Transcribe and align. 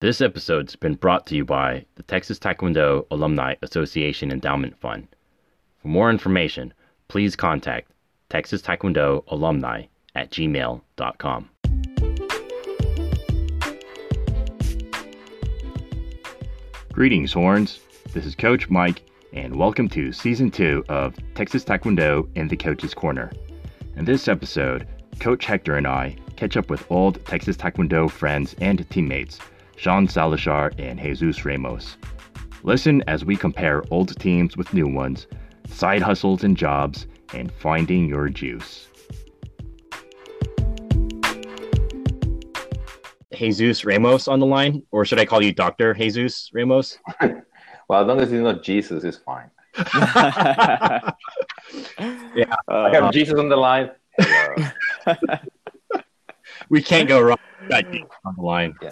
This 0.00 0.20
episode's 0.20 0.76
been 0.76 0.94
brought 0.94 1.26
to 1.26 1.34
you 1.34 1.44
by 1.44 1.84
the 1.96 2.04
Texas 2.04 2.38
Taekwondo 2.38 3.04
Alumni 3.10 3.56
Association 3.62 4.30
Endowment 4.30 4.78
Fund. 4.78 5.08
For 5.82 5.88
more 5.88 6.08
information, 6.08 6.72
please 7.08 7.34
contact 7.34 7.90
Texas 8.30 8.62
Taekwondo 8.62 9.24
Alumni 9.26 9.86
at 10.14 10.30
gmail.com. 10.30 11.50
Greetings, 16.92 17.32
Horns. 17.32 17.80
This 18.12 18.24
is 18.24 18.36
Coach 18.36 18.70
Mike, 18.70 19.02
and 19.32 19.56
welcome 19.56 19.88
to 19.88 20.12
Season 20.12 20.48
2 20.48 20.84
of 20.88 21.16
Texas 21.34 21.64
Taekwondo 21.64 22.28
in 22.36 22.46
the 22.46 22.56
Coach's 22.56 22.94
Corner. 22.94 23.32
In 23.96 24.04
this 24.04 24.28
episode, 24.28 24.86
Coach 25.18 25.44
Hector 25.44 25.74
and 25.74 25.88
I 25.88 26.16
catch 26.36 26.56
up 26.56 26.70
with 26.70 26.88
old 26.88 27.24
Texas 27.26 27.56
Taekwondo 27.56 28.08
friends 28.08 28.54
and 28.60 28.88
teammates, 28.90 29.40
Sean 29.78 30.08
Salazar 30.08 30.72
and 30.78 30.98
Jesus 30.98 31.44
Ramos. 31.44 31.96
Listen 32.64 33.00
as 33.06 33.24
we 33.24 33.36
compare 33.36 33.84
old 33.92 34.18
teams 34.18 34.56
with 34.56 34.74
new 34.74 34.88
ones, 34.88 35.28
side 35.68 36.02
hustles 36.02 36.42
and 36.42 36.56
jobs, 36.56 37.06
and 37.32 37.52
finding 37.52 38.08
your 38.08 38.28
juice. 38.28 38.88
Jesus 43.32 43.84
Ramos 43.84 44.26
on 44.26 44.40
the 44.40 44.46
line, 44.46 44.82
or 44.90 45.04
should 45.04 45.20
I 45.20 45.24
call 45.24 45.40
you 45.40 45.52
Dr. 45.52 45.94
Jesus 45.94 46.50
Ramos? 46.52 46.98
well, 47.20 48.00
as 48.00 48.06
long 48.08 48.18
as 48.18 48.32
it's 48.32 48.42
not 48.42 48.64
Jesus, 48.64 49.04
it's 49.04 49.18
fine. 49.18 49.48
yeah, 52.34 52.52
uh, 52.66 52.82
I 52.82 52.90
have 52.94 53.12
Jesus 53.12 53.38
on 53.38 53.48
the 53.48 53.56
line. 53.56 53.92
we 56.68 56.82
can't 56.82 57.08
go 57.08 57.20
wrong. 57.20 57.38
On 58.24 58.34
the 58.34 58.42
line. 58.42 58.74
Yeah. 58.82 58.90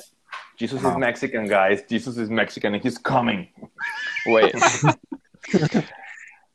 Jesus 0.56 0.83
is 0.83 0.96
Mexican, 0.96 1.46
guys. 1.46 1.83
Jesus 1.88 2.16
is 2.16 2.30
Mexican, 2.30 2.74
and 2.74 2.83
he's 2.83 2.98
coming. 2.98 3.48
Wait, 4.27 4.55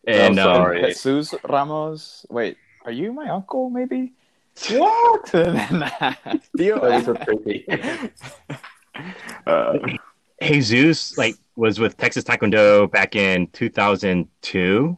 And 0.08 0.40
I'm 0.40 0.48
um, 0.48 0.56
sorry. 0.56 0.86
Jesus 0.88 1.36
Ramos. 1.48 2.26
Wait, 2.30 2.58
are 2.86 2.92
you 2.92 3.14
my 3.14 3.30
uncle? 3.30 3.70
Maybe. 3.70 4.14
What? 4.72 5.26
Tío. 5.26 6.82
That 6.82 7.00
is 7.00 7.06
so 7.06 7.14
creepy. 7.14 7.66
Uh, 9.46 9.78
Jesus 10.42 11.18
like 11.18 11.36
was 11.56 11.80
with 11.80 11.98
Texas 11.98 12.24
Taekwondo 12.24 12.92
back 12.92 13.16
in 13.16 13.48
2002. 13.48 14.98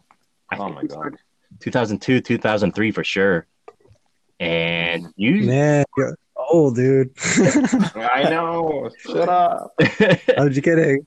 Oh 0.58 0.70
my 0.70 0.84
god. 0.84 1.18
2002, 1.60 2.22
2003 2.22 2.92
for 2.92 3.04
sure. 3.04 3.46
And 4.40 5.14
you, 5.16 5.46
Man, 5.46 5.86
you're 6.54 6.72
dude. 7.06 7.12
I 7.96 8.28
know. 8.30 8.90
Shut 9.00 9.28
up. 9.30 9.74
I'm 10.38 10.50
just 10.52 10.64
kidding. 10.64 11.06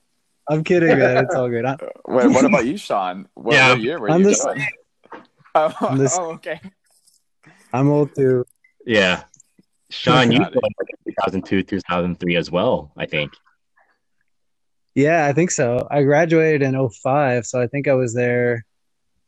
I'm 0.49 0.63
kidding, 0.63 0.97
man. 0.97 1.25
It's 1.25 1.35
all 1.35 1.49
good. 1.49 1.65
I, 1.65 1.75
wait, 2.07 2.27
what 2.27 2.45
about 2.45 2.65
you, 2.65 2.77
Sean? 2.77 3.27
What, 3.33 3.55
Yeah. 3.55 3.69
what 3.71 3.81
year 3.81 3.99
were 3.99 4.11
I'm 4.11 4.21
you 4.21 4.27
the 4.31 4.53
doing? 4.53 4.67
Oh, 5.55 5.73
I'm 5.81 5.97
the- 5.97 6.15
oh, 6.19 6.31
okay. 6.33 6.61
I'm 7.73 7.89
old 7.89 8.13
too. 8.15 8.45
yeah, 8.85 9.23
Sean, 9.89 10.31
you 10.31 10.39
were 10.39 10.45
like 10.45 10.71
2002, 11.07 11.63
2003 11.63 12.35
as 12.35 12.51
well. 12.51 12.91
I 12.95 13.05
think. 13.07 13.33
Yeah, 14.93 15.25
I 15.25 15.33
think 15.33 15.51
so. 15.51 15.87
I 15.91 16.03
graduated 16.03 16.61
in 16.61 16.89
05, 16.89 17.45
so 17.45 17.59
I 17.61 17.67
think 17.67 17.87
I 17.87 17.93
was 17.93 18.13
there. 18.13 18.65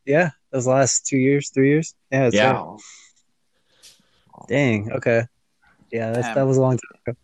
Yeah, 0.05 0.29
those 0.51 0.67
last 0.67 1.05
two 1.07 1.17
years, 1.17 1.49
three 1.49 1.69
years. 1.69 1.95
Yeah, 2.11 2.23
that's 2.23 2.35
Yeah. 2.35 2.51
right. 2.53 2.77
Dang. 4.47 4.91
Okay. 4.93 5.23
Yeah, 5.91 6.11
that's, 6.11 6.35
that 6.35 6.43
was 6.43 6.57
a 6.57 6.61
long 6.61 6.77
time 6.77 7.01
ago. 7.07 7.17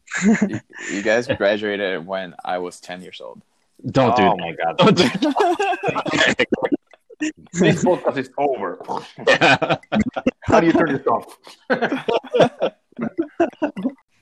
You, 0.47 0.59
you 0.97 1.01
guys 1.01 1.27
graduated 1.27 2.05
when 2.05 2.35
I 2.43 2.57
was 2.57 2.79
10 2.79 3.01
years 3.01 3.21
old. 3.21 3.41
Don't 3.91 4.15
do 4.15 4.23
oh 4.23 4.35
do 4.35 4.41
my 4.41 4.53
god. 4.53 4.77
Don't 4.77 4.97
do 4.97 5.03
this 7.53 7.83
podcast 7.83 8.17
is 8.17 8.29
over. 8.37 8.77
that. 9.25 9.81
How 10.41 10.59
do 10.59 10.67
you 10.67 10.73
turn 10.73 10.93
this 10.93 11.07
off? 11.07 11.37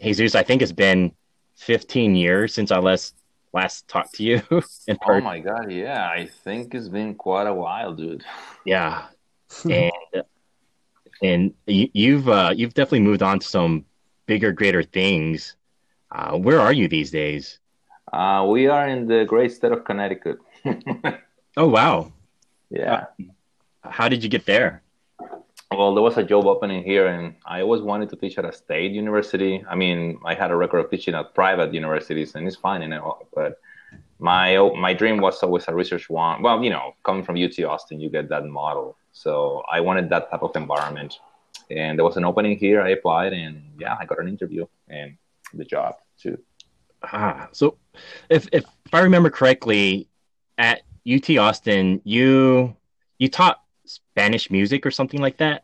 Jesus, 0.01 0.35
I 0.35 0.43
think 0.43 0.61
it's 0.61 0.71
been 0.71 1.11
15 1.57 2.15
years 2.15 2.53
since 2.53 2.71
I 2.71 2.79
last 2.79 3.15
last 3.53 3.87
talked 3.87 4.15
to 4.15 4.23
you 4.23 4.41
in 4.87 4.97
Oh 5.07 5.21
my 5.21 5.39
god, 5.39 5.71
yeah. 5.71 6.09
I 6.09 6.27
think 6.43 6.73
it's 6.73 6.89
been 6.89 7.13
quite 7.15 7.47
a 7.47 7.53
while, 7.53 7.93
dude. 7.93 8.23
Yeah, 8.65 9.05
and 9.69 9.91
and 11.21 11.53
you, 11.67 11.89
you've 11.93 12.27
uh, 12.27 12.53
you've 12.55 12.73
definitely 12.73 13.01
moved 13.01 13.21
on 13.23 13.39
to 13.39 13.47
some 13.47 13.85
bigger, 14.25 14.51
greater 14.51 14.83
things. 14.83 15.55
Uh, 16.11 16.37
where 16.37 16.59
are 16.59 16.73
you 16.73 16.87
these 16.87 17.11
days? 17.11 17.59
Uh, 18.11 18.45
we 18.49 18.67
are 18.67 18.87
in 18.87 19.07
the 19.07 19.25
great 19.25 19.51
state 19.51 19.71
of 19.71 19.83
Connecticut. 19.85 20.37
Oh 21.55 21.67
wow, 21.67 22.11
yeah. 22.71 23.05
how 23.83 24.09
did 24.09 24.23
you 24.23 24.29
get 24.29 24.45
there? 24.45 24.81
Well, 25.71 25.93
there 25.93 26.03
was 26.03 26.17
a 26.17 26.23
job 26.23 26.45
opening 26.45 26.83
here, 26.83 27.07
and 27.07 27.35
I 27.45 27.61
always 27.61 27.81
wanted 27.81 28.09
to 28.09 28.15
teach 28.15 28.37
at 28.37 28.45
a 28.45 28.51
state 28.53 28.91
university. 28.91 29.63
I 29.69 29.75
mean, 29.75 30.19
I 30.25 30.33
had 30.35 30.51
a 30.51 30.55
record 30.55 30.79
of 30.79 30.89
teaching 30.89 31.15
at 31.15 31.33
private 31.33 31.73
universities, 31.73 32.35
and 32.35 32.47
it's 32.47 32.55
fine, 32.55 32.81
you 32.81 32.87
know. 32.87 33.19
But 33.35 33.59
my 34.19 34.57
my 34.77 34.93
dream 34.93 35.17
was 35.17 35.41
always 35.43 35.67
a 35.67 35.73
research 35.75 36.09
one. 36.09 36.41
Well, 36.41 36.63
you 36.63 36.69
know, 36.69 36.93
coming 37.03 37.23
from 37.23 37.35
UT 37.37 37.59
Austin, 37.63 37.99
you 37.99 38.09
get 38.09 38.29
that 38.29 38.45
model. 38.45 38.97
So 39.11 39.63
I 39.71 39.79
wanted 39.81 40.09
that 40.09 40.31
type 40.31 40.43
of 40.43 40.55
environment, 40.55 41.19
and 41.77 41.97
there 41.97 42.05
was 42.05 42.17
an 42.17 42.25
opening 42.25 42.57
here. 42.57 42.81
I 42.81 42.89
applied, 42.89 43.33
and 43.33 43.61
yeah, 43.79 43.95
I 43.99 44.05
got 44.05 44.19
an 44.19 44.27
interview 44.27 44.65
and 44.87 45.17
the 45.53 45.65
job 45.65 45.95
too. 46.17 46.37
Ah, 47.03 47.49
so 47.51 47.77
if 48.29 48.47
if 48.51 48.65
I 48.91 48.99
remember 49.01 49.29
correctly, 49.29 50.07
at 50.57 50.81
UT 51.05 51.37
Austin, 51.37 52.01
you 52.03 52.75
you 53.17 53.29
taught 53.29 53.61
Spanish 53.85 54.49
music 54.49 54.85
or 54.85 54.91
something 54.91 55.21
like 55.21 55.37
that. 55.37 55.63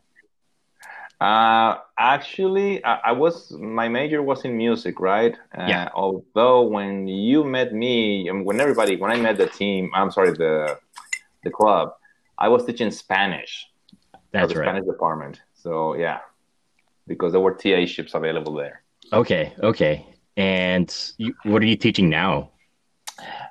Uh, 1.20 1.76
actually, 1.98 2.82
I, 2.84 2.94
I 3.10 3.12
was 3.12 3.50
my 3.52 3.88
major 3.88 4.22
was 4.22 4.44
in 4.44 4.56
music, 4.56 5.00
right? 5.00 5.34
Uh, 5.56 5.66
Yeah. 5.68 5.88
Although 5.94 6.62
when 6.62 7.06
you 7.06 7.44
met 7.44 7.74
me, 7.74 8.30
when 8.30 8.58
everybody, 8.60 8.96
when 8.96 9.10
I 9.10 9.16
met 9.16 9.36
the 9.36 9.46
team, 9.46 9.90
I'm 9.94 10.10
sorry, 10.10 10.32
the 10.32 10.78
the 11.44 11.50
club, 11.50 11.92
I 12.38 12.48
was 12.48 12.64
teaching 12.64 12.90
Spanish. 12.90 13.66
That's 14.32 14.52
the 14.52 14.60
right. 14.60 14.66
Spanish 14.66 14.86
department. 14.86 15.40
So 15.62 15.94
yeah, 15.94 16.20
because 17.06 17.32
there 17.32 17.40
were 17.40 17.54
TA 17.54 17.86
ships 17.86 18.14
available 18.14 18.54
there. 18.54 18.82
Okay, 19.12 19.52
okay. 19.62 20.06
And 20.36 20.88
you, 21.18 21.34
what 21.44 21.62
are 21.62 21.66
you 21.66 21.76
teaching 21.76 22.08
now? 22.08 22.50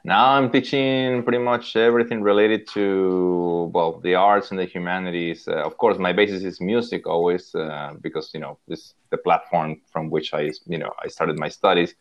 Now 0.04 0.30
I'm 0.32 0.50
teaching 0.50 1.24
pretty 1.24 1.38
much 1.38 1.76
everything 1.76 2.22
related 2.22 2.68
to 2.70 3.70
well 3.74 4.00
the 4.00 4.16
arts 4.16 4.50
and 4.50 4.60
the 4.60 4.66
humanities. 4.66 5.48
Uh, 5.48 5.58
of 5.58 5.78
course, 5.78 5.98
my 6.00 6.14
basis 6.14 6.44
is 6.44 6.60
music 6.62 7.06
always 7.06 7.54
uh, 7.54 7.94
because 8.02 8.32
you 8.34 8.40
know 8.40 8.58
this 8.68 8.96
the 9.12 9.18
platform 9.18 9.82
from 9.92 10.10
which 10.10 10.34
I 10.34 10.52
you 10.66 10.78
know 10.78 10.92
I 11.04 11.08
started 11.10 11.38
my 11.38 11.50
studies. 11.50 11.94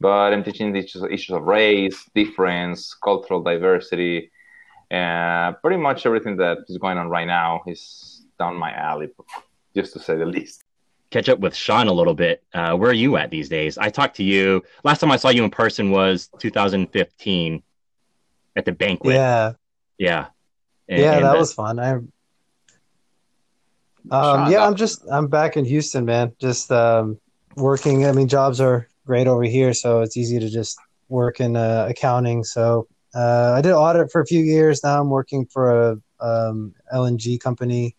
But 0.00 0.32
I'm 0.32 0.44
teaching 0.44 0.72
the 0.72 0.78
issues, 0.78 1.02
issues 1.10 1.34
of 1.34 1.42
race, 1.42 2.08
difference, 2.14 2.94
cultural 2.94 3.42
diversity, 3.42 4.30
and 4.92 5.56
pretty 5.60 5.78
much 5.78 6.06
everything 6.06 6.36
that 6.36 6.58
is 6.68 6.78
going 6.78 6.98
on 6.98 7.08
right 7.08 7.26
now 7.26 7.62
is 7.66 8.22
down 8.38 8.54
my 8.56 8.72
alley, 8.72 9.08
just 9.78 9.92
to 9.92 10.00
say 10.00 10.16
the 10.16 10.26
least. 10.26 10.64
Catch 11.10 11.28
up 11.28 11.38
with 11.38 11.54
Sean 11.54 11.86
a 11.86 11.92
little 11.92 12.14
bit. 12.14 12.42
Uh, 12.52 12.74
where 12.76 12.90
are 12.90 13.00
you 13.04 13.16
at 13.16 13.30
these 13.30 13.48
days? 13.48 13.78
I 13.78 13.88
talked 13.88 14.16
to 14.16 14.24
you 14.24 14.62
last 14.84 14.98
time 15.00 15.10
I 15.10 15.16
saw 15.16 15.28
you 15.30 15.44
in 15.44 15.50
person 15.50 15.90
was 15.90 16.28
2015 16.38 17.62
at 18.56 18.64
the 18.64 18.72
banquet. 18.72 19.14
Yeah, 19.14 19.52
yeah, 19.96 20.26
And- 20.88 21.00
yeah, 21.00 21.12
and 21.16 21.24
that 21.24 21.32
the- 21.32 21.38
was 21.38 21.52
fun. 21.52 21.78
I, 21.78 21.92
um, 21.92 22.10
Sean, 24.10 24.50
yeah, 24.50 24.58
that- 24.58 24.66
I'm 24.66 24.74
just 24.74 25.02
I'm 25.10 25.28
back 25.28 25.56
in 25.56 25.64
Houston, 25.64 26.04
man. 26.04 26.32
Just 26.38 26.70
um, 26.72 27.18
working. 27.56 28.04
I 28.04 28.12
mean, 28.12 28.28
jobs 28.28 28.60
are 28.60 28.88
great 29.06 29.26
over 29.28 29.44
here, 29.44 29.72
so 29.72 30.00
it's 30.00 30.16
easy 30.16 30.38
to 30.40 30.50
just 30.50 30.78
work 31.08 31.40
in 31.40 31.56
uh, 31.56 31.86
accounting. 31.88 32.44
So 32.44 32.86
uh, 33.14 33.52
I 33.56 33.62
did 33.62 33.72
audit 33.72 34.10
for 34.10 34.20
a 34.20 34.26
few 34.26 34.40
years. 34.40 34.82
Now 34.84 35.00
I'm 35.00 35.08
working 35.08 35.46
for 35.46 35.92
a 35.92 35.96
um, 36.20 36.74
LNG 36.92 37.40
company. 37.40 37.96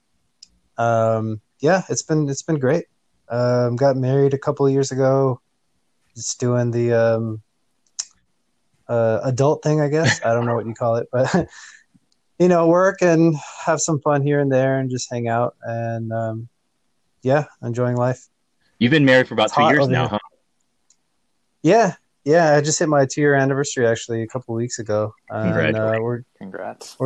Um, 0.78 1.42
yeah, 1.60 1.84
it's 1.90 2.02
been 2.02 2.30
it's 2.30 2.42
been 2.42 2.60
great. 2.60 2.86
Um, 3.30 3.76
got 3.76 3.96
married 3.96 4.34
a 4.34 4.38
couple 4.38 4.66
of 4.66 4.74
years 4.74 4.92
ago. 4.92 5.42
Just 6.16 6.40
doing 6.40 6.72
the 6.72 6.94
um, 6.94 7.42
uh, 8.88 9.20
adult 9.24 9.64
thing, 9.64 9.82
I 9.82 9.88
guess. 9.88 10.24
I 10.26 10.34
don't 10.34 10.46
know 10.46 10.56
what 10.56 10.66
you 10.66 10.74
call 10.74 10.96
it, 10.96 11.08
but 11.12 11.34
you 12.40 12.48
know, 12.48 12.68
work 12.68 13.02
and 13.02 13.36
have 13.66 13.82
some 13.82 14.00
fun 14.00 14.24
here 14.24 14.40
and 14.40 14.52
there, 14.52 14.80
and 14.80 14.90
just 14.90 15.12
hang 15.12 15.28
out. 15.28 15.56
And 15.64 16.12
um, 16.12 16.50
yeah, 17.22 17.46
enjoying 17.62 17.96
life. 17.96 18.28
You've 18.80 18.92
been 18.92 19.06
married 19.06 19.28
for 19.28 19.34
about 19.34 19.48
It's 19.48 19.56
two 19.56 19.64
years 19.64 19.88
now, 19.90 20.08
huh? 20.08 20.20
Yeah, 21.62 21.96
yeah. 22.24 22.56
I 22.56 22.62
just 22.62 22.80
hit 22.80 22.88
my 22.88 23.06
two 23.06 23.22
year 23.22 23.36
anniversary 23.36 23.86
actually 23.86 24.24
a 24.24 24.28
couple 24.28 24.56
of 24.56 24.58
weeks 24.58 24.80
ago. 24.80 25.14
And, 25.30 25.40
uh, 25.40 25.44
Congratulations. 25.44 26.00
we're 26.02 26.24
Congrats. 26.38 26.98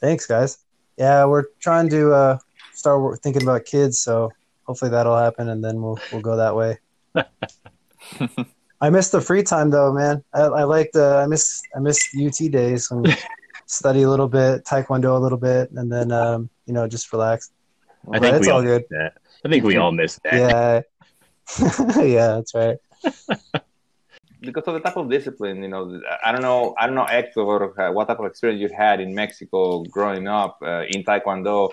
thanks, 0.00 0.26
guys. 0.26 0.58
Yeah, 0.96 1.26
we're 1.26 1.44
trying 1.60 1.88
to 1.90 2.12
uh, 2.12 2.38
start 2.78 3.20
thinking 3.22 3.42
about 3.42 3.64
kids, 3.64 3.98
so 4.00 4.30
hopefully 4.64 4.90
that'll 4.90 5.16
happen, 5.18 5.48
and 5.48 5.62
then 5.64 5.82
we'll 5.82 5.98
we'll 6.12 6.22
go 6.22 6.36
that 6.36 6.54
way. 6.54 6.78
I 8.80 8.90
miss 8.90 9.10
the 9.10 9.20
free 9.20 9.42
time 9.42 9.70
though, 9.70 9.92
man. 9.92 10.22
I, 10.32 10.42
I 10.42 10.64
like 10.64 10.92
the 10.92 11.16
I 11.16 11.26
miss 11.26 11.62
I 11.74 11.80
miss 11.80 11.98
UT 12.14 12.38
days 12.52 12.88
when 12.90 13.04
study 13.66 14.02
a 14.02 14.10
little 14.10 14.28
bit, 14.28 14.64
taekwondo 14.64 15.16
a 15.16 15.18
little 15.18 15.38
bit, 15.38 15.70
and 15.72 15.90
then 15.90 16.12
um, 16.12 16.48
you 16.66 16.72
know 16.72 16.86
just 16.86 17.12
relax. 17.12 17.50
I 18.12 18.18
But 18.18 18.22
think 18.22 18.36
it's 18.36 18.46
we 18.46 18.52
all 18.52 18.58
all 18.58 18.62
good. 18.62 18.84
that. 18.90 19.12
I 19.44 19.48
think 19.48 19.64
we 19.64 19.76
all 19.76 19.92
missed 19.92 20.20
that. 20.22 20.34
Yeah, 20.34 20.82
yeah, 22.02 22.28
that's 22.38 22.54
right. 22.54 22.76
because 24.40 24.64
of 24.66 24.74
the 24.74 24.80
type 24.80 24.96
of 24.96 25.10
discipline, 25.10 25.62
you 25.62 25.68
know, 25.68 26.00
I 26.24 26.30
don't 26.32 26.42
know, 26.42 26.74
I 26.78 26.86
don't 26.86 26.94
know, 26.94 27.04
Hector, 27.06 27.42
uh, 27.42 27.92
what 27.92 28.06
type 28.08 28.20
of 28.20 28.26
experience 28.26 28.60
you 28.60 28.68
had 28.74 29.00
in 29.00 29.14
Mexico 29.14 29.82
growing 29.84 30.28
up 30.28 30.58
uh, 30.62 30.82
in 30.88 31.02
Taekwondo, 31.04 31.70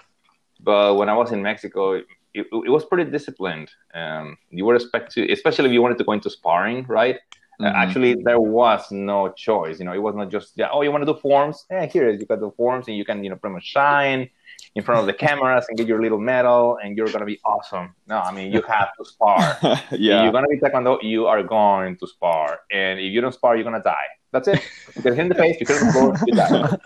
but 0.60 0.96
when 0.96 1.10
I 1.10 1.13
was 1.13 1.31
in 1.31 1.42
Mexico, 1.42 1.94
it, 1.94 2.06
it 2.34 2.69
was 2.69 2.84
pretty 2.86 3.10
disciplined. 3.10 3.69
Um, 3.94 4.38
you 4.50 4.66
were 4.66 4.75
expect 4.75 5.12
to, 5.13 5.31
especially 5.31 5.68
if 5.68 5.74
you 5.74 5.81
wanted 5.81 5.98
to 6.00 6.04
go 6.04 6.12
into 6.12 6.30
sparring, 6.30 6.86
right? 6.88 7.18
Uh, 7.62 7.63
Mhm. 7.66 7.74
actually, 7.74 8.16
there 8.16 8.42
was 8.42 8.92
no 8.92 9.30
choice. 9.30 9.80
You 9.80 9.86
know, 9.86 9.94
it 9.94 10.00
was 10.02 10.13
not 10.16 10.30
just, 10.30 10.52
yeah, 10.57 10.68
oh, 10.74 10.81
you 10.81 10.92
want 10.92 11.06
to 11.06 11.13
do 11.13 11.18
forms? 11.18 11.66
Yeah, 11.72 11.86
here 11.86 12.10
is 12.10 12.19
you 12.19 12.25
got 12.28 12.42
the 12.42 12.52
forms, 12.52 12.88
and 12.90 12.98
you 12.98 13.06
can, 13.06 13.24
you 13.24 13.30
know, 13.30 13.38
pretty 13.38 13.54
much 13.54 13.63
shine 13.63 14.30
in 14.75 14.84
front 14.84 15.00
of 15.00 15.06
the 15.06 15.13
cameras 15.13 15.66
and 15.69 15.78
get 15.78 15.88
your 15.88 16.02
little 16.02 16.19
medal, 16.19 16.78
and 16.84 16.98
you're 16.98 17.08
gonna 17.08 17.24
be 17.25 17.40
awesome. 17.46 17.96
No, 18.08 18.18
I 18.19 18.31
mean, 18.34 18.51
you 18.51 18.62
have 18.63 18.90
to 18.98 19.06
spar. 19.06 19.40
If 19.63 20.00
yeah. 20.01 20.24
you're 20.24 20.34
gonna 20.34 20.50
be 20.50 20.60
taekwondo, 20.60 21.01
you 21.01 21.28
are 21.28 21.42
going 21.44 21.96
to 21.98 22.08
spar, 22.08 22.60
and 22.74 23.00
if 23.00 23.10
you 23.13 23.22
don't 23.22 23.34
spar, 23.34 23.56
you're 23.56 23.63
gonna 23.63 23.81
die. 23.81 24.10
That's 24.34 24.50
it. 24.50 24.60
You 24.96 25.01
get 25.04 25.13
hit 25.13 25.22
in 25.22 25.30
the 25.30 25.36
face, 25.36 25.56
you 25.62 25.66
the 25.66 25.92
floor, 25.94 26.13
you 26.28 26.34
die. 26.36 26.78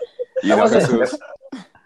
You 0.44 0.50
know, 0.50 0.58
was 0.58 0.72
it. 0.72 1.20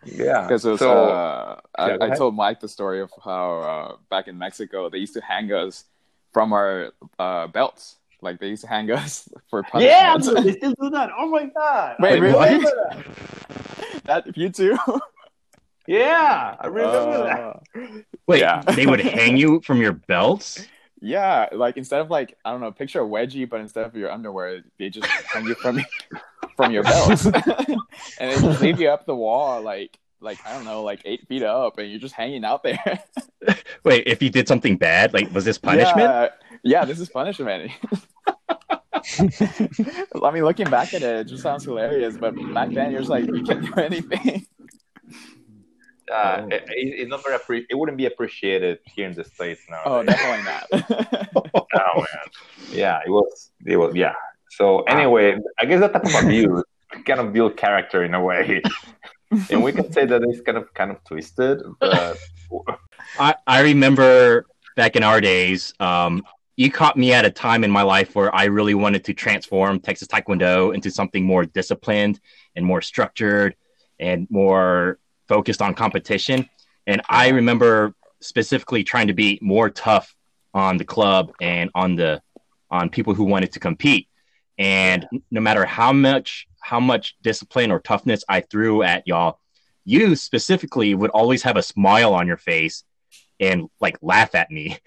Was, 0.05 0.15
Yeah. 0.19 0.43
because 0.47 0.65
it 0.65 0.71
was, 0.71 0.81
so 0.81 1.09
uh, 1.11 1.61
I, 1.77 1.89
Yeah, 1.91 1.97
go 1.99 2.05
I 2.07 2.11
told 2.17 2.35
Mike 2.35 2.61
the 2.61 2.69
story 2.69 3.01
of 3.01 3.11
how 3.25 3.59
uh, 3.61 3.97
back 4.11 4.29
in 4.29 4.39
Mexico 4.39 4.89
they 4.91 4.99
used 4.99 5.15
to 5.15 5.21
hang 5.21 5.53
us 5.53 5.85
from 6.33 6.53
our 6.53 6.93
uh, 7.19 7.47
belts. 7.49 7.97
Like 8.21 8.41
they 8.41 8.49
used 8.49 8.63
to 8.63 8.69
hang 8.69 8.91
us 9.03 9.29
for 9.51 9.65
yeah, 9.79 10.13
punishment. 10.15 10.45
they 10.47 10.53
still 10.53 10.75
do 10.81 10.91
that. 10.91 11.11
Oh 11.17 11.29
my 11.29 11.45
god. 11.47 11.97
Wait, 12.01 12.19
I 12.19 12.21
wait, 12.21 12.33
remember 12.33 12.71
that. 12.89 14.05
that 14.05 14.37
you 14.37 14.49
too. 14.51 14.79
Yeah, 15.87 16.57
I 16.59 16.67
remember 16.67 17.25
that. 17.25 17.41
Uh, 17.41 17.87
Wait, 18.27 18.41
Yeah. 18.41 18.63
they 18.63 18.87
would 18.87 19.01
hang 19.01 19.37
you 19.37 19.61
from 19.61 19.81
your 19.83 19.93
belts? 19.93 20.67
Yeah, 21.01 21.49
like 21.53 21.77
instead 21.77 22.01
of 22.01 22.09
like 22.11 22.39
I 22.45 22.51
don't 22.53 22.63
know, 22.63 22.73
picture 22.73 23.03
a 23.03 23.05
wedgie, 23.07 23.47
but 23.49 23.61
instead 23.61 23.85
of 23.85 23.95
your 23.95 24.11
underwear, 24.11 24.63
they 24.79 24.89
just 24.89 25.07
hang 25.07 25.45
you 25.45 25.55
from 25.55 25.85
from 26.57 26.73
your 26.73 26.83
belt, 26.83 27.25
and 28.19 28.31
they 28.31 28.41
just 28.41 28.61
leave 28.61 28.81
you 28.81 28.89
up 28.89 29.07
the 29.07 29.15
wall, 29.15 29.63
like 29.63 29.99
like 30.21 30.39
I 30.47 30.53
don't 30.55 30.65
know, 30.65 30.83
like 30.83 31.01
eight 31.05 31.27
feet 31.29 31.43
up, 31.43 31.79
and 31.79 31.91
you're 31.91 32.01
just 32.01 32.15
hanging 32.15 32.45
out 32.45 32.63
there. 32.63 33.03
Wait, 33.85 34.05
if 34.07 34.23
you 34.23 34.31
did 34.31 34.49
something 34.49 34.77
bad, 34.77 35.13
like 35.13 35.33
was 35.33 35.45
this 35.45 35.59
punishment? 35.59 35.99
Yeah, 36.09 36.29
yeah 36.63 36.85
this 36.85 36.99
is 37.01 37.09
punishment. 37.09 37.71
I 39.19 40.31
mean, 40.33 40.45
looking 40.45 40.71
back 40.71 40.95
at 40.95 41.03
it, 41.03 41.17
it 41.21 41.25
just 41.25 41.43
sounds 41.43 41.65
hilarious, 41.65 42.17
but 42.17 42.35
back 42.55 42.71
then 42.71 42.91
you're 42.91 43.01
just 43.01 43.11
like 43.11 43.27
you 43.27 43.43
can't 43.45 43.65
do 43.65 43.75
anything. 43.81 44.47
Uh, 46.13 46.47
it, 46.51 46.65
it- 46.69 47.01
it's 47.01 47.09
not 47.11 47.23
very 47.25 47.39
appre- 47.39 47.65
it 47.69 47.75
wouldn't 47.75 47.97
be 47.99 48.07
appreciated 48.07 48.79
here 48.85 49.07
in 49.09 49.15
the 49.15 49.25
states 49.25 49.63
now. 49.71 49.83
Oh, 49.87 50.03
definitely 50.03 50.45
not. 50.45 51.67
oh 51.75 51.97
man. 51.97 52.07
Yeah, 52.71 53.01
it 53.07 53.11
was. 53.11 53.51
It 53.65 53.77
was. 53.77 53.95
Yeah. 53.95 54.15
So 54.57 54.83
anyway, 54.83 55.39
I 55.59 55.65
guess 55.65 55.81
that 55.81 55.93
type 55.93 56.05
of 56.05 56.15
abuse 56.15 56.63
kind 57.07 57.21
of 57.21 57.33
build 57.33 57.57
character 57.57 58.05
in 58.05 58.15
a 58.15 58.23
way, 58.23 58.63
and 59.51 59.63
we 59.63 59.73
can 59.73 59.93
say 59.93 60.07
that 60.07 60.23
it's 60.23 60.41
kind 60.43 60.59
of 60.59 60.73
kind 60.75 60.91
of 60.91 61.03
twisted, 61.05 61.63
but 61.81 62.19
I, 63.19 63.35
I 63.47 63.61
remember 63.63 64.47
back 64.77 64.97
in 64.97 65.03
our 65.03 65.21
days, 65.21 65.75
um, 65.81 66.25
you 66.57 66.71
caught 66.71 66.97
me 66.97 67.13
at 67.13 67.25
a 67.25 67.31
time 67.31 67.65
in 67.65 67.71
my 67.71 67.83
life 67.83 68.15
where 68.15 68.35
I 68.35 68.45
really 68.45 68.75
wanted 68.75 69.05
to 69.05 69.15
transform 69.15 69.81
Texas 69.81 70.09
Taekwondo 70.09 70.75
into 70.75 70.91
something 70.91 71.25
more 71.25 71.45
disciplined 71.45 72.21
and 72.55 72.65
more 72.65 72.81
structured 72.81 73.57
and 73.99 74.29
more 74.31 74.99
focused 75.27 75.63
on 75.63 75.75
competition. 75.75 76.49
And 76.87 77.01
I 77.09 77.29
remember 77.29 77.95
specifically 78.21 78.85
trying 78.85 79.09
to 79.09 79.15
be 79.15 79.39
more 79.43 79.69
tough 79.69 80.15
on 80.53 80.77
the 80.77 80.85
club 80.85 81.33
and 81.41 81.71
on 81.75 81.97
the 81.97 82.23
on 82.71 82.89
people 82.89 83.15
who 83.15 83.25
wanted 83.25 83.53
to 83.53 83.61
compete. 83.61 84.09
And 84.59 85.07
no 85.31 85.41
matter 85.41 85.65
how 85.65 85.93
much 85.93 86.47
how 86.61 86.81
much 86.81 87.17
discipline 87.23 87.71
or 87.71 87.79
toughness 87.79 88.25
I 88.29 88.41
threw 88.41 88.83
at 88.83 89.07
y'all, 89.07 89.39
you 89.85 90.17
specifically 90.17 90.95
would 90.95 91.11
always 91.11 91.43
have 91.43 91.57
a 91.57 91.63
smile 91.63 92.15
on 92.15 92.27
your 92.27 92.39
face 92.39 92.85
and 93.39 93.69
like 93.81 93.99
laugh 94.01 94.35
at 94.35 94.51
me. 94.51 94.79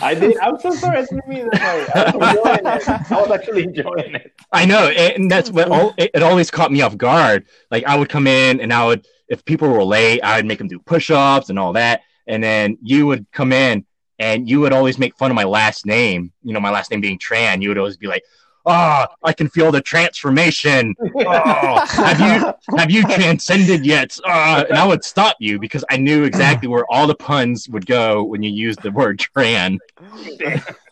I 0.00 0.14
did. 0.14 0.38
I'm 0.38 0.58
so 0.58 0.70
sorry. 0.70 0.98
I 0.98 1.00
didn't 1.02 1.28
mean 1.28 1.48
that. 1.50 1.96
I 1.96 2.16
was. 2.34 2.88
I 2.88 3.20
was 3.20 3.30
actually 3.30 3.64
enjoying 3.64 4.14
it. 4.14 4.32
I 4.50 4.64
know, 4.64 4.88
and 4.88 5.30
that's 5.30 5.50
what 5.50 5.70
al- 5.70 5.94
it, 5.98 6.10
it 6.14 6.22
always 6.22 6.50
caught 6.50 6.72
me 6.72 6.80
off 6.80 6.96
guard. 6.96 7.46
Like 7.70 7.84
I 7.84 7.96
would 7.96 8.08
come 8.08 8.26
in 8.26 8.60
and 8.60 8.72
I 8.72 8.86
would, 8.86 9.06
if 9.28 9.44
people 9.44 9.68
were 9.68 9.84
late, 9.84 10.20
I 10.22 10.36
would 10.36 10.46
make 10.46 10.58
them 10.58 10.68
do 10.68 10.78
push-ups 10.78 11.50
and 11.50 11.58
all 11.58 11.74
that, 11.74 12.02
and 12.26 12.42
then 12.42 12.78
you 12.82 13.06
would 13.06 13.26
come 13.30 13.52
in 13.52 13.84
and 14.18 14.48
you 14.48 14.60
would 14.60 14.72
always 14.72 14.98
make 14.98 15.16
fun 15.16 15.30
of 15.30 15.34
my 15.34 15.44
last 15.44 15.84
name. 15.86 16.32
You 16.42 16.54
know, 16.54 16.60
my 16.60 16.70
last 16.70 16.90
name 16.90 17.00
being 17.00 17.18
Tran. 17.18 17.60
You 17.62 17.68
would 17.68 17.78
always 17.78 17.98
be 17.98 18.06
like, 18.06 18.22
"Ah, 18.66 19.08
I 19.22 19.32
can 19.32 19.48
feel 19.48 19.70
the 19.72 19.80
transformation. 19.80 20.94
Oh, 21.00 21.84
have 21.86 22.20
you 22.20 22.76
have 22.78 22.90
you 22.90 23.02
transcended 23.02 23.84
yet?" 23.84 24.16
Uh, 24.24 24.64
and 24.68 24.78
I 24.78 24.86
would 24.86 25.04
stop 25.04 25.36
you 25.40 25.58
because 25.58 25.84
I 25.90 25.96
knew 25.96 26.24
exactly 26.24 26.68
where 26.68 26.84
all 26.90 27.06
the 27.06 27.14
puns 27.14 27.68
would 27.68 27.86
go 27.86 28.22
when 28.24 28.42
you 28.42 28.50
used 28.50 28.82
the 28.82 28.90
word 28.90 29.18
Tran. 29.18 29.78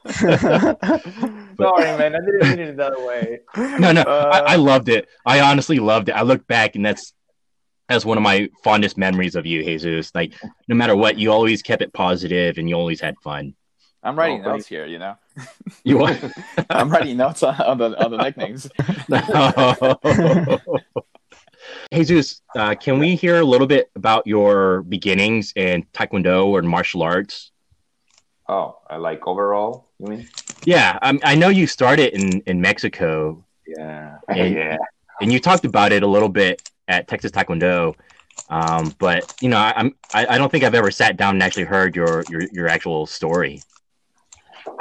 Sorry, 0.06 1.84
man. 1.98 2.14
I 2.14 2.18
didn't 2.20 2.40
mean 2.42 2.58
it 2.58 2.76
that 2.76 3.00
way. 3.06 3.40
no, 3.78 3.92
no, 3.92 4.02
Uh, 4.02 4.42
I, 4.46 4.52
I 4.54 4.56
loved 4.56 4.88
it. 4.88 5.08
I 5.24 5.40
honestly 5.40 5.78
loved 5.78 6.08
it. 6.08 6.12
I 6.12 6.22
look 6.22 6.46
back 6.46 6.74
and 6.76 6.84
that's 6.84 7.12
that's 7.88 8.04
one 8.04 8.16
of 8.16 8.22
my 8.22 8.48
fondest 8.64 8.96
memories 8.96 9.34
of 9.34 9.44
you, 9.46 9.62
Jesus. 9.62 10.14
Like 10.14 10.32
no 10.68 10.74
matter 10.74 10.96
what, 10.96 11.18
you 11.18 11.30
always 11.30 11.62
kept 11.62 11.82
it 11.82 11.92
positive 11.92 12.58
and 12.58 12.68
you 12.68 12.74
always 12.74 13.00
had 13.00 13.14
fun. 13.22 13.54
I'm 14.02 14.18
writing 14.18 14.44
Oh, 14.44 14.52
notes 14.52 14.66
here, 14.66 14.86
you 14.86 14.98
know. 14.98 15.16
You 15.84 15.98
what? 15.98 16.22
I'm 16.70 16.90
writing 16.90 17.16
notes 17.16 17.42
on, 17.42 17.54
on 17.60 17.78
the 17.78 18.04
on 18.04 18.10
the 18.10 18.18
nicknames. 18.18 18.68
Jesus, 21.92 22.40
uh, 22.56 22.74
can 22.74 22.98
we 22.98 23.14
hear 23.14 23.40
a 23.40 23.44
little 23.44 23.66
bit 23.66 23.90
about 23.96 24.26
your 24.26 24.82
beginnings 24.82 25.52
in 25.56 25.84
Taekwondo 25.92 26.46
or 26.46 26.62
martial 26.62 27.02
arts? 27.02 27.50
Oh, 28.48 28.78
I 28.88 28.96
like 28.96 29.26
overall. 29.26 29.88
You 29.98 30.08
mean? 30.08 30.28
Yeah, 30.64 30.98
I, 31.02 31.18
I 31.24 31.34
know 31.34 31.48
you 31.48 31.66
started 31.66 32.14
in, 32.14 32.40
in 32.46 32.60
Mexico 32.60 33.44
Yeah. 33.66 34.18
Yeah. 34.34 34.44
Yeah. 34.44 34.76
and 35.20 35.32
you 35.32 35.40
talked 35.40 35.64
about 35.64 35.92
it 35.92 36.02
a 36.02 36.06
little 36.06 36.28
bit 36.28 36.62
at 36.88 37.08
Texas 37.08 37.30
Taekwondo. 37.30 37.94
Um, 38.48 38.94
but 38.98 39.34
you 39.40 39.48
know, 39.48 39.58
I, 39.58 39.72
I'm 39.76 39.94
I, 40.14 40.26
I 40.34 40.38
don't 40.38 40.50
think 40.50 40.64
I've 40.64 40.74
ever 40.74 40.90
sat 40.90 41.16
down 41.16 41.36
and 41.36 41.42
actually 41.42 41.64
heard 41.64 41.96
your 41.96 42.24
your, 42.30 42.42
your 42.52 42.68
actual 42.68 43.06
story. 43.06 43.60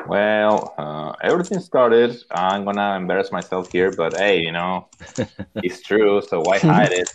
Well, 0.07 0.73
uh, 0.77 1.13
everything 1.23 1.59
started. 1.59 2.17
I'm 2.31 2.65
gonna 2.65 2.95
embarrass 2.95 3.31
myself 3.31 3.71
here, 3.71 3.91
but 3.91 4.13
hey, 4.13 4.39
you 4.39 4.51
know, 4.51 4.87
it's 5.55 5.81
true. 5.81 6.21
So 6.21 6.41
why 6.41 6.59
hide 6.59 6.91
it? 6.91 7.09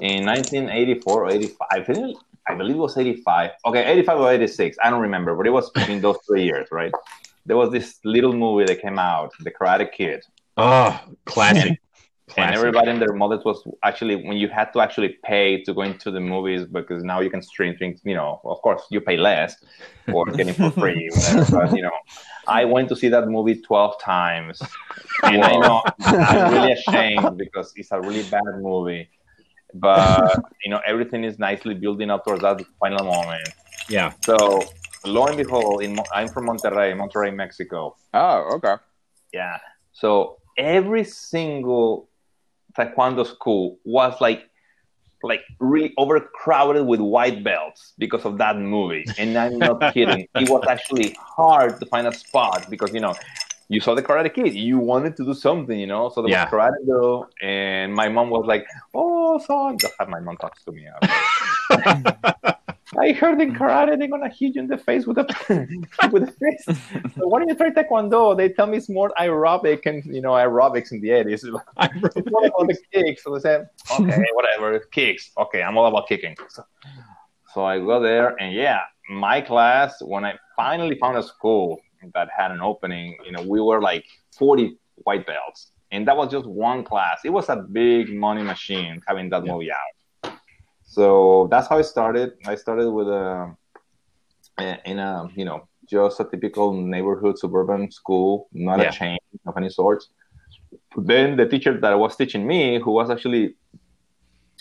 In 0.00 0.24
1984 0.24 1.24
or 1.24 1.30
85, 1.30 1.56
I 1.70 2.14
I 2.48 2.54
believe 2.54 2.76
it 2.76 2.78
was 2.78 2.96
85. 2.96 3.50
Okay, 3.66 3.84
85 3.84 4.20
or 4.20 4.32
86. 4.32 4.76
I 4.82 4.90
don't 4.90 5.02
remember, 5.02 5.36
but 5.36 5.46
it 5.46 5.50
was 5.50 5.70
between 5.70 6.00
those 6.00 6.18
three 6.26 6.44
years, 6.44 6.68
right? 6.72 6.92
There 7.46 7.56
was 7.56 7.70
this 7.70 7.98
little 8.04 8.32
movie 8.32 8.64
that 8.66 8.80
came 8.80 8.98
out, 8.98 9.32
The 9.40 9.50
Karate 9.50 9.90
Kid, 9.92 10.24
Oh, 10.56 11.00
classic. 11.24 11.80
And 12.36 12.54
everybody 12.54 12.90
in 12.90 12.98
their 12.98 13.12
mothers 13.12 13.44
was 13.44 13.62
actually 13.82 14.16
when 14.16 14.36
you 14.36 14.48
had 14.48 14.72
to 14.72 14.80
actually 14.80 15.18
pay 15.24 15.62
to 15.64 15.74
go 15.74 15.82
into 15.82 16.10
the 16.10 16.20
movies 16.20 16.66
because 16.66 17.02
now 17.02 17.20
you 17.20 17.30
can 17.30 17.42
stream 17.42 17.76
things. 17.76 18.00
You 18.04 18.14
know, 18.14 18.40
of 18.44 18.60
course, 18.62 18.82
you 18.90 19.00
pay 19.00 19.16
less 19.16 19.56
or 20.12 20.26
getting 20.26 20.54
for 20.54 20.70
free, 20.70 21.08
whatever. 21.14 21.56
But 21.58 21.76
you 21.76 21.82
know, 21.82 21.92
I 22.46 22.64
went 22.64 22.88
to 22.90 22.96
see 22.96 23.08
that 23.08 23.28
movie 23.28 23.60
12 23.60 24.00
times, 24.00 24.60
and 25.22 25.42
I 25.42 25.56
know 25.56 25.82
I'm 26.00 26.52
really 26.52 26.72
ashamed 26.72 27.38
because 27.38 27.72
it's 27.76 27.92
a 27.92 28.00
really 28.00 28.22
bad 28.24 28.60
movie. 28.60 29.08
But 29.74 30.42
you 30.64 30.70
know, 30.70 30.80
everything 30.86 31.24
is 31.24 31.38
nicely 31.38 31.74
building 31.74 32.10
up 32.10 32.24
towards 32.24 32.42
that 32.42 32.60
final 32.78 33.04
moment. 33.04 33.48
Yeah. 33.88 34.12
So 34.24 34.36
lo 35.04 35.26
and 35.26 35.36
behold, 35.36 35.82
in 35.82 35.98
I'm 36.12 36.28
from 36.28 36.46
Monterrey, 36.46 36.94
Monterrey, 36.94 37.34
Mexico. 37.34 37.96
Oh, 38.14 38.56
okay. 38.56 38.74
Yeah. 39.32 39.58
So 39.92 40.38
every 40.56 41.04
single 41.04 42.09
taekwondo 42.76 43.26
school 43.26 43.78
was 43.84 44.20
like 44.20 44.42
like 45.22 45.42
really 45.58 45.92
overcrowded 45.98 46.86
with 46.86 47.00
white 47.00 47.44
belts 47.44 47.92
because 47.98 48.24
of 48.24 48.38
that 48.38 48.56
movie. 48.56 49.06
And 49.18 49.36
I'm 49.36 49.58
not 49.58 49.80
kidding. 49.92 50.26
It 50.34 50.48
was 50.48 50.64
actually 50.68 51.14
hard 51.18 51.78
to 51.80 51.86
find 51.86 52.06
a 52.06 52.12
spot 52.12 52.70
because 52.70 52.94
you 52.94 53.00
know 53.00 53.14
you 53.68 53.80
saw 53.80 53.94
the 53.94 54.02
Karate 54.02 54.32
Kid, 54.34 54.54
you 54.54 54.78
wanted 54.78 55.16
to 55.18 55.24
do 55.24 55.34
something, 55.34 55.78
you 55.78 55.86
know. 55.86 56.08
So 56.08 56.22
there 56.22 56.30
Yeah. 56.30 56.44
was 56.44 56.52
karate 56.52 56.86
do, 56.86 57.26
and 57.46 57.94
my 57.94 58.08
mom 58.08 58.30
was 58.30 58.44
like, 58.46 58.66
"Oh, 58.94 59.38
son," 59.38 59.78
just 59.78 59.94
have 59.98 60.08
my 60.08 60.20
mom 60.20 60.38
talks 60.38 60.64
to 60.64 60.72
me. 60.72 60.88
I 62.98 63.12
heard 63.12 63.40
in 63.40 63.54
karate 63.54 63.96
they're 63.98 64.08
gonna 64.08 64.28
hit 64.28 64.56
you 64.56 64.62
in 64.62 64.66
the 64.66 64.76
face 64.76 65.06
with 65.06 65.18
a 65.18 65.26
with 66.10 66.24
a 66.24 66.32
fist. 66.32 66.80
So 67.16 67.28
why 67.28 67.38
don't 67.38 67.48
you 67.48 67.54
try 67.54 67.70
taekwondo? 67.70 68.36
They 68.36 68.48
tell 68.48 68.66
me 68.66 68.78
it's 68.78 68.88
more 68.88 69.12
aerobic 69.18 69.86
and 69.86 70.04
you 70.04 70.20
know 70.20 70.32
aerobics 70.32 70.90
in 70.90 71.00
the 71.00 71.12
end. 71.12 71.30
It's, 71.30 71.44
more 71.44 72.46
about 72.46 72.66
the 72.66 72.76
kicks. 72.92 73.22
So 73.22 73.34
they 73.34 73.40
said, 73.40 73.68
okay, 73.92 74.24
whatever, 74.32 74.78
kicks. 74.90 75.30
Okay, 75.38 75.62
I'm 75.62 75.78
all 75.78 75.86
about 75.86 76.08
kicking. 76.08 76.36
So, 76.48 76.64
so 77.54 77.64
I 77.64 77.78
go 77.78 78.00
there 78.00 78.34
and 78.40 78.52
yeah, 78.52 78.80
my 79.08 79.40
class 79.40 80.02
when 80.02 80.24
I 80.24 80.34
finally 80.56 80.98
found 80.98 81.16
a 81.16 81.22
school 81.22 81.80
that 82.14 82.28
had 82.36 82.50
an 82.50 82.60
opening, 82.60 83.16
you 83.24 83.32
know, 83.32 83.42
we 83.42 83.60
were 83.60 83.80
like 83.80 84.04
40 84.36 84.76
white 85.04 85.26
belts, 85.26 85.70
and 85.92 86.08
that 86.08 86.16
was 86.16 86.30
just 86.30 86.46
one 86.46 86.82
class. 86.82 87.20
It 87.24 87.30
was 87.30 87.48
a 87.48 87.56
big 87.56 88.12
money 88.12 88.42
machine 88.42 89.00
having 89.06 89.30
that 89.30 89.46
yeah. 89.46 89.52
movie 89.52 89.70
out. 89.70 89.78
So 90.90 91.46
that's 91.52 91.68
how 91.68 91.78
I 91.78 91.82
started. 91.82 92.32
I 92.46 92.56
started 92.56 92.90
with 92.90 93.06
a 93.06 93.54
in 94.84 94.98
a 94.98 95.28
you 95.36 95.44
know 95.44 95.68
just 95.88 96.18
a 96.18 96.24
typical 96.24 96.72
neighborhood 96.74 97.38
suburban 97.38 97.92
school, 97.92 98.48
not 98.52 98.80
yeah. 98.80 98.88
a 98.88 98.92
chain 98.92 99.18
of 99.46 99.56
any 99.56 99.70
sort. 99.70 100.02
Then 100.96 101.36
the 101.36 101.46
teacher 101.46 101.78
that 101.80 101.96
was 101.96 102.16
teaching 102.16 102.44
me, 102.44 102.80
who 102.80 102.90
was 102.90 103.08
actually 103.08 103.54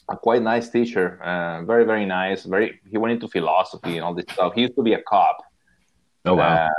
a 0.08 0.16
quite 0.16 0.44
nice 0.44 0.70
teacher, 0.70 1.20
uh, 1.24 1.64
very 1.64 1.84
very 1.84 2.06
nice. 2.06 2.44
Very 2.44 2.80
he 2.88 3.00
went 3.00 3.14
into 3.14 3.28
philosophy 3.28 3.96
and 3.98 4.06
all 4.06 4.14
this 4.14 4.26
stuff. 4.32 4.54
He 4.54 4.62
used 4.62 4.76
to 4.76 4.84
be 4.84 4.94
a 4.94 5.02
cop. 5.02 5.38
Oh 6.26 6.36
wow. 6.36 6.68
Uh, 6.68 6.70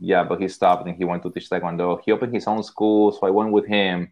yeah, 0.00 0.24
but 0.24 0.40
he 0.40 0.48
stopped 0.48 0.84
and 0.88 0.96
he 0.96 1.04
went 1.04 1.22
to 1.22 1.30
teach 1.30 1.48
taekwondo. 1.48 2.00
He 2.04 2.10
opened 2.10 2.34
his 2.34 2.48
own 2.48 2.64
school, 2.64 3.12
so 3.12 3.24
I 3.24 3.30
went 3.30 3.52
with 3.52 3.66
him. 3.68 4.10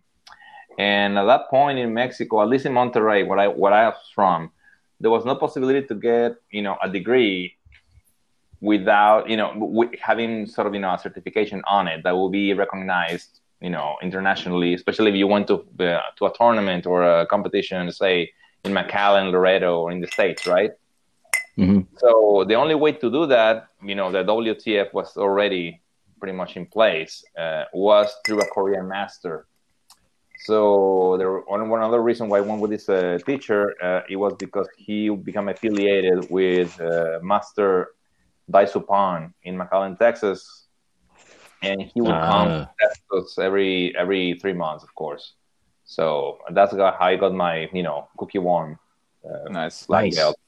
And 0.78 1.18
at 1.18 1.24
that 1.24 1.50
point 1.50 1.80
in 1.80 1.92
Mexico, 1.92 2.42
at 2.42 2.48
least 2.48 2.64
in 2.64 2.72
Monterrey, 2.72 3.26
where 3.26 3.40
I 3.40 3.48
where 3.48 3.72
I 3.72 3.88
was 3.88 4.10
from, 4.14 4.52
there 5.00 5.10
was 5.10 5.24
no 5.24 5.34
possibility 5.34 5.86
to 5.86 5.94
get 5.94 6.36
you 6.50 6.62
know 6.62 6.76
a 6.82 6.88
degree 6.88 7.56
without 8.60 9.28
you 9.28 9.36
know 9.36 9.52
w- 9.54 9.90
having 10.00 10.46
sort 10.46 10.66
of 10.66 10.74
you 10.74 10.80
know 10.80 10.94
a 10.94 10.98
certification 10.98 11.62
on 11.66 11.88
it 11.88 12.02
that 12.04 12.12
will 12.12 12.30
be 12.30 12.54
recognized 12.54 13.40
you 13.60 13.70
know 13.70 13.96
internationally 14.02 14.74
especially 14.74 15.10
if 15.10 15.16
you 15.16 15.26
went 15.26 15.46
to 15.46 15.56
uh, 15.80 16.00
to 16.16 16.26
a 16.26 16.32
tournament 16.36 16.86
or 16.86 17.02
a 17.02 17.26
competition 17.26 17.90
say 17.92 18.30
in 18.64 18.72
McAllen, 18.72 19.30
Laredo, 19.30 19.80
or 19.80 19.92
in 19.92 20.00
the 20.00 20.06
states, 20.06 20.46
right? 20.46 20.72
Mm-hmm. 21.58 21.80
So 21.98 22.44
the 22.48 22.54
only 22.54 22.74
way 22.74 22.92
to 22.92 23.10
do 23.10 23.26
that, 23.26 23.68
you 23.82 23.94
know, 23.94 24.10
the 24.10 24.24
WTF 24.24 24.92
was 24.92 25.16
already 25.16 25.80
pretty 26.18 26.36
much 26.36 26.56
in 26.56 26.66
place, 26.66 27.22
uh, 27.38 27.64
was 27.72 28.12
through 28.26 28.40
a 28.40 28.46
Korean 28.46 28.88
master. 28.88 29.46
So 30.36 31.16
there 31.18 31.38
one, 31.40 31.68
one 31.68 31.82
other 31.82 32.02
reason 32.02 32.28
why 32.28 32.38
I 32.38 32.40
went 32.40 32.60
with 32.60 32.70
this 32.70 32.88
uh, 32.88 33.18
teacher, 33.24 33.74
uh, 33.82 34.02
it 34.08 34.16
was 34.16 34.34
because 34.34 34.68
he 34.76 35.08
became 35.08 35.48
affiliated 35.48 36.28
with 36.30 36.78
uh, 36.80 37.20
Master 37.22 37.90
Dai 38.50 38.64
Supan 38.64 39.32
in 39.44 39.56
McAllen, 39.56 39.98
Texas, 39.98 40.66
and 41.62 41.80
he 41.80 42.00
would 42.00 42.10
come 42.10 42.48
ah. 42.48 42.70
test 42.80 43.00
us 43.16 43.38
every 43.38 43.96
every 43.96 44.38
three 44.40 44.52
months, 44.52 44.84
of 44.84 44.94
course. 44.94 45.34
So 45.84 46.38
that's 46.50 46.72
how 46.72 46.96
I 47.00 47.16
got 47.16 47.32
my 47.34 47.68
you 47.72 47.82
know 47.82 48.08
Kukkiwon 48.18 48.78
uh, 49.24 49.48
nice 49.50 49.86
black 49.86 50.04
nice. 50.04 50.16
belt. 50.16 50.38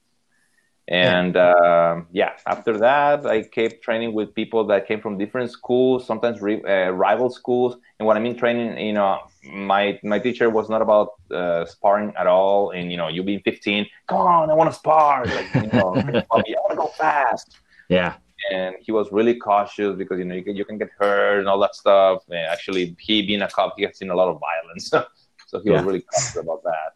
And 0.89 1.35
yeah. 1.35 1.51
Uh, 1.51 2.03
yeah. 2.13 2.33
after 2.47 2.79
that, 2.79 3.27
I 3.27 3.43
kept 3.43 3.83
training 3.83 4.13
with 4.13 4.35
people 4.35 4.65
that 4.67 4.87
came 4.87 5.01
from 5.01 5.19
different 5.19 5.51
schools, 5.51 6.07
sometimes 6.07 6.41
re- 6.41 6.63
uh, 6.63 6.91
rival 6.91 7.29
schools. 7.29 7.77
And 7.99 8.07
what 8.07 8.17
I 8.17 8.21
mean 8.21 8.37
training, 8.37 8.79
you 8.79 8.93
know, 8.93 9.19
my 9.47 9.99
my 10.03 10.19
teacher 10.19 10.51
was 10.51 10.69
not 10.69 10.83
about 10.83 11.11
uh, 11.31 11.65
sparring 11.67 12.13
at 12.19 12.27
all. 12.27 12.71
And 12.71 12.91
you 12.91 12.97
know, 12.97 13.09
you 13.09 13.23
being 13.23 13.41
15, 13.41 13.87
come 14.09 14.19
on, 14.19 14.51
I 14.51 14.55
want 14.55 14.71
to 14.71 14.77
spar. 14.77 15.27
Like, 15.27 15.55
you 15.55 15.71
know, 15.73 15.95
I 15.97 16.25
want 16.31 16.71
to 16.71 16.77
go 16.77 16.87
fast. 16.89 17.59
Yeah. 17.89 18.15
And 18.53 18.77
he 18.81 18.93
was 18.93 19.11
really 19.11 19.35
cautious 19.35 19.97
because 19.97 20.19
you 20.19 20.25
know 20.25 20.35
you 20.35 20.45
can, 20.45 20.55
you 20.57 20.65
can 20.65 20.79
get 20.79 20.91
hurt 20.99 21.41
and 21.41 21.49
all 21.49 21.59
that 21.61 21.75
stuff. 21.75 22.23
And 22.29 22.39
actually, 22.39 22.97
he 23.01 23.27
being 23.27 23.43
a 23.43 23.49
cop, 23.49 23.75
he 23.77 23.85
has 23.85 23.97
seen 23.97 24.11
a 24.11 24.15
lot 24.15 24.29
of 24.29 24.41
violence, 24.41 24.89
so 25.47 25.61
he 25.61 25.71
yeah. 25.71 25.77
was 25.77 25.85
really 25.85 26.03
cautious 26.03 26.37
about 26.37 26.63
that. 26.63 26.95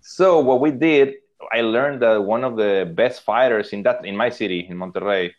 So 0.00 0.40
what 0.40 0.60
we 0.60 0.70
did 0.70 1.14
I 1.50 1.62
learned 1.62 2.02
that 2.02 2.22
one 2.22 2.44
of 2.44 2.56
the 2.56 2.90
best 2.94 3.22
fighters 3.22 3.72
in 3.72 3.82
that 3.84 4.04
in 4.04 4.16
my 4.16 4.30
city 4.30 4.66
in 4.68 4.76
Monterrey 4.76 5.32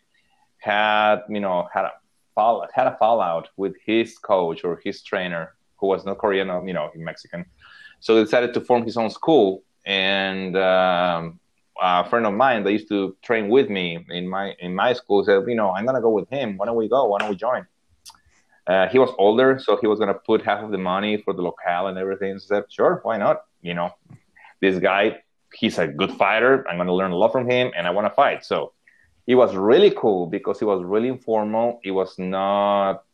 had 0.58 1.22
you 1.28 1.40
know 1.40 1.68
had 1.72 1.84
a 1.84 1.92
fall 2.34 2.66
had 2.74 2.86
a 2.86 2.96
fallout 2.96 3.48
with 3.56 3.74
his 3.84 4.18
coach 4.18 4.64
or 4.64 4.80
his 4.84 5.02
trainer 5.02 5.54
who 5.76 5.86
was 5.88 6.04
not 6.04 6.18
Korean 6.18 6.48
you 6.66 6.74
know 6.74 6.90
Mexican, 6.94 7.44
so 8.00 8.16
he 8.16 8.24
decided 8.24 8.54
to 8.54 8.60
form 8.60 8.84
his 8.84 8.96
own 8.96 9.10
school. 9.10 9.62
And 9.86 10.56
um, 10.56 11.40
a 11.80 12.08
friend 12.08 12.26
of 12.26 12.34
mine 12.34 12.64
that 12.64 12.72
used 12.72 12.88
to 12.88 13.16
train 13.22 13.48
with 13.48 13.68
me 13.68 14.04
in 14.08 14.28
my 14.28 14.54
in 14.60 14.74
my 14.74 14.92
school 14.92 15.24
said, 15.24 15.42
you 15.46 15.54
know, 15.54 15.70
I'm 15.70 15.84
gonna 15.84 16.00
go 16.00 16.10
with 16.10 16.28
him. 16.30 16.56
Why 16.56 16.66
don't 16.66 16.76
we 16.76 16.88
go? 16.88 17.06
Why 17.06 17.18
don't 17.18 17.30
we 17.30 17.36
join? 17.36 17.66
Uh, 18.66 18.88
he 18.88 18.98
was 18.98 19.10
older, 19.18 19.58
so 19.58 19.76
he 19.76 19.86
was 19.86 19.98
gonna 19.98 20.14
put 20.14 20.42
half 20.42 20.64
of 20.64 20.70
the 20.70 20.78
money 20.78 21.18
for 21.18 21.34
the 21.34 21.42
locale 21.42 21.88
and 21.88 21.98
everything. 21.98 22.38
So 22.38 22.56
I 22.56 22.60
said, 22.60 22.72
sure, 22.72 23.00
why 23.02 23.18
not? 23.18 23.42
You 23.60 23.74
know, 23.74 23.90
this 24.60 24.78
guy 24.78 25.20
he's 25.54 25.78
a 25.78 25.86
good 25.86 26.12
fighter. 26.12 26.66
I'm 26.68 26.84
to 26.84 26.92
learn 26.92 27.12
a 27.12 27.16
lot 27.16 27.32
from 27.32 27.48
him, 27.48 27.72
and 27.76 27.86
I 27.86 27.90
want 27.90 28.06
to 28.06 28.14
fight. 28.14 28.44
So 28.44 28.72
it 29.26 29.34
was 29.34 29.54
really 29.54 29.92
cool 29.96 30.26
because 30.26 30.60
it 30.60 30.66
was 30.66 30.82
really 30.84 31.08
informal. 31.08 31.80
It 31.84 31.92
was 31.92 32.18
not 32.18 33.04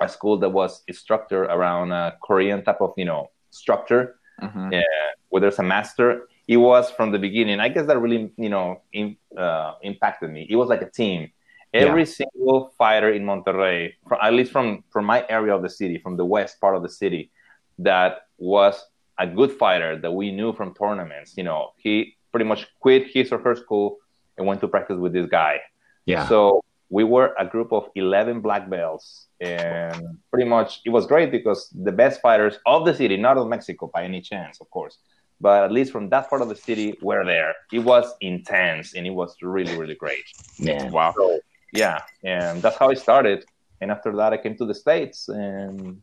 a 0.00 0.08
school 0.08 0.38
that 0.38 0.50
was 0.50 0.82
structured 0.92 1.48
around 1.50 1.92
a 1.92 2.16
Korean 2.22 2.64
type 2.64 2.80
of 2.80 2.92
you 2.96 3.04
know 3.04 3.30
structure, 3.50 4.16
mm-hmm. 4.42 4.74
uh, 4.74 4.80
where 5.28 5.40
there's 5.40 5.58
a 5.58 5.62
master. 5.62 6.28
It 6.46 6.56
was 6.56 6.90
from 6.90 7.12
the 7.12 7.18
beginning. 7.18 7.60
I 7.60 7.68
guess 7.68 7.86
that 7.86 7.98
really 7.98 8.32
you 8.36 8.48
know 8.48 8.82
in, 8.92 9.16
uh, 9.36 9.74
impacted 9.82 10.30
me. 10.30 10.46
It 10.48 10.56
was 10.56 10.68
like 10.68 10.82
a 10.82 10.90
team. 10.90 11.30
Every 11.74 12.02
yeah. 12.02 12.24
single 12.32 12.72
fighter 12.78 13.12
in 13.12 13.24
Monterrey, 13.24 13.92
from, 14.08 14.18
at 14.22 14.32
least 14.32 14.52
from 14.52 14.84
from 14.90 15.04
my 15.04 15.24
area 15.28 15.54
of 15.54 15.62
the 15.62 15.68
city, 15.68 15.98
from 15.98 16.16
the 16.16 16.24
west 16.24 16.60
part 16.60 16.74
of 16.76 16.82
the 16.82 16.88
city, 16.88 17.30
that 17.78 18.28
was 18.38 18.82
a 19.18 19.26
good 19.26 19.52
fighter 19.52 19.98
that 19.98 20.12
we 20.12 20.30
knew 20.30 20.52
from 20.52 20.74
tournaments. 20.74 21.34
You 21.36 21.44
know, 21.44 21.72
he 21.76 22.16
pretty 22.30 22.46
much 22.46 22.66
quit 22.80 23.08
his 23.08 23.32
or 23.32 23.38
her 23.38 23.54
school 23.54 23.98
and 24.36 24.46
went 24.46 24.60
to 24.60 24.68
practice 24.68 24.96
with 24.98 25.12
this 25.12 25.26
guy. 25.26 25.60
Yeah. 26.06 26.26
So 26.28 26.64
we 26.88 27.04
were 27.04 27.34
a 27.38 27.44
group 27.44 27.72
of 27.72 27.90
11 27.94 28.40
black 28.40 28.70
belts 28.70 29.26
and 29.40 30.18
pretty 30.30 30.48
much 30.48 30.80
it 30.84 30.90
was 30.90 31.06
great 31.06 31.30
because 31.30 31.68
the 31.84 31.92
best 31.92 32.20
fighters 32.20 32.58
of 32.66 32.84
the 32.84 32.92
city 32.92 33.16
not 33.16 33.36
of 33.36 33.46
mexico 33.48 33.88
by 33.94 34.02
any 34.02 34.20
chance 34.20 34.60
of 34.60 34.68
course 34.70 34.98
but 35.40 35.64
at 35.64 35.72
least 35.72 35.92
from 35.92 36.08
that 36.08 36.28
part 36.28 36.42
of 36.42 36.48
the 36.48 36.56
city 36.56 36.98
were 37.00 37.24
there. 37.24 37.54
It 37.72 37.80
was 37.80 38.12
intense 38.20 38.94
and 38.94 39.06
it 39.06 39.10
was 39.10 39.36
really 39.42 39.76
really 39.76 39.94
great. 39.94 40.24
Yeah. 40.58 40.90
Wow. 40.90 41.14
So, 41.16 41.40
yeah 41.72 42.02
and 42.24 42.62
that's 42.62 42.76
how 42.76 42.90
it 42.90 42.98
started. 42.98 43.44
And 43.80 43.90
after 43.90 44.14
that 44.16 44.32
i 44.32 44.36
came 44.36 44.56
to 44.56 44.66
the 44.66 44.74
states 44.74 45.28
and 45.28 46.02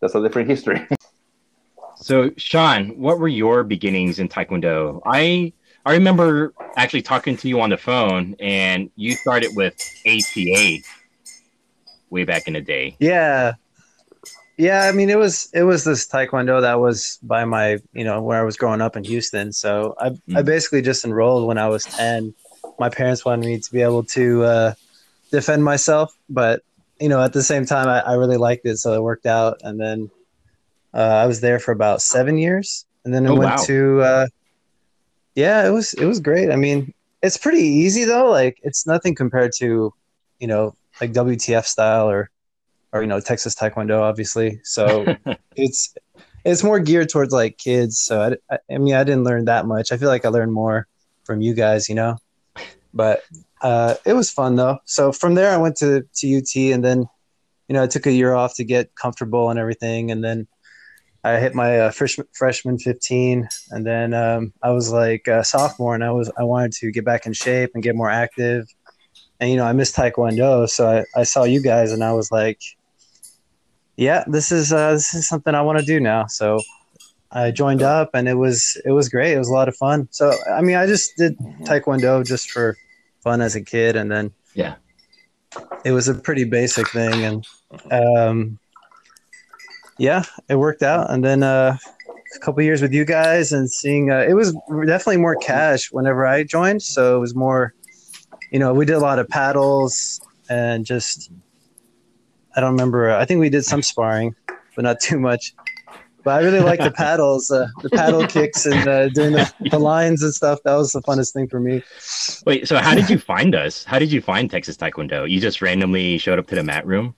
that's 0.00 0.14
a 0.14 0.22
different 0.22 0.48
history. 0.48 0.86
So, 1.98 2.30
Sean, 2.36 2.90
what 2.98 3.18
were 3.18 3.26
your 3.26 3.64
beginnings 3.64 4.18
in 4.18 4.28
Taekwondo? 4.28 5.00
I 5.06 5.54
I 5.86 5.94
remember 5.94 6.52
actually 6.76 7.00
talking 7.00 7.38
to 7.38 7.48
you 7.48 7.58
on 7.62 7.70
the 7.70 7.78
phone, 7.78 8.36
and 8.38 8.90
you 8.96 9.12
started 9.12 9.56
with 9.56 9.72
ATA 10.06 10.82
way 12.10 12.24
back 12.24 12.46
in 12.46 12.54
the 12.54 12.60
day. 12.60 12.96
Yeah, 12.98 13.54
yeah. 14.56 14.82
I 14.82 14.92
mean, 14.92 15.10
it 15.10 15.18
was 15.18 15.48
it 15.52 15.62
was 15.62 15.84
this 15.84 16.06
Taekwondo 16.06 16.60
that 16.60 16.80
was 16.80 17.18
by 17.22 17.44
my 17.44 17.78
you 17.92 18.04
know 18.04 18.22
where 18.22 18.40
I 18.40 18.44
was 18.44 18.56
growing 18.56 18.80
up 18.80 18.96
in 18.96 19.04
Houston. 19.04 19.52
So 19.52 19.94
I 19.98 20.10
mm. 20.10 20.36
I 20.36 20.42
basically 20.42 20.82
just 20.82 21.04
enrolled 21.04 21.46
when 21.46 21.58
I 21.58 21.68
was 21.68 21.84
ten. 21.84 22.34
My 22.78 22.88
parents 22.88 23.24
wanted 23.24 23.46
me 23.46 23.58
to 23.58 23.72
be 23.72 23.82
able 23.82 24.04
to 24.04 24.44
uh, 24.44 24.74
defend 25.30 25.64
myself, 25.64 26.14
but 26.28 26.62
you 27.00 27.08
know 27.08 27.22
at 27.22 27.32
the 27.32 27.42
same 27.42 27.66
time 27.66 27.88
I, 27.88 28.00
I 28.00 28.14
really 28.14 28.36
liked 28.36 28.66
it, 28.66 28.76
so 28.78 28.94
it 28.94 29.02
worked 29.02 29.26
out. 29.26 29.60
And 29.62 29.80
then 29.80 30.10
uh, 30.94 30.98
I 31.22 31.26
was 31.26 31.40
there 31.40 31.58
for 31.58 31.72
about 31.72 32.02
seven 32.02 32.38
years, 32.38 32.86
and 33.04 33.14
then 33.14 33.26
I 33.26 33.30
oh, 33.30 33.36
went 33.36 33.56
wow. 33.56 33.64
to. 33.64 34.00
Uh, 34.00 34.26
yeah, 35.36 35.66
it 35.66 35.70
was 35.70 35.92
it 35.94 36.06
was 36.06 36.18
great. 36.18 36.50
I 36.50 36.56
mean, 36.56 36.92
it's 37.22 37.36
pretty 37.36 37.62
easy 37.62 38.04
though. 38.04 38.30
Like 38.30 38.58
it's 38.62 38.86
nothing 38.86 39.14
compared 39.14 39.52
to, 39.58 39.92
you 40.40 40.46
know, 40.46 40.74
like 41.00 41.12
WTF 41.12 41.64
style 41.64 42.08
or, 42.08 42.30
or 42.92 43.02
you 43.02 43.08
know 43.08 43.20
Texas 43.20 43.54
Taekwondo, 43.54 44.00
obviously. 44.00 44.60
So 44.64 45.16
it's 45.56 45.94
it's 46.44 46.62
more 46.62 46.78
geared 46.78 47.08
towards 47.08 47.32
like 47.32 47.58
kids. 47.58 47.98
So 47.98 48.22
I, 48.22 48.54
I, 48.54 48.74
I 48.74 48.78
mean, 48.78 48.94
I 48.94 49.04
didn't 49.04 49.24
learn 49.24 49.46
that 49.46 49.66
much. 49.66 49.92
I 49.92 49.96
feel 49.96 50.08
like 50.08 50.24
I 50.24 50.28
learned 50.28 50.52
more 50.52 50.86
from 51.24 51.40
you 51.40 51.54
guys, 51.54 51.88
you 51.88 51.94
know. 51.94 52.18
But 52.94 53.22
uh, 53.60 53.94
it 54.04 54.12
was 54.12 54.30
fun 54.30 54.56
though. 54.56 54.78
So 54.84 55.12
from 55.12 55.34
there, 55.34 55.52
I 55.52 55.56
went 55.56 55.76
to 55.78 56.02
to 56.02 56.36
UT, 56.36 56.56
and 56.72 56.84
then, 56.84 57.06
you 57.68 57.74
know, 57.74 57.82
I 57.82 57.86
took 57.86 58.06
a 58.06 58.12
year 58.12 58.32
off 58.34 58.54
to 58.56 58.64
get 58.64 58.94
comfortable 58.94 59.50
and 59.50 59.58
everything, 59.58 60.10
and 60.10 60.22
then 60.22 60.46
I 61.24 61.40
hit 61.40 61.56
my 61.56 61.80
uh, 61.80 61.90
freshman, 61.90 62.28
freshman 62.32 62.78
15, 62.78 63.48
and 63.72 63.84
then 63.84 64.14
um, 64.14 64.52
I 64.62 64.70
was 64.70 64.92
like 64.92 65.26
a 65.26 65.42
sophomore, 65.42 65.94
and 65.96 66.04
I 66.04 66.12
was 66.12 66.30
I 66.38 66.44
wanted 66.44 66.72
to 66.74 66.92
get 66.92 67.04
back 67.04 67.26
in 67.26 67.32
shape 67.32 67.72
and 67.74 67.82
get 67.82 67.96
more 67.96 68.08
active, 68.08 68.66
and 69.40 69.50
you 69.50 69.56
know 69.56 69.64
I 69.64 69.72
missed 69.72 69.94
Taekwondo, 69.96 70.68
so 70.68 70.88
I, 70.88 71.04
I 71.20 71.22
saw 71.24 71.44
you 71.44 71.60
guys, 71.62 71.92
and 71.92 72.02
I 72.04 72.12
was 72.12 72.30
like, 72.32 72.60
yeah, 73.96 74.24
this 74.26 74.52
is 74.52 74.72
uh, 74.72 74.92
this 74.92 75.14
is 75.14 75.28
something 75.28 75.54
I 75.54 75.62
want 75.62 75.78
to 75.78 75.84
do 75.84 76.00
now. 76.00 76.26
So 76.26 76.60
I 77.30 77.50
joined 77.50 77.82
up, 77.82 78.10
and 78.14 78.28
it 78.28 78.34
was 78.34 78.80
it 78.84 78.92
was 78.92 79.08
great. 79.08 79.32
It 79.34 79.38
was 79.38 79.48
a 79.48 79.52
lot 79.52 79.68
of 79.68 79.76
fun. 79.76 80.08
So 80.10 80.32
I 80.50 80.60
mean, 80.62 80.76
I 80.76 80.86
just 80.86 81.16
did 81.16 81.36
taekwondo 81.62 82.26
just 82.26 82.50
for 82.50 82.76
fun 83.22 83.40
as 83.40 83.56
a 83.56 83.60
kid, 83.62 83.96
and 83.96 84.10
then 84.10 84.32
Yeah. 84.54 84.74
it 85.84 85.92
was 85.92 86.08
a 86.08 86.14
pretty 86.14 86.44
basic 86.44 86.88
thing, 86.90 87.24
and 87.24 87.46
um, 87.90 88.58
yeah, 89.98 90.22
it 90.48 90.56
worked 90.56 90.82
out. 90.82 91.10
And 91.10 91.24
then 91.24 91.42
uh, 91.42 91.76
a 92.34 92.38
couple 92.40 92.62
years 92.62 92.82
with 92.82 92.92
you 92.92 93.04
guys, 93.04 93.52
and 93.52 93.70
seeing 93.70 94.10
uh, 94.10 94.18
it 94.28 94.34
was 94.34 94.52
definitely 94.86 95.16
more 95.18 95.36
cash 95.36 95.90
whenever 95.90 96.26
I 96.26 96.44
joined. 96.44 96.82
So 96.82 97.16
it 97.16 97.20
was 97.20 97.34
more, 97.34 97.74
you 98.50 98.58
know, 98.58 98.72
we 98.74 98.84
did 98.84 98.94
a 98.94 99.00
lot 99.00 99.18
of 99.18 99.28
paddles 99.28 100.20
and 100.48 100.84
just 100.84 101.30
I 102.56 102.60
don't 102.60 102.72
remember. 102.72 103.10
I 103.10 103.24
think 103.24 103.40
we 103.40 103.50
did 103.50 103.64
some 103.64 103.82
sparring, 103.82 104.34
but 104.74 104.82
not 104.82 105.00
too 105.00 105.18
much. 105.20 105.54
But 106.24 106.40
I 106.40 106.44
really 106.44 106.60
like 106.60 106.80
the 106.80 106.90
paddles, 106.96 107.50
uh, 107.50 107.68
the 107.82 107.90
paddle 107.90 108.26
kicks, 108.26 108.66
and 108.66 108.88
uh, 108.88 109.08
doing 109.10 109.32
the, 109.32 109.52
the 109.70 109.78
lines 109.78 110.22
and 110.22 110.34
stuff. 110.34 110.58
That 110.64 110.74
was 110.74 110.92
the 110.92 111.02
funnest 111.02 111.32
thing 111.32 111.48
for 111.48 111.60
me. 111.60 111.82
Wait, 112.46 112.66
so 112.66 112.78
how 112.78 112.94
did 112.94 113.10
you 113.10 113.18
find 113.18 113.54
us? 113.54 113.84
How 113.84 113.98
did 113.98 114.10
you 114.10 114.20
find 114.20 114.50
Texas 114.50 114.76
Taekwondo? 114.76 115.30
You 115.30 115.38
just 115.38 115.60
randomly 115.60 116.18
showed 116.18 116.38
up 116.38 116.46
to 116.48 116.54
the 116.54 116.64
mat 116.64 116.86
room? 116.86 117.14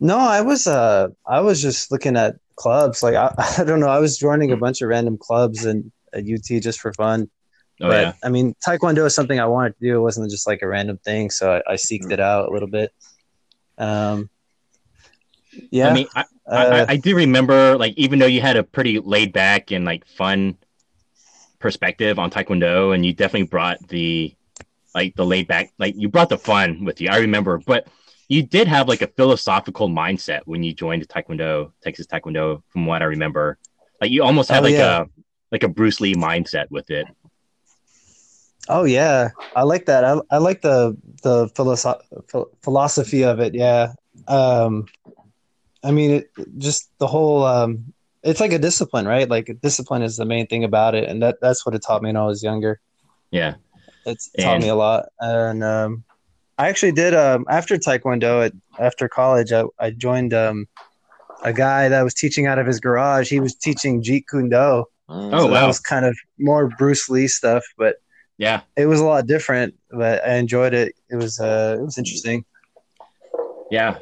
No, 0.00 0.18
I 0.18 0.40
was 0.40 0.66
uh, 0.66 1.08
I 1.26 1.40
was 1.40 1.60
just 1.62 1.92
looking 1.92 2.16
at 2.16 2.36
clubs. 2.56 3.02
Like 3.02 3.14
I, 3.14 3.32
I 3.58 3.64
don't 3.64 3.80
know, 3.80 3.88
I 3.88 3.98
was 3.98 4.18
joining 4.18 4.50
a 4.50 4.56
bunch 4.56 4.80
of 4.82 4.88
random 4.88 5.18
clubs 5.18 5.64
and 5.64 5.92
at 6.12 6.24
UT 6.24 6.62
just 6.62 6.80
for 6.80 6.92
fun. 6.94 7.28
Oh 7.80 7.88
but 7.88 8.02
yeah. 8.02 8.12
I 8.22 8.28
mean, 8.28 8.54
Taekwondo 8.66 9.04
is 9.04 9.14
something 9.14 9.40
I 9.40 9.46
wanted 9.46 9.74
to 9.78 9.80
do. 9.80 9.96
It 9.96 10.00
wasn't 10.00 10.30
just 10.30 10.46
like 10.46 10.62
a 10.62 10.68
random 10.68 10.98
thing, 10.98 11.30
so 11.30 11.54
I, 11.66 11.72
I 11.72 11.74
seeked 11.74 12.12
it 12.12 12.20
out 12.20 12.48
a 12.48 12.52
little 12.52 12.68
bit. 12.68 12.92
Um, 13.78 14.30
yeah, 15.70 15.88
I 15.88 15.92
mean, 15.94 16.06
I, 16.14 16.20
uh, 16.46 16.84
I, 16.88 16.92
I 16.92 16.96
do 16.96 17.16
remember, 17.16 17.76
like, 17.76 17.94
even 17.96 18.18
though 18.18 18.26
you 18.26 18.40
had 18.40 18.56
a 18.56 18.62
pretty 18.62 18.98
laid 19.00 19.32
back 19.32 19.70
and 19.72 19.84
like 19.84 20.06
fun 20.06 20.56
perspective 21.58 22.18
on 22.18 22.30
Taekwondo, 22.30 22.94
and 22.94 23.04
you 23.04 23.12
definitely 23.12 23.48
brought 23.48 23.78
the 23.88 24.34
like 24.94 25.16
the 25.16 25.26
laid 25.26 25.48
back, 25.48 25.72
like 25.78 25.94
you 25.96 26.08
brought 26.08 26.28
the 26.28 26.38
fun 26.38 26.84
with 26.84 27.00
you. 27.00 27.08
I 27.10 27.18
remember, 27.18 27.58
but 27.58 27.88
you 28.28 28.42
did 28.42 28.68
have 28.68 28.88
like 28.88 29.02
a 29.02 29.06
philosophical 29.08 29.88
mindset 29.88 30.40
when 30.44 30.62
you 30.62 30.72
joined 30.72 31.02
the 31.02 31.06
Taekwondo, 31.06 31.72
Texas 31.82 32.06
Taekwondo, 32.06 32.62
from 32.68 32.86
what 32.86 33.02
I 33.02 33.06
remember. 33.06 33.58
Like 34.00 34.10
you 34.10 34.22
almost 34.22 34.48
had 34.50 34.58
Oh, 34.60 34.66
like 34.66 34.74
yeah. 34.74 35.02
a 35.02 35.06
like 35.50 35.62
a 35.62 35.68
Bruce 35.68 36.00
Lee 36.00 36.14
mindset 36.14 36.70
with 36.70 36.90
it. 36.90 37.06
Oh 38.68 38.84
yeah, 38.84 39.30
I 39.54 39.62
like 39.62 39.86
that. 39.86 40.04
I, 40.04 40.18
I 40.30 40.38
like 40.38 40.62
the 40.62 40.96
the 41.22 41.48
philosoph- 41.54 42.00
philosophy 42.62 43.22
of 43.24 43.40
it. 43.40 43.54
Yeah, 43.54 43.92
um, 44.28 44.86
I 45.82 45.90
mean, 45.90 46.10
it, 46.12 46.30
just 46.58 46.90
the 46.98 47.06
whole. 47.06 47.44
Um, 47.44 47.92
it's 48.22 48.40
like 48.40 48.52
a 48.52 48.58
discipline, 48.58 49.06
right? 49.06 49.28
Like 49.28 49.54
discipline 49.60 50.00
is 50.02 50.16
the 50.16 50.24
main 50.24 50.46
thing 50.46 50.64
about 50.64 50.94
it, 50.94 51.08
and 51.08 51.22
that 51.22 51.40
that's 51.42 51.66
what 51.66 51.74
it 51.74 51.82
taught 51.82 52.02
me 52.02 52.08
when 52.08 52.16
I 52.16 52.24
was 52.24 52.42
younger. 52.42 52.80
Yeah. 53.30 53.56
It's 54.06 54.30
taught 54.32 54.54
And- 54.54 54.62
me 54.62 54.68
a 54.70 54.74
lot, 54.74 55.06
and 55.20 55.62
um, 55.64 56.04
I 56.58 56.68
actually 56.68 56.92
did 56.92 57.14
um, 57.14 57.44
after 57.50 57.76
Taekwondo 57.76 58.46
at 58.46 58.52
after 58.78 59.08
college. 59.08 59.52
I, 59.52 59.64
I 59.78 59.90
joined 59.90 60.32
um, 60.32 60.68
a 61.42 61.52
guy 61.52 61.88
that 61.88 62.02
was 62.02 62.14
teaching 62.14 62.46
out 62.46 62.58
of 62.58 62.66
his 62.66 62.80
garage. 62.80 63.28
He 63.28 63.40
was 63.40 63.54
teaching 63.54 64.02
Jeet 64.02 64.24
Kune 64.30 64.48
Do. 64.48 64.84
Oh, 65.08 65.30
so 65.38 65.50
that 65.50 65.66
was 65.66 65.80
kind 65.80 66.06
of 66.06 66.16
more 66.38 66.68
Bruce 66.78 67.10
Lee 67.10 67.28
stuff, 67.28 67.62
but 67.76 67.96
Yeah. 68.36 68.62
it 68.76 68.86
was 68.86 69.00
a 69.00 69.04
lot 69.04 69.26
different. 69.26 69.74
But 69.90 70.26
I 70.26 70.34
enjoyed 70.34 70.74
it. 70.74 70.94
It 71.10 71.16
was 71.16 71.40
uh, 71.40 71.76
it 71.78 71.82
was 71.82 71.98
interesting. 71.98 72.44
Yeah. 73.70 73.98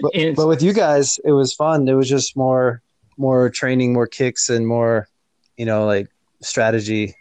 But, 0.00 0.12
but 0.36 0.46
with 0.48 0.62
you 0.62 0.72
guys, 0.72 1.18
it 1.24 1.32
was 1.32 1.52
fun. 1.54 1.88
It 1.88 1.94
was 1.94 2.08
just 2.08 2.36
more 2.36 2.82
more 3.16 3.50
training, 3.50 3.92
more 3.92 4.06
kicks, 4.06 4.48
and 4.48 4.66
more, 4.66 5.08
you 5.56 5.66
know, 5.66 5.86
like 5.86 6.08
strategy. 6.40 7.14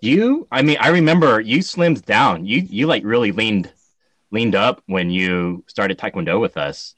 You, 0.00 0.46
I 0.50 0.62
mean, 0.62 0.76
I 0.80 0.88
remember 0.88 1.40
you 1.40 1.58
slimmed 1.58 2.04
down. 2.04 2.46
You, 2.46 2.60
you 2.60 2.86
like 2.86 3.04
really 3.04 3.32
leaned, 3.32 3.70
leaned 4.30 4.54
up 4.54 4.82
when 4.86 5.10
you 5.10 5.64
started 5.66 5.98
Taekwondo 5.98 6.40
with 6.40 6.56
us. 6.56 6.94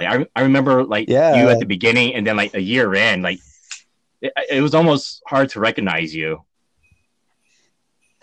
Like 0.00 0.08
I, 0.08 0.26
I 0.34 0.42
remember 0.42 0.82
like 0.84 1.08
Yeah. 1.08 1.36
you 1.40 1.48
at 1.50 1.60
the 1.60 1.66
beginning, 1.66 2.14
and 2.14 2.26
then 2.26 2.36
like 2.36 2.54
a 2.54 2.60
year 2.60 2.94
in, 2.94 3.22
like 3.22 3.38
it, 4.20 4.32
it 4.50 4.60
was 4.60 4.74
almost 4.74 5.22
hard 5.26 5.50
to 5.50 5.60
recognize 5.60 6.14
you. 6.14 6.42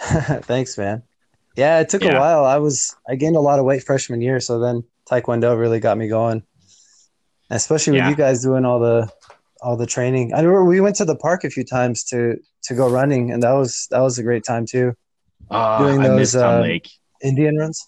Thanks, 0.44 0.78
man. 0.78 1.04
Yeah, 1.56 1.80
it 1.80 1.90
took 1.90 2.04
Yeah. 2.04 2.18
a 2.18 2.20
while. 2.20 2.46
I 2.46 2.58
was 2.58 2.96
I 3.08 3.16
gained 3.16 3.36
a 3.36 3.40
lot 3.42 3.60
of 3.60 3.66
weight 3.66 3.84
freshman 3.84 4.22
year, 4.22 4.40
so 4.40 4.60
then 4.60 4.84
Taekwondo 5.10 5.58
really 5.60 5.80
got 5.80 5.98
me 5.98 6.08
going. 6.08 6.44
Especially 7.50 7.94
with 7.94 8.00
Yeah. 8.04 8.10
you 8.10 8.16
guys 8.16 8.42
doing 8.44 8.66
all 8.66 8.80
the 8.80 9.10
all 9.62 9.78
the 9.78 9.86
training. 9.86 10.34
I 10.34 10.38
remember 10.38 10.66
we 10.66 10.82
went 10.82 10.96
to 10.98 11.06
the 11.06 11.16
park 11.16 11.44
a 11.44 11.50
few 11.50 11.64
times 11.64 12.04
to 12.06 12.38
to 12.64 12.74
go 12.74 12.90
running, 12.90 13.32
and 13.32 13.44
that 13.44 13.52
was 13.52 13.88
that 13.92 14.00
was 14.00 14.18
a 14.18 14.24
great 14.24 14.44
time 14.46 14.66
too. 14.66 14.94
Oh, 15.50 15.80
Doing 15.80 16.02
those, 16.02 16.36
uh. 16.36 16.66
Indian 17.24 17.58
runs. 17.58 17.86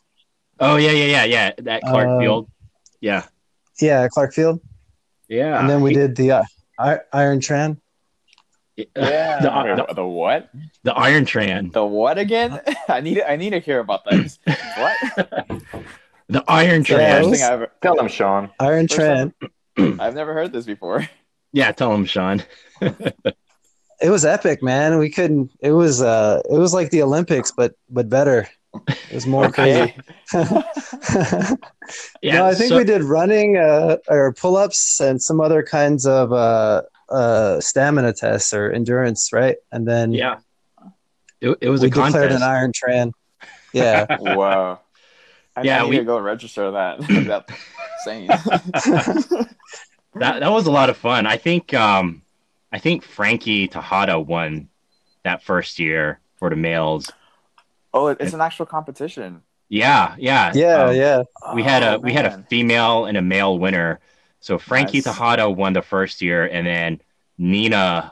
Oh 0.59 0.75
yeah, 0.75 0.91
yeah, 0.91 1.05
yeah, 1.05 1.23
yeah. 1.25 1.51
That 1.59 1.81
Clark 1.81 2.07
um, 2.07 2.19
Field. 2.19 2.49
Yeah, 2.99 3.25
Yeah, 3.81 4.07
Clark 4.09 4.33
Field. 4.33 4.59
yeah. 5.27 5.59
and 5.59 5.69
then 5.69 5.81
we 5.81 5.93
did 5.93 6.15
the 6.15 6.31
uh, 6.31 6.43
Iron 7.11 7.39
Tran. 7.39 7.77
Yeah. 8.95 9.39
the, 9.41 9.49
the, 9.49 9.75
what- 9.83 9.95
the 9.95 10.05
what? 10.05 10.49
the 10.83 10.93
Iron 10.93 11.25
Tran. 11.25 11.71
The 11.73 11.85
what 11.85 12.17
again? 12.17 12.59
I 12.89 13.01
need 13.01 13.21
I 13.21 13.35
need 13.35 13.51
to 13.51 13.59
hear 13.59 13.79
about 13.79 14.01
this. 14.09 14.39
What? 14.77 14.95
The 16.29 16.43
Iron 16.47 16.83
Yeah, 16.87 16.97
Tran. 16.97 17.19
it 17.19 17.23
First 17.29 17.41
thing 17.41 17.51
I've 17.61 17.79
Tell 17.81 17.95
them, 17.95 18.07
Sean. 18.07 18.49
Iron 18.59 18.87
First 18.87 18.99
Tran. 19.77 19.99
I've 19.99 20.15
never 20.15 20.33
heard 20.33 20.51
this 20.53 20.65
before. 20.65 21.07
Yeah, 21.55 21.71
tell 21.71 21.91
them, 21.91 22.05
Sean. 22.05 22.41
It 22.81 24.09
was 24.09 24.25
epic, 24.25 24.63
man. 24.63 24.97
We 24.97 25.11
couldn't. 25.11 25.51
It 25.59 25.71
was 25.73 26.01
uh, 26.01 26.41
it 26.49 26.57
was 26.57 26.73
like 26.73 26.89
the 26.89 27.03
Olympics, 27.03 27.51
but 27.51 27.75
but 27.91 28.09
better. 28.09 28.47
It 28.87 29.13
was 29.13 29.27
more 29.27 29.45
Okay. 29.45 29.93
crazy. 30.31 30.53
Yeah, 32.23 32.39
no, 32.39 32.45
I 32.45 32.55
think 32.55 32.69
so- 32.69 32.77
we 32.77 32.83
did 32.85 33.03
running 33.03 33.57
uh, 33.57 33.97
or 34.07 34.33
pull 34.33 34.57
ups 34.57 34.99
and 34.99 35.21
some 35.21 35.39
other 35.39 35.61
kinds 35.61 36.07
of 36.07 36.33
uh, 36.33 36.81
uh, 37.09 37.59
stamina 37.59 38.13
tests 38.13 38.53
or 38.53 38.71
endurance, 38.71 39.31
right? 39.33 39.57
And 39.71 39.87
then 39.87 40.13
Yeah, 40.13 40.39
it, 41.41 41.57
it 41.61 41.69
was 41.69 41.81
we 41.81 41.87
a 41.87 41.89
declared 41.89 42.13
contest. 42.13 42.35
an 42.35 42.43
Iron 42.43 42.71
Tran. 42.71 43.11
Yeah. 43.73 44.05
wow. 44.19 44.79
I, 45.55 45.61
Yeah, 45.63 45.85
we- 45.85 45.99
go 46.03 46.19
register 46.19 46.71
that. 46.71 46.99
That's 47.07 47.53
insane. 48.07 48.27
that 50.15 50.39
that 50.41 50.51
was 50.51 50.67
a 50.67 50.71
lot 50.71 50.89
of 50.89 50.97
fun. 50.97 51.25
I 51.25 51.37
think 51.37 51.73
um 51.73 52.21
I 52.71 52.79
think 52.79 53.03
Frankie 53.03 53.67
Tejada 53.67 54.19
won 54.19 54.69
that 55.23 55.43
first 55.43 55.79
year 55.79 56.19
for 56.37 56.49
the 56.49 56.55
males. 56.55 57.11
oh, 57.93 58.07
it- 58.07 58.17
it's 58.19 58.33
an 58.33 58.41
actual 58.41 58.65
competition. 58.65 59.41
Yeah, 59.69 60.15
yeah. 60.19 60.51
yeah, 60.53 60.83
Um, 60.83 60.95
yeah. 60.95 61.23
We 61.55 61.63
had 61.63 61.81
a 61.83 61.95
Oh, 61.95 61.99
we 61.99 62.13
had 62.13 62.25
a 62.25 62.43
female 62.49 63.05
and 63.05 63.17
a 63.17 63.21
male 63.23 63.57
winner. 63.57 63.99
So 64.43 64.57
Frankie 64.57 64.97
Nice. 64.97 65.05
Tejada 65.05 65.49
won 65.49 65.71
the 65.71 65.81
first 65.81 66.21
year 66.21 66.43
and 66.45 66.67
then 66.67 66.99
Nina 67.37 68.11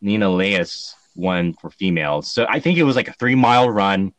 Nina 0.00 0.30
Leas 0.30 0.94
won 1.16 1.52
for 1.52 1.68
females. 1.68 2.30
So 2.30 2.46
I 2.48 2.60
think 2.60 2.78
it 2.78 2.84
was 2.84 2.94
like 2.94 3.08
a 3.08 3.12
3 3.14 3.34
mile 3.34 3.68
run 3.68 4.12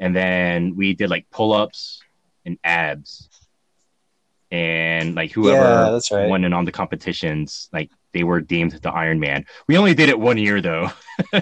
and 0.00 0.14
then 0.14 0.74
we 0.74 0.92
did 0.92 1.08
like 1.08 1.30
pull-ups 1.30 2.02
and 2.44 2.58
abs. 2.64 3.28
And 4.50 5.14
like 5.14 5.30
Yeah, 5.30 5.34
whoever 5.34 5.92
that's 5.92 6.10
right. 6.10 6.26
won 6.28 6.42
in 6.42 6.52
on 6.52 6.64
the 6.64 6.72
competitions, 6.72 7.68
like 7.72 7.92
they 8.12 8.24
were 8.24 8.40
deemed 8.40 8.72
the 8.72 8.90
Iron 8.90 9.20
Man. 9.20 9.46
We 9.68 9.76
only 9.76 9.94
did 9.94 10.08
it 10.08 10.18
one 10.18 10.36
year 10.36 10.60
though. 10.60 10.90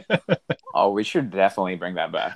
Oh, 0.75 0.91
we 0.91 1.03
should 1.05 1.31
definitely 1.31 1.77
bring 1.77 1.95
that 1.95 2.13
back. 2.13 2.35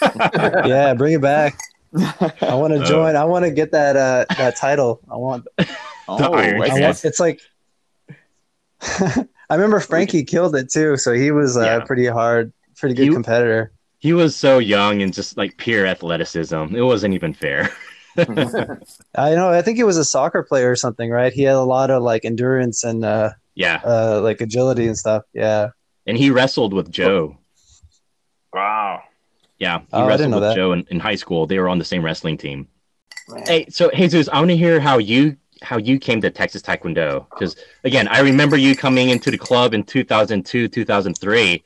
Yeah, 0.66 0.94
bring 0.94 1.14
it 1.14 1.20
back. 1.20 1.58
I 1.96 2.54
want 2.54 2.74
to 2.74 2.80
Uh, 2.82 2.86
join. 2.86 3.16
I 3.16 3.24
want 3.24 3.44
to 3.44 3.50
get 3.50 3.72
that 3.72 3.96
uh, 3.96 4.24
that 4.36 4.56
title. 4.56 5.00
I 5.10 5.16
want. 5.16 5.46
oh, 6.08 6.32
Iron 6.34 6.62
I 6.62 6.80
want 6.80 7.04
it's 7.04 7.20
like. 7.20 7.40
I 9.50 9.54
remember 9.54 9.80
Frankie 9.80 10.24
killed 10.24 10.54
it 10.56 10.70
too, 10.70 10.96
so 10.96 11.12
he 11.12 11.30
was 11.30 11.56
uh, 11.56 11.62
Yeah. 11.62 11.80
pretty 11.80 12.06
hard, 12.06 12.52
pretty 12.76 12.94
good 12.94 13.06
You- 13.06 13.12
competitor. 13.14 13.72
He 14.00 14.12
was 14.12 14.36
so 14.36 14.58
young 14.60 15.02
and 15.02 15.12
just 15.12 15.36
like 15.36 15.56
pure 15.56 15.84
athleticism. 15.84 16.76
It 16.76 16.82
wasn't 16.82 17.14
even 17.14 17.34
fair. 17.34 17.70
I 18.16 19.34
know. 19.34 19.48
I 19.50 19.60
think 19.62 19.76
he 19.76 19.82
was 19.82 19.96
a 19.96 20.04
soccer 20.04 20.44
player 20.44 20.70
or 20.70 20.76
something, 20.76 21.10
right? 21.10 21.32
He 21.32 21.42
had 21.42 21.56
a 21.56 21.62
lot 21.62 21.90
of 21.90 22.00
like 22.04 22.24
endurance 22.24 22.84
and 22.84 23.04
uh, 23.04 23.30
Yeah. 23.56 23.80
uh, 23.84 24.20
like 24.22 24.40
agility 24.40 24.86
and 24.86 24.96
stuff. 24.96 25.24
Yeah. 25.32 25.70
And 26.06 26.16
he 26.16 26.30
wrestled 26.30 26.72
with 26.74 26.92
Joe. 26.92 27.38
Wow. 29.60 29.66
Yeah, 29.66 29.78
he 29.80 29.86
Oh, 29.92 29.98
I 29.98 30.02
didn't 30.02 30.08
wrestled 30.08 30.30
know 30.30 30.36
with 30.36 30.48
that. 30.48 30.54
Joe 30.56 30.72
in, 30.72 30.86
in 30.90 31.00
high 31.00 31.14
school. 31.16 31.46
They 31.46 31.58
were 31.58 31.68
on 31.68 31.78
the 31.78 31.84
same 31.84 32.04
wrestling 32.04 32.36
team. 32.36 32.68
Hey, 33.46 33.66
so 33.68 33.90
Jesus, 33.90 34.28
I 34.28 34.38
want 34.38 34.50
to 34.50 34.56
hear 34.56 34.80
how 34.80 34.98
you 34.98 35.36
how 35.60 35.76
you 35.76 35.98
came 35.98 36.20
to 36.20 36.30
Texas 36.30 36.62
Taekwondo 36.62 37.26
because 37.30 37.56
again, 37.84 38.06
I 38.08 38.20
remember 38.20 38.56
you 38.56 38.76
coming 38.76 39.10
into 39.10 39.30
the 39.30 39.38
club 39.38 39.74
in 39.74 39.82
2002, 39.82 40.68
2003, 40.68 41.64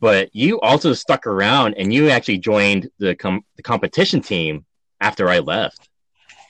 but 0.00 0.28
you 0.34 0.60
also 0.60 0.92
stuck 0.92 1.26
around 1.26 1.74
and 1.74 1.92
you 1.92 2.10
actually 2.10 2.38
joined 2.38 2.90
the 2.98 3.14
com- 3.14 3.44
the 3.56 3.62
competition 3.62 4.20
team 4.20 4.64
after 5.00 5.28
I 5.28 5.38
left. 5.38 5.88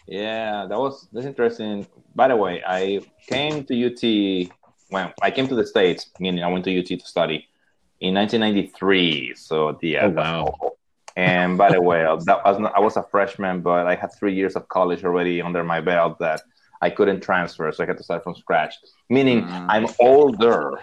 Yeah, 0.07 0.67
that 0.67 0.79
was 0.79 1.07
that's 1.13 1.27
interesting. 1.27 1.87
By 2.15 2.29
the 2.29 2.37
way, 2.37 2.63
I 2.67 3.01
came 3.27 3.65
to 3.65 3.75
UT 3.87 4.51
when 4.89 5.13
I 5.21 5.31
came 5.31 5.47
to 5.49 5.55
the 5.55 5.67
states, 5.67 6.11
meaning 6.19 6.43
I 6.43 6.49
went 6.49 6.65
to 6.65 6.77
UT 6.79 6.87
to 6.87 6.99
study 7.01 7.47
in 8.01 8.15
1993. 8.15 9.35
So 9.35 9.79
yeah, 9.83 10.07
Oh, 10.07 10.11
wow. 10.11 10.55
And 11.19 11.59
by 11.59 11.73
the 11.73 11.83
way, 11.83 12.03
that 12.05 12.45
was 12.45 12.57
I 12.79 12.79
was 12.79 12.97
a 12.97 13.03
freshman, 13.03 13.61
but 13.61 13.89
I 13.89 13.97
had 13.97 14.11
three 14.19 14.35
years 14.41 14.55
of 14.55 14.69
college 14.69 15.03
already 15.05 15.43
under 15.43 15.65
my 15.65 15.81
belt 15.81 16.21
that 16.21 16.41
I 16.81 16.91
couldn't 16.91 17.23
transfer, 17.23 17.73
so 17.73 17.83
I 17.83 17.87
had 17.89 17.97
to 17.97 18.05
start 18.05 18.23
from 18.23 18.37
scratch. 18.37 18.75
Meaning 19.11 19.43
Mm. 19.43 19.67
I'm 19.75 19.87
older. 19.99 20.79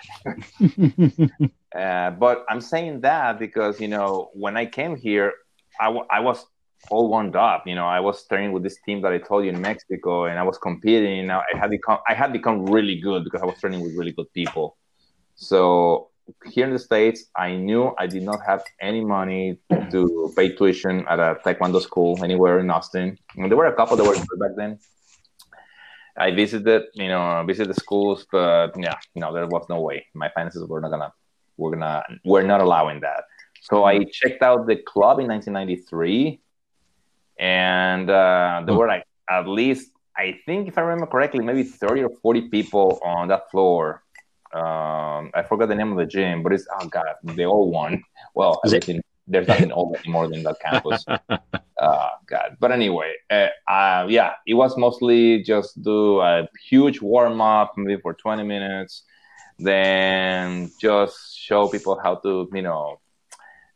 Uh, 1.85 2.09
but 2.11 2.45
I'm 2.49 2.61
saying 2.61 3.01
that 3.01 3.37
because 3.37 3.79
you 3.83 3.89
know 3.95 4.29
when 4.33 4.55
I 4.55 4.65
came 4.65 4.95
here, 4.95 5.33
I, 5.79 5.87
w- 5.87 6.07
I 6.09 6.19
was 6.21 6.45
all 6.89 7.09
wound 7.09 7.35
up. 7.35 7.61
You 7.69 7.75
know, 7.75 7.85
I 7.85 7.99
was 7.99 8.25
training 8.27 8.51
with 8.53 8.63
this 8.63 8.77
team 8.85 9.01
that 9.03 9.11
I 9.11 9.17
told 9.17 9.43
you 9.45 9.51
in 9.55 9.59
Mexico, 9.61 10.25
and 10.25 10.39
I 10.39 10.43
was 10.43 10.57
competing. 10.57 11.19
And 11.19 11.31
I 11.31 11.43
had 11.61 11.69
become 11.69 11.99
I 12.11 12.13
had 12.13 12.31
become 12.33 12.57
really 12.65 12.97
good 13.07 13.23
because 13.25 13.41
I 13.41 13.45
was 13.45 13.57
training 13.61 13.81
with 13.81 13.93
really 13.99 14.11
good 14.19 14.31
people. 14.33 14.77
So 15.35 16.11
here 16.45 16.65
in 16.65 16.73
the 16.73 16.79
states, 16.79 17.25
I 17.35 17.55
knew 17.55 17.93
I 17.97 18.07
did 18.07 18.23
not 18.23 18.39
have 18.45 18.63
any 18.81 19.03
money 19.03 19.57
to 19.91 20.33
pay 20.35 20.55
tuition 20.55 21.05
at 21.07 21.19
a 21.19 21.38
taekwondo 21.45 21.81
school 21.81 22.23
anywhere 22.23 22.59
in 22.59 22.69
Austin. 22.69 23.17
And 23.35 23.49
there 23.49 23.57
were 23.57 23.67
a 23.67 23.75
couple 23.75 23.97
that 23.97 24.03
were 24.03 24.15
good 24.15 24.39
back 24.39 24.55
then. 24.55 24.79
I 26.17 26.31
visited, 26.31 26.83
you 26.93 27.09
know, 27.09 27.43
visited 27.45 27.69
the 27.75 27.79
schools, 27.79 28.25
but 28.31 28.71
yeah, 28.77 28.95
no, 29.15 29.33
there 29.33 29.47
was 29.47 29.65
no 29.69 29.81
way. 29.81 30.05
My 30.13 30.29
finances 30.29 30.65
were 30.67 30.79
not 30.79 30.91
gonna, 30.91 31.11
we're 31.57 31.71
gonna, 31.71 32.03
we're 32.23 32.43
not 32.43 32.61
allowing 32.61 33.01
that. 33.01 33.25
So 33.61 33.83
I 33.83 34.05
checked 34.05 34.41
out 34.41 34.65
the 34.65 34.77
club 34.77 35.19
in 35.19 35.27
1993, 35.27 36.39
and 37.38 38.09
uh, 38.09 38.63
there 38.65 38.75
were 38.75 38.88
like 38.88 39.03
at 39.29 39.47
least, 39.47 39.91
I 40.15 40.39
think, 40.45 40.67
if 40.69 40.77
I 40.77 40.81
remember 40.81 41.07
correctly, 41.07 41.43
maybe 41.43 41.63
30 41.63 42.03
or 42.03 42.09
40 42.21 42.49
people 42.49 42.99
on 43.03 43.27
that 43.27 43.51
floor. 43.51 44.03
Um, 44.55 45.31
I 45.33 45.43
forgot 45.49 45.67
the 45.67 45.75
name 45.75 45.91
of 45.91 45.97
the 45.97 46.05
gym, 46.05 46.41
but 46.43 46.53
it's 46.53 46.65
oh 46.79 46.87
god, 46.87 47.13
they 47.23 47.45
all 47.45 47.69
won. 47.71 48.01
Well, 48.33 48.61
Is 48.63 48.71
it- 48.73 48.83
everything, 48.83 49.01
there's 49.27 49.47
nothing 49.47 49.71
old 49.71 49.97
anymore 49.97 50.27
than 50.29 50.43
that 50.43 50.57
campus. 50.59 51.05
Oh 51.77 52.09
God! 52.25 52.55
But 52.61 52.71
anyway, 52.71 53.11
uh, 53.29 53.47
uh, 53.67 54.05
yeah, 54.07 54.31
it 54.47 54.53
was 54.53 54.77
mostly 54.77 55.43
just 55.43 55.81
do 55.83 56.21
a 56.21 56.47
huge 56.69 57.01
warm 57.01 57.41
up, 57.41 57.73
maybe 57.75 57.99
for 58.01 58.13
20 58.13 58.43
minutes, 58.43 59.03
then 59.59 60.71
just 60.79 61.37
show 61.37 61.67
people 61.67 61.99
how 62.01 62.15
to, 62.23 62.49
you 62.53 62.61
know, 62.61 63.01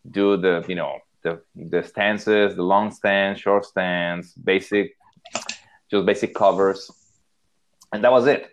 do 0.09 0.37
the, 0.37 0.63
you 0.69 0.75
know, 0.75 0.99
the 1.23 1.41
the 1.55 1.83
stances, 1.83 2.55
the 2.55 2.63
long 2.63 2.89
stance, 2.91 3.41
short 3.41 3.65
stance, 3.65 4.33
basic, 4.33 4.95
just 5.91 6.05
basic 6.05 6.33
covers, 6.33 6.89
and 7.91 8.01
that 8.03 8.13
was 8.13 8.27
it. 8.27 8.49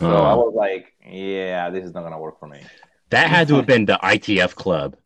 So 0.00 0.10
Oh. 0.10 0.24
I 0.24 0.34
was 0.34 0.54
like, 0.54 0.92
yeah, 1.06 1.68
this 1.70 1.84
is 1.84 1.92
not 1.94 2.02
gonna 2.02 2.18
work 2.18 2.38
for 2.40 2.46
me. 2.48 2.60
that 3.10 3.28
had 3.28 3.48
to 3.48 3.56
have 3.56 3.66
been 3.66 3.84
the 3.86 3.98
ITF 4.02 4.54
club. 4.54 4.96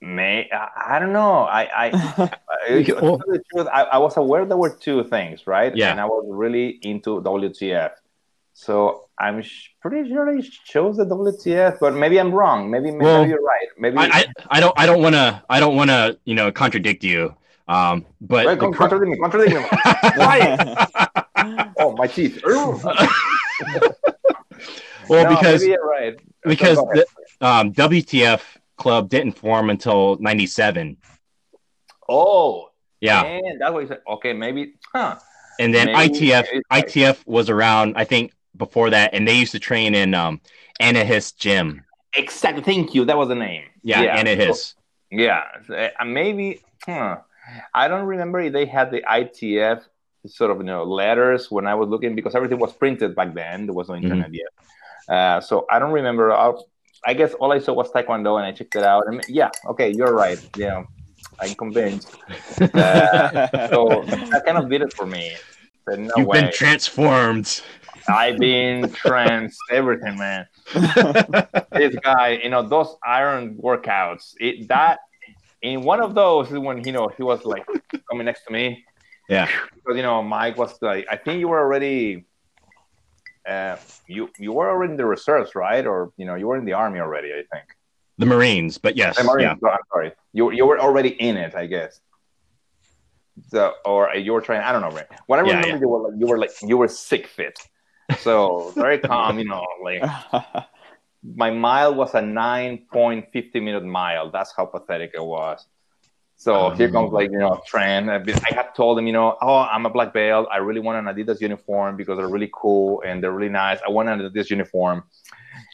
May 0.00 0.48
I, 0.52 0.94
I 0.94 0.98
don't 1.00 1.12
know. 1.12 1.42
I 1.42 1.62
I 1.64 1.86
I, 2.70 2.86
Well- 3.02 3.18
the 3.18 3.42
truth, 3.52 3.68
I, 3.72 3.82
I 3.82 3.98
was 3.98 4.16
aware 4.16 4.44
there 4.44 4.56
were 4.56 4.74
two 4.74 5.04
things, 5.04 5.46
right? 5.46 5.74
Yeah. 5.76 5.90
And 5.90 6.00
I 6.00 6.04
was 6.06 6.24
really 6.28 6.78
into 6.82 7.20
WTF. 7.20 7.90
So 8.54 9.08
I'm 9.20 9.42
sh- 9.42 9.68
pretty 9.80 10.08
sure 10.08 10.24
they 10.34 10.40
chose 10.64 10.96
the 10.96 11.04
WTF, 11.06 11.78
but 11.80 11.94
maybe 11.94 12.18
I'm 12.18 12.32
wrong. 12.32 12.70
Maybe, 12.70 12.90
maybe 12.90 13.04
Well, 13.04 13.26
you're 13.26 13.40
right. 13.42 13.68
Maybe. 13.78 13.96
I, 13.98 14.06
I, 14.06 14.24
I 14.50 14.60
don't 14.60 14.74
I 14.76 14.86
don't 14.86 15.02
want 15.02 15.14
to 15.16 15.42
I 15.50 15.60
don't 15.60 15.76
want 15.76 15.90
to 15.90 16.18
you 16.24 16.34
know 16.34 16.50
contradict 16.52 17.02
you. 17.04 17.34
Um, 17.68 18.06
but 18.20 18.46
Wait, 18.46 18.54
the 18.54 18.60
con- 18.60 18.72
cur- 18.72 18.78
contradict 18.88 19.10
me. 19.10 19.18
Contradict 19.18 19.54
me. 19.54 19.64
oh, 21.78 21.94
my 21.98 22.06
teeth. 22.06 22.40
Well, 25.08 25.24
No, 25.24 25.36
because 25.36 25.66
right. 25.66 26.20
because 26.42 26.76
the 26.76 27.06
um, 27.40 27.72
WTF 27.72 28.42
club 28.76 29.08
didn't 29.08 29.32
form 29.32 29.70
until 29.70 30.18
'97. 30.20 30.98
Oh, 32.08 32.70
Yeah, 33.00 33.22
man, 33.22 33.58
that's 33.58 33.72
what 33.72 33.80
you 33.80 33.88
said. 33.88 34.00
Okay, 34.06 34.32
maybe. 34.32 34.74
Huh. 34.92 35.16
and 35.58 35.74
then 35.74 35.92
maybe 35.92 36.14
ITF 36.14 36.46
right. 36.70 36.86
ITF 36.86 37.26
was 37.26 37.48
around 37.48 37.94
I 37.96 38.04
think 38.04 38.32
before 38.56 38.90
that, 38.90 39.14
and 39.14 39.26
they 39.26 39.38
used 39.38 39.52
to 39.52 39.58
train 39.58 39.94
in 39.94 40.14
um, 40.14 40.40
Anna 40.80 41.04
Hiss 41.04 41.32
Gym. 41.32 41.84
Exactly. 42.14 42.62
Thank 42.62 42.94
you. 42.94 43.04
That 43.04 43.16
was 43.16 43.28
the 43.28 43.34
name. 43.34 43.64
Yeah, 43.82 44.02
yeah. 44.02 44.16
Anna 44.16 44.34
Hiss. 44.34 44.74
Yeah, 45.10 45.42
uh, 45.70 46.04
maybe. 46.04 46.60
Huh. 46.84 47.18
I 47.72 47.88
don't 47.88 48.06
remember 48.06 48.40
if 48.40 48.52
they 48.52 48.66
had 48.66 48.90
the 48.90 49.00
ITF 49.02 49.82
sort 50.28 50.50
of 50.50 50.58
you 50.58 50.64
know 50.64 50.84
letters 50.84 51.50
when 51.50 51.66
I 51.66 51.74
was 51.74 51.88
looking 51.88 52.14
because 52.14 52.34
everything 52.34 52.58
was 52.58 52.72
printed 52.72 53.14
back 53.14 53.34
then. 53.34 53.66
There 53.66 53.74
was 53.74 53.88
no 53.88 53.94
internet 53.94 54.32
yet, 54.32 54.52
uh, 55.08 55.40
so 55.40 55.66
I 55.70 55.78
don't 55.78 55.92
remember. 55.92 56.32
I'll, 56.32 56.66
I 57.06 57.14
guess 57.14 57.34
all 57.34 57.52
I 57.52 57.58
saw 57.58 57.72
was 57.72 57.90
Taekwondo, 57.90 58.36
and 58.38 58.46
I 58.46 58.52
checked 58.52 58.76
it 58.76 58.82
out. 58.82 59.04
And 59.06 59.24
yeah, 59.28 59.50
okay, 59.68 59.90
you're 59.90 60.14
right. 60.14 60.38
Yeah, 60.56 60.84
I'm 61.40 61.54
convinced. 61.54 62.16
Uh, 62.60 63.68
so 63.68 64.02
that 64.06 64.42
kind 64.44 64.58
of 64.58 64.68
did 64.68 64.82
it 64.82 64.92
for 64.92 65.06
me. 65.06 65.36
Said, 65.88 66.00
no 66.00 66.12
You've 66.16 66.26
way. 66.26 66.40
been 66.42 66.52
transformed. 66.52 67.62
I've 68.08 68.38
been 68.38 68.90
trans 68.90 69.56
everything, 69.70 70.16
man. 70.18 70.46
this 71.72 71.94
guy, 72.02 72.40
you 72.42 72.50
know, 72.50 72.66
those 72.66 72.96
iron 73.04 73.56
workouts, 73.56 74.34
it 74.40 74.68
that 74.68 75.00
in 75.62 75.82
one 75.82 76.00
of 76.00 76.14
those 76.14 76.50
is 76.50 76.58
when 76.58 76.84
you 76.84 76.92
know 76.92 77.08
he 77.16 77.22
was 77.22 77.44
like 77.44 77.66
coming 78.08 78.24
next 78.24 78.44
to 78.44 78.52
me. 78.52 78.84
Yeah. 79.28 79.48
Because 79.74 79.96
you 79.96 80.02
know, 80.02 80.22
Mike 80.22 80.56
was 80.56 80.76
like 80.82 81.06
I 81.10 81.16
think 81.16 81.40
you 81.40 81.48
were 81.48 81.60
already 81.60 82.24
uh 83.48 83.76
you 84.06 84.30
you 84.38 84.52
were 84.52 84.68
already 84.68 84.92
in 84.92 84.96
the 84.96 85.06
reserves, 85.06 85.54
right? 85.54 85.86
Or 85.86 86.12
you 86.16 86.24
know, 86.26 86.34
you 86.34 86.46
were 86.46 86.56
in 86.56 86.64
the 86.64 86.72
army 86.74 87.00
already, 87.00 87.32
I 87.32 87.42
think. 87.52 87.68
The 88.18 88.26
Marines, 88.26 88.78
but 88.78 88.96
yes, 88.96 89.16
The 89.16 89.24
Marines, 89.24 89.58
yeah. 89.62 89.68
no, 89.68 89.70
I'm 89.70 89.78
sorry. 89.92 90.12
You 90.32 90.50
you 90.52 90.66
were 90.66 90.80
already 90.80 91.10
in 91.10 91.36
it, 91.36 91.54
I 91.54 91.66
guess. 91.66 92.00
So 93.50 93.74
or 93.84 94.14
you 94.14 94.32
were 94.32 94.40
trying 94.40 94.62
I 94.62 94.72
don't 94.72 94.82
know, 94.82 94.90
man. 94.90 95.06
What 95.26 95.38
I 95.38 95.42
Yeah, 95.42 95.60
remember 95.60 95.78
you 95.78 95.88
were 95.88 96.10
like 96.10 96.14
you 96.18 96.26
were 96.26 96.38
like 96.38 96.50
you 96.62 96.76
were 96.76 96.88
sick 96.88 97.26
fit. 97.28 97.58
So 98.20 98.72
very 98.76 98.98
calm, 99.10 99.38
you 99.38 99.44
know, 99.44 99.64
like 99.82 100.02
my 101.22 101.50
mile 101.50 101.94
was 101.94 102.14
a 102.14 102.20
9.50 102.20 103.62
minute 103.62 103.84
mile. 103.84 104.30
That's 104.30 104.52
how 104.56 104.66
pathetic 104.66 105.12
it 105.14 105.24
was. 105.24 105.66
So 106.40 106.54
ah, 106.54 106.70
here 106.70 106.88
comes 106.88 107.10
like 107.12 107.30
you 107.32 107.38
know 107.38 107.60
trend. 107.66 108.08
I've 108.10 108.24
been- 108.24 108.38
I 108.48 108.54
had 108.54 108.72
told 108.74 108.96
him 108.98 109.06
you 109.08 109.12
know 109.12 109.36
oh 109.42 109.58
I'm 109.74 109.84
a 109.86 109.90
black 109.90 110.12
belt. 110.14 110.46
I 110.52 110.58
really 110.58 110.80
want 110.80 110.96
an 110.96 111.12
Adidas 111.12 111.40
uniform 111.40 111.96
because 111.96 112.16
they're 112.16 112.28
really 112.28 112.50
cool 112.54 113.02
and 113.04 113.20
they're 113.20 113.32
really 113.32 113.50
nice. 113.50 113.80
I 113.84 113.90
want 113.90 114.08
an 114.08 114.20
Adidas 114.20 114.48
uniform. 114.48 115.02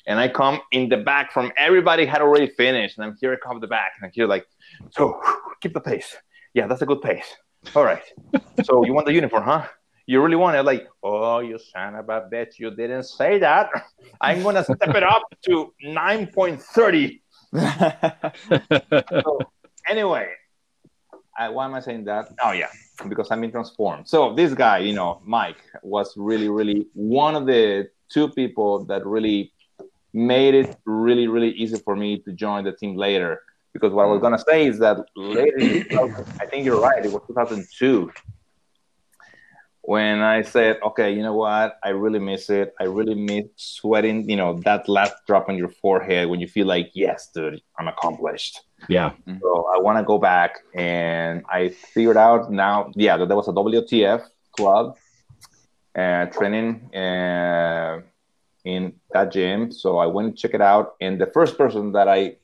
And 0.07 0.19
I 0.19 0.29
come 0.29 0.61
in 0.73 0.89
the 0.89 0.97
back 0.97 1.33
from 1.33 1.53
everybody 1.59 2.07
had 2.07 2.23
already 2.23 2.47
finished, 2.47 2.97
and 2.97 3.05
I'm 3.05 3.17
here 3.21 3.33
I 3.35 3.37
come 3.37 3.61
the 3.61 3.67
back, 3.67 3.93
and 3.97 4.07
I'm 4.07 4.13
here 4.15 4.27
like, 4.27 4.47
so 4.91 5.21
keep 5.61 5.75
the 5.75 5.81
pace. 5.81 6.17
Yeah, 6.55 6.67
that's 6.67 6.83
a 6.83 6.87
good 6.87 7.03
pace. 7.03 7.27
All 7.75 7.85
right. 7.85 8.03
so 8.65 8.85
you 8.87 8.95
want 8.95 9.07
the 9.07 9.13
uniform, 9.13 9.45
huh? 9.45 9.67
You 10.07 10.23
really 10.23 10.37
want 10.37 10.57
it? 10.57 10.63
Like, 10.65 10.87
oh, 11.03 11.41
you 11.41 11.59
son 11.59 11.95
of 11.97 12.09
a 12.09 12.23
bitch, 12.33 12.59
you 12.59 12.71
didn't 12.71 13.05
say 13.05 13.39
that. 13.39 13.71
I'm 14.21 14.43
gonna 14.43 14.65
step 14.65 14.95
it 14.95 15.03
up 15.03 15.23
to 15.47 15.73
9.30. 15.85 17.21
So 19.25 19.39
anyway, 19.89 20.29
I, 21.37 21.49
why 21.49 21.65
am 21.65 21.75
I 21.75 21.81
saying 21.81 22.05
that? 22.05 22.29
Oh 22.43 22.53
yeah, 22.53 22.69
because 23.09 23.31
I'm 23.31 23.41
being 23.41 23.53
transformed. 23.53 24.09
So 24.09 24.35
this 24.35 24.55
guy, 24.55 24.79
you 24.79 24.93
know, 24.93 25.21
Mike, 25.25 25.63
was 25.83 26.15
really, 26.17 26.49
really 26.49 26.87
one 26.95 27.35
of 27.35 27.47
the 27.47 27.89
two 28.09 28.29
people 28.29 28.85
that 28.87 29.05
really 29.07 29.53
made 30.13 30.55
it 30.55 30.77
really, 30.85 31.27
really 31.27 31.51
easy 31.51 31.79
for 31.79 31.97
me 31.97 32.19
to 32.21 32.33
join 32.33 32.65
the 32.65 32.73
team 32.73 32.97
later. 32.97 33.43
Because 33.73 33.93
what 33.93 34.05
I 34.05 34.07
was 34.07 34.21
gonna 34.21 34.39
say 34.39 34.67
is 34.67 34.79
that 34.79 34.99
later, 35.17 35.85
I 36.41 36.47
think 36.47 36.65
you're 36.65 36.81
right. 36.81 37.05
It 37.05 37.11
was 37.11 37.23
2002 37.27 38.13
when 39.87 40.21
I 40.21 40.41
said, 40.43 40.79
okay, 40.83 41.13
you 41.13 41.23
know 41.23 41.35
what? 41.35 41.79
I 41.83 41.91
really 41.91 42.19
miss 42.19 42.49
it. 42.49 42.75
I 42.81 42.85
really 42.85 43.15
miss 43.15 43.47
sweating. 43.57 44.29
You 44.29 44.37
know, 44.37 44.59
that 44.65 44.89
last 44.89 45.15
drop 45.27 45.49
on 45.49 45.59
your 45.59 45.69
forehead 45.69 46.29
when 46.29 46.41
you 46.41 46.49
feel 46.49 46.67
like, 46.67 46.91
yes, 46.95 47.31
dude, 47.35 47.61
I'm 47.79 47.89
accomplished. 47.89 48.61
Yeah. 48.89 49.13
So 49.41 49.67
I 49.75 49.79
want 49.81 49.99
to 49.99 50.05
go 50.05 50.19
back, 50.19 50.57
and 50.75 51.43
I 51.49 51.69
figured 51.71 52.17
out 52.17 52.51
now, 52.51 52.91
yeah, 52.95 53.17
that 53.17 53.27
there 53.29 53.37
was 53.37 53.49
a 53.49 53.53
WTF 53.53 54.23
club 54.53 54.97
uh, 55.97 56.27
training 56.27 56.95
uh, 56.95 58.01
in 58.65 58.95
that 59.13 59.33
gym. 59.33 59.71
So 59.73 59.99
I 59.99 60.07
went 60.07 60.37
to 60.37 60.41
check 60.43 60.55
it 60.55 60.61
out, 60.63 60.95
and 61.01 61.21
the 61.21 61.27
first 61.27 61.59
person 61.59 61.93
that 61.93 62.09
I 62.09 62.37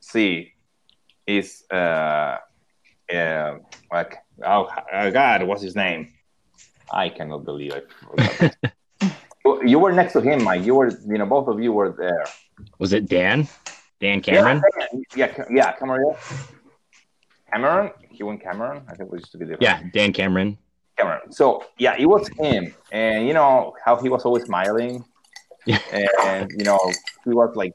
see 0.00 0.52
is 1.26 1.64
uh, 1.72 2.38
uh, 3.12 3.58
like, 3.92 4.16
oh, 4.44 4.68
oh 4.92 5.10
God, 5.10 5.42
what's 5.44 5.62
his 5.62 5.74
name? 5.76 6.12
I 6.92 7.08
cannot 7.08 7.44
believe 7.44 7.72
I 7.74 7.82
forgot. 8.06 8.56
You- 9.44 9.62
you 9.64 9.78
were 9.78 9.92
next 9.92 10.12
to 10.14 10.20
him, 10.20 10.42
Mike. 10.42 10.64
You 10.64 10.74
were, 10.74 10.90
you 11.06 11.18
know, 11.18 11.26
both 11.26 11.46
of 11.46 11.60
you 11.62 11.72
were 11.72 11.92
there. 11.96 12.24
Was 12.80 12.92
it 12.92 13.06
Dan? 13.08 13.46
Dan 14.00 14.20
Cameron? 14.20 14.62
Yeah, 15.14 15.32
yeah, 15.36 15.44
yeah, 15.50 15.72
Cameron. 15.72 16.14
Cameron, 17.50 17.90
he 18.10 18.22
went 18.22 18.42
Cameron. 18.42 18.82
I 18.88 18.94
think 18.94 19.10
we 19.10 19.18
used 19.18 19.32
to 19.32 19.38
be 19.38 19.46
there. 19.46 19.56
Yeah, 19.60 19.82
Dan 19.92 20.12
Cameron. 20.12 20.58
Cameron. 20.96 21.32
So 21.32 21.64
yeah, 21.78 21.96
it 21.98 22.06
was 22.06 22.28
him, 22.28 22.74
and 22.92 23.26
you 23.26 23.34
know 23.34 23.74
how 23.84 23.96
he 23.96 24.08
was 24.08 24.24
always 24.24 24.44
smiling. 24.44 25.04
and 25.92 26.48
you 26.56 26.64
know 26.64 26.78
he 27.24 27.30
was 27.30 27.56
like 27.56 27.74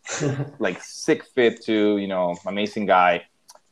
like 0.60 0.82
six 0.82 1.28
feet 1.30 1.62
to 1.66 1.98
you 1.98 2.08
know 2.08 2.36
amazing 2.46 2.86
guy. 2.86 3.24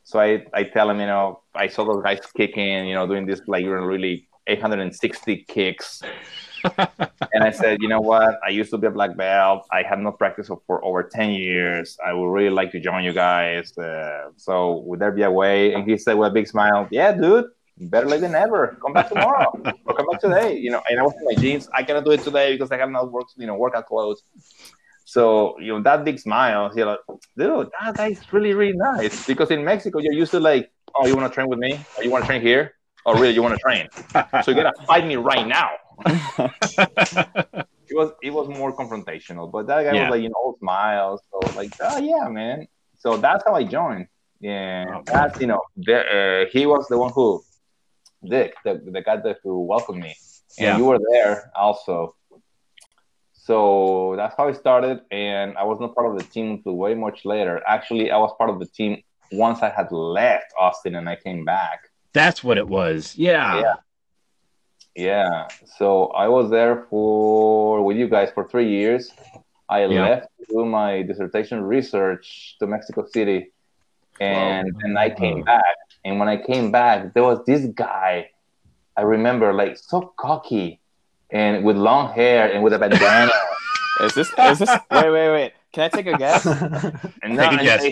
So 0.04 0.20
I 0.20 0.44
I 0.52 0.64
tell 0.64 0.90
him 0.90 1.00
you 1.00 1.06
know 1.06 1.40
I 1.54 1.68
saw 1.68 1.84
those 1.84 2.02
guys 2.02 2.20
kicking 2.36 2.86
you 2.86 2.94
know 2.94 3.06
doing 3.06 3.26
this 3.26 3.40
like 3.46 3.64
you're 3.64 3.78
in 3.78 3.84
really 3.84 4.28
860 4.50 5.44
kicks. 5.48 6.02
and 7.32 7.42
I 7.42 7.50
said, 7.50 7.80
you 7.80 7.88
know 7.88 8.00
what? 8.00 8.38
I 8.44 8.50
used 8.50 8.70
to 8.70 8.78
be 8.78 8.86
a 8.86 8.90
black 8.90 9.16
belt. 9.16 9.66
I 9.70 9.82
had 9.82 9.98
not 9.98 10.18
practiced 10.18 10.50
for 10.66 10.84
over 10.84 11.02
10 11.02 11.30
years. 11.30 11.96
I 12.04 12.12
would 12.12 12.26
really 12.26 12.50
like 12.50 12.70
to 12.72 12.80
join 12.80 13.04
you 13.04 13.12
guys. 13.12 13.76
Uh, 13.78 14.30
so 14.36 14.78
would 14.86 15.00
there 15.00 15.12
be 15.12 15.22
a 15.22 15.30
way? 15.30 15.72
And 15.72 15.88
he 15.88 15.96
said 15.96 16.14
with 16.14 16.30
a 16.30 16.34
big 16.34 16.46
smile, 16.46 16.86
yeah, 16.90 17.12
dude, 17.12 17.46
better 17.78 18.06
late 18.06 18.20
than 18.20 18.32
never. 18.32 18.76
Come 18.82 18.92
back 18.92 19.08
tomorrow 19.08 19.50
or 19.86 19.94
come 19.94 20.06
back 20.10 20.20
today. 20.20 20.56
You 20.56 20.70
know, 20.70 20.82
and 20.88 21.00
I 21.00 21.02
was 21.02 21.14
in 21.18 21.24
my 21.24 21.34
jeans. 21.40 21.68
I 21.72 21.82
cannot 21.82 22.04
do 22.04 22.10
it 22.10 22.22
today 22.22 22.52
because 22.52 22.70
I 22.70 22.76
have 22.76 22.90
no 22.90 23.04
work, 23.04 23.26
you 23.36 23.46
know, 23.46 23.54
workout 23.54 23.86
clothes. 23.86 24.22
So 25.04 25.58
you 25.58 25.72
know 25.72 25.82
that 25.82 26.04
big 26.04 26.20
smile. 26.20 26.70
He's 26.72 26.84
like, 26.84 27.00
dude, 27.36 27.68
that 27.80 27.96
guy's 27.96 28.20
really 28.32 28.54
really 28.54 28.76
nice. 28.76 29.26
Because 29.26 29.50
in 29.50 29.64
Mexico, 29.64 29.98
you're 29.98 30.12
used 30.12 30.30
to 30.32 30.40
like, 30.40 30.70
oh, 30.94 31.06
you 31.06 31.16
want 31.16 31.28
to 31.30 31.34
train 31.34 31.48
with 31.48 31.58
me? 31.58 31.80
Or 31.96 32.04
you 32.04 32.10
want 32.10 32.22
to 32.22 32.28
train 32.28 32.42
here? 32.42 32.74
Or 33.06 33.14
really, 33.14 33.34
you 33.34 33.42
want 33.42 33.54
to 33.54 33.60
train? 33.60 33.88
so 34.42 34.50
you 34.50 34.54
gotta 34.54 34.72
fight 34.86 35.06
me 35.06 35.16
right 35.16 35.46
now. 35.46 35.70
it 36.06 37.96
was 37.96 38.12
it 38.22 38.30
was 38.30 38.48
more 38.48 38.74
confrontational, 38.76 39.50
but 39.50 39.66
that 39.66 39.84
guy 39.84 39.94
yeah. 39.94 40.02
was 40.02 40.10
like, 40.10 40.22
you 40.22 40.28
know, 40.28 40.34
all 40.42 40.56
smiles. 40.58 41.20
So 41.30 41.40
like, 41.56 41.72
oh 41.80 41.98
yeah, 41.98 42.28
man. 42.28 42.66
So 42.98 43.16
that's 43.16 43.44
how 43.46 43.54
I 43.54 43.64
joined. 43.64 44.06
Yeah, 44.40 44.86
oh, 44.94 45.02
that's 45.04 45.40
you 45.40 45.46
know, 45.46 45.60
the, 45.76 46.46
uh, 46.46 46.50
he 46.50 46.66
was 46.66 46.86
the 46.88 46.98
one 46.98 47.12
who 47.14 47.42
Dick, 48.28 48.54
the, 48.64 48.80
the 48.84 49.02
guy 49.02 49.16
that 49.16 49.38
who 49.42 49.62
welcomed 49.64 50.02
me. 50.02 50.14
And 50.58 50.66
yeah. 50.66 50.76
you 50.76 50.84
were 50.84 50.98
there 51.12 51.50
also. 51.54 52.14
So 53.32 54.14
that's 54.16 54.34
how 54.36 54.48
it 54.48 54.56
started. 54.56 55.00
And 55.10 55.56
I 55.56 55.64
was 55.64 55.80
not 55.80 55.94
part 55.94 56.10
of 56.10 56.18
the 56.18 56.24
team 56.24 56.52
until 56.52 56.76
way 56.76 56.94
much 56.94 57.24
later. 57.24 57.62
Actually, 57.66 58.10
I 58.10 58.18
was 58.18 58.34
part 58.36 58.50
of 58.50 58.58
the 58.58 58.66
team 58.66 59.02
once 59.32 59.62
I 59.62 59.70
had 59.70 59.90
left 59.90 60.52
Austin 60.58 60.96
and 60.96 61.08
I 61.08 61.16
came 61.16 61.44
back. 61.44 61.80
That's 62.12 62.42
what 62.42 62.58
it 62.58 62.68
was. 62.68 63.16
Yeah. 63.16 63.60
Yeah. 63.60 63.74
Yeah. 64.96 65.48
So 65.78 66.06
I 66.08 66.28
was 66.28 66.50
there 66.50 66.86
for 66.90 67.82
with 67.84 67.96
you 67.96 68.08
guys 68.08 68.30
for 68.34 68.48
three 68.48 68.68
years. 68.68 69.10
I 69.68 69.84
yeah. 69.86 70.02
left 70.02 70.26
to 70.38 70.46
do 70.48 70.64
my 70.64 71.02
dissertation 71.02 71.62
research 71.62 72.56
to 72.58 72.66
Mexico 72.66 73.06
City. 73.06 73.52
And 74.20 74.76
then 74.82 74.96
I 74.96 75.08
came 75.08 75.42
back 75.42 75.76
and 76.04 76.18
when 76.18 76.28
I 76.28 76.36
came 76.36 76.70
back, 76.70 77.14
there 77.14 77.22
was 77.22 77.40
this 77.46 77.66
guy. 77.74 78.30
I 78.96 79.02
remember, 79.02 79.52
like 79.52 79.78
so 79.78 80.12
cocky, 80.16 80.80
and 81.30 81.64
with 81.64 81.76
long 81.76 82.12
hair 82.12 82.52
and 82.52 82.62
with 82.62 82.72
a 82.72 82.78
bandana. 82.78 83.32
is 84.00 84.14
this? 84.14 84.32
Is 84.38 84.58
this? 84.58 84.70
Wait, 84.90 85.10
wait, 85.10 85.30
wait. 85.30 85.52
Can 85.72 85.84
I 85.84 85.88
take 85.88 86.06
a 86.06 86.18
guess? 86.18 86.46
and 87.22 87.38
take 87.38 87.60
a 87.60 87.62
guess. 87.62 87.86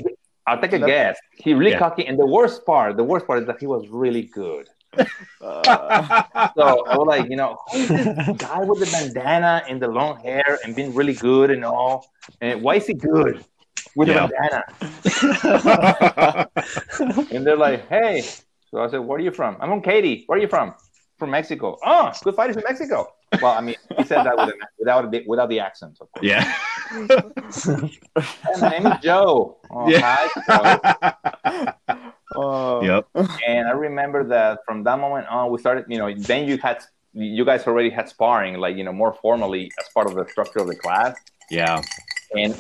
I'll 0.48 0.60
take 0.60 0.72
a 0.72 0.78
guess. 0.78 1.18
He 1.36 1.54
really 1.54 1.72
yeah. 1.72 1.78
cocky, 1.78 2.06
and 2.06 2.18
the 2.18 2.26
worst 2.26 2.64
part, 2.64 2.96
the 2.96 3.04
worst 3.04 3.26
part 3.26 3.40
is 3.40 3.46
that 3.46 3.60
he 3.60 3.66
was 3.66 3.88
really 3.88 4.22
good. 4.22 4.68
Uh, 5.40 6.50
so 6.56 6.84
I 6.86 6.96
was 6.96 7.06
like, 7.06 7.30
you 7.30 7.36
know, 7.36 7.56
who 7.70 7.78
is 7.78 7.88
this 7.88 8.36
guy 8.38 8.64
with 8.64 8.80
the 8.80 8.90
bandana 8.90 9.62
and 9.68 9.80
the 9.80 9.86
long 9.86 10.18
hair 10.18 10.58
and 10.64 10.74
being 10.74 10.92
really 10.92 11.14
good 11.14 11.50
and 11.50 11.64
all? 11.64 12.10
And 12.40 12.60
why 12.60 12.76
is 12.76 12.86
he 12.86 12.94
good? 12.94 13.44
with 13.94 14.08
yeah. 14.08 14.24
a 14.24 14.28
bandana. 14.28 14.64
and 17.32 17.46
they're 17.46 17.56
like, 17.56 17.88
hey. 17.88 18.24
So 18.70 18.80
I 18.80 18.88
said, 18.88 18.98
where 18.98 19.18
are 19.18 19.22
you 19.22 19.30
from? 19.30 19.56
I'm 19.60 19.70
from 19.70 19.82
Katy. 19.82 20.24
Where 20.26 20.38
are 20.38 20.42
you 20.42 20.48
from? 20.48 20.74
From 21.18 21.30
Mexico. 21.30 21.76
Oh, 21.84 22.12
good 22.22 22.36
fighters 22.36 22.56
in 22.56 22.62
Mexico. 22.62 23.12
Well, 23.42 23.52
I 23.52 23.60
mean, 23.60 23.74
he 23.96 24.04
said 24.04 24.22
that 24.24 24.36
with 24.36 24.54
without, 24.78 25.10
the, 25.10 25.24
without 25.26 25.48
the 25.48 25.60
accent, 25.60 25.98
of 26.00 26.10
course. 26.12 26.24
Yeah. 26.24 26.44
hey, 26.90 28.60
my 28.60 28.68
name 28.68 28.86
is 28.86 28.98
Joe. 29.02 29.58
Oh, 29.70 29.88
yeah. 29.88 30.16
Hi, 30.16 31.74
Joe. 31.84 32.08
Uh, 32.36 32.80
yep. 32.82 33.08
And 33.46 33.66
I 33.66 33.72
remember 33.72 34.22
that 34.28 34.60
from 34.64 34.84
that 34.84 34.98
moment 34.98 35.26
on, 35.26 35.50
we 35.50 35.58
started, 35.58 35.86
you 35.88 35.98
know, 35.98 36.14
then 36.14 36.48
you 36.48 36.56
had, 36.56 36.84
you 37.12 37.44
guys 37.44 37.66
already 37.66 37.90
had 37.90 38.08
sparring, 38.08 38.54
like, 38.54 38.76
you 38.76 38.84
know, 38.84 38.92
more 38.92 39.12
formally 39.12 39.70
as 39.80 39.88
part 39.92 40.06
of 40.06 40.14
the 40.14 40.26
structure 40.28 40.60
of 40.60 40.68
the 40.68 40.76
class. 40.76 41.16
Yeah. 41.50 41.82
And 42.36 42.56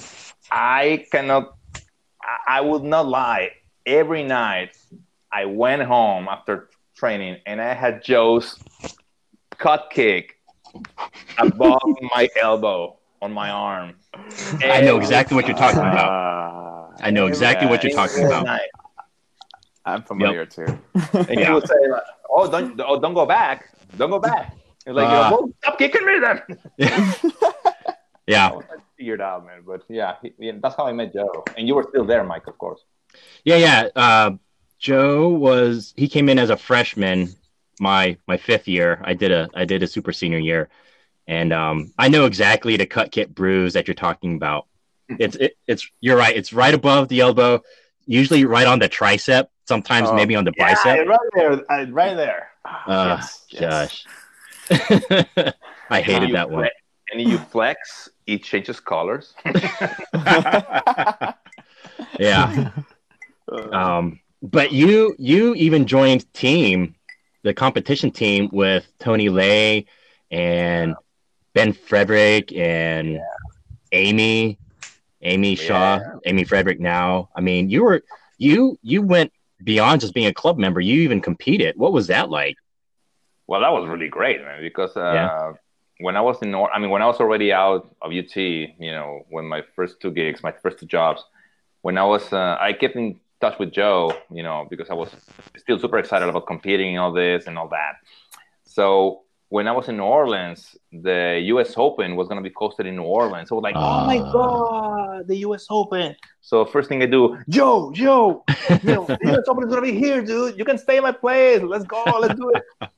I 0.50 1.06
cannot, 1.12 1.56
I 2.46 2.60
would 2.60 2.82
not 2.82 3.06
lie. 3.06 3.52
Every 3.86 4.24
night 4.24 4.76
I 5.32 5.44
went 5.44 5.82
home 5.82 6.28
after 6.28 6.68
training 6.98 7.38
and 7.46 7.60
I 7.60 7.74
had 7.74 8.02
Joe's 8.02 8.58
cut 9.56 9.88
kick 9.90 10.36
above 11.38 11.80
my 12.14 12.28
elbow 12.40 12.98
on 13.22 13.32
my 13.32 13.50
arm. 13.50 13.94
I 14.60 14.80
know 14.80 14.96
exactly 14.96 15.34
what 15.34 15.46
you're 15.46 15.56
talking 15.56 15.80
about. 15.80 16.94
I 17.00 17.10
know 17.10 17.26
exactly 17.26 17.68
what 17.68 17.82
you're 17.82 17.92
talking 17.92 18.26
about. 18.26 18.44
Night. 18.46 18.70
I'm 19.84 20.02
familiar 20.02 20.40
yep. 20.40 20.50
too. 20.50 20.78
and 21.14 21.40
yeah. 21.40 21.46
he 21.46 21.52
would 21.52 21.66
say, 21.66 21.88
like, 21.90 22.02
"Oh, 22.28 22.50
don't, 22.50 22.78
oh, 22.84 23.00
don't 23.00 23.14
go 23.14 23.24
back, 23.24 23.72
don't 23.96 24.10
go 24.10 24.18
back." 24.18 24.54
It's 24.84 24.94
like, 24.94 25.08
uh, 25.08 25.30
well, 25.30 25.50
stop 25.62 25.78
kicking 25.78 26.04
me 26.04 26.18
then. 26.18 26.58
yeah 28.26 28.58
figured 28.98 29.20
out, 29.20 29.46
man. 29.46 29.62
But 29.64 29.82
yeah, 29.88 30.16
he, 30.20 30.50
that's 30.60 30.74
how 30.76 30.86
I 30.86 30.92
met 30.92 31.14
Joe. 31.14 31.44
And 31.56 31.66
you 31.66 31.74
were 31.74 31.86
still 31.88 32.04
there, 32.04 32.24
Mike, 32.24 32.46
of 32.46 32.58
course. 32.58 32.80
Yeah, 33.44 33.56
yeah. 33.56 33.88
Uh, 33.94 34.30
Joe 34.78 35.28
was 35.28 35.92
he 35.96 36.08
came 36.08 36.28
in 36.28 36.38
as 36.38 36.50
a 36.50 36.56
freshman 36.56 37.34
my 37.80 38.16
my 38.26 38.36
fifth 38.36 38.68
year. 38.68 39.00
I 39.04 39.14
did 39.14 39.32
a 39.32 39.48
I 39.54 39.64
did 39.64 39.82
a 39.82 39.86
super 39.86 40.12
senior 40.12 40.38
year, 40.38 40.68
and 41.26 41.52
um, 41.52 41.92
I 41.98 42.08
know 42.08 42.26
exactly 42.26 42.76
the 42.76 42.86
cut 42.86 43.10
kick 43.12 43.28
bruise 43.30 43.72
that 43.74 43.86
you're 43.88 43.94
talking 43.94 44.36
about. 44.36 44.66
It's 45.08 45.36
it, 45.36 45.56
it's 45.66 45.90
you're 46.00 46.16
right. 46.16 46.36
It's 46.36 46.52
right 46.52 46.74
above 46.74 47.08
the 47.08 47.20
elbow, 47.20 47.62
usually 48.06 48.44
right 48.44 48.66
on 48.66 48.78
the 48.78 48.88
tricep. 48.88 49.48
Sometimes 49.66 50.08
oh, 50.10 50.14
maybe 50.14 50.34
on 50.34 50.44
the 50.44 50.52
yeah, 50.56 50.74
bicep. 50.74 51.06
Right 51.06 51.18
there, 51.34 51.62
right 51.90 52.14
there. 52.16 52.50
Uh, 52.64 53.18
yes, 53.20 53.44
yes. 53.50 54.04
gosh, 54.70 55.52
I 55.90 56.00
hated 56.00 56.34
that 56.34 56.50
one. 56.50 56.68
And 57.10 57.22
you 57.22 57.38
flex 57.38 58.10
it 58.26 58.44
changes 58.44 58.80
colors. 58.80 59.32
yeah. 62.18 62.70
Um, 63.72 64.20
but 64.42 64.72
you 64.72 65.14
you 65.18 65.54
even 65.54 65.86
joined 65.86 66.32
team, 66.32 66.94
the 67.42 67.54
competition 67.54 68.10
team 68.10 68.48
with 68.52 68.86
Tony 68.98 69.28
Lay 69.28 69.86
and 70.30 70.94
Ben 71.54 71.72
Frederick 71.72 72.52
and 72.52 73.14
yeah. 73.14 73.20
Amy, 73.92 74.58
Amy 75.22 75.54
Shaw, 75.56 75.98
yeah. 75.98 76.14
Amy 76.26 76.44
Frederick. 76.44 76.80
Now, 76.80 77.30
I 77.34 77.40
mean, 77.40 77.70
you 77.70 77.84
were 77.84 78.02
you 78.38 78.78
you 78.82 79.02
went 79.02 79.32
beyond 79.62 80.00
just 80.00 80.14
being 80.14 80.26
a 80.26 80.34
club 80.34 80.58
member. 80.58 80.80
You 80.80 81.02
even 81.02 81.20
competed. 81.20 81.76
What 81.76 81.92
was 81.92 82.06
that 82.08 82.30
like? 82.30 82.56
Well, 83.46 83.60
that 83.60 83.72
was 83.72 83.88
really 83.88 84.08
great, 84.08 84.40
man. 84.42 84.60
Because 84.60 84.96
uh, 84.96 85.12
yeah 85.14 85.52
when 86.00 86.16
I 86.16 86.20
was 86.20 86.40
in, 86.42 86.54
I 86.54 86.78
mean, 86.78 86.90
when 86.90 87.02
I 87.02 87.06
was 87.06 87.20
already 87.20 87.52
out 87.52 87.94
of 88.00 88.12
UT, 88.12 88.36
you 88.36 88.92
know, 88.92 89.26
when 89.30 89.44
my 89.46 89.62
first 89.74 90.00
two 90.00 90.10
gigs, 90.10 90.42
my 90.42 90.52
first 90.52 90.78
two 90.78 90.86
jobs, 90.86 91.24
when 91.82 91.98
I 91.98 92.04
was, 92.04 92.32
uh, 92.32 92.56
I 92.60 92.72
kept 92.72 92.96
in 92.96 93.18
touch 93.40 93.58
with 93.58 93.72
Joe, 93.72 94.12
you 94.30 94.42
know, 94.42 94.66
because 94.68 94.90
I 94.90 94.94
was 94.94 95.10
still 95.56 95.78
super 95.78 95.98
excited 95.98 96.28
about 96.28 96.46
competing 96.46 96.96
and 96.96 96.98
all 96.98 97.12
this 97.12 97.46
and 97.46 97.58
all 97.58 97.68
that. 97.68 97.96
So 98.64 99.22
when 99.48 99.66
I 99.66 99.72
was 99.72 99.88
in 99.88 99.96
New 99.96 100.04
Orleans, 100.04 100.76
the 100.92 101.40
U.S. 101.46 101.74
Open 101.76 102.16
was 102.16 102.28
going 102.28 102.42
to 102.42 102.48
be 102.48 102.54
hosted 102.54 102.86
in 102.86 102.96
New 102.96 103.02
Orleans. 103.02 103.48
So 103.48 103.56
I 103.56 103.58
was 103.58 103.62
like, 103.62 103.76
uh, 103.76 103.78
oh 103.78 104.06
my 104.06 104.18
ah. 104.18 104.32
god, 104.32 105.28
the 105.28 105.36
U.S. 105.48 105.66
Open! 105.70 106.14
So 106.40 106.64
first 106.64 106.88
thing 106.88 107.02
I 107.02 107.06
do, 107.06 107.38
Joe, 107.48 107.90
Joe, 107.92 108.44
you 108.70 108.78
know, 108.84 109.06
the 109.06 109.18
U.S. 109.22 109.44
Open 109.48 109.64
is 109.64 109.70
going 109.70 109.84
to 109.84 109.92
be 109.92 109.98
here, 109.98 110.22
dude. 110.22 110.58
You 110.58 110.64
can 110.64 110.78
stay 110.78 110.98
in 110.98 111.02
my 111.02 111.12
place. 111.12 111.62
Let's 111.62 111.84
go. 111.84 112.02
Let's 112.20 112.34
do 112.34 112.52
it. 112.54 112.90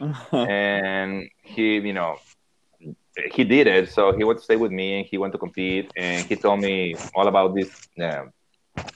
and 0.32 1.28
he, 1.42 1.78
you 1.78 1.92
know, 1.92 2.16
he 3.32 3.44
did 3.44 3.66
it. 3.66 3.90
So 3.90 4.12
he 4.12 4.24
went 4.24 4.38
to 4.40 4.44
stay 4.44 4.56
with 4.56 4.72
me, 4.72 4.98
and 4.98 5.06
he 5.06 5.16
went 5.16 5.32
to 5.32 5.38
compete, 5.38 5.90
and 5.96 6.24
he 6.26 6.36
told 6.36 6.60
me 6.60 6.96
all 7.14 7.28
about 7.28 7.54
this 7.54 7.88
uh, 8.00 8.24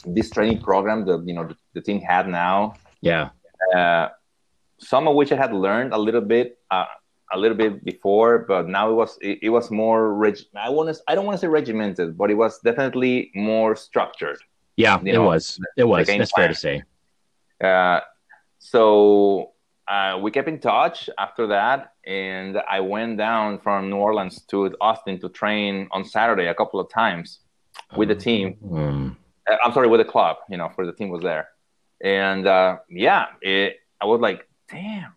this 0.06 0.30
training 0.30 0.60
program 0.60 1.04
that 1.06 1.22
you 1.26 1.34
know 1.34 1.46
the, 1.46 1.56
the 1.74 1.80
team 1.80 2.00
had 2.00 2.28
now. 2.28 2.74
Yeah. 3.00 3.30
Uh, 3.74 4.08
some 4.78 5.06
of 5.06 5.14
which 5.14 5.30
I 5.32 5.36
had 5.36 5.52
learned 5.52 5.92
a 5.92 5.98
little 5.98 6.20
bit, 6.20 6.58
uh, 6.70 6.86
a 7.32 7.38
little 7.38 7.56
bit 7.56 7.84
before, 7.84 8.40
but 8.40 8.68
now 8.68 8.90
it 8.90 8.94
was 8.94 9.18
it, 9.20 9.38
it 9.42 9.50
was 9.50 9.70
more 9.70 10.14
reg- 10.14 10.46
I 10.56 10.70
want 10.70 10.94
to 10.94 11.00
I 11.08 11.14
don't 11.14 11.24
want 11.24 11.36
to 11.36 11.40
say 11.40 11.48
regimented, 11.48 12.18
but 12.18 12.30
it 12.30 12.34
was 12.34 12.58
definitely 12.60 13.30
more 13.34 13.76
structured. 13.76 14.38
Yeah, 14.76 14.98
it 15.04 15.12
know, 15.12 15.24
was. 15.24 15.60
It 15.76 15.84
was. 15.84 16.06
That's 16.06 16.32
plan. 16.32 16.44
fair 16.44 16.48
to 16.48 16.54
say. 16.54 16.82
Uh, 17.62 18.00
so 18.58 19.52
uh, 19.88 20.18
we 20.20 20.30
kept 20.30 20.48
in 20.48 20.58
touch 20.58 21.10
after 21.18 21.46
that, 21.48 21.92
and 22.06 22.58
I 22.68 22.80
went 22.80 23.18
down 23.18 23.58
from 23.58 23.90
New 23.90 23.96
Orleans 23.96 24.42
to 24.48 24.74
Austin 24.80 25.20
to 25.20 25.28
train 25.28 25.88
on 25.90 26.04
Saturday 26.04 26.46
a 26.46 26.54
couple 26.54 26.80
of 26.80 26.90
times 26.90 27.40
with 27.96 28.08
the 28.08 28.14
team. 28.14 28.56
Mm. 28.64 29.16
I'm 29.64 29.72
sorry, 29.72 29.88
with 29.88 30.00
the 30.00 30.04
club, 30.04 30.36
you 30.48 30.56
know, 30.56 30.70
for 30.74 30.86
the 30.86 30.92
team 30.92 31.08
was 31.08 31.22
there, 31.22 31.48
and 32.02 32.46
uh, 32.46 32.78
yeah, 32.88 33.26
it, 33.40 33.76
I 34.00 34.06
was 34.06 34.20
like, 34.20 34.46
damn, 34.70 35.12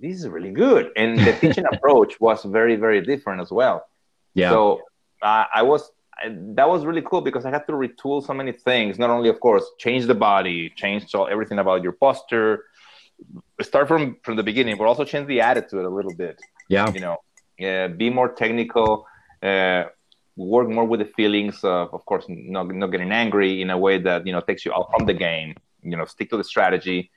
this 0.00 0.18
is 0.18 0.28
really 0.28 0.50
good, 0.50 0.90
and 0.96 1.18
the 1.18 1.32
teaching 1.40 1.64
approach 1.72 2.20
was 2.20 2.44
very, 2.44 2.76
very 2.76 3.00
different 3.00 3.40
as 3.40 3.50
well. 3.50 3.86
Yeah. 4.34 4.50
So 4.50 4.82
I, 5.22 5.46
I 5.54 5.62
was 5.62 5.90
I, 6.22 6.34
that 6.54 6.68
was 6.68 6.84
really 6.84 7.02
cool 7.02 7.20
because 7.20 7.44
I 7.44 7.50
had 7.50 7.66
to 7.66 7.72
retool 7.72 8.24
so 8.24 8.34
many 8.34 8.52
things. 8.52 8.98
Not 8.98 9.10
only, 9.10 9.28
of 9.28 9.40
course, 9.40 9.64
change 9.78 10.06
the 10.06 10.14
body, 10.14 10.70
change 10.76 11.08
so 11.08 11.24
everything 11.24 11.58
about 11.58 11.82
your 11.82 11.92
posture, 11.92 12.64
start 13.60 13.88
from 13.88 14.16
from 14.22 14.36
the 14.36 14.42
beginning, 14.42 14.76
but 14.76 14.86
also 14.86 15.04
change 15.04 15.26
the 15.26 15.40
attitude 15.40 15.84
a 15.84 15.88
little 15.88 16.14
bit. 16.14 16.40
Yeah. 16.68 16.92
You 16.92 17.00
know, 17.00 17.16
uh, 17.66 17.88
be 17.88 18.10
more 18.10 18.32
technical. 18.32 19.06
Uh, 19.42 19.84
work 20.36 20.68
more 20.68 20.84
with 20.84 21.00
the 21.00 21.06
feelings 21.06 21.62
of, 21.64 21.92
of 21.94 22.04
course, 22.06 22.24
not 22.28 22.66
not 22.74 22.88
getting 22.88 23.12
angry 23.12 23.62
in 23.62 23.70
a 23.70 23.78
way 23.78 23.98
that 23.98 24.26
you 24.26 24.32
know 24.32 24.40
takes 24.40 24.64
you 24.64 24.72
out 24.72 24.88
from 24.96 25.06
the 25.06 25.14
game. 25.14 25.54
You 25.82 25.96
know, 25.96 26.04
stick 26.04 26.30
to 26.30 26.36
the 26.36 26.44
strategy. 26.44 27.10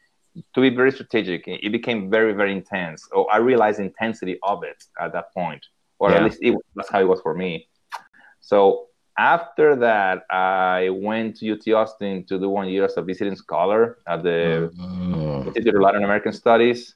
To 0.53 0.62
be 0.62 0.69
very 0.69 0.91
strategic, 0.91 1.47
it 1.47 1.71
became 1.71 2.10
very 2.12 2.34
very 2.34 2.51
intense. 2.51 3.08
Oh, 3.13 3.25
I 3.25 3.38
realized 3.38 3.80
the 3.80 3.84
intensity 3.84 4.38
of 4.43 4.63
it 4.63 4.84
at 4.99 5.12
that 5.13 5.34
point, 5.34 5.65
or 5.99 6.12
Yeah. 6.12 6.17
at 6.17 6.23
least 6.25 6.39
it, 6.41 6.56
that's 6.75 6.89
how 6.89 6.99
it 6.99 7.08
was 7.08 7.21
for 7.21 7.34
me. 7.34 7.67
So 8.39 8.88
after 9.17 9.75
that, 9.77 10.25
I 10.30 10.89
went 10.91 11.38
to 11.38 11.51
UT 11.53 11.65
Austin 11.73 12.23
to 12.25 12.38
do 12.38 12.49
one 12.49 12.67
year 12.69 12.86
as 12.86 12.97
a 12.97 13.01
visiting 13.01 13.36
scholar 13.36 13.97
at 14.08 14.21
the 14.21 14.71
Oh. 14.80 15.43
Institute 15.47 15.73
of 15.75 15.82
Latin 15.82 16.03
American 16.03 16.34
Studies. 16.34 16.95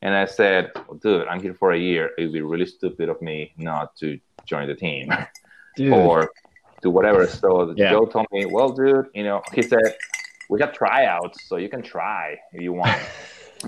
And 0.00 0.14
I 0.14 0.24
said, 0.24 0.70
dude, 1.02 1.26
I'm 1.28 1.40
here 1.42 1.54
for 1.54 1.72
a 1.72 1.78
year. 1.78 2.12
It 2.16 2.22
would 2.24 2.32
be 2.32 2.40
really 2.40 2.66
stupid 2.66 3.08
of 3.10 3.20
me 3.20 3.52
not 3.58 3.96
to 3.96 4.18
join 4.46 4.66
the 4.68 4.74
team 4.74 5.10
Dude. 5.78 5.92
or 5.92 6.30
do 6.82 6.90
whatever. 6.90 7.26
So 7.26 7.72
Yeah. 7.76 7.90
Joe 7.90 8.06
told 8.06 8.26
me, 8.32 8.44
well, 8.46 8.70
dude, 8.70 9.06
you 9.14 9.24
know, 9.24 9.42
he 9.52 9.62
said, 9.62 9.96
we 10.50 10.58
got 10.58 10.74
tryouts, 10.74 11.46
so 11.46 11.56
you 11.56 11.68
can 11.68 11.82
try 11.82 12.38
if 12.52 12.60
you 12.60 12.72
want. 12.72 12.98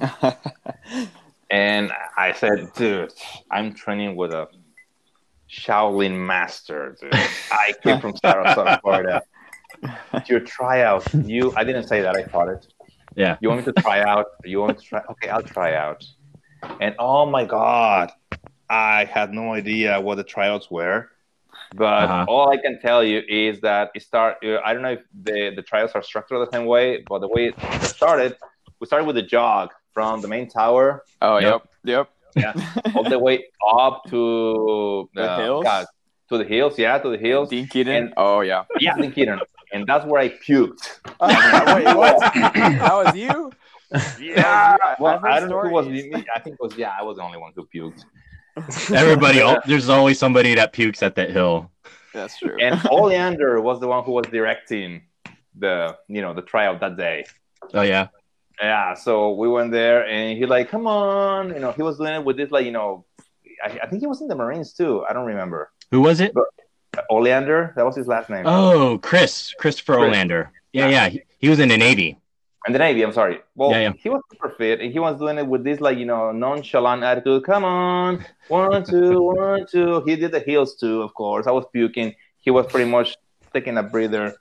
and 1.50 1.92
I 2.16 2.32
said, 2.32 2.72
dude, 2.74 3.12
I'm 3.50 3.74
training 3.74 4.16
with 4.16 4.32
a 4.32 4.48
Shaolin 5.50 6.16
master, 6.26 6.96
dude. 7.00 7.14
I 7.52 7.74
came 7.82 8.00
from 8.00 8.14
Sarasota, 8.14 8.80
Florida. 8.80 9.22
Your 10.26 10.40
tryout, 10.40 11.12
you, 11.14 11.52
I 11.56 11.64
didn't 11.64 11.86
say 11.88 12.02
that, 12.02 12.16
I 12.16 12.24
thought 12.24 12.48
it. 12.48 12.66
Yeah. 13.16 13.36
You 13.40 13.48
want 13.48 13.66
me 13.66 13.72
to 13.72 13.82
try 13.82 14.00
out? 14.02 14.26
You 14.44 14.60
want 14.60 14.76
me 14.76 14.82
to 14.82 14.88
try? 14.88 15.02
Okay, 15.10 15.28
I'll 15.28 15.42
try 15.42 15.74
out. 15.74 16.04
And 16.80 16.94
oh 16.98 17.26
my 17.26 17.44
God, 17.44 18.10
I 18.68 19.04
had 19.04 19.32
no 19.32 19.52
idea 19.52 20.00
what 20.00 20.16
the 20.16 20.24
tryouts 20.24 20.70
were. 20.70 21.10
But 21.76 22.04
Uh-huh. 22.04 22.24
all 22.28 22.50
I 22.50 22.56
can 22.56 22.80
tell 22.80 23.02
you 23.04 23.22
is 23.28 23.60
that 23.60 23.90
it 23.94 24.02
start. 24.02 24.36
uh, 24.44 24.58
I 24.64 24.72
don't 24.72 24.82
know 24.82 24.92
if 24.92 25.02
the, 25.22 25.52
the 25.54 25.62
trials 25.62 25.92
are 25.94 26.02
structured 26.02 26.46
the 26.46 26.50
same 26.50 26.66
way, 26.66 27.04
but 27.08 27.20
the 27.20 27.28
way 27.28 27.46
it 27.50 27.54
started, 27.84 28.36
we 28.80 28.86
started 28.86 29.04
with 29.06 29.16
a 29.18 29.22
jog 29.22 29.70
from 29.94 30.20
the 30.20 30.28
main 30.28 30.48
tower 30.48 31.04
oh, 31.22 31.38
Yep. 31.38 31.68
yep, 31.84 32.10
yep. 32.36 32.56
all 32.94 33.04
the 33.04 33.18
way 33.18 33.44
up 33.76 34.02
to 34.10 35.08
The 35.14 35.30
uh, 35.30 35.38
hills? 35.38 35.64
God, 35.64 35.86
to 36.28 36.38
the 36.38 36.44
hills, 36.44 36.78
yeah, 36.78 36.98
to 36.98 37.08
the 37.10 37.18
hills. 37.18 37.48
Dean 37.50 37.66
Keaton. 37.68 37.94
And- 37.94 38.14
oh, 38.16 38.40
yeah. 38.40 38.64
Yeah, 38.80 38.96
in 38.98 39.12
Keaton. 39.12 39.40
And 39.72 39.86
that's 39.86 40.04
where 40.06 40.20
I 40.20 40.28
puked. 40.30 40.98
Wait, 41.20 41.96
what? 41.96 42.18
that 42.34 42.92
was 43.04 43.14
you? 43.14 43.52
Yeah. 44.20 44.76
I- 44.82 44.96
Well, 44.98 45.14
I've 45.14 45.20
heard 45.22 45.30
I 45.30 45.40
don't 45.40 45.48
know 45.50 45.60
who 45.60 45.70
was 45.70 45.86
me. 45.86 46.12
I 46.34 46.40
think 46.40 46.54
it 46.54 46.60
was 46.60 46.76
yeah. 46.76 46.92
I 46.98 47.02
was 47.02 47.16
the 47.18 47.22
only 47.22 47.38
one 47.38 47.52
who 47.54 47.66
puked. 47.72 48.04
Everybody, 48.94 49.42
there's 49.66 49.88
always 49.88 50.18
somebody 50.18 50.54
that 50.54 50.72
pukes 50.72 51.02
at 51.02 51.14
that 51.16 51.30
hill. 51.30 51.70
That's 52.12 52.38
true. 52.38 52.56
And 52.60 52.80
Oleander 52.90 53.60
was 53.60 53.80
the 53.80 53.86
one 53.86 54.04
who 54.04 54.12
was 54.12 54.26
directing 54.26 55.02
the 55.56 55.96
you 56.08 56.22
know 56.22 56.34
the 56.34 56.42
tryout 56.42 56.80
that 56.80 56.96
day. 56.96 57.26
Oh 57.74 57.82
yeah. 57.82 58.08
Yeah. 58.60 58.94
So 58.94 59.32
we 59.34 59.48
went 59.48 59.70
there, 59.72 60.06
and 60.06 60.36
he 60.36 60.46
like, 60.46 60.68
come 60.68 60.86
on, 60.86 61.48
you 61.48 61.60
know, 61.60 61.72
he 61.72 61.82
was 61.82 61.98
doing 61.98 62.14
it 62.14 62.24
with 62.24 62.36
this 62.36 62.50
like 62.50 62.64
you 62.64 62.72
know, 62.72 63.04
I, 63.62 63.78
I 63.82 63.86
think 63.88 64.00
he 64.00 64.06
was 64.06 64.20
in 64.20 64.28
the 64.28 64.34
Marines 64.34 64.72
too. 64.72 65.04
I 65.08 65.12
don't 65.12 65.26
remember. 65.26 65.70
Who 65.90 66.00
was 66.00 66.20
it? 66.20 66.32
Uh, 66.36 67.02
Oleander, 67.10 67.72
that 67.76 67.84
was 67.84 67.96
his 67.96 68.06
last 68.06 68.30
name. 68.30 68.44
Oh, 68.46 68.98
Chris, 68.98 69.54
Christopher 69.58 69.96
Chris. 69.96 70.16
Olander. 70.16 70.48
Yeah, 70.72 70.88
yeah. 70.88 71.08
He, 71.08 71.22
he 71.38 71.48
was 71.48 71.60
in 71.60 71.68
the 71.68 71.76
Navy. 71.76 72.18
And 72.66 72.74
the 72.74 72.78
Navy, 72.78 73.02
I'm 73.02 73.12
sorry. 73.12 73.40
Well, 73.54 73.70
Yeah, 73.70 73.80
yeah. 73.80 73.92
he 73.98 74.10
was 74.10 74.20
super 74.30 74.50
fit, 74.50 74.80
and 74.80 74.92
he 74.92 74.98
was 74.98 75.18
doing 75.18 75.38
it 75.38 75.46
with 75.46 75.64
this 75.64 75.80
like 75.80 75.96
you 75.96 76.04
know 76.04 76.30
nonchalant 76.30 77.02
attitude. 77.02 77.44
Come 77.44 77.64
on, 77.64 78.24
one, 78.48 78.84
two, 78.84 79.22
one, 79.34 79.66
two. 79.70 80.02
He 80.04 80.16
did 80.16 80.32
the 80.32 80.40
heels 80.40 80.76
too, 80.76 81.00
of 81.02 81.14
course. 81.14 81.46
I 81.46 81.52
was 81.52 81.64
puking. 81.72 82.14
He 82.38 82.50
was 82.50 82.66
pretty 82.66 82.90
much 82.90 83.16
taking 83.54 83.78
a 83.78 83.82
breather. 83.82 84.34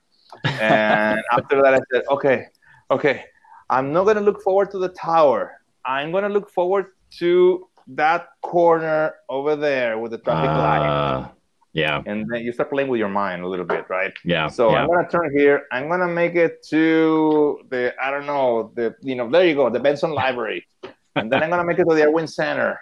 And 0.43 1.21
after 1.31 1.61
that, 1.61 1.73
I 1.75 1.79
said, 1.91 2.03
okay, 2.11 2.47
okay, 2.91 3.23
I'm 3.69 3.93
not 3.93 4.05
gonna 4.05 4.21
look 4.21 4.41
forward 4.41 4.69
to 4.71 4.77
the 4.79 4.89
tower. 4.89 5.53
I'm 5.85 6.11
gonna 6.11 6.29
look 6.29 6.49
forward 6.49 6.87
to 7.19 7.67
that 7.87 8.27
corner 8.41 9.15
over 9.29 9.55
there 9.55 9.97
with 9.97 10.11
the 10.11 10.17
traffic 10.19 10.49
light. 10.49 10.85
Ah. 10.85 11.31
Yeah, 11.73 12.01
And 12.07 12.25
then 12.27 12.41
you 12.41 12.51
start 12.51 12.71
playing 12.71 12.89
with 12.89 12.97
your 12.99 13.09
mind 13.09 13.43
a 13.43 13.47
little 13.47 13.65
bit, 13.65 13.85
right? 13.89 14.11
yeah. 14.25 14.47
So 14.47 14.71
yeah. 14.71 14.77
I'm 14.77 14.87
gonna 14.87 15.07
turn 15.07 15.31
here. 15.37 15.67
I'm 15.71 15.87
gonna 15.87 16.07
make 16.07 16.33
it 16.33 16.63
to 16.69 17.59
the 17.69 17.93
I 18.03 18.09
don't 18.09 18.25
know 18.25 18.71
the 18.75 18.95
you 19.01 19.15
know 19.15 19.29
there 19.29 19.45
you 19.45 19.53
go 19.53 19.69
the 19.69 19.79
Benson 19.79 20.11
Library, 20.11 20.65
and 21.15 21.31
then 21.31 21.43
I'm 21.43 21.49
gonna 21.51 21.63
make 21.63 21.77
it 21.77 21.85
to 21.87 21.95
the 21.95 22.03
Erwin 22.03 22.27
Center. 22.27 22.79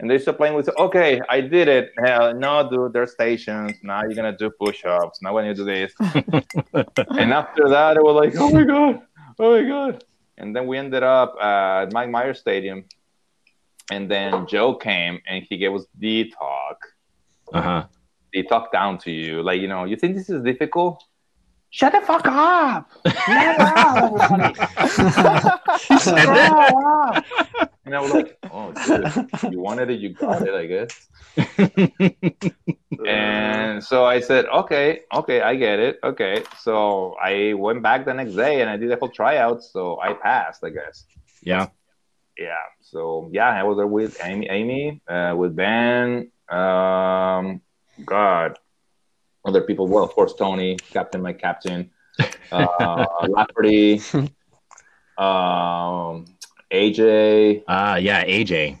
And 0.00 0.10
they 0.10 0.18
start 0.18 0.36
playing 0.38 0.54
with 0.54 0.68
okay, 0.78 1.20
I 1.28 1.42
did 1.42 1.68
it. 1.68 1.92
Hell, 2.02 2.34
no, 2.34 2.68
dude, 2.68 2.92
there's 2.94 3.12
stations. 3.12 3.72
Now 3.82 4.00
you're 4.02 4.14
gonna 4.14 4.36
do 4.36 4.50
push-ups. 4.50 5.20
Now 5.22 5.34
when 5.34 5.44
you 5.44 5.54
do 5.54 5.64
this, 5.64 5.92
and 6.00 7.32
after 7.32 7.68
that, 7.68 7.96
it 7.98 8.02
was 8.02 8.16
like, 8.16 8.34
oh 8.36 8.50
my 8.50 8.64
god, 8.64 9.02
oh 9.38 9.62
my 9.62 9.68
god. 9.68 10.04
And 10.38 10.56
then 10.56 10.66
we 10.66 10.78
ended 10.78 11.02
up 11.02 11.36
uh, 11.38 11.82
at 11.82 11.92
Mike 11.92 12.10
Myers 12.10 12.40
Stadium, 12.40 12.84
and 13.90 14.10
then 14.10 14.46
Joe 14.46 14.74
came 14.74 15.20
and 15.28 15.44
he 15.48 15.56
gave 15.58 15.72
us 15.74 15.84
the 15.98 16.32
talk 16.36 16.78
Uh 17.52 17.62
huh. 17.62 17.84
They 18.32 18.42
talk 18.42 18.72
down 18.72 18.98
to 18.98 19.10
you. 19.10 19.42
Like, 19.42 19.60
you 19.60 19.68
know, 19.68 19.84
you 19.84 19.96
think 19.96 20.16
this 20.16 20.30
is 20.30 20.42
difficult? 20.42 21.02
Shut 21.70 21.92
the 21.92 22.00
fuck 22.02 22.26
up! 22.26 22.90
Shut 23.06 23.60
up, 23.60 24.12
everybody! 24.14 24.54
Shut 25.98 26.28
up! 26.28 27.24
And 27.84 27.96
I 27.96 28.00
was 28.00 28.12
like, 28.12 28.38
oh, 28.50 28.72
dude, 28.86 29.52
you 29.52 29.60
wanted 29.60 29.90
it, 29.90 29.98
you 29.98 30.10
got 30.10 30.42
it, 30.46 30.54
I 30.54 30.66
guess. 30.66 31.08
And 33.06 33.82
so 33.82 34.04
I 34.04 34.20
said, 34.20 34.46
okay, 34.46 35.00
okay, 35.14 35.40
I 35.40 35.56
get 35.56 35.78
it. 35.78 35.98
Okay. 36.04 36.44
So 36.58 37.16
I 37.22 37.54
went 37.54 37.82
back 37.82 38.04
the 38.04 38.14
next 38.14 38.34
day 38.34 38.60
and 38.60 38.70
I 38.70 38.76
did 38.76 38.90
the 38.90 38.96
whole 38.96 39.08
tryout. 39.08 39.62
So 39.62 39.98
I 40.00 40.12
passed, 40.12 40.62
I 40.62 40.70
guess. 40.70 41.06
Yeah. 41.42 41.68
Yeah. 42.38 42.64
So 42.80 43.30
yeah, 43.32 43.48
I 43.48 43.62
was 43.62 43.76
there 43.78 43.86
with 43.86 44.18
Amy, 44.22 44.48
Amy, 44.48 45.00
uh, 45.08 45.34
with 45.36 45.56
Ben, 45.56 46.30
um, 46.48 47.60
God, 48.04 48.58
other 49.44 49.62
people. 49.62 49.88
Well, 49.88 50.04
of 50.04 50.10
course, 50.10 50.34
Tony, 50.34 50.76
captain, 50.76 51.22
my 51.22 51.32
captain, 51.32 51.90
uh, 52.50 53.06
Lafferty, 53.28 54.00
um, 55.18 56.26
AJ. 56.72 57.64
Uh 57.68 57.98
yeah. 58.00 58.24
AJ. 58.24 58.78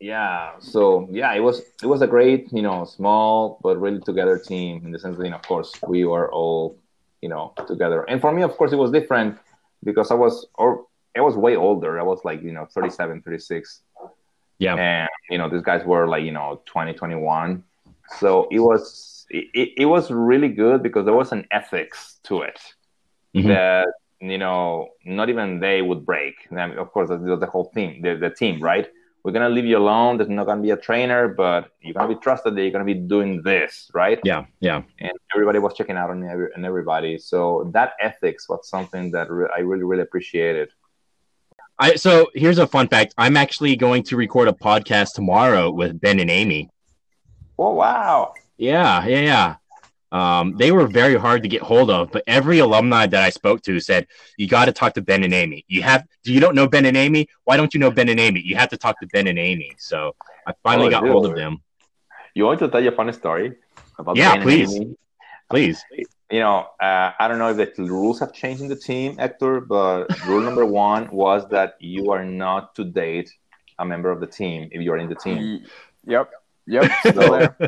Yeah. 0.00 0.52
So 0.60 1.08
yeah, 1.10 1.34
it 1.34 1.40
was 1.40 1.62
it 1.82 1.86
was 1.86 2.02
a 2.02 2.06
great, 2.06 2.52
you 2.52 2.62
know, 2.62 2.84
small 2.84 3.58
but 3.62 3.80
really 3.80 4.00
together 4.00 4.38
team 4.38 4.82
in 4.84 4.92
the 4.92 4.98
sense 4.98 5.18
that, 5.18 5.24
you 5.24 5.30
know, 5.30 5.36
of 5.36 5.42
course, 5.42 5.72
we 5.86 6.04
were 6.04 6.30
all, 6.32 6.78
you 7.20 7.28
know, 7.28 7.52
together. 7.66 8.04
And 8.04 8.20
for 8.20 8.32
me, 8.32 8.42
of 8.42 8.56
course, 8.56 8.72
it 8.72 8.76
was 8.76 8.92
different 8.92 9.38
because 9.82 10.10
I 10.12 10.14
was 10.14 10.46
or 10.54 10.86
I 11.16 11.20
was 11.20 11.34
way 11.34 11.56
older. 11.56 11.98
I 11.98 12.04
was 12.04 12.24
like, 12.24 12.42
you 12.42 12.52
know, 12.52 12.66
37, 12.66 13.22
36. 13.22 13.80
Yeah. 14.58 14.76
And 14.76 15.08
you 15.28 15.38
know, 15.38 15.48
these 15.48 15.62
guys 15.62 15.84
were 15.84 16.06
like, 16.06 16.22
you 16.22 16.32
know, 16.32 16.62
20, 16.66 16.92
21. 16.92 17.64
So 18.18 18.48
it 18.50 18.60
was 18.60 19.26
it, 19.30 19.72
it 19.76 19.84
was 19.86 20.10
really 20.10 20.48
good 20.48 20.82
because 20.82 21.04
there 21.04 21.14
was 21.14 21.32
an 21.32 21.46
ethics 21.50 22.18
to 22.24 22.42
it 22.42 22.58
Mhm. 23.36 23.48
that 23.48 23.88
you 24.20 24.38
know 24.38 24.88
not 25.04 25.28
even 25.28 25.60
they 25.60 25.82
would 25.82 26.06
break. 26.06 26.34
I 26.50 26.66
mean, 26.66 26.78
of 26.78 26.90
course, 26.92 27.08
the, 27.10 27.36
the 27.36 27.46
whole 27.46 27.70
team, 27.70 28.00
the, 28.02 28.16
the 28.16 28.30
team, 28.30 28.62
right? 28.62 28.88
We're 29.22 29.32
gonna 29.32 29.50
leave 29.50 29.66
you 29.66 29.76
alone. 29.76 30.16
There's 30.16 30.30
not 30.30 30.46
gonna 30.46 30.62
be 30.62 30.70
a 30.70 30.76
trainer, 30.76 31.28
but 31.28 31.70
you're 31.82 31.92
gonna 31.92 32.08
be 32.14 32.20
trusted 32.20 32.54
that 32.56 32.62
you're 32.62 32.70
gonna 32.70 32.84
be 32.84 32.94
doing 32.94 33.42
this, 33.42 33.90
right? 33.92 34.18
Yeah. 34.24 34.46
Yeah. 34.60 34.82
And 35.00 35.12
everybody 35.34 35.58
was 35.58 35.74
checking 35.74 35.96
out 35.96 36.08
on 36.10 36.24
every, 36.24 36.48
on 36.56 36.64
everybody. 36.64 37.18
So 37.18 37.70
that 37.74 37.92
ethics 38.00 38.48
was 38.48 38.66
something 38.68 39.10
that 39.10 39.30
re- 39.30 39.50
I 39.54 39.60
really, 39.60 39.84
really 39.84 40.02
appreciated. 40.02 40.70
I 41.78 41.96
so 41.96 42.28
here's 42.34 42.58
a 42.58 42.66
fun 42.66 42.88
fact. 42.88 43.14
I'm 43.18 43.36
actually 43.36 43.76
going 43.76 44.02
to 44.04 44.16
record 44.16 44.48
a 44.48 44.52
podcast 44.52 45.12
tomorrow 45.14 45.70
with 45.70 46.00
Ben 46.00 46.18
and 46.20 46.30
Amy. 46.30 46.70
Oh 47.58 47.74
wow! 47.74 48.34
Yeah, 48.56 49.04
yeah, 49.06 49.20
yeah. 49.20 49.54
Um, 50.10 50.56
they 50.56 50.72
were 50.72 50.86
very 50.86 51.16
hard 51.16 51.42
to 51.42 51.48
get 51.48 51.60
hold 51.60 51.90
of, 51.90 52.10
but 52.12 52.22
every 52.26 52.60
alumni 52.60 53.06
that 53.06 53.22
I 53.22 53.30
spoke 53.30 53.62
to 53.62 53.78
said, 53.80 54.06
"You 54.38 54.46
got 54.48 54.66
to 54.66 54.72
talk 54.72 54.94
to 54.94 55.02
Ben 55.02 55.22
and 55.24 55.34
Amy. 55.34 55.64
You 55.68 55.82
have. 55.82 56.06
Do 56.24 56.32
you 56.32 56.40
don't 56.40 56.54
know 56.54 56.66
Ben 56.68 56.86
and 56.86 56.96
Amy? 56.96 57.28
Why 57.44 57.56
don't 57.56 57.74
you 57.74 57.80
know 57.80 57.90
Ben 57.90 58.08
and 58.08 58.18
Amy? 58.20 58.40
You 58.40 58.56
have 58.56 58.70
to 58.70 58.76
talk 58.78 58.98
to 59.00 59.06
Ben 59.12 59.26
and 59.26 59.38
Amy." 59.38 59.72
So 59.78 60.14
I 60.46 60.52
finally 60.62 60.86
Oh, 60.88 60.90
got 60.90 61.02
dude. 61.02 61.12
hold 61.12 61.26
of 61.26 61.34
them. 61.34 61.62
You 62.34 62.44
want 62.44 62.60
to 62.60 62.68
tell 62.68 62.82
you 62.82 62.88
a 62.90 62.92
funny 62.92 63.12
story 63.12 63.56
about 63.98 64.16
Yeah, 64.16 64.28
Ben 64.30 64.34
and 64.36 64.42
please. 64.44 64.74
Amy? 64.76 64.96
Please. 65.50 65.82
you 66.30 66.40
know, 66.40 66.66
uh, 66.80 67.12
I 67.18 67.26
don't 67.26 67.38
know 67.38 67.50
if 67.50 67.74
the 67.74 67.84
rules 67.84 68.20
have 68.20 68.32
changed 68.34 68.60
in 68.62 68.68
the 68.68 68.76
team, 68.76 69.16
Hector, 69.16 69.60
but 69.60 70.06
rule 70.26 70.42
number 70.42 70.64
one 70.86 71.08
was 71.10 71.48
that 71.50 71.74
you 71.80 72.12
are 72.12 72.24
not 72.24 72.74
to 72.76 72.84
date 72.84 73.30
a 73.78 73.84
member 73.84 74.10
of 74.10 74.20
the 74.20 74.26
team 74.26 74.68
if 74.72 74.80
you 74.82 74.92
are 74.92 74.98
in 74.98 75.08
the 75.08 75.14
team. 75.14 75.64
Yep. 76.04 76.30
Yep, 76.68 76.90
still 77.00 77.32
there. 77.32 77.56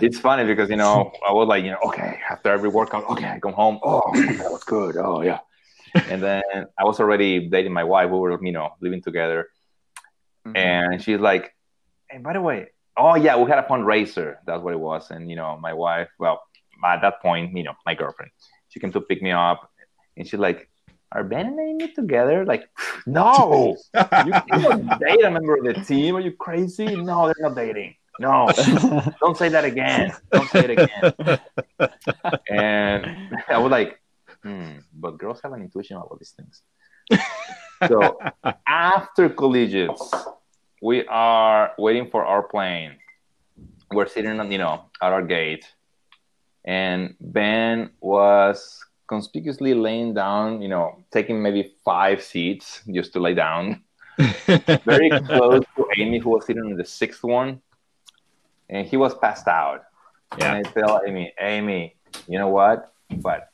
it's 0.00 0.18
funny 0.18 0.44
because 0.44 0.70
you 0.70 0.76
know 0.76 1.12
I 1.26 1.32
was 1.32 1.46
like 1.48 1.64
you 1.64 1.70
know 1.70 1.78
okay 1.88 2.18
after 2.30 2.50
every 2.50 2.70
workout 2.70 3.04
okay 3.10 3.28
I 3.28 3.38
come 3.38 3.52
home. 3.52 3.78
Oh 3.82 4.10
that 4.14 4.50
was 4.50 4.64
good. 4.64 4.96
Oh 4.96 5.20
yeah. 5.20 5.40
And 6.08 6.22
then 6.22 6.42
I 6.78 6.84
was 6.84 6.98
already 6.98 7.48
dating 7.48 7.72
my 7.72 7.84
wife. 7.84 8.10
We 8.10 8.18
were 8.18 8.42
you 8.42 8.52
know 8.52 8.70
living 8.80 9.02
together. 9.02 9.48
Mhm. 10.46 10.56
and 10.56 11.02
she's 11.02 11.18
like 11.18 11.56
hey 12.08 12.18
by 12.18 12.32
the 12.32 12.40
way 12.40 12.68
oh 12.96 13.16
yeah 13.16 13.36
we 13.36 13.50
had 13.50 13.58
a 13.58 13.68
fundraiser. 13.68 14.36
That's 14.46 14.62
what 14.62 14.72
it 14.72 14.80
was. 14.80 15.10
And 15.10 15.28
you 15.28 15.36
know 15.36 15.58
my 15.60 15.74
wife 15.74 16.08
well 16.18 16.42
at 16.84 17.02
that 17.02 17.20
point 17.20 17.56
you 17.56 17.64
know 17.64 17.74
my 17.84 17.94
girlfriend 17.94 18.30
she 18.70 18.80
came 18.80 18.92
to 18.92 19.00
pick 19.00 19.20
me 19.20 19.32
up. 19.32 19.70
And 20.16 20.26
she's 20.26 20.40
like 20.40 20.70
are 21.12 21.22
Ben 21.22 21.46
and 21.46 21.60
Amy 21.60 21.92
together? 21.92 22.46
Like 22.46 22.64
no. 23.06 23.76
You 23.94 24.32
can't 24.50 25.00
date 25.00 25.22
a 25.22 25.30
member 25.30 25.56
of 25.56 25.64
the 25.64 25.74
team? 25.84 26.16
Are 26.16 26.20
you 26.20 26.32
crazy? 26.32 26.96
No 26.96 27.26
they're 27.26 27.48
not 27.48 27.54
dating 27.54 27.94
no 28.18 28.48
don't 29.20 29.36
say 29.36 29.48
that 29.48 29.64
again. 29.64 30.12
Don't 30.32 30.48
say 30.48 30.64
it 30.64 30.70
again. 30.70 31.38
and 32.48 33.34
I 33.48 33.58
was 33.58 33.70
like, 33.70 34.00
hmm, 34.42 34.78
but 34.94 35.18
girls 35.18 35.40
have 35.42 35.52
an 35.52 35.62
intuition 35.62 35.96
about 35.96 36.18
these 36.18 36.34
things. 36.36 36.62
So 37.88 38.18
after 38.66 39.28
collegiates, 39.28 40.14
we 40.82 41.06
are 41.06 41.72
waiting 41.78 42.10
for 42.10 42.24
our 42.24 42.42
plane. 42.42 42.96
We're 43.90 44.08
sitting 44.08 44.40
on, 44.40 44.50
you 44.50 44.58
know, 44.58 44.86
at 45.00 45.12
our 45.12 45.22
gate, 45.22 45.66
and 46.64 47.14
Ben 47.20 47.90
was 48.00 48.84
conspicuously 49.06 49.74
laying 49.74 50.14
down, 50.14 50.60
you 50.62 50.68
know, 50.68 51.04
taking 51.12 51.40
maybe 51.40 51.74
five 51.84 52.22
seats 52.22 52.82
just 52.92 53.12
to 53.12 53.20
lay 53.20 53.34
down, 53.34 53.82
very 54.84 55.10
close 55.10 55.64
to 55.76 55.86
Amy, 55.98 56.18
who 56.18 56.30
was 56.30 56.46
sitting 56.46 56.64
in 56.64 56.76
the 56.76 56.84
sixth 56.84 57.22
one, 57.22 57.60
and 58.68 58.86
he 58.86 58.96
was 58.96 59.14
passed 59.14 59.48
out. 59.48 59.84
Yeah. 60.38 60.54
And 60.54 60.66
I 60.66 60.70
tell 60.70 61.00
Amy, 61.06 61.32
Amy, 61.40 61.96
you 62.26 62.38
know 62.38 62.48
what? 62.48 62.92
But 63.10 63.50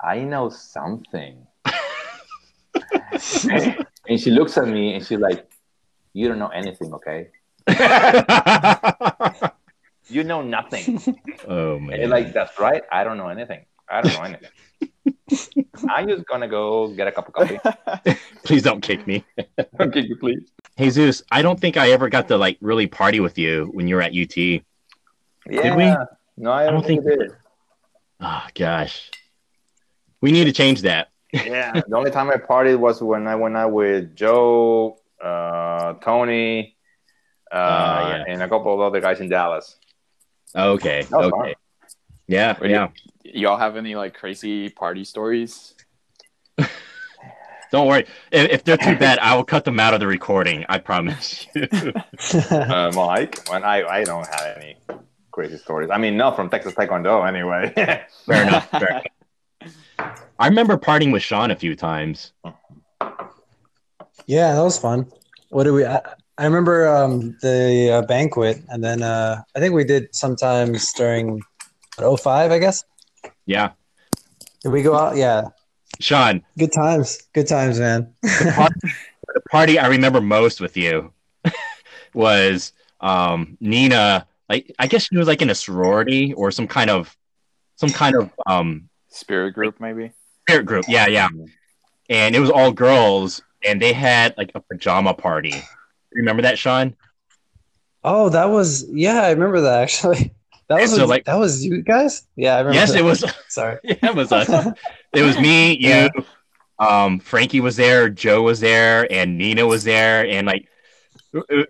I 0.00 0.20
know 0.20 0.48
something. 0.48 1.46
and 4.08 4.20
she 4.20 4.30
looks 4.30 4.56
at 4.56 4.68
me 4.68 4.94
and 4.94 5.04
she's 5.04 5.18
like, 5.18 5.48
You 6.12 6.28
don't 6.28 6.38
know 6.38 6.48
anything, 6.48 6.92
okay? 6.94 7.28
You 10.10 10.24
know 10.24 10.40
nothing. 10.40 11.02
oh 11.46 11.78
man. 11.78 12.00
you're 12.00 12.08
like, 12.08 12.32
That's 12.32 12.58
right. 12.58 12.82
I 12.90 13.04
don't 13.04 13.18
know 13.18 13.28
anything. 13.28 13.66
I 13.90 14.00
don't 14.00 14.14
know 14.14 14.22
anything. 14.22 15.64
I'm 15.88 16.08
just 16.08 16.26
gonna 16.26 16.48
go 16.48 16.88
get 16.88 17.06
a 17.08 17.12
cup 17.12 17.28
of 17.28 17.34
coffee. 17.34 17.58
Please 18.44 18.62
don't 18.62 18.80
kick 18.80 19.06
me. 19.06 19.24
okay, 19.80 20.00
you 20.00 20.16
please. 20.16 20.48
Jesus, 20.78 21.22
I 21.30 21.42
don't 21.42 21.58
think 21.58 21.76
I 21.76 21.90
ever 21.90 22.08
got 22.08 22.28
to 22.28 22.36
like 22.36 22.56
really 22.60 22.86
party 22.86 23.20
with 23.20 23.36
you 23.38 23.70
when 23.72 23.88
you 23.88 23.96
were 23.96 24.02
at 24.02 24.12
UT. 24.16 24.36
Yeah. 24.36 25.76
we? 25.76 25.84
No, 26.36 26.52
I 26.52 26.64
don't, 26.64 26.74
don't 26.74 26.86
think, 26.86 27.04
think- 27.04 27.18
we 27.18 27.26
did. 27.26 27.36
Oh 28.20 28.46
gosh. 28.54 29.10
We 30.20 30.32
need 30.32 30.44
to 30.44 30.52
change 30.52 30.82
that. 30.82 31.08
yeah, 31.32 31.72
the 31.86 31.96
only 31.96 32.10
time 32.10 32.30
I 32.30 32.36
partied 32.36 32.78
was 32.78 33.02
when 33.02 33.26
I 33.28 33.34
went 33.36 33.56
out 33.56 33.70
with 33.72 34.16
Joe, 34.16 34.98
uh, 35.22 35.92
Tony, 35.94 36.74
uh, 37.52 37.54
Uh, 37.54 38.24
yeah. 38.26 38.32
and 38.32 38.42
a 38.42 38.48
couple 38.48 38.72
of 38.72 38.80
other 38.80 39.00
guys 39.00 39.20
in 39.20 39.28
Dallas. 39.28 39.76
Okay. 40.56 41.02
That 41.02 41.10
was 41.18 41.32
Okay. 41.32 41.54
Yeah. 42.28 42.56
Wait, 42.60 42.70
Yeah. 42.70 42.88
Y'all 43.24 43.58
have 43.58 43.76
any 43.76 43.94
like 43.94 44.14
crazy 44.14 44.70
party 44.70 45.04
stories? 45.04 45.74
Don't 47.70 47.86
worry. 47.86 48.06
If, 48.32 48.50
if 48.50 48.64
they're 48.64 48.78
too 48.78 48.96
bad, 48.96 49.18
I 49.18 49.34
will 49.36 49.44
cut 49.44 49.64
them 49.66 49.78
out 49.78 49.92
of 49.92 50.00
the 50.00 50.06
recording. 50.06 50.64
I 50.68 50.78
promise 50.78 51.46
you. 51.54 51.68
Uh, 52.50 52.90
Mike, 52.94 53.46
when 53.50 53.62
I, 53.64 53.84
I 53.84 54.04
don't 54.04 54.26
have 54.26 54.56
any 54.56 54.76
crazy 55.30 55.58
stories. 55.58 55.90
I 55.92 55.98
mean, 55.98 56.16
not 56.16 56.34
from 56.36 56.48
Texas 56.48 56.74
Taekwondo 56.74 57.26
anyway. 57.28 57.72
Fair 58.26 58.42
enough. 58.42 58.70
Fair 58.70 58.88
enough. 58.88 60.14
I 60.38 60.48
remember 60.48 60.76
partying 60.78 61.12
with 61.12 61.22
Sean 61.22 61.50
a 61.50 61.56
few 61.56 61.76
times. 61.76 62.32
yeah, 64.26 64.54
that 64.54 64.62
was 64.62 64.78
fun. 64.78 65.10
What 65.50 65.64
did 65.64 65.72
we? 65.72 65.84
I, 65.84 66.00
I 66.38 66.44
remember 66.44 66.88
um, 66.88 67.36
the 67.42 67.90
uh, 67.92 68.06
banquet, 68.06 68.62
and 68.68 68.82
then 68.82 69.02
uh, 69.02 69.42
I 69.54 69.58
think 69.60 69.74
we 69.74 69.84
did 69.84 70.14
sometimes 70.14 70.92
during 70.94 71.42
05, 71.98 72.52
I 72.52 72.58
guess. 72.58 72.84
Yeah. 73.46 73.72
Did 74.62 74.70
we 74.70 74.82
go 74.82 74.96
out? 74.96 75.16
Yeah, 75.16 75.48
Sean, 76.00 76.42
good 76.56 76.72
times. 76.72 77.22
Good 77.32 77.48
times, 77.48 77.78
man. 77.80 78.14
the 78.22 79.42
party 79.50 79.78
I 79.78 79.88
remember 79.88 80.20
most 80.20 80.60
with 80.60 80.76
you 80.76 81.12
was 82.14 82.72
um, 83.00 83.56
Nina. 83.60 84.26
Like, 84.48 84.74
I 84.78 84.86
guess 84.86 85.02
she 85.04 85.16
was 85.16 85.28
like 85.28 85.42
in 85.42 85.50
a 85.50 85.54
sorority 85.54 86.32
or 86.34 86.50
some 86.50 86.66
kind 86.66 86.88
of, 86.90 87.14
some 87.76 87.90
kind 87.90 88.16
of 88.16 88.30
um, 88.46 88.88
Spirit 89.08 89.52
group, 89.52 89.80
maybe. 89.80 90.12
spirit 90.48 90.64
group. 90.64 90.84
Yeah, 90.88 91.06
yeah. 91.06 91.28
And 92.08 92.34
it 92.34 92.40
was 92.40 92.50
all 92.50 92.72
girls, 92.72 93.42
and 93.64 93.82
they 93.82 93.92
had 93.92 94.34
like 94.38 94.52
a 94.54 94.60
pajama 94.60 95.14
party. 95.14 95.54
Remember 96.12 96.42
that, 96.42 96.58
Sean? 96.58 96.96
oh, 98.04 98.28
that 98.30 98.46
was 98.46 98.86
yeah. 98.90 99.22
I 99.22 99.30
remember 99.30 99.60
that 99.62 99.82
actually. 99.82 100.32
That 100.68 100.80
was 100.80 100.94
So, 100.94 101.06
like- 101.06 101.24
that 101.24 101.38
was 101.38 101.64
you 101.64 101.82
guys. 101.82 102.24
Yeah, 102.36 102.56
I 102.56 102.58
remember. 102.58 102.74
Yes, 102.78 102.92
that. 102.92 102.98
it 102.98 103.04
was. 103.04 103.24
Sorry. 103.48 103.78
Yeah, 103.84 103.96
it 104.02 104.14
was 104.14 104.30
us. 104.32 104.48
It 105.14 105.22
was 105.22 105.38
me, 105.38 105.72
you, 105.80 105.88
Yeah. 105.88 106.08
um, 106.78 107.18
Frankie 107.20 107.60
was 107.60 107.76
there, 107.76 108.08
Joe 108.10 108.42
was 108.42 108.60
there, 108.60 109.10
and 109.10 109.38
Nina 109.38 109.66
was 109.66 109.84
there, 109.84 110.26
and 110.26 110.46
like, 110.46 110.68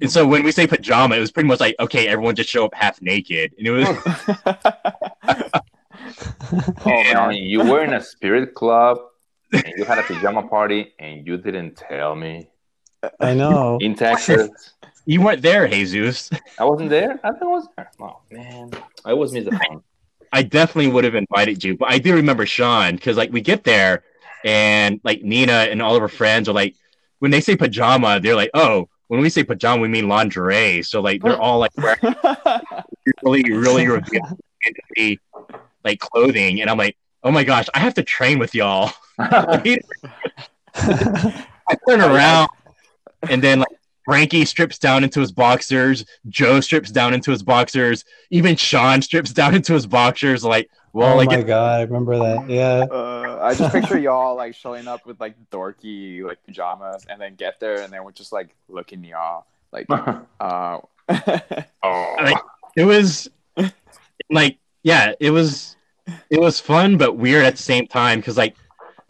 and 0.01 0.11
so 0.11 0.27
when 0.27 0.43
we 0.45 0.53
say 0.53 0.67
pajama, 0.67 1.17
it 1.17 1.21
was 1.21 1.33
pretty 1.33 1.49
much 1.49 1.61
like, 1.61 1.75
okay, 1.81 2.07
everyone 2.09 2.35
just 2.37 2.49
show 2.51 2.65
up 2.65 2.75
half 2.75 3.01
naked, 3.03 3.55
and 3.59 3.67
it 3.67 3.71
was 3.71 3.87
oh 6.87 6.87
man. 6.87 7.33
you 7.35 7.61
were 7.65 7.83
in 7.85 7.93
a 7.93 8.03
spirit 8.03 8.55
club 8.55 8.99
and 9.53 9.73
you 9.77 9.85
had 9.85 9.99
a 9.99 10.03
pajama 10.03 10.47
party 10.49 10.93
and 10.99 11.27
you 11.27 11.37
didn't 11.39 11.77
tell 11.77 12.15
me. 12.15 12.49
I 13.21 13.35
know. 13.35 13.79
In 13.81 13.95
Texas. 13.95 14.75
You 15.09 15.23
weren't 15.23 15.41
there, 15.41 15.67
Jesus. 15.67 16.29
I 16.59 16.65
wasn't 16.65 16.91
there? 16.91 17.19
I 17.25 17.31
think 17.31 17.43
I 17.43 17.47
was 17.47 17.67
there. 17.79 17.91
Oh, 17.99 18.21
man. 18.31 18.71
I 19.07 19.13
always 19.13 19.33
miss 19.33 19.47
the. 19.47 19.81
I 20.31 20.43
definitely 20.43 20.93
would 20.93 21.05
have 21.05 21.15
invited 21.15 21.65
you, 21.65 21.79
but 21.79 21.91
I 21.91 21.97
do 21.97 22.15
remember 22.15 22.45
Sean 22.45 22.95
because 22.95 23.17
like 23.17 23.33
we 23.33 23.41
get 23.41 23.65
there, 23.65 24.05
and 24.45 25.01
like 25.05 25.23
Nina 25.23 25.69
and 25.71 25.81
all 25.81 25.97
of 25.97 26.03
her 26.03 26.09
friends 26.09 26.47
are 26.47 26.53
like, 26.53 26.77
when 27.21 27.31
they 27.31 27.41
say 27.41 27.57
pajama, 27.57 28.21
they're 28.21 28.37
like, 28.37 28.51
oh, 28.53 28.91
when 29.07 29.21
we 29.23 29.31
say 29.31 29.45
pajama, 29.45 29.81
we 29.81 29.89
mean 29.89 30.09
lingerie. 30.09 30.83
So 30.83 31.01
like 31.01 31.23
they're 31.23 31.41
all 31.41 31.59
like 31.59 31.73
wearing 31.79 31.99
really, 33.23 33.51
really 33.51 33.89
revealing 33.89 35.19
like 35.85 36.01
clothing, 36.01 36.61
and 36.61 36.69
I'm 36.69 36.77
like, 36.77 36.99
oh 37.23 37.31
my 37.31 37.45
gosh, 37.45 37.67
I 37.73 37.79
have 37.79 37.95
to 37.95 38.03
train 38.03 38.39
with 38.39 38.55
y'all. 38.55 38.93
I 39.19 39.81
turn 41.89 42.03
around, 42.03 42.51
and 43.23 43.43
then 43.43 43.61
like 43.61 43.78
Frankie 44.09 44.47
strips 44.47 44.79
down 44.79 45.05
into 45.05 45.21
his 45.21 45.33
boxers, 45.33 46.07
Joe 46.31 46.61
strips 46.61 46.91
down 46.91 47.13
into 47.13 47.31
his 47.31 47.43
boxers, 47.43 48.07
even 48.31 48.57
Sean 48.57 49.03
strips 49.03 49.33
down 49.35 49.55
into 49.55 49.75
his 49.75 49.87
boxers. 49.87 50.43
Like, 50.43 50.71
well, 50.95 51.13
oh 51.13 51.17
like 51.17 51.29
my 51.29 51.43
god, 51.43 51.81
I 51.81 51.83
remember 51.83 52.17
that. 52.17 52.49
Yeah. 52.49 52.87
Uh, 52.91 53.39
I 53.43 53.55
just 53.55 53.71
picture 53.71 53.99
y'all 53.99 54.35
like 54.35 54.55
showing 54.55 54.89
up 54.89 55.05
with 55.05 55.21
like 55.21 55.35
dorky 55.51 56.23
like 56.23 56.43
pajamas, 56.43 57.05
and 57.11 57.21
then 57.21 57.35
get 57.35 57.61
there, 57.61 57.83
and 57.83 57.93
then 57.93 58.03
we're 58.03 58.13
just 58.13 58.33
like 58.33 58.57
looking 58.71 59.05
y'all 59.05 59.45
like, 59.73 59.85
uh, 59.91 60.17
oh. 61.11 62.17
Like, 62.19 62.39
it 62.77 62.85
was 62.85 63.29
like, 64.31 64.57
yeah, 64.85 65.13
it 65.21 65.33
was, 65.33 65.77
it 66.31 66.41
was 66.41 66.61
fun 66.61 66.97
but 66.97 67.19
weird 67.19 67.45
at 67.45 67.57
the 67.57 67.63
same 67.63 67.87
time 67.87 68.21
because 68.21 68.39
like 68.39 68.57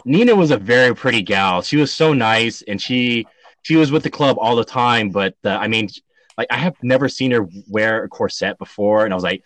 Nina 0.05 0.35
was 0.35 0.51
a 0.51 0.57
very 0.57 0.93
pretty 0.93 1.23
gal. 1.23 1.63
She 1.63 1.77
was 1.77 1.93
so 1.93 2.13
nice, 2.13 2.63
and 2.63 2.83
she 2.83 3.29
she 3.69 3.77
was 3.77 3.93
with 3.93 4.03
the 4.03 4.09
club 4.09 4.39
all 4.41 4.57
the 4.57 4.65
time. 4.65 5.11
But 5.11 5.37
uh, 5.45 5.51
I 5.51 5.69
mean, 5.69 5.91
like 6.39 6.49
I 6.51 6.57
have 6.57 6.75
never 6.83 7.07
seen 7.07 7.33
her 7.33 7.47
wear 7.69 8.03
a 8.03 8.09
corset 8.09 8.59
before, 8.59 9.05
and 9.05 9.13
I 9.13 9.15
was 9.15 9.25
like, 9.25 9.45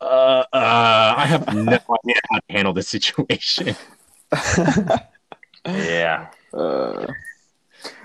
uh, 0.00 0.44
uh 0.52 1.14
I 1.16 1.24
have 1.26 1.54
no 1.54 1.78
idea 1.78 2.20
how 2.28 2.38
to 2.38 2.44
handle 2.48 2.72
this 2.72 2.88
situation. 2.88 3.76
yeah. 5.66 6.30
uh, 6.52 7.06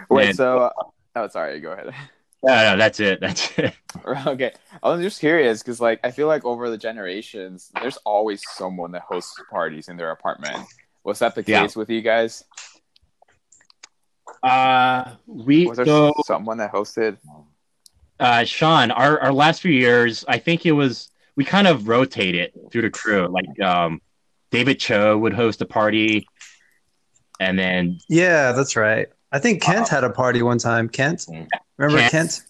wait, 0.07 0.25
Man. 0.25 0.33
so 0.35 0.59
uh, 0.59 0.69
oh, 1.15 1.27
sorry, 1.29 1.59
go 1.59 1.71
ahead. 1.71 1.95
No, 2.43 2.53
no, 2.53 2.77
that's 2.77 2.99
it. 2.99 3.19
That's 3.21 3.57
it. 3.57 3.73
okay, 4.27 4.53
I 4.83 4.89
was 4.89 5.01
just 5.01 5.19
curious 5.19 5.63
because 5.63 5.81
like 5.81 5.99
I 6.03 6.11
feel 6.11 6.27
like 6.27 6.45
over 6.45 6.69
the 6.69 6.77
generations, 6.77 7.71
there's 7.81 7.97
always 8.05 8.43
someone 8.47 8.91
that 8.91 9.01
hosts 9.01 9.41
parties 9.49 9.89
in 9.89 9.97
their 9.97 10.11
apartment. 10.11 10.63
Was 11.03 11.17
that 11.19 11.33
the 11.33 11.43
Yeah. 11.43 11.63
case 11.63 11.75
with 11.75 11.89
you 11.89 12.03
guys? 12.03 12.43
Uh, 14.45 15.15
we 15.25 15.65
Was 15.65 15.77
there 15.77 15.85
so 15.87 16.13
someone 16.25 16.57
that 16.59 16.71
hosted? 16.71 17.17
uh, 18.19 18.43
Sean, 18.43 18.91
our, 18.91 19.19
our 19.19 19.33
last 19.33 19.61
few 19.61 19.71
years, 19.71 20.23
I 20.27 20.37
think 20.37 20.65
it 20.65 20.71
was 20.73 21.09
we 21.35 21.43
kind 21.43 21.67
of 21.67 21.87
rotated 21.87 22.51
through 22.71 22.83
the 22.83 22.89
crew. 22.91 23.27
Like 23.27 23.59
um, 23.59 24.01
David 24.51 24.79
Cho 24.79 25.17
would 25.17 25.33
host 25.33 25.61
a 25.61 25.65
party, 25.65 26.27
and 27.39 27.57
then 27.57 27.99
Yeah, 28.07 28.51
that's 28.51 28.75
right. 28.75 29.07
I 29.31 29.39
think 29.39 29.61
Kent 29.61 29.89
had 29.89 30.03
a 30.03 30.09
party 30.11 30.41
one 30.43 30.59
time. 30.59 30.87
Kent, 30.89 31.21
Mm. 31.27 31.47
remember 31.77 31.99
Kent. 32.09 32.11
Kent? 32.11 32.43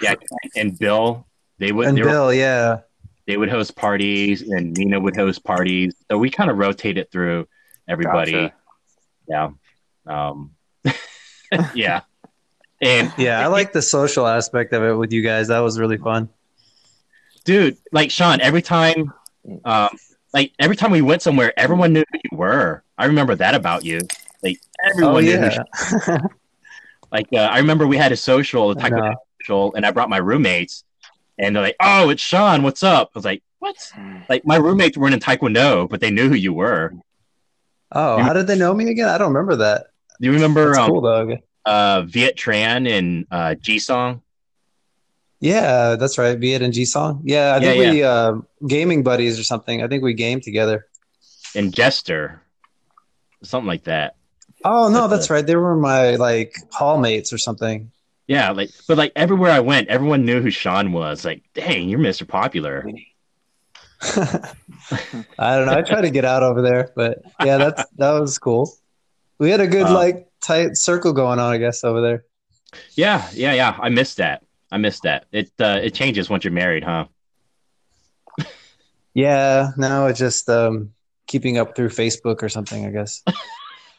yeah, 0.00 0.14
and 0.56 0.78
Bill 0.78 1.26
They 1.58 1.72
would 1.72 1.88
and 1.88 1.98
they, 1.98 2.02
were, 2.02 2.08
Bill, 2.08 2.32
yeah. 2.32 2.78
they 3.26 3.36
would 3.36 3.50
host 3.50 3.74
parties, 3.76 4.42
and 4.42 4.72
Nina 4.76 5.00
would 5.00 5.16
host 5.16 5.42
parties. 5.44 5.94
So 6.10 6.16
we 6.16 6.30
kind 6.30 6.48
of 6.50 6.56
rotated 6.58 7.10
through 7.10 7.48
everybody. 7.88 8.32
Gotcha. 8.32 8.54
Yeah, 9.28 9.48
um, 10.06 10.52
yeah, 11.74 12.00
and 12.80 13.12
Yeah, 13.18 13.40
I 13.40 13.46
like 13.48 13.72
the 13.72 13.82
social 13.82 14.26
aspect 14.26 14.72
of 14.72 14.82
it 14.82 14.94
with 14.94 15.12
you 15.12 15.22
guys. 15.22 15.48
That 15.48 15.60
was 15.60 15.78
really 15.78 15.98
fun. 15.98 16.28
dude, 17.44 17.76
like 17.92 18.10
Sean, 18.10 18.40
every 18.40 18.62
time, 18.62 19.12
um, 19.64 19.88
like 20.32 20.52
every 20.58 20.76
time 20.76 20.90
we 20.90 21.02
went 21.02 21.22
somewhere, 21.22 21.52
everyone 21.58 21.92
knew 21.92 22.04
who 22.12 22.18
you 22.30 22.38
were. 22.38 22.82
I 22.96 23.06
remember 23.06 23.34
that 23.36 23.54
about 23.54 23.84
you. 23.84 24.00
Like 24.42 24.58
everyone 24.84 25.14
Oh 25.14 25.20
knew. 25.20 26.18
Like 27.12 27.26
uh, 27.32 27.38
I 27.38 27.58
remember 27.58 27.86
we 27.86 27.96
had 27.96 28.12
a 28.12 28.16
social, 28.16 28.70
a 28.70 28.76
taekwondo 28.76 29.14
social, 29.40 29.74
and 29.74 29.84
I 29.84 29.90
brought 29.90 30.08
my 30.08 30.18
roommates, 30.18 30.84
and 31.38 31.56
they're 31.56 31.62
like, 31.62 31.76
"Oh, 31.80 32.10
it's 32.10 32.22
Sean. 32.22 32.62
What's 32.62 32.82
up?" 32.84 33.10
I 33.14 33.18
was 33.18 33.24
like, 33.24 33.42
"What?" 33.58 33.76
Like 34.28 34.46
my 34.46 34.56
roommates 34.56 34.96
weren't 34.96 35.14
in 35.14 35.20
taekwondo, 35.20 35.88
but 35.88 36.00
they 36.00 36.10
knew 36.12 36.28
who 36.28 36.36
you 36.36 36.52
were. 36.52 36.92
oh, 37.90 38.18
how 38.22 38.32
did 38.32 38.46
they 38.46 38.56
know 38.56 38.72
me 38.72 38.88
again? 38.90 39.08
I 39.08 39.18
don't 39.18 39.32
remember 39.32 39.56
that. 39.56 39.86
Do 40.20 40.26
you 40.26 40.32
remember 40.32 40.74
um, 40.76 40.90
cool 40.90 41.38
uh, 41.64 42.02
Viet 42.02 42.36
Tran 42.36 42.88
and 42.88 43.26
uh, 43.30 43.54
G 43.54 43.78
Song? 43.78 44.22
Yeah, 45.40 45.96
that's 45.96 46.18
right. 46.18 46.38
Viet 46.38 46.62
and 46.62 46.72
G 46.72 46.84
Song. 46.84 47.22
Yeah, 47.24 47.54
I 47.54 47.60
Yeah, 47.60 47.70
think 47.72 47.78
we 47.78 48.02
uh, 48.02 48.32
gaming 48.66 49.02
buddies 49.02 49.38
or 49.40 49.44
something. 49.44 49.82
I 49.82 49.88
think 49.88 50.02
we 50.02 50.12
game 50.14 50.40
together. 50.40 50.86
and 51.54 51.72
Jester, 51.72 52.42
something 53.42 53.66
like 53.68 53.84
that. 53.84 54.16
Oh 54.64 54.88
no, 54.90 55.08
That's 55.08 55.12
that's 55.16 55.30
right. 55.30 55.46
They 55.46 55.56
were 55.56 55.76
my 55.76 56.16
like 56.16 56.54
hallmates 56.72 57.32
or 57.32 57.38
something. 57.38 57.90
Yeah, 58.26 58.50
like 58.52 58.70
but 58.86 58.96
like 58.96 59.12
everywhere 59.16 59.50
I 59.50 59.60
went, 59.60 59.88
everyone 59.88 60.24
knew 60.24 60.40
who 60.40 60.50
Sean 60.50 60.92
was. 60.92 61.24
Like, 61.24 61.42
dang, 61.54 61.88
you're 61.88 61.98
Mr. 61.98 62.24
Popular. 62.24 62.86
I 64.02 65.56
don't 65.56 65.66
know. 65.66 65.76
I 65.76 65.82
try 65.82 66.00
to 66.00 66.10
get 66.10 66.24
out 66.24 66.42
over 66.42 66.62
there, 66.62 66.90
but 66.96 67.18
yeah, 67.38 67.58
that's 67.58 67.84
that 67.98 68.12
was 68.18 68.38
cool. 68.38 68.79
We 69.40 69.50
had 69.50 69.60
a 69.60 69.66
good 69.66 69.84
Wow. 69.84 69.94
like 69.94 70.28
tight 70.40 70.76
circle 70.76 71.12
going 71.12 71.38
on, 71.40 71.52
I 71.52 71.56
guess, 71.58 71.82
over 71.82 72.00
there. 72.00 72.24
Yeah, 72.94 73.26
yeah, 73.32 73.54
yeah. 73.54 73.76
I 73.80 73.88
missed 73.88 74.18
that. 74.18 74.44
I 74.70 74.76
missed 74.76 75.02
that. 75.02 75.24
It 75.32 75.50
uh, 75.58 75.80
it 75.82 75.94
changes 75.94 76.30
once 76.30 76.44
you're 76.44 76.52
married, 76.52 76.84
huh? 76.84 77.06
Yeah, 79.12 79.70
no, 79.76 80.06
it's 80.06 80.20
just 80.20 80.48
um, 80.48 80.92
keeping 81.26 81.58
up 81.58 81.74
through 81.74 81.88
Facebook 81.88 82.44
or 82.44 82.48
something, 82.48 82.86
I 82.86 82.90
guess. 82.90 83.24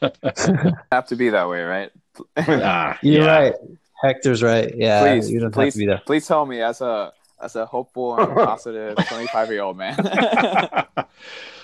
Have 0.90 1.06
to 1.08 1.16
be 1.16 1.28
that 1.28 1.48
way, 1.50 1.62
right? 1.62 1.90
Ah, 2.38 2.98
You're 3.02 3.24
yeah. 3.24 3.38
right. 3.38 3.54
Hector's 4.02 4.42
right. 4.42 4.72
Yeah, 4.74 5.00
please, 5.02 5.30
you 5.30 5.38
don't 5.38 5.50
please, 5.52 5.66
have 5.66 5.72
to 5.74 5.78
be 5.78 5.86
there. 5.86 6.02
please 6.06 6.26
tell 6.26 6.46
me 6.46 6.62
as 6.62 6.80
a 6.80 7.12
as 7.40 7.56
a 7.56 7.66
hopeful 7.66 8.16
and 8.18 8.34
positive 8.34 8.96
25 8.96 9.50
year 9.50 9.62
old 9.62 9.76
man. 9.76 9.96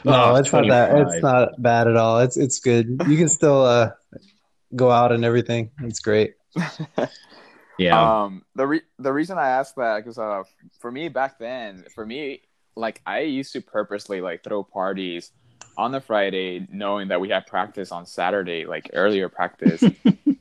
No, 0.05 0.33
Oh, 0.33 0.35
it's 0.37 0.53
not 0.53 0.69
that. 0.69 0.97
It's 0.97 1.23
not 1.23 1.61
bad 1.61 1.89
at 1.89 1.97
all. 1.97 2.21
It's 2.21 2.37
it's 2.37 2.61
good. 2.61 3.01
You 3.09 3.17
can 3.17 3.29
still 3.29 3.63
uh, 3.65 3.91
go 4.75 4.91
out 4.91 5.13
and 5.13 5.25
everything. 5.25 5.71
It's 5.83 6.01
great. 6.01 6.35
Yeah. 7.79 8.25
Um, 8.25 8.43
the 8.57 8.67
re- 8.67 8.83
the 8.99 9.13
reason 9.13 9.39
I 9.39 9.51
asked 9.51 9.77
that 9.77 9.99
because 9.99 10.19
uh, 10.19 10.43
for 10.81 10.91
me 10.91 11.09
back 11.09 11.39
then, 11.39 11.85
for 11.95 12.05
me, 12.05 12.43
like 12.75 13.01
I 13.07 13.21
used 13.21 13.53
to 13.53 13.61
purposely 13.61 14.21
like 14.21 14.43
throw 14.43 14.65
parties 14.65 15.31
on 15.77 15.93
the 15.93 16.01
Friday, 16.01 16.67
knowing 16.73 17.09
that 17.09 17.21
we 17.21 17.29
had 17.29 17.47
practice 17.47 17.93
on 17.93 18.05
Saturday, 18.05 18.67
like 18.67 18.91
earlier 18.95 19.29
practice, 19.29 19.85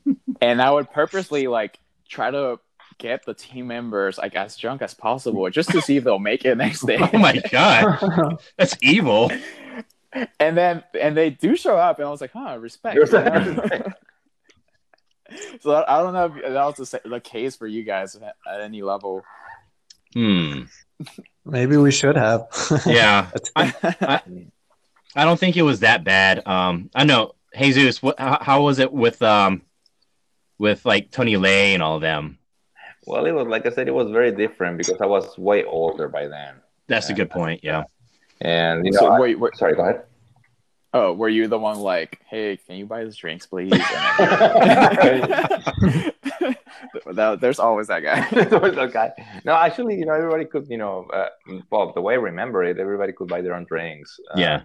and 0.40 0.60
I 0.60 0.70
would 0.72 0.90
purposely 0.90 1.46
like 1.46 1.78
try 2.08 2.28
to 2.32 2.58
get 2.98 3.24
the 3.24 3.34
team 3.34 3.68
members 3.68 4.18
like 4.18 4.34
as 4.34 4.56
drunk 4.56 4.82
as 4.82 4.94
possible 4.94 5.48
just 5.50 5.70
to 5.70 5.80
see 5.80 5.96
if 5.96 6.04
they'll 6.04 6.18
make 6.18 6.44
it 6.44 6.56
next 6.56 6.86
day. 6.86 6.98
oh 7.12 7.18
my 7.18 7.40
god, 7.50 8.38
that's 8.56 8.76
evil. 8.82 9.30
and 10.40 10.56
then 10.56 10.82
and 11.00 11.16
they 11.16 11.30
do 11.30 11.56
show 11.56 11.76
up, 11.76 11.98
and 11.98 12.06
I 12.06 12.10
was 12.10 12.20
like, 12.20 12.32
huh, 12.32 12.58
respect. 12.58 12.96
You 12.96 13.04
know? 13.06 13.68
so 15.60 15.72
I, 15.72 15.98
I 15.98 16.02
don't 16.02 16.12
know 16.12 16.26
if 16.36 16.42
that 16.42 16.78
was 16.78 16.90
the, 16.90 17.00
the 17.04 17.20
case 17.20 17.56
for 17.56 17.66
you 17.66 17.82
guys 17.82 18.14
at, 18.16 18.36
at 18.50 18.60
any 18.60 18.82
level. 18.82 19.24
Hmm. 20.14 20.62
Maybe 21.44 21.76
we 21.76 21.92
should 21.92 22.16
have. 22.16 22.46
Yeah. 22.86 23.30
I 25.18 25.24
don't 25.24 25.38
think 25.38 25.56
it 25.56 25.62
was 25.62 25.80
that 25.80 26.04
bad. 26.04 26.46
Um, 26.46 26.90
I 26.94 27.04
know 27.04 27.34
Jesus. 27.56 28.02
What? 28.02 28.18
How, 28.18 28.38
how 28.40 28.62
was 28.62 28.78
it 28.78 28.92
with 28.92 29.20
um, 29.22 29.62
with 30.58 30.84
like 30.84 31.10
Tony 31.10 31.36
Lay 31.36 31.74
and 31.74 31.82
all 31.82 31.96
of 31.96 32.02
them? 32.02 32.37
Well, 33.08 33.24
it 33.26 33.32
was 33.32 33.46
like 33.48 33.66
I 33.66 33.70
said, 33.70 33.88
it 33.88 33.94
was 33.94 34.10
very 34.10 34.30
different 34.32 34.78
because 34.78 35.00
I 35.00 35.06
was 35.06 35.36
way 35.38 35.64
older 35.64 36.08
by 36.08 36.26
then, 36.28 36.54
That's 36.88 37.08
a 37.10 37.14
good 37.14 37.30
point. 37.30 37.62
Yeah. 37.64 37.84
and 38.40 38.84
you 38.84 38.92
know, 38.92 38.98
so 39.00 39.06
I- 39.12 39.20
wait, 39.20 39.38
wait, 39.40 39.56
sorry, 39.56 39.74
go 39.74 39.82
ahead. 39.82 40.02
oh, 40.94 41.12
were 41.14 41.28
you 41.28 41.48
the 41.48 41.58
one 41.58 41.78
like, 41.78 42.20
hey, 42.28 42.58
can 42.66 42.76
you 42.76 42.86
buy 42.86 43.04
us 43.04 43.16
drinks, 43.16 43.46
please? 43.46 43.72
And- 43.72 43.82
That- 47.12 47.40
there's 47.40 47.58
always 47.58 47.88
that 47.88 48.02
guy. 48.02 48.26
okay. 48.88 49.10
No, 49.44 49.54
actually, 49.54 49.96
you 49.98 50.06
know, 50.06 50.14
everybody 50.14 50.44
could, 50.44 50.68
you 50.68 50.78
know, 50.78 51.06
uh, 51.12 51.28
well, 51.70 51.92
the 51.92 52.00
way 52.00 52.14
I 52.14 52.18
remember 52.18 52.62
it, 52.64 52.78
everybody 52.78 53.12
could 53.12 53.28
buy 53.28 53.40
their 53.40 53.54
own 53.54 53.64
drinks. 53.64 54.18
Uh, 54.30 54.38
Yeah. 54.38 54.62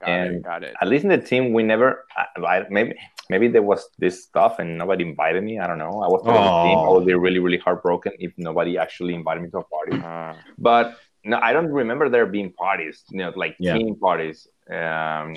Got 0.00 0.08
And- 0.08 0.34
it. 0.36 0.42
Got 0.42 0.62
it. 0.64 0.74
At 0.80 0.88
least 0.88 1.04
in 1.04 1.10
the 1.10 1.18
team, 1.18 1.52
we 1.52 1.62
never. 1.62 2.04
I, 2.16 2.64
maybe, 2.70 2.94
maybe 3.30 3.48
there 3.48 3.62
was 3.62 3.88
this 3.98 4.24
stuff 4.24 4.58
and 4.58 4.78
nobody 4.78 5.04
invited 5.04 5.42
me. 5.42 5.58
I 5.58 5.66
don't 5.66 5.78
know. 5.78 6.02
I 6.02 6.08
was 6.08 6.22
part 6.22 6.36
of 6.36 6.44
the 6.44 6.62
team. 6.68 6.78
I 6.78 6.82
Oh. 6.86 6.94
would 6.94 7.06
be 7.06 7.14
really, 7.14 7.38
really 7.38 7.58
heartbroken 7.58 8.12
if 8.18 8.32
nobody 8.36 8.76
actually 8.78 9.14
invited 9.14 9.42
me 9.42 9.50
to 9.50 9.58
a 9.58 9.64
party. 9.64 9.96
Uh, 10.02 10.34
But 10.58 10.96
no, 11.24 11.38
I 11.38 11.52
don't 11.52 11.70
remember 11.72 12.08
there 12.08 12.26
being 12.26 12.52
parties, 12.52 13.04
you 13.10 13.18
know, 13.18 13.32
like 13.34 13.56
Yeah. 13.58 13.74
team 13.78 13.96
parties 13.96 14.46
um, 14.70 15.34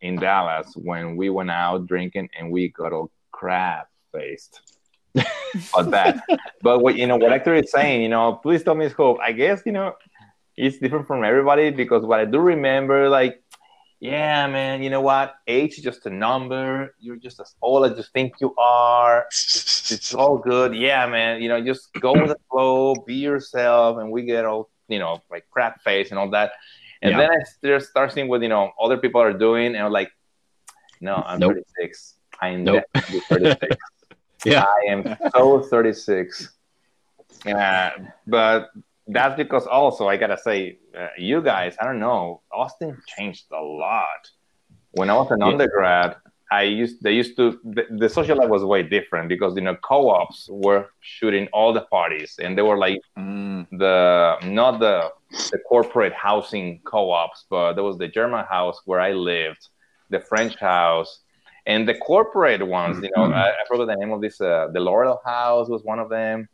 in 0.00 0.16
Dallas 0.16 0.72
when 0.76 1.16
we 1.16 1.30
went 1.30 1.50
out 1.50 1.86
drinking 1.86 2.28
and 2.38 2.50
we 2.50 2.68
got 2.70 2.92
all 2.92 3.10
crap 3.30 3.88
faced. 4.12 4.60
but 5.74 5.90
that, 5.94 6.24
but 6.62 6.80
what 6.80 6.96
you 6.96 7.06
know, 7.06 7.16
what 7.18 7.30
Hector 7.32 7.54
is 7.54 7.70
saying, 7.70 8.00
you 8.02 8.08
know, 8.08 8.34
please 8.42 8.62
tell 8.64 8.74
me 8.74 8.84
his 8.84 8.94
hope. 8.94 9.18
I 9.22 9.32
guess 9.32 9.62
you 9.66 9.72
know, 9.72 9.92
it's 10.56 10.78
different 10.78 11.06
from 11.06 11.22
everybody 11.24 11.70
because 11.70 12.04
what 12.04 12.18
I 12.20 12.24
do 12.24 12.38
remember, 12.38 13.08
like, 13.08 13.41
yeah, 14.02 14.48
man, 14.48 14.82
you 14.82 14.90
know 14.90 15.00
what? 15.00 15.36
Age 15.46 15.78
is 15.78 15.84
just 15.84 16.06
a 16.06 16.10
number. 16.10 16.92
You're 16.98 17.22
just 17.26 17.38
as 17.38 17.54
old 17.62 17.86
as 17.88 17.96
you 17.96 18.02
think 18.12 18.34
you 18.40 18.52
are 18.58 19.26
it's 19.30 20.12
all 20.12 20.38
good. 20.38 20.74
Yeah, 20.74 21.06
man. 21.06 21.40
You 21.40 21.48
know, 21.48 21.62
just 21.62 21.92
go 22.00 22.12
with 22.12 22.30
the 22.34 22.40
flow, 22.50 22.96
be 23.06 23.14
yourself, 23.14 23.98
and 23.98 24.10
we 24.10 24.24
get 24.24 24.44
all 24.44 24.70
you 24.88 24.98
know 24.98 25.22
like 25.30 25.44
crap 25.50 25.82
face 25.82 26.10
and 26.10 26.18
all 26.18 26.30
that. 26.30 26.50
And 27.00 27.12
Yeah. 27.12 27.28
then 27.62 27.74
I 27.74 27.78
start 27.78 28.10
seeing 28.12 28.26
what 28.26 28.42
you 28.42 28.48
know 28.48 28.72
other 28.84 28.98
people 28.98 29.20
are 29.20 29.32
doing, 29.32 29.68
and 29.76 29.84
I'm 29.86 29.92
like, 29.92 30.10
no, 31.00 31.14
I'm 31.24 31.38
Nope. 31.38 31.52
36. 31.78 32.14
I'm 32.40 32.64
Nope. 32.64 32.84
36. 33.30 33.76
Yeah. 34.44 34.64
I 34.64 34.90
am 34.90 35.16
so 35.32 35.60
36. 35.62 36.50
Uh, 37.46 37.90
but 38.26 38.70
that's 39.12 39.36
because 39.36 39.66
also 39.66 40.08
I 40.08 40.16
gotta 40.16 40.38
say, 40.38 40.78
uh, 40.98 41.08
you 41.18 41.42
guys, 41.42 41.76
I 41.80 41.84
don't 41.84 42.00
know, 42.00 42.42
Austin 42.52 43.00
changed 43.06 43.46
a 43.52 43.60
lot. 43.62 44.30
When 44.92 45.10
I 45.10 45.14
was 45.14 45.30
an 45.30 45.42
Yeah. 45.42 45.52
undergrad, 45.52 46.16
I 46.50 46.62
used 46.62 47.02
they 47.02 47.12
used 47.12 47.36
to 47.36 47.58
the, 47.64 47.84
the 47.90 48.08
social 48.08 48.36
life 48.36 48.48
was 48.48 48.64
way 48.64 48.82
different 48.82 49.28
because 49.28 49.54
you 49.56 49.62
know 49.62 49.76
co-ops 49.76 50.48
were 50.50 50.88
shooting 51.00 51.48
all 51.52 51.72
the 51.72 51.82
parties 51.82 52.34
and 52.42 52.56
they 52.56 52.62
were 52.62 52.78
like 52.78 53.00
mm, 53.18 53.66
the 53.70 54.36
not 54.42 54.80
the 54.80 55.10
the 55.52 55.58
corporate 55.68 56.12
housing 56.14 56.80
co-ops, 56.84 57.44
but 57.50 57.74
there 57.74 57.84
was 57.84 57.98
the 57.98 58.08
German 58.08 58.44
house 58.46 58.80
where 58.84 59.00
I 59.00 59.12
lived, 59.12 59.68
the 60.10 60.20
French 60.20 60.56
house, 60.58 61.20
and 61.66 61.88
the 61.88 61.94
corporate 61.94 62.66
ones. 62.66 62.98
You 63.02 63.10
know, 63.14 63.24
I, 63.26 63.50
I 63.50 63.64
forgot 63.68 63.86
the 63.86 63.96
name 63.96 64.12
of 64.12 64.20
this. 64.20 64.40
Uh, 64.40 64.68
the 64.72 64.80
Laurel 64.80 65.20
House 65.24 65.68
was 65.68 65.82
one 65.84 65.98
of 65.98 66.08
them. 66.10 66.48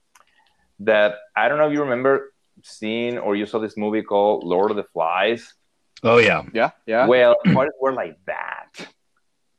That 0.81 1.17
I 1.37 1.49
don't 1.49 1.59
know 1.59 1.67
if 1.67 1.73
you 1.73 1.83
remember 1.83 2.33
seeing 2.63 3.19
or 3.19 3.37
you 3.37 3.47
saw 3.47 3.59
this 3.59 3.77
movie 3.77 4.03
called 4.03 4.45
Lord 4.45 4.71
of 4.71 4.77
the 4.77 4.85
Flies. 4.85 5.55
Oh 6.03 6.19
yeah. 6.19 6.45
yeah. 6.53 6.71
Yeah. 6.87 7.07
Well, 7.07 7.37
parties 7.53 7.75
were 7.81 7.93
like 7.93 8.17
that. 8.27 8.71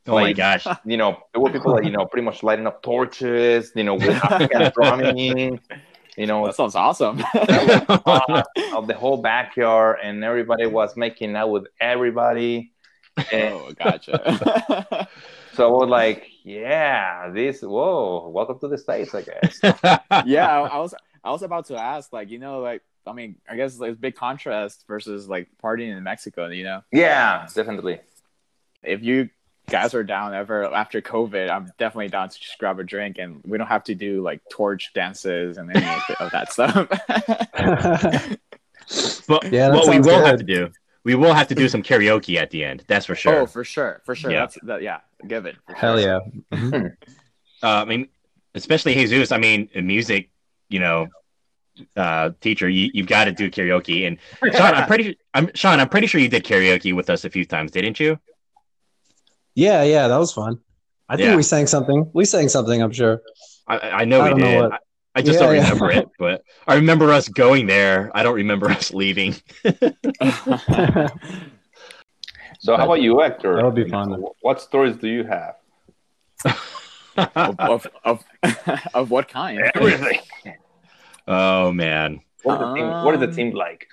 Oh 0.08 0.14
my 0.14 0.34
gosh. 0.34 0.66
You 0.86 0.98
know, 0.98 1.18
there 1.34 1.42
were 1.42 1.52
people 1.52 1.74
like 1.74 1.84
you 1.84 1.92
know 1.92 2.06
pretty 2.06 2.26
much 2.26 2.44
lighting 2.44 2.68
up 2.68 2.82
torches. 2.82 3.72
You 3.76 3.84
know, 3.84 3.96
with 3.96 4.24
Afghan 4.24 4.72
drumming. 4.76 5.60
You 6.18 6.26
know, 6.26 6.46
that 6.46 6.56
sounds 6.56 6.76
awesome. 6.76 7.20
of 7.34 8.88
the 8.88 8.96
whole 8.98 9.22
backyard 9.22 10.00
and 10.04 10.24
everybody 10.24 10.66
was 10.66 10.98
making 10.98 11.36
out 11.36 11.50
with 11.50 11.68
everybody 11.80 12.72
and 13.32 13.54
oh, 13.54 13.74
gotcha. 13.78 15.08
so 15.54 15.68
I 15.68 15.72
was 15.72 15.90
like 15.90 16.30
yeah 16.44 17.30
this 17.30 17.62
whoa 17.62 18.30
welcome 18.30 18.60
to 18.60 18.68
the 18.68 18.78
states 18.78 19.14
i 19.14 19.22
guess 19.22 19.60
yeah, 20.26 20.48
I, 20.48 20.68
I 20.68 20.78
was 20.80 20.94
I 21.24 21.32
was 21.32 21.44
about 21.44 21.66
to 21.68 21.78
ask, 21.78 22.12
like, 22.14 22.30
you 22.30 22.40
know, 22.40 22.60
like, 22.62 22.82
I 23.06 23.14
mean, 23.14 23.36
I 23.50 23.56
guess 23.56 23.76
there's 23.76 23.98
big 23.98 24.16
contrast 24.16 24.86
versus 24.88 25.28
like 25.28 25.48
partying 25.64 25.96
in 25.96 26.04
Mexico. 26.04 26.48
You 26.48 26.64
know, 26.64 26.84
yeah 26.92 27.48
definitely 27.54 28.00
if 28.84 29.04
you 29.04 29.30
guys 29.70 29.94
are 29.94 30.04
down 30.04 30.34
ever 30.34 30.66
after 30.66 31.02
COVID, 31.02 31.50
I'm 31.50 31.72
definitely 31.78 32.10
down 32.10 32.30
to 32.30 32.40
just 32.40 32.58
grab 32.58 32.80
a 32.80 32.84
drink, 32.84 33.18
and 33.20 33.42
we 33.46 33.58
don't 33.58 33.68
have 33.68 33.84
to 33.86 33.96
do 33.96 34.22
like 34.22 34.42
torch 34.50 34.92
dances 34.94 35.58
and 35.58 35.70
any 35.76 35.86
of 36.20 36.32
that 36.32 36.52
stuff. 36.54 36.88
But 39.28 39.44
Yeah, 39.52 39.70
that 39.70 39.76
what 39.76 39.88
we 39.88 39.94
sounds 39.94 40.08
will 40.08 40.26
have 40.26 40.38
to 40.38 40.44
do, 40.44 40.70
we 41.04 41.16
will 41.16 41.34
have 41.34 41.48
to 41.50 41.56
do 41.56 41.70
some 41.70 41.84
karaoke 41.84 42.38
at 42.38 42.50
the 42.52 42.64
end. 42.64 42.84
That's 42.88 43.06
for 43.06 43.16
sure. 43.16 43.42
Oh, 43.42 43.46
for 43.46 43.64
sure, 43.64 44.02
for 44.06 44.16
sure. 44.16 44.32
Yeah. 44.32 44.40
That's 44.42 44.58
that. 44.64 44.82
Yeah, 44.82 45.00
give 45.28 45.46
it. 45.46 45.56
Hell 45.68 46.00
sure. 46.00 46.22
yeah. 46.52 46.90
Uh, 47.62 47.82
I 47.82 47.84
mean, 47.84 48.08
especially 48.56 48.94
Jesus. 48.94 49.34
I 49.34 49.38
mean, 49.38 49.68
music, 49.76 50.30
you 50.70 50.80
know, 50.80 51.08
uh, 51.96 52.32
teacher, 52.42 52.68
you 52.70 52.90
you've 52.94 53.08
got 53.08 53.26
to 53.26 53.32
do 53.32 53.50
karaoke. 53.50 54.06
And 54.08 54.18
Sean, 54.56 54.74
I'm 54.76 54.88
pretty, 54.88 55.18
I'm 55.34 55.50
Sean, 55.56 55.80
I'm 55.80 55.90
pretty 55.90 56.08
sure 56.08 56.20
you 56.22 56.30
did 56.30 56.44
karaoke 56.44 56.94
with 56.96 57.10
us 57.10 57.26
a 57.26 57.30
few 57.30 57.46
times, 57.46 57.72
didn't 57.72 58.00
you? 58.00 58.20
Yeah, 59.56 59.84
yeah, 59.84 60.08
that 60.08 60.18
was 60.18 60.32
fun. 60.34 60.60
I 61.10 61.16
think 61.18 61.30
Yeah. 61.30 61.36
we 61.36 61.44
sang 61.44 61.68
something. 61.68 62.10
We 62.14 62.26
sang 62.26 62.50
something, 62.50 62.82
I'm 62.82 62.92
sure. 62.92 63.22
I, 63.68 63.80
I 63.80 64.06
know 64.06 64.22
I 64.22 64.24
we 64.26 64.30
don't 64.30 64.40
know 64.40 64.62
what- 64.64 64.74
I, 64.74 64.78
I 65.16 65.22
just 65.22 65.40
Yeah, 65.40 65.46
don't 65.48 65.56
yeah. 65.56 65.64
remember 65.64 65.92
it, 65.92 66.08
but 66.20 66.44
I 66.68 66.76
remember 66.76 67.12
us 67.12 67.28
going 67.28 67.66
there. 67.66 68.12
I 68.14 68.22
don't 68.24 68.36
remember 68.36 68.70
us 68.70 68.94
leaving. 68.94 69.36
So 72.62 72.76
how 72.76 72.84
about 72.84 73.02
you, 73.02 73.20
Hector? 73.22 73.56
That 73.56 73.64
would 73.64 73.76
be 73.76 73.88
fun. 73.90 74.22
What 74.42 74.60
stories 74.62 74.98
do 74.98 75.08
you 75.08 75.24
have? 75.24 75.56
of, 77.16 77.56
of, 77.58 77.88
of, 78.04 78.26
of 78.94 79.10
what 79.12 79.30
kind? 79.30 79.62
Everything. 79.76 80.20
Oh 81.30 81.72
man, 81.72 82.22
What 82.44 82.56
is 82.56 82.60
the 82.60 82.74
team, 82.76 82.88
what 83.06 83.14
is 83.16 83.22
the 83.22 83.28
Um, 83.28 83.34
team 83.36 83.52
like? 83.54 83.88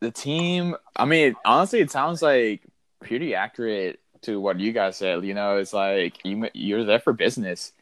the 0.00 0.10
team 0.10 0.76
i 0.94 1.06
mean 1.06 1.34
honestly 1.46 1.80
it 1.80 1.90
sounds 1.90 2.20
like 2.20 2.60
pretty 3.00 3.34
accurate 3.34 3.98
to 4.20 4.38
what 4.38 4.60
you 4.60 4.70
guys 4.70 4.98
said 4.98 5.24
you 5.24 5.32
know 5.32 5.56
it's 5.56 5.72
like 5.72 6.22
you, 6.22 6.50
you're 6.52 6.84
there 6.84 7.00
for 7.00 7.14
business. 7.14 7.72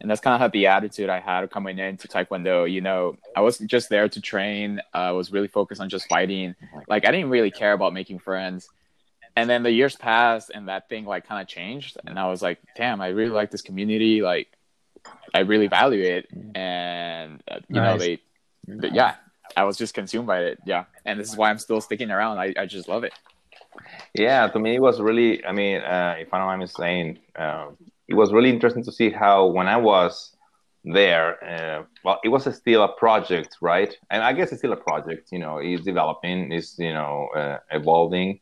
And 0.00 0.08
that's 0.10 0.20
kind 0.20 0.34
of 0.34 0.40
how 0.40 0.48
the 0.48 0.68
attitude 0.68 1.08
i 1.10 1.18
had 1.18 1.50
coming 1.50 1.78
into 1.80 2.06
taekwondo 2.06 2.70
you 2.70 2.80
know 2.80 3.16
i 3.36 3.40
wasn't 3.40 3.70
just 3.70 3.88
there 3.90 4.08
to 4.08 4.20
train. 4.20 4.80
I 4.92 5.10
was 5.10 5.32
really 5.32 5.48
focused 5.48 5.80
on 5.80 5.88
just 5.88 6.06
fighting. 6.08 6.54
Like 6.88 7.06
i 7.08 7.10
didn't 7.10 7.30
really 7.30 7.50
care 7.50 7.72
about 7.72 7.92
making 7.92 8.20
friends. 8.20 8.68
And 9.36 9.50
then 9.50 9.64
the 9.64 9.72
years 9.72 9.96
passed 9.96 10.52
and 10.54 10.68
that 10.68 10.88
thing 10.88 11.04
like 11.06 11.26
kind 11.26 11.42
of 11.42 11.48
changed. 11.48 11.96
And 12.06 12.18
i 12.20 12.28
was 12.28 12.40
like 12.40 12.58
damn 12.76 13.00
i 13.00 13.08
really 13.08 13.30
like 13.40 13.50
this 13.50 13.62
community. 13.62 14.22
Like 14.22 14.46
i 15.34 15.40
really 15.40 15.66
value 15.66 16.02
it 16.02 16.26
and 16.54 17.42
uh, 17.50 17.58
you 17.68 17.76
know 17.76 17.96
Nice. 17.96 18.00
they 18.00 18.18
but 18.66 18.94
yeah 18.94 19.16
I 19.56 19.64
was 19.64 19.76
just 19.76 19.94
consumed 19.94 20.26
by 20.26 20.40
it. 20.40 20.58
Yeah. 20.64 20.84
And 21.04 21.18
this 21.18 21.28
is 21.28 21.36
why 21.36 21.50
I'm 21.50 21.58
still 21.58 21.80
sticking 21.80 22.10
around. 22.10 22.38
I, 22.38 22.54
I 22.58 22.66
just 22.66 22.88
love 22.88 23.04
it. 23.04 23.12
Yeah, 24.14 24.48
to 24.48 24.58
me 24.58 24.76
it 24.76 24.80
was 24.80 25.00
really. 25.00 25.44
I 25.44 25.52
mean, 25.52 25.80
uh, 25.80 26.14
if 26.18 26.32
I 26.32 26.38
don't 26.38 26.46
mind 26.46 26.60
me 26.60 26.66
saying, 26.66 27.18
um, 27.36 27.76
it 28.08 28.14
was 28.14 28.32
really 28.32 28.50
interesting 28.50 28.84
to 28.84 28.92
see 28.92 29.10
how 29.10 29.46
when 29.46 29.66
I 29.66 29.76
was 29.76 30.36
there, 30.84 31.42
uh, 31.42 31.82
well, 32.04 32.20
it 32.22 32.28
was 32.28 32.44
still 32.54 32.82
a 32.84 32.92
project, 32.92 33.56
right? 33.60 33.96
And 34.10 34.22
I 34.22 34.32
guess 34.32 34.52
it's 34.52 34.60
still 34.60 34.72
a 34.72 34.76
project. 34.76 35.32
You 35.32 35.40
know, 35.40 35.58
it's 35.58 35.82
developing, 35.82 36.52
it's 36.52 36.78
you 36.78 36.92
know 36.92 37.28
uh, 37.36 37.58
evolving, 37.72 38.40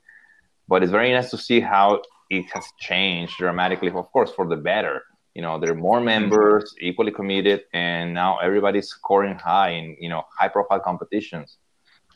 but 0.69 0.83
it's 0.83 0.93
very 0.93 1.13
nice 1.13 1.31
to 1.31 1.39
see 1.39 1.61
how 1.61 2.03
it 2.29 2.45
has 2.53 2.67
changed 2.79 3.39
dramatically. 3.39 3.89
Of 3.89 4.13
course, 4.13 4.31
for 4.33 4.47
the 4.47 4.57
better. 4.57 5.03
You 5.35 5.43
know, 5.43 5.59
there 5.59 5.70
are 5.72 5.74
more 5.89 6.01
members, 6.01 6.74
equally 6.80 7.11
committed, 7.12 7.62
and 7.72 8.12
now 8.12 8.39
everybody's 8.39 8.89
scoring 8.89 9.37
high 9.39 9.70
in 9.70 9.97
you 9.99 10.09
know 10.09 10.22
high-profile 10.39 10.80
competitions. 10.80 11.57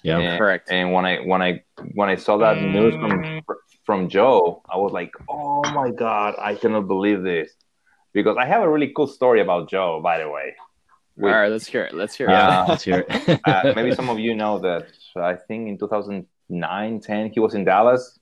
yeah, 0.03 0.19
And- 0.19 0.39
Correct. 0.39 0.71
And 0.71 0.93
when 0.95 1.05
I 1.11 1.15
when 1.31 1.41
I 1.49 1.63
when 1.99 2.09
I 2.15 2.17
saw 2.17 2.37
that 2.45 2.57
news 2.77 2.95
from 2.95 3.41
from 3.87 4.09
Joe, 4.09 4.63
I 4.75 4.77
was 4.77 4.93
like, 4.93 5.13
"Oh 5.29 5.63
my 5.81 5.91
god, 5.91 6.35
I 6.39 6.55
cannot 6.61 6.87
believe 6.95 7.23
this!" 7.23 7.49
Because 8.13 8.37
I 8.39 8.47
have 8.53 8.63
a 8.63 8.69
really 8.75 8.93
cool 8.97 9.07
story 9.19 9.41
about 9.41 9.69
Joe, 9.75 10.01
by 10.03 10.19
the 10.23 10.29
way. 10.37 10.49
All 11.23 11.41
right. 11.43 11.51
Let's 11.51 11.67
hear 11.67 11.85
it. 11.89 11.95
Let's 11.95 12.15
hear 12.15 12.29
it. 12.29 12.33
yeah. 12.33 12.65
Let's 12.69 12.85
hear 12.85 13.05
it. 13.09 13.41
Uh, 13.47 13.73
maybe 13.77 13.95
some 13.95 14.09
of 14.11 14.19
you 14.19 14.35
know 14.35 14.59
that 14.59 14.83
I 15.17 15.35
think 15.47 15.69
in 15.71 15.79
2009, 15.79 17.01
10, 17.01 17.31
he 17.31 17.41
was 17.41 17.55
in 17.55 17.65
Dallas. 17.65 18.19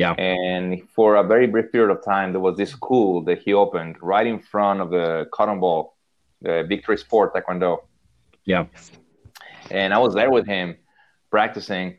Yeah. 0.00 0.14
And 0.14 0.88
for 0.94 1.16
a 1.16 1.22
very 1.22 1.46
brief 1.46 1.70
period 1.72 1.90
of 1.94 2.02
time, 2.02 2.32
there 2.32 2.40
was 2.40 2.56
this 2.56 2.70
school 2.70 3.22
that 3.24 3.40
he 3.40 3.52
opened 3.52 3.96
right 4.00 4.26
in 4.26 4.38
front 4.38 4.80
of 4.80 4.88
the 4.88 5.28
Cotton 5.30 5.60
Bowl, 5.60 5.94
the 6.40 6.64
Victory 6.66 6.96
Sport 6.96 7.34
Taekwondo. 7.34 7.80
Yeah. 8.46 8.64
And 9.70 9.92
I 9.92 9.98
was 9.98 10.14
there 10.14 10.30
with 10.30 10.46
him 10.46 10.76
practicing. 11.30 11.98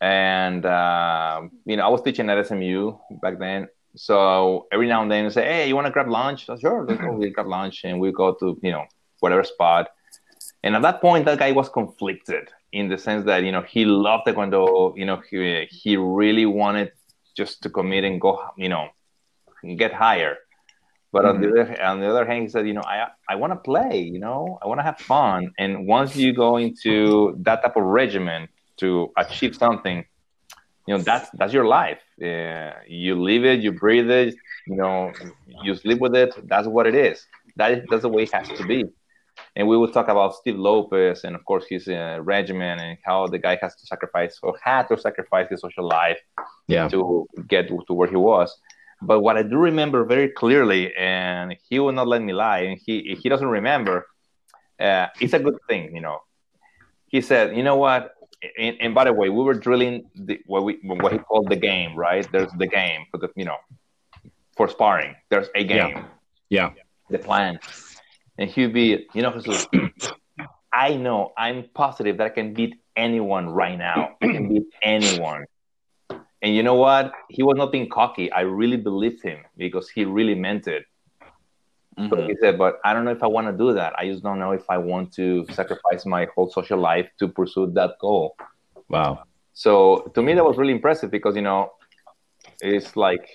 And, 0.00 0.64
uh, 0.64 1.42
you 1.66 1.76
know, 1.76 1.84
I 1.84 1.90
was 1.90 2.00
teaching 2.00 2.30
at 2.30 2.46
SMU 2.46 2.96
back 3.20 3.38
then. 3.38 3.68
So 3.96 4.66
every 4.72 4.88
now 4.88 5.02
and 5.02 5.10
then, 5.12 5.26
I 5.26 5.28
say, 5.28 5.44
hey, 5.44 5.68
you 5.68 5.74
want 5.74 5.86
to 5.88 5.92
grab 5.92 6.08
lunch? 6.08 6.48
I 6.48 6.54
said, 6.54 6.62
sure, 6.62 6.86
let's 6.86 7.02
go. 7.02 7.12
We 7.12 7.28
grab 7.28 7.48
lunch 7.48 7.84
and 7.84 8.00
we 8.00 8.12
go 8.12 8.32
to, 8.40 8.58
you 8.62 8.72
know, 8.72 8.86
whatever 9.20 9.44
spot. 9.44 9.90
And 10.62 10.74
at 10.74 10.80
that 10.80 11.02
point, 11.02 11.26
that 11.26 11.38
guy 11.38 11.52
was 11.52 11.68
conflicted 11.68 12.48
in 12.72 12.88
the 12.88 12.96
sense 12.96 13.26
that, 13.26 13.44
you 13.44 13.52
know, 13.52 13.60
he 13.60 13.84
loved 13.84 14.26
Taekwondo. 14.26 14.96
You 14.96 15.04
know, 15.04 15.20
he, 15.28 15.66
he 15.70 15.98
really 15.98 16.46
wanted 16.46 16.92
just 17.36 17.62
to 17.62 17.70
commit 17.70 18.04
and 18.04 18.20
go, 18.20 18.42
you 18.56 18.68
know, 18.68 18.88
get 19.76 19.92
higher. 19.92 20.36
But 21.12 21.26
on, 21.26 21.42
the 21.42 21.48
other, 21.50 21.82
on 21.82 22.00
the 22.00 22.08
other 22.08 22.24
hand, 22.24 22.42
he 22.42 22.48
said, 22.48 22.66
you 22.66 22.72
know, 22.72 22.82
I, 22.82 23.08
I 23.28 23.34
want 23.34 23.52
to 23.52 23.56
play, 23.56 23.98
you 23.98 24.18
know, 24.18 24.58
I 24.62 24.66
want 24.66 24.80
to 24.80 24.82
have 24.82 24.98
fun. 24.98 25.52
And 25.58 25.86
once 25.86 26.16
you 26.16 26.32
go 26.32 26.56
into 26.56 27.36
that 27.40 27.62
type 27.62 27.76
of 27.76 27.84
regimen 27.84 28.48
to 28.78 29.12
achieve 29.18 29.54
something, 29.54 30.06
you 30.86 30.96
know, 30.96 31.02
that's, 31.02 31.28
that's 31.34 31.52
your 31.52 31.66
life. 31.66 32.00
Uh, 32.20 32.70
you 32.88 33.20
live 33.20 33.44
it, 33.44 33.60
you 33.60 33.72
breathe 33.72 34.10
it, 34.10 34.34
you 34.66 34.76
know, 34.76 35.12
you 35.62 35.74
sleep 35.76 35.98
with 36.00 36.16
it. 36.16 36.34
That's 36.48 36.66
what 36.66 36.86
it 36.86 36.94
is. 36.94 37.26
That 37.56 37.72
is, 37.72 37.84
that's 37.90 38.02
the 38.02 38.08
way 38.08 38.22
it 38.22 38.32
has 38.32 38.48
to 38.48 38.66
be. 38.66 38.84
And 39.56 39.68
we 39.68 39.76
will 39.76 39.90
talk 39.90 40.08
about 40.08 40.34
Steve 40.34 40.58
Lopez 40.58 41.24
and, 41.24 41.34
of 41.36 41.44
course, 41.44 41.64
his 41.68 41.86
uh, 41.88 42.18
regimen 42.22 42.78
and 42.78 42.98
how 43.04 43.26
the 43.26 43.38
guy 43.38 43.58
has 43.60 43.74
to 43.76 43.86
sacrifice 43.86 44.38
or 44.42 44.54
had 44.62 44.88
to 44.88 44.98
sacrifice 44.98 45.48
his 45.50 45.60
social 45.60 45.86
life 45.86 46.18
Yeah. 46.68 46.88
to 46.88 47.26
get 47.48 47.68
to 47.68 47.92
where 47.94 48.08
he 48.08 48.16
was. 48.16 48.48
But 49.00 49.20
what 49.20 49.36
I 49.36 49.42
do 49.42 49.56
remember 49.58 50.04
very 50.04 50.28
clearly, 50.28 50.94
and 50.96 51.56
he 51.68 51.78
will 51.80 51.92
not 51.92 52.06
let 52.06 52.22
me 52.22 52.32
lie, 52.32 52.60
and 52.68 52.78
he 52.86 53.16
he 53.20 53.28
doesn't 53.28 53.48
remember. 53.60 54.06
Uh, 54.78 55.06
it's 55.20 55.32
a 55.34 55.40
good 55.46 55.58
thing, 55.68 55.94
you 55.96 56.00
know. 56.00 56.18
He 57.08 57.20
said, 57.20 57.56
"You 57.56 57.64
know 57.64 57.76
what?" 57.76 58.14
And, 58.58 58.76
and 58.80 58.94
by 58.94 59.04
the 59.04 59.12
way, 59.12 59.28
we 59.28 59.42
were 59.42 59.54
drilling 59.66 60.04
the, 60.14 60.40
what 60.46 60.62
we 60.66 60.72
what 60.84 61.12
he 61.12 61.18
called 61.18 61.48
the 61.50 61.56
game, 61.70 61.96
right? 61.96 62.24
There's 62.32 62.52
the 62.62 62.66
game 62.68 63.00
for 63.10 63.18
the 63.18 63.28
you 63.34 63.44
know 63.44 63.58
for 64.56 64.68
sparring. 64.68 65.14
There's 65.30 65.48
a 65.56 65.64
game, 65.64 66.04
Yeah. 66.48 66.70
the 67.10 67.18
plan, 67.18 67.58
and 68.42 68.50
he'd 68.50 68.72
be, 68.72 69.06
you 69.14 69.22
know, 69.22 69.38
Jesus, 69.38 69.66
I 70.72 70.94
know, 70.94 71.32
I'm 71.38 71.68
positive 71.74 72.16
that 72.16 72.26
I 72.26 72.30
can 72.30 72.54
beat 72.54 72.74
anyone 72.96 73.48
right 73.48 73.78
now. 73.78 74.16
I 74.20 74.26
can 74.26 74.48
beat 74.48 74.64
anyone. 74.82 75.44
And 76.42 76.56
you 76.56 76.64
know 76.64 76.74
what? 76.74 77.12
He 77.28 77.44
was 77.44 77.56
not 77.56 77.70
being 77.70 77.88
cocky. 77.88 78.32
I 78.32 78.40
really 78.40 78.76
believed 78.76 79.22
him 79.22 79.38
because 79.56 79.88
he 79.88 80.04
really 80.04 80.34
meant 80.34 80.66
it. 80.66 80.84
So 81.98 82.16
Mhm. 82.16 82.28
he 82.30 82.36
said, 82.40 82.58
but 82.58 82.80
I 82.84 82.92
don't 82.92 83.04
know 83.04 83.12
if 83.12 83.22
I 83.22 83.28
want 83.28 83.46
to 83.46 83.52
do 83.52 83.74
that. 83.74 83.94
I 83.96 84.08
just 84.08 84.24
don't 84.24 84.40
know 84.40 84.50
if 84.50 84.68
I 84.68 84.78
want 84.78 85.12
to 85.12 85.46
sacrifice 85.50 86.04
my 86.04 86.26
whole 86.34 86.50
social 86.50 86.80
life 86.80 87.08
to 87.20 87.28
pursue 87.28 87.68
that 87.74 87.92
goal. 88.00 88.34
Wow. 88.88 89.22
So 89.52 90.10
to 90.14 90.22
me, 90.22 90.34
that 90.34 90.44
was 90.44 90.56
really 90.56 90.72
impressive 90.72 91.12
because, 91.12 91.36
you 91.36 91.42
know, 91.42 91.70
it's 92.60 92.96
like, 92.96 93.28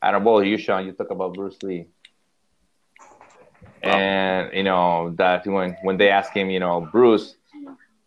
I 0.00 0.12
don't 0.12 0.22
know, 0.22 0.38
you, 0.40 0.58
Sean, 0.58 0.86
you 0.86 0.92
talk 0.92 1.10
about 1.10 1.34
Bruce 1.34 1.60
Lee. 1.64 1.88
And, 3.94 4.52
you 4.52 4.62
know, 4.64 5.14
that 5.18 5.46
when, 5.46 5.76
when 5.82 5.96
they 5.96 6.10
ask 6.10 6.32
him, 6.32 6.50
you 6.50 6.60
know, 6.60 6.88
Bruce, 6.92 7.36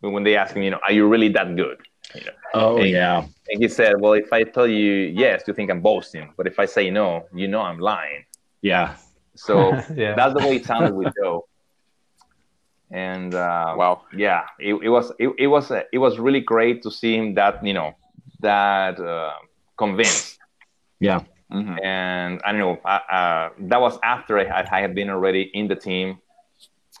when 0.00 0.22
they 0.24 0.36
ask 0.36 0.54
him, 0.54 0.62
you 0.62 0.70
know, 0.70 0.80
are 0.86 0.92
you 0.92 1.06
really 1.08 1.28
that 1.30 1.54
good? 1.56 1.78
You 2.14 2.24
know, 2.24 2.32
Oh 2.54 2.76
Hey. 2.76 2.92
yeah. 2.92 3.24
and 3.48 3.62
he 3.62 3.68
said, 3.68 3.94
well, 4.00 4.12
if 4.14 4.32
I 4.32 4.42
tell 4.44 4.66
you 4.66 4.92
yes, 5.22 5.42
you 5.46 5.54
think 5.54 5.70
I'm 5.70 5.80
boasting. 5.80 6.32
But 6.36 6.46
if 6.46 6.58
I 6.58 6.66
say 6.66 6.90
no, 6.90 7.26
you 7.34 7.48
know 7.48 7.60
I'm 7.60 7.78
lying. 7.78 8.24
Yeah. 8.62 8.96
So 9.36 9.82
yeah. 9.94 10.14
that's 10.14 10.34
the 10.34 10.40
way 10.40 10.56
it 10.56 10.64
sounded 10.66 10.94
with 10.94 11.12
Joe. 11.16 11.46
And 12.90 13.34
uh, 13.34 13.74
Wow. 13.76 14.02
yeah, 14.16 14.42
it, 14.58 14.74
it 14.74 14.88
was 14.88 15.12
it, 15.18 15.28
it 15.38 15.46
was 15.46 15.70
uh, 15.70 15.82
it 15.92 15.98
was 15.98 16.18
really 16.18 16.40
great 16.40 16.82
to 16.82 16.90
see 16.90 17.16
him 17.16 17.34
that 17.34 17.64
you 17.64 17.72
know 17.72 17.94
that 18.40 19.00
uh, 19.00 19.32
convinced. 19.76 20.38
Yeah. 21.00 21.20
Mhm. 21.52 21.84
And 21.84 22.40
I 22.44 22.52
don't 22.52 22.60
know 22.60 22.78
uh, 22.84 23.00
uh, 23.18 23.48
that 23.70 23.80
was 23.80 23.98
after 24.02 24.38
I, 24.38 24.66
I 24.70 24.80
had 24.80 24.94
been 24.94 25.10
already 25.10 25.42
in 25.54 25.68
the 25.68 25.76
team, 25.76 26.18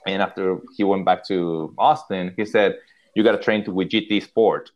and 0.06 0.20
after 0.22 0.58
he 0.76 0.84
went 0.84 1.04
back 1.04 1.26
to 1.28 1.74
Austin, 1.78 2.34
he 2.36 2.44
said, 2.44 2.76
"You 3.14 3.22
got 3.24 3.32
to 3.32 3.38
train 3.42 3.64
to 3.64 3.70
with 3.72 3.88
GT 3.88 4.22
Sport." 4.22 4.70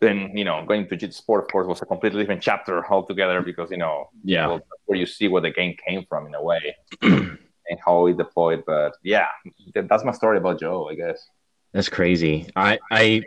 Then 0.00 0.30
you 0.36 0.44
know, 0.44 0.64
going 0.64 0.86
to 0.88 0.96
GT 0.96 1.12
Sport, 1.14 1.42
of 1.44 1.48
course, 1.50 1.66
was 1.66 1.82
a 1.82 1.86
completely 1.86 2.20
different 2.20 2.42
chapter 2.42 2.86
altogether 2.86 3.42
because 3.42 3.70
you 3.72 3.78
know 3.78 4.08
Yeah. 4.22 4.46
well, 4.46 4.60
where 4.86 4.98
you 4.98 5.06
see 5.06 5.26
where 5.26 5.42
the 5.42 5.50
game 5.50 5.74
came 5.86 6.04
from 6.08 6.26
in 6.28 6.34
a 6.34 6.42
way 6.42 6.76
and 7.02 7.78
how 7.84 8.02
we 8.02 8.12
deployed. 8.12 8.62
But 8.66 8.92
yeah, 9.02 9.26
that- 9.74 9.88
that's 9.88 10.04
my 10.04 10.12
story 10.12 10.38
about 10.38 10.60
Joe, 10.60 10.88
I 10.88 10.94
guess. 10.94 11.18
That's 11.72 11.88
crazy. 11.88 12.46
I 12.54 12.78
I 12.92 13.22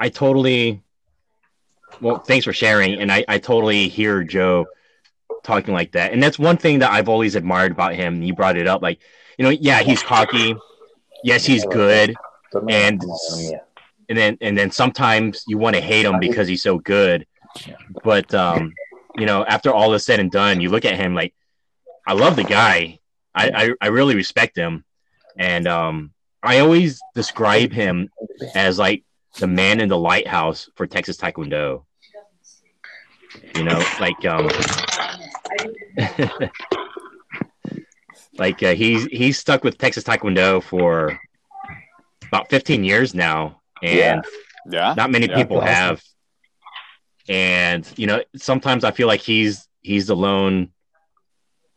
I 0.00 0.08
totally 0.08 0.80
well, 2.00 2.18
thanks 2.18 2.44
for 2.44 2.52
sharing. 2.52 3.00
And 3.00 3.12
I, 3.12 3.24
I 3.28 3.38
totally 3.38 3.88
hear 3.88 4.24
Joe 4.24 4.66
talking 5.44 5.74
like 5.74 5.92
that. 5.92 6.12
And 6.12 6.22
that's 6.22 6.38
one 6.38 6.56
thing 6.56 6.80
that 6.80 6.90
I've 6.90 7.08
always 7.08 7.36
admired 7.36 7.72
about 7.72 7.94
him. 7.94 8.22
You 8.22 8.34
brought 8.34 8.56
it 8.56 8.66
up, 8.66 8.82
like 8.82 8.98
you 9.38 9.44
know, 9.44 9.50
yeah, 9.50 9.82
he's 9.82 10.02
cocky. 10.02 10.54
Yes, 11.22 11.44
he's 11.44 11.64
good, 11.64 12.14
and 12.68 13.02
and 14.08 14.18
then 14.18 14.38
and 14.40 14.58
then 14.58 14.70
sometimes 14.70 15.44
you 15.46 15.58
want 15.58 15.76
to 15.76 15.82
hate 15.82 16.04
him 16.04 16.18
because 16.18 16.48
he's 16.48 16.62
so 16.62 16.78
good. 16.78 17.26
But 18.02 18.34
um, 18.34 18.72
you 19.16 19.26
know, 19.26 19.44
after 19.44 19.72
all 19.72 19.94
is 19.94 20.04
said 20.04 20.20
and 20.20 20.30
done, 20.30 20.60
you 20.60 20.70
look 20.70 20.84
at 20.84 20.96
him 20.96 21.14
like, 21.14 21.34
I 22.06 22.12
love 22.14 22.36
the 22.36 22.44
guy. 22.44 22.98
I 23.34 23.50
I, 23.50 23.70
I 23.80 23.86
really 23.88 24.14
respect 24.14 24.56
him, 24.56 24.84
and 25.36 25.66
um, 25.66 26.12
I 26.42 26.58
always 26.60 27.00
describe 27.14 27.72
him 27.72 28.10
as 28.54 28.78
like 28.78 29.04
the 29.38 29.46
man 29.46 29.80
in 29.80 29.88
the 29.88 29.98
lighthouse 29.98 30.68
for 30.76 30.86
Texas 30.86 31.16
Taekwondo. 31.16 31.84
You 33.56 33.64
know, 33.64 33.82
like 34.00 34.24
um, 34.26 34.48
like 38.38 38.62
uh, 38.62 38.74
he's 38.74 39.04
he's 39.06 39.38
stuck 39.38 39.64
with 39.64 39.78
Texas 39.78 40.04
Taekwondo 40.04 40.62
for 40.62 41.18
about 42.28 42.50
15 42.50 42.84
years 42.84 43.14
now, 43.14 43.60
and 43.82 44.24
Yeah. 44.66 44.94
not 44.96 45.10
many 45.10 45.28
Yeah, 45.28 45.36
people 45.36 45.58
awesome. 45.58 45.68
have. 45.68 46.02
And 47.28 47.90
you 47.96 48.06
know, 48.06 48.22
sometimes 48.36 48.84
I 48.84 48.90
feel 48.90 49.06
like 49.06 49.20
he's 49.20 49.68
he's 49.80 50.06
the 50.06 50.16
lone 50.16 50.70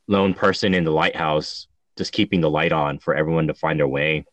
lone 0.07 0.33
person 0.33 0.73
in 0.73 0.83
the 0.83 0.91
lighthouse, 0.91 1.67
just 1.97 2.11
keeping 2.11 2.41
the 2.41 2.49
light 2.49 2.71
on 2.71 2.99
for 2.99 3.15
everyone 3.15 3.47
to 3.47 3.53
find 3.53 3.79
their 3.79 3.87
way. 3.87 4.25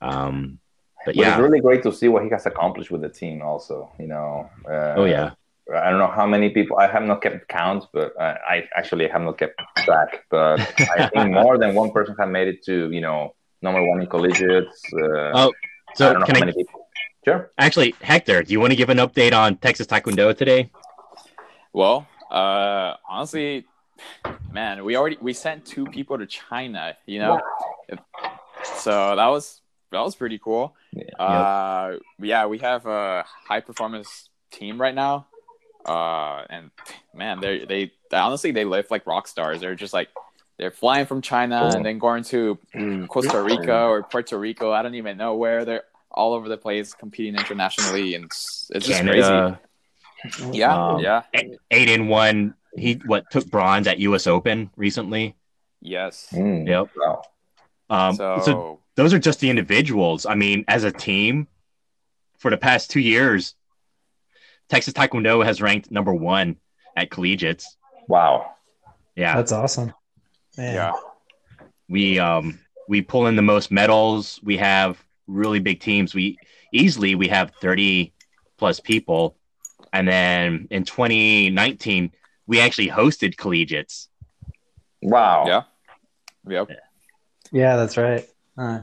Um, 0.00 0.58
but 1.04 1.14
But 1.14 1.16
yeah, 1.16 1.32
it's 1.34 1.40
really 1.42 1.60
great 1.60 1.82
to 1.84 1.92
see 1.92 2.08
what 2.08 2.22
he 2.24 2.30
has 2.30 2.46
accomplished 2.46 2.90
with 2.90 3.00
the 3.00 3.08
team. 3.08 3.42
Also, 3.42 3.90
you 3.98 4.06
know. 4.06 4.48
Uh, 4.68 4.94
oh 4.96 5.04
yeah, 5.04 5.32
I 5.74 5.90
don't 5.90 5.98
know 5.98 6.10
how 6.10 6.26
many 6.26 6.50
people. 6.50 6.78
I 6.78 6.86
have 6.86 7.02
not 7.04 7.22
kept 7.22 7.48
count, 7.48 7.84
but 7.92 8.12
uh, 8.18 8.36
I 8.48 8.64
actually 8.76 9.08
have 9.08 9.22
not 9.22 9.38
kept 9.38 9.60
track. 9.78 10.24
But 10.30 10.60
I 10.96 11.08
think 11.08 11.30
more 11.42 11.58
than 11.58 11.74
one 11.74 11.90
person 11.92 12.16
have 12.18 12.28
made 12.28 12.48
it 12.48 12.64
to 12.64 12.90
you 12.90 13.00
know 13.00 13.34
number 13.62 13.82
one 13.86 14.00
in 14.00 14.06
collegiates. 14.06 14.82
Uh, 14.92 15.30
Oh, 15.34 15.52
I 15.52 15.94
so 15.94 16.12
don't 16.12 16.20
know 16.20 16.26
can 16.26 16.34
how 16.36 16.42
I 16.42 16.44
many 16.46 16.52
people. 16.52 16.86
Sure. 17.24 17.50
actually, 17.58 17.94
Hector? 18.00 18.42
Do 18.42 18.52
you 18.52 18.60
want 18.60 18.72
to 18.72 18.76
give 18.76 18.88
an 18.88 18.96
update 18.98 19.34
on 19.34 19.56
Texas 19.56 19.86
Taekwondo 19.86 20.34
today? 20.36 20.70
Well, 21.72 22.06
uh, 22.30 22.94
honestly, 23.08 23.66
man, 24.50 24.84
we 24.84 24.96
already 24.96 25.18
we 25.20 25.32
sent 25.34 25.66
two 25.66 25.84
people 25.86 26.16
to 26.18 26.26
China. 26.26 26.96
You 27.06 27.18
know, 27.20 27.40
so 28.64 29.16
that 29.16 29.26
was 29.28 29.60
that 29.92 30.00
was 30.00 30.14
pretty 30.16 30.38
cool. 30.38 30.74
Yeah. 30.92 31.14
Uh, 31.24 31.98
yeah, 32.18 32.46
we 32.46 32.58
have 32.58 32.86
a 32.86 33.24
high 33.46 33.60
performance 33.60 34.28
team 34.50 34.80
right 34.80 34.94
now. 34.94 35.26
Uh, 35.86 36.44
and 36.50 36.70
man, 37.14 37.40
they 37.40 37.64
they 37.64 37.92
honestly 38.12 38.50
they 38.52 38.64
live 38.64 38.90
like 38.90 39.06
rock 39.06 39.26
stars. 39.28 39.60
They're 39.60 39.74
just 39.74 39.92
like 39.92 40.08
they're 40.58 40.70
flying 40.70 41.06
from 41.06 41.22
China 41.22 41.70
and 41.74 41.84
then 41.84 41.98
going 41.98 42.22
to 42.24 42.58
Costa 43.08 43.42
Rica 43.42 43.84
or 43.86 44.02
Puerto 44.02 44.38
Rico. 44.38 44.72
I 44.72 44.82
don't 44.82 44.94
even 44.94 45.16
know 45.16 45.36
where. 45.36 45.64
They're 45.64 45.84
all 46.10 46.34
over 46.34 46.48
the 46.48 46.56
place 46.58 46.92
competing 46.92 47.36
internationally, 47.36 48.14
and 48.14 48.24
it's, 48.26 48.70
it's 48.74 48.86
just 48.86 49.00
Canada, 49.00 49.58
crazy. 50.22 50.58
Yeah, 50.58 50.76
Um, 50.76 51.00
yeah, 51.00 51.22
eight 51.70 51.88
in 51.88 52.08
one. 52.08 52.54
He 52.76 53.00
what 53.06 53.30
took 53.30 53.46
bronze 53.50 53.86
at 53.86 53.98
U.S. 54.00 54.26
Open 54.26 54.70
recently. 54.76 55.34
yes. 55.80 56.28
Mm, 56.32 56.68
Yep. 56.68 56.90
Wow. 56.96 57.22
Um, 57.88 58.14
so, 58.14 58.40
so 58.44 58.80
those 58.94 59.12
are 59.12 59.18
just 59.18 59.40
the 59.40 59.50
individuals. 59.50 60.26
I 60.26 60.34
mean, 60.34 60.64
as 60.68 60.84
a 60.84 60.92
team, 60.92 61.48
for 62.38 62.50
the 62.50 62.56
past 62.56 62.90
two 62.90 63.00
years, 63.00 63.54
Texas 64.70 64.94
Taekwondo 64.94 65.44
has 65.44 65.60
ranked 65.60 65.90
number 65.90 66.14
one 66.14 66.56
at 66.96 67.10
collegiates. 67.10 67.76
Wow. 68.08 68.52
Yeah, 69.16 69.36
That's 69.36 69.52
awesome. 69.52 69.92
Man. 70.56 70.74
yeah, 70.74 70.92
we 71.88 72.18
um 72.18 72.58
we 72.88 73.02
pull 73.02 73.26
in 73.26 73.36
the 73.36 73.42
most 73.42 73.70
medals. 73.70 74.40
We 74.42 74.56
have 74.56 75.02
really 75.26 75.58
big 75.58 75.80
teams. 75.80 76.14
We 76.14 76.38
easily 76.72 77.14
we 77.16 77.28
have 77.28 77.52
thirty 77.60 78.14
plus 78.56 78.80
people, 78.80 79.36
and 79.92 80.06
then 80.08 80.68
in 80.70 80.84
2019 80.84 82.12
we 82.46 82.60
actually 82.60 82.88
hosted 82.88 83.36
collegiates. 83.36 84.08
Wow. 85.02 85.44
yeah, 85.46 85.62
yep. 86.48 86.68
Yeah, 87.52 87.76
that's 87.76 87.96
right. 87.96 88.26
Huh. 88.58 88.80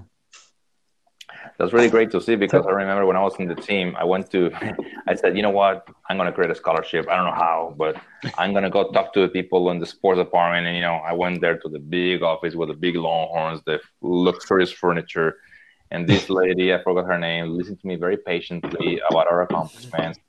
That's 1.57 1.73
really 1.73 1.89
great 1.89 2.11
to 2.11 2.21
see 2.21 2.35
because 2.35 2.67
I 2.67 2.69
remember 2.69 3.05
when 3.07 3.15
I 3.15 3.23
was 3.23 3.35
in 3.39 3.47
the 3.47 3.55
team, 3.55 3.95
I 3.97 4.03
went 4.03 4.29
to, 4.31 4.51
I 5.07 5.15
said, 5.15 5.35
you 5.35 5.41
know 5.41 5.49
what, 5.49 5.87
I'm 6.07 6.15
going 6.17 6.27
to 6.27 6.31
create 6.31 6.51
a 6.51 6.55
scholarship. 6.55 7.07
I 7.09 7.15
don't 7.15 7.25
know 7.25 7.31
how, 7.31 7.73
but 7.77 7.99
I'm 8.37 8.51
going 8.51 8.63
to 8.63 8.69
go 8.69 8.91
talk 8.91 9.11
to 9.13 9.21
the 9.21 9.27
people 9.27 9.71
in 9.71 9.79
the 9.79 9.87
sports 9.87 10.19
department. 10.19 10.67
And, 10.67 10.75
you 10.75 10.83
know, 10.83 10.95
I 10.95 11.13
went 11.13 11.41
there 11.41 11.57
to 11.57 11.69
the 11.69 11.79
big 11.79 12.21
office 12.21 12.53
with 12.53 12.69
the 12.69 12.75
big 12.75 12.95
longhorns, 12.95 13.61
the 13.65 13.79
luxurious 14.01 14.71
furniture. 14.71 15.37
And 15.89 16.07
this 16.07 16.29
lady, 16.41 16.75
I 16.75 16.83
forgot 16.83 17.05
her 17.05 17.17
name, 17.17 17.57
listened 17.57 17.79
to 17.81 17.87
me 17.87 17.95
very 17.95 18.17
patiently 18.17 19.01
about 19.09 19.27
our 19.27 19.41
accomplishments. 19.41 20.19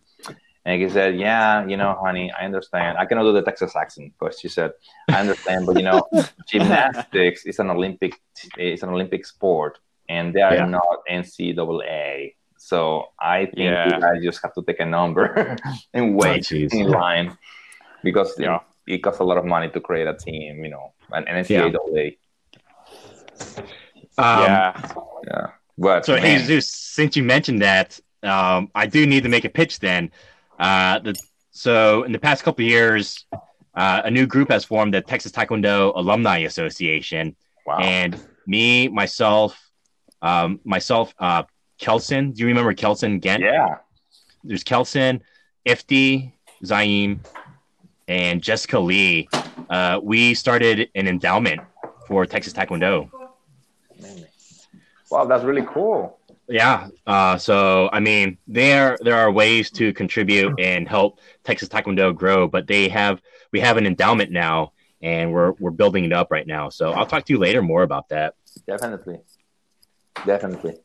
And 0.64 0.82
he 0.82 0.88
said, 0.88 1.18
Yeah, 1.18 1.66
you 1.66 1.76
know, 1.76 1.96
honey, 2.02 2.32
I 2.32 2.44
understand. 2.44 2.98
I 2.98 3.06
cannot 3.06 3.24
do 3.24 3.32
the 3.32 3.42
Texas 3.42 3.74
accent, 3.76 4.12
because 4.18 4.38
she 4.38 4.48
said, 4.48 4.72
I 5.08 5.20
understand, 5.20 5.66
but 5.66 5.76
you 5.76 5.82
know, 5.82 6.02
gymnastics 6.46 7.44
is 7.46 7.58
an 7.58 7.70
Olympic 7.70 8.20
it's 8.56 8.82
an 8.82 8.90
Olympic 8.90 9.24
sport 9.24 9.78
and 10.08 10.32
they 10.34 10.42
are 10.42 10.54
Yeah. 10.54 10.64
not 10.66 10.98
NCAA. 11.10 12.34
So 12.58 13.06
I 13.20 13.46
think 13.46 13.58
Yeah. 13.58 13.94
you 13.94 14.00
guys 14.00 14.22
just 14.22 14.40
have 14.42 14.54
to 14.54 14.62
take 14.62 14.80
a 14.80 14.86
number 14.86 15.56
and 15.94 16.16
wait 16.16 16.42
jeez. 16.44 16.72
in 16.72 16.88
line 16.90 17.36
because 18.02 18.36
you 18.38 18.44
Yeah. 18.44 18.50
know, 18.52 18.62
it 18.86 18.98
costs 19.02 19.20
a 19.20 19.24
lot 19.24 19.36
of 19.38 19.44
money 19.44 19.68
to 19.70 19.80
create 19.80 20.06
a 20.06 20.14
team, 20.14 20.64
you 20.64 20.70
know, 20.70 20.92
an 21.12 21.24
NCAA. 21.26 22.16
Um, 24.18 24.42
yeah, 24.44 24.92
Yeah. 25.26 25.46
But 25.76 26.04
So, 26.06 26.14
man, 26.14 26.38
Jesus, 26.40 26.68
since 26.72 27.16
you 27.16 27.22
mentioned 27.22 27.62
that, 27.62 28.00
um, 28.22 28.70
I 28.74 28.86
do 28.86 29.06
need 29.06 29.22
to 29.22 29.28
make 29.28 29.44
a 29.44 29.48
pitch 29.48 29.78
then. 29.78 30.10
Uh, 30.58 30.98
the, 30.98 31.14
so, 31.52 32.02
in 32.02 32.10
the 32.12 32.18
past 32.18 32.42
couple 32.42 32.64
of 32.64 32.68
years, 32.70 33.26
uh, 33.76 34.02
a 34.04 34.10
new 34.10 34.26
group 34.26 34.50
has 34.50 34.64
formed, 34.64 34.92
the 34.94 35.00
Texas 35.00 35.30
Taekwondo 35.30 35.92
Alumni 35.94 36.38
Association. 36.38 37.36
wow. 37.66 37.78
And 37.78 38.18
me, 38.46 38.88
myself, 38.88 39.67
um, 40.22 40.60
myself, 40.64 41.14
uh, 41.18 41.44
Kelson, 41.78 42.32
do 42.32 42.40
you 42.40 42.46
remember 42.48 42.74
Kelson 42.74 43.20
Gent? 43.20 43.42
yeah. 43.42 43.76
There's 44.44 44.64
Kelson, 44.64 45.22
Ifty, 45.66 46.32
Zaim, 46.64 47.20
and 48.06 48.42
Jessica 48.42 48.78
Lee. 48.78 49.28
Uh, 49.68 50.00
we 50.02 50.34
started 50.34 50.88
an 50.94 51.06
endowment 51.06 51.60
for 52.06 52.24
Texas 52.24 52.52
Taekwondo. 52.52 53.10
Wow, 55.10 55.24
that's 55.24 55.44
really 55.44 55.66
cool. 55.66 56.18
Yeah. 56.48 56.88
Uh, 57.06 57.36
so 57.36 57.90
I 57.92 58.00
mean, 58.00 58.38
there 58.46 58.98
there 59.02 59.16
are 59.16 59.30
ways 59.30 59.70
to 59.72 59.92
contribute 59.92 60.58
and 60.58 60.88
help 60.88 61.20
Texas 61.44 61.68
Taekwondo 61.68 62.14
grow, 62.14 62.48
but 62.48 62.66
they 62.66 62.88
have 62.88 63.20
we 63.52 63.60
have 63.60 63.76
an 63.76 63.86
endowment 63.86 64.30
now, 64.30 64.72
and 65.02 65.32
we're 65.32 65.52
we're 65.52 65.70
building 65.70 66.04
it 66.04 66.12
up 66.12 66.30
right 66.30 66.46
now. 66.46 66.70
So 66.70 66.92
I'll 66.92 67.06
talk 67.06 67.24
to 67.26 67.32
you 67.32 67.38
later 67.38 67.62
more 67.62 67.82
about 67.82 68.08
that. 68.08 68.34
Definitely. 68.66 69.20
Definitely. 70.26 70.76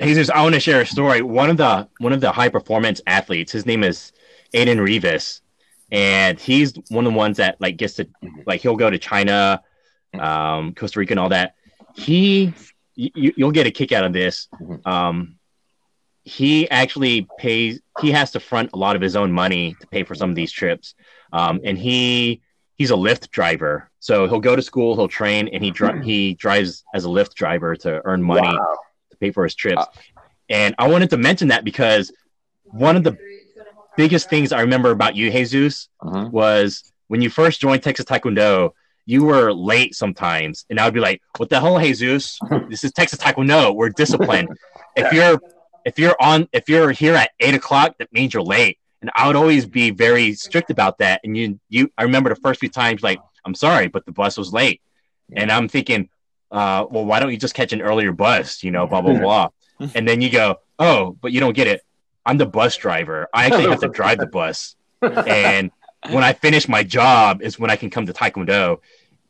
He's 0.00 0.16
just. 0.16 0.30
I 0.30 0.42
want 0.42 0.54
to 0.54 0.60
share 0.60 0.80
a 0.80 0.86
story. 0.86 1.22
One 1.22 1.50
of 1.50 1.56
the 1.56 1.88
one 1.98 2.12
of 2.12 2.20
the 2.20 2.32
high 2.32 2.48
performance 2.48 3.00
athletes, 3.06 3.52
his 3.52 3.64
name 3.64 3.84
is 3.84 4.12
Aiden 4.52 4.82
Rivas, 4.84 5.40
and 5.92 6.38
he's 6.38 6.74
one 6.88 7.06
of 7.06 7.12
the 7.12 7.16
ones 7.16 7.36
that 7.36 7.60
like 7.60 7.76
gets 7.76 7.94
to 7.94 8.08
like 8.46 8.60
he'll 8.60 8.76
go 8.76 8.90
to 8.90 8.98
China, 8.98 9.62
um, 10.18 10.74
Costa 10.74 10.98
Rica, 10.98 11.12
and 11.12 11.20
all 11.20 11.28
that. 11.28 11.54
He, 11.94 12.52
you, 12.96 13.32
you'll 13.36 13.52
get 13.52 13.68
a 13.68 13.70
kick 13.70 13.92
out 13.92 14.04
of 14.04 14.12
this. 14.12 14.48
Mhm. 14.60 14.84
Um, 14.86 15.36
he 16.24 16.68
actually 16.70 17.28
pays. 17.38 17.80
He 18.00 18.10
has 18.10 18.32
to 18.32 18.40
front 18.40 18.70
a 18.72 18.76
lot 18.76 18.96
of 18.96 19.02
his 19.02 19.14
own 19.14 19.30
money 19.30 19.76
to 19.80 19.86
pay 19.86 20.02
for 20.02 20.16
some 20.16 20.30
of 20.30 20.36
these 20.36 20.50
trips, 20.50 20.94
um, 21.32 21.60
and 21.62 21.78
he 21.78 22.40
he's 22.76 22.90
a 22.90 22.94
Lyft 22.94 23.30
driver. 23.30 23.90
So 24.04 24.26
he'll 24.28 24.38
go 24.38 24.54
to 24.54 24.60
school, 24.60 24.94
he'll 24.96 25.08
train, 25.08 25.48
and 25.54 25.64
he 25.64 25.70
dri- 25.70 26.04
he 26.10 26.34
drives 26.34 26.84
as 26.92 27.06
a 27.06 27.08
Lyft 27.08 27.32
driver 27.32 27.74
to 27.76 28.02
earn 28.04 28.22
money 28.22 28.42
Wow. 28.46 28.76
to 29.10 29.16
pay 29.16 29.30
for 29.30 29.44
his 29.44 29.54
trips. 29.54 29.80
Uh, 29.80 30.20
and 30.50 30.74
I 30.78 30.88
wanted 30.88 31.08
to 31.10 31.16
mention 31.16 31.48
that 31.48 31.64
because 31.64 32.12
one 32.64 32.96
of 32.96 33.02
the 33.02 33.16
biggest 33.96 34.28
things 34.28 34.52
I 34.52 34.60
remember 34.60 34.90
about 34.90 35.16
you, 35.16 35.30
Jesus, 35.30 35.88
Mhm. 36.02 36.30
was 36.30 36.92
when 37.08 37.22
you 37.22 37.30
first 37.30 37.62
joined 37.62 37.82
Texas 37.82 38.04
Taekwondo, 38.04 38.72
you 39.06 39.24
were 39.24 39.54
late 39.54 39.94
sometimes. 39.94 40.66
And 40.68 40.78
I 40.78 40.84
would 40.84 40.92
be 40.92 41.00
like, 41.00 41.22
what 41.38 41.48
the 41.48 41.58
hell, 41.58 41.78
Jesus? 41.80 42.38
This 42.68 42.84
is 42.84 42.92
Texas 42.92 43.18
Taekwondo. 43.18 43.74
We're 43.74 43.88
disciplined. 43.88 44.48
if 44.96 45.10
you're 45.14 45.40
if 45.86 45.98
you're 45.98 46.16
on 46.20 46.46
if 46.52 46.68
you're 46.68 46.90
here 46.90 47.14
at 47.14 47.30
eight 47.40 47.54
o'clock, 47.54 47.94
that 48.00 48.12
means 48.12 48.34
you're 48.34 48.42
late. 48.42 48.76
And 49.00 49.10
I 49.14 49.26
would 49.26 49.36
always 49.36 49.64
be 49.64 49.90
very 49.92 50.34
strict 50.34 50.70
about 50.70 50.98
that. 50.98 51.22
And 51.24 51.34
you 51.38 51.58
you 51.70 51.90
I 51.96 52.02
remember 52.02 52.28
the 52.28 52.40
first 52.46 52.60
few 52.60 52.68
times 52.68 53.02
like, 53.02 53.18
I'm 53.44 53.54
sorry, 53.54 53.88
but 53.88 54.06
the 54.06 54.12
bus 54.12 54.36
was 54.36 54.52
late. 54.52 54.80
And 55.32 55.50
I'm 55.50 55.68
thinking, 55.68 56.08
uh, 56.50 56.86
well, 56.90 57.04
why 57.04 57.18
don't 57.20 57.30
you 57.30 57.38
just 57.38 57.54
catch 57.54 57.72
an 57.72 57.82
earlier 57.82 58.12
bus? 58.12 58.62
You 58.62 58.70
know, 58.70 58.86
blah 58.86 59.00
blah 59.00 59.18
blah. 59.18 59.48
and 59.94 60.06
then 60.06 60.20
you 60.20 60.30
go, 60.30 60.56
oh, 60.78 61.16
but 61.20 61.32
you 61.32 61.40
don't 61.40 61.54
get 61.54 61.66
it. 61.66 61.82
I'm 62.26 62.38
the 62.38 62.46
bus 62.46 62.76
driver. 62.76 63.28
I 63.32 63.46
actually 63.46 63.68
have 63.68 63.80
to 63.80 63.88
drive 64.00 64.18
the 64.18 64.26
bus, 64.26 64.76
and 65.00 65.70
when 66.10 66.22
I 66.24 66.32
finish 66.32 66.68
my 66.68 66.82
job 66.82 67.42
is 67.42 67.58
when 67.58 67.70
I 67.70 67.76
can 67.76 67.90
come 67.90 68.06
to 68.06 68.12
Taekwondo. 68.12 68.80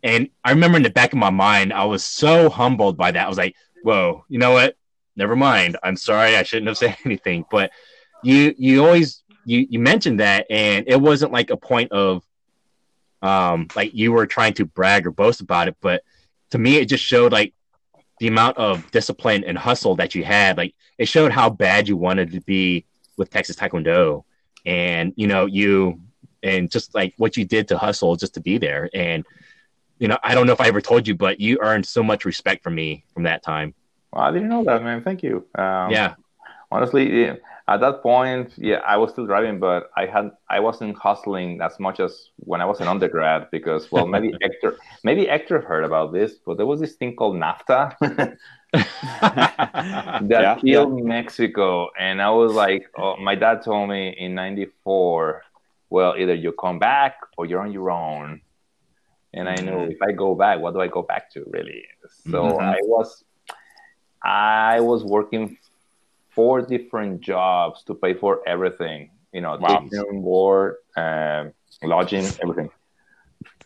And 0.02 0.28
I 0.44 0.50
remember 0.50 0.76
in 0.76 0.82
the 0.82 0.90
back 0.90 1.12
of 1.14 1.18
my 1.18 1.30
mind, 1.30 1.72
I 1.72 1.86
was 1.86 2.04
so 2.04 2.50
humbled 2.50 2.98
by 2.98 3.10
that. 3.10 3.24
I 3.24 3.28
was 3.28 3.38
like, 3.38 3.56
whoa, 3.82 4.24
you 4.28 4.38
know 4.38 4.52
what? 4.52 4.76
Never 5.16 5.34
mind. 5.34 5.78
I'm 5.82 5.96
sorry. 5.96 6.36
I 6.36 6.42
shouldn't 6.42 6.68
have 6.68 6.76
said 6.78 6.96
anything. 7.04 7.44
But 7.50 7.70
you 8.22 8.54
you 8.58 8.84
always 8.84 9.22
you 9.44 9.66
you 9.68 9.78
mentioned 9.78 10.20
that 10.20 10.46
and 10.50 10.86
it 10.88 11.00
wasn't 11.00 11.32
like 11.32 11.50
a 11.50 11.56
point 11.56 11.92
of 11.92 12.24
um 13.24 13.66
like 13.74 13.94
you 13.94 14.12
were 14.12 14.26
trying 14.26 14.54
to 14.54 14.64
brag 14.64 15.06
or 15.06 15.10
boast 15.10 15.40
about 15.40 15.68
it, 15.68 15.76
but 15.80 16.02
to 16.50 16.58
me 16.58 16.76
it 16.76 16.86
just 16.86 17.02
showed 17.02 17.32
like 17.32 17.54
the 18.20 18.28
amount 18.28 18.56
of 18.58 18.88
discipline 18.90 19.42
and 19.44 19.58
hustle 19.58 19.96
that 19.96 20.14
you 20.14 20.22
had. 20.24 20.56
Like 20.56 20.74
it 20.98 21.06
showed 21.06 21.32
how 21.32 21.50
bad 21.50 21.88
you 21.88 21.96
wanted 21.96 22.32
to 22.32 22.40
be 22.40 22.84
with 23.16 23.30
Texas 23.30 23.56
Taekwondo. 23.56 24.24
And 24.64 25.12
you 25.16 25.26
know, 25.26 25.46
you 25.46 26.00
and 26.42 26.70
just 26.70 26.94
like 26.94 27.14
what 27.16 27.36
you 27.36 27.44
did 27.44 27.68
to 27.68 27.78
hustle 27.78 28.16
just 28.16 28.34
to 28.34 28.40
be 28.40 28.58
there. 28.58 28.88
And 28.94 29.24
you 29.98 30.08
know, 30.08 30.18
I 30.22 30.34
don't 30.34 30.46
know 30.46 30.52
if 30.52 30.60
I 30.60 30.68
ever 30.68 30.80
told 30.80 31.08
you, 31.08 31.14
but 31.14 31.40
you 31.40 31.58
earned 31.60 31.86
so 31.86 32.02
much 32.02 32.24
respect 32.24 32.62
from 32.62 32.74
me 32.74 33.04
from 33.14 33.24
that 33.24 33.42
time. 33.42 33.74
Well, 34.12 34.22
I 34.22 34.30
didn't 34.30 34.48
know 34.48 34.64
that, 34.64 34.82
man. 34.82 35.02
Thank 35.02 35.22
you. 35.22 35.46
Um, 35.54 35.90
yeah. 35.90 36.14
Honestly, 36.70 37.30
at 37.68 37.80
that 37.80 38.02
point, 38.02 38.52
yeah, 38.58 38.80
I 38.86 38.96
was 38.98 39.10
still 39.12 39.26
driving, 39.26 39.58
but 39.58 39.90
I 39.96 40.06
had 40.06 40.30
I 40.50 40.60
wasn't 40.60 40.98
hustling 40.98 41.60
as 41.62 41.78
much 41.80 42.00
as 42.00 42.30
when 42.36 42.60
I 42.60 42.66
was 42.66 42.80
an 42.80 42.88
undergrad 42.88 43.48
because, 43.50 43.90
well, 43.90 44.06
maybe 44.06 44.36
Hector, 44.42 44.78
maybe 45.02 45.26
Hector 45.26 45.60
heard 45.62 45.84
about 45.84 46.12
this, 46.12 46.34
but 46.44 46.56
there 46.58 46.66
was 46.66 46.80
this 46.80 46.94
thing 46.96 47.16
called 47.16 47.36
NAFTA 47.36 47.96
that 50.20 50.54
Yeah, 50.54 50.58
killed 50.60 51.04
Mexico, 51.04 51.90
and 51.98 52.20
I 52.20 52.30
was 52.30 52.52
like, 52.52 52.86
oh, 52.96 53.16
my 53.16 53.34
dad 53.34 53.62
told 53.62 53.88
me 53.88 54.14
in 54.18 54.34
'94, 54.34 55.42
well, 55.90 56.14
either 56.18 56.34
you 56.34 56.52
come 56.52 56.78
back 56.78 57.16
or 57.36 57.46
you're 57.46 57.60
on 57.60 57.72
your 57.72 57.90
own. 57.90 58.40
And 59.34 59.48
I 59.48 59.60
knew 59.60 59.88
if 59.90 59.98
I 60.02 60.12
go 60.12 60.34
back, 60.34 60.60
what 60.60 60.74
do 60.74 60.80
I 60.80 60.88
go 60.88 61.02
back 61.02 61.30
to, 61.32 61.44
really? 61.48 61.84
So 62.08 62.56
Mhm. 62.56 62.58
I 62.58 62.78
was, 62.82 63.24
I 64.24 64.80
was 64.80 65.04
working 65.04 65.58
four 66.34 66.62
different 66.62 67.20
jobs 67.20 67.82
to 67.84 67.94
pay 67.94 68.14
for 68.14 68.40
everything. 68.46 69.10
You 69.32 69.40
know, 69.42 69.56
Wow. 69.60 69.84
board, 70.22 70.76
um, 70.96 71.52
lodging, 71.82 72.26
everything. 72.42 72.70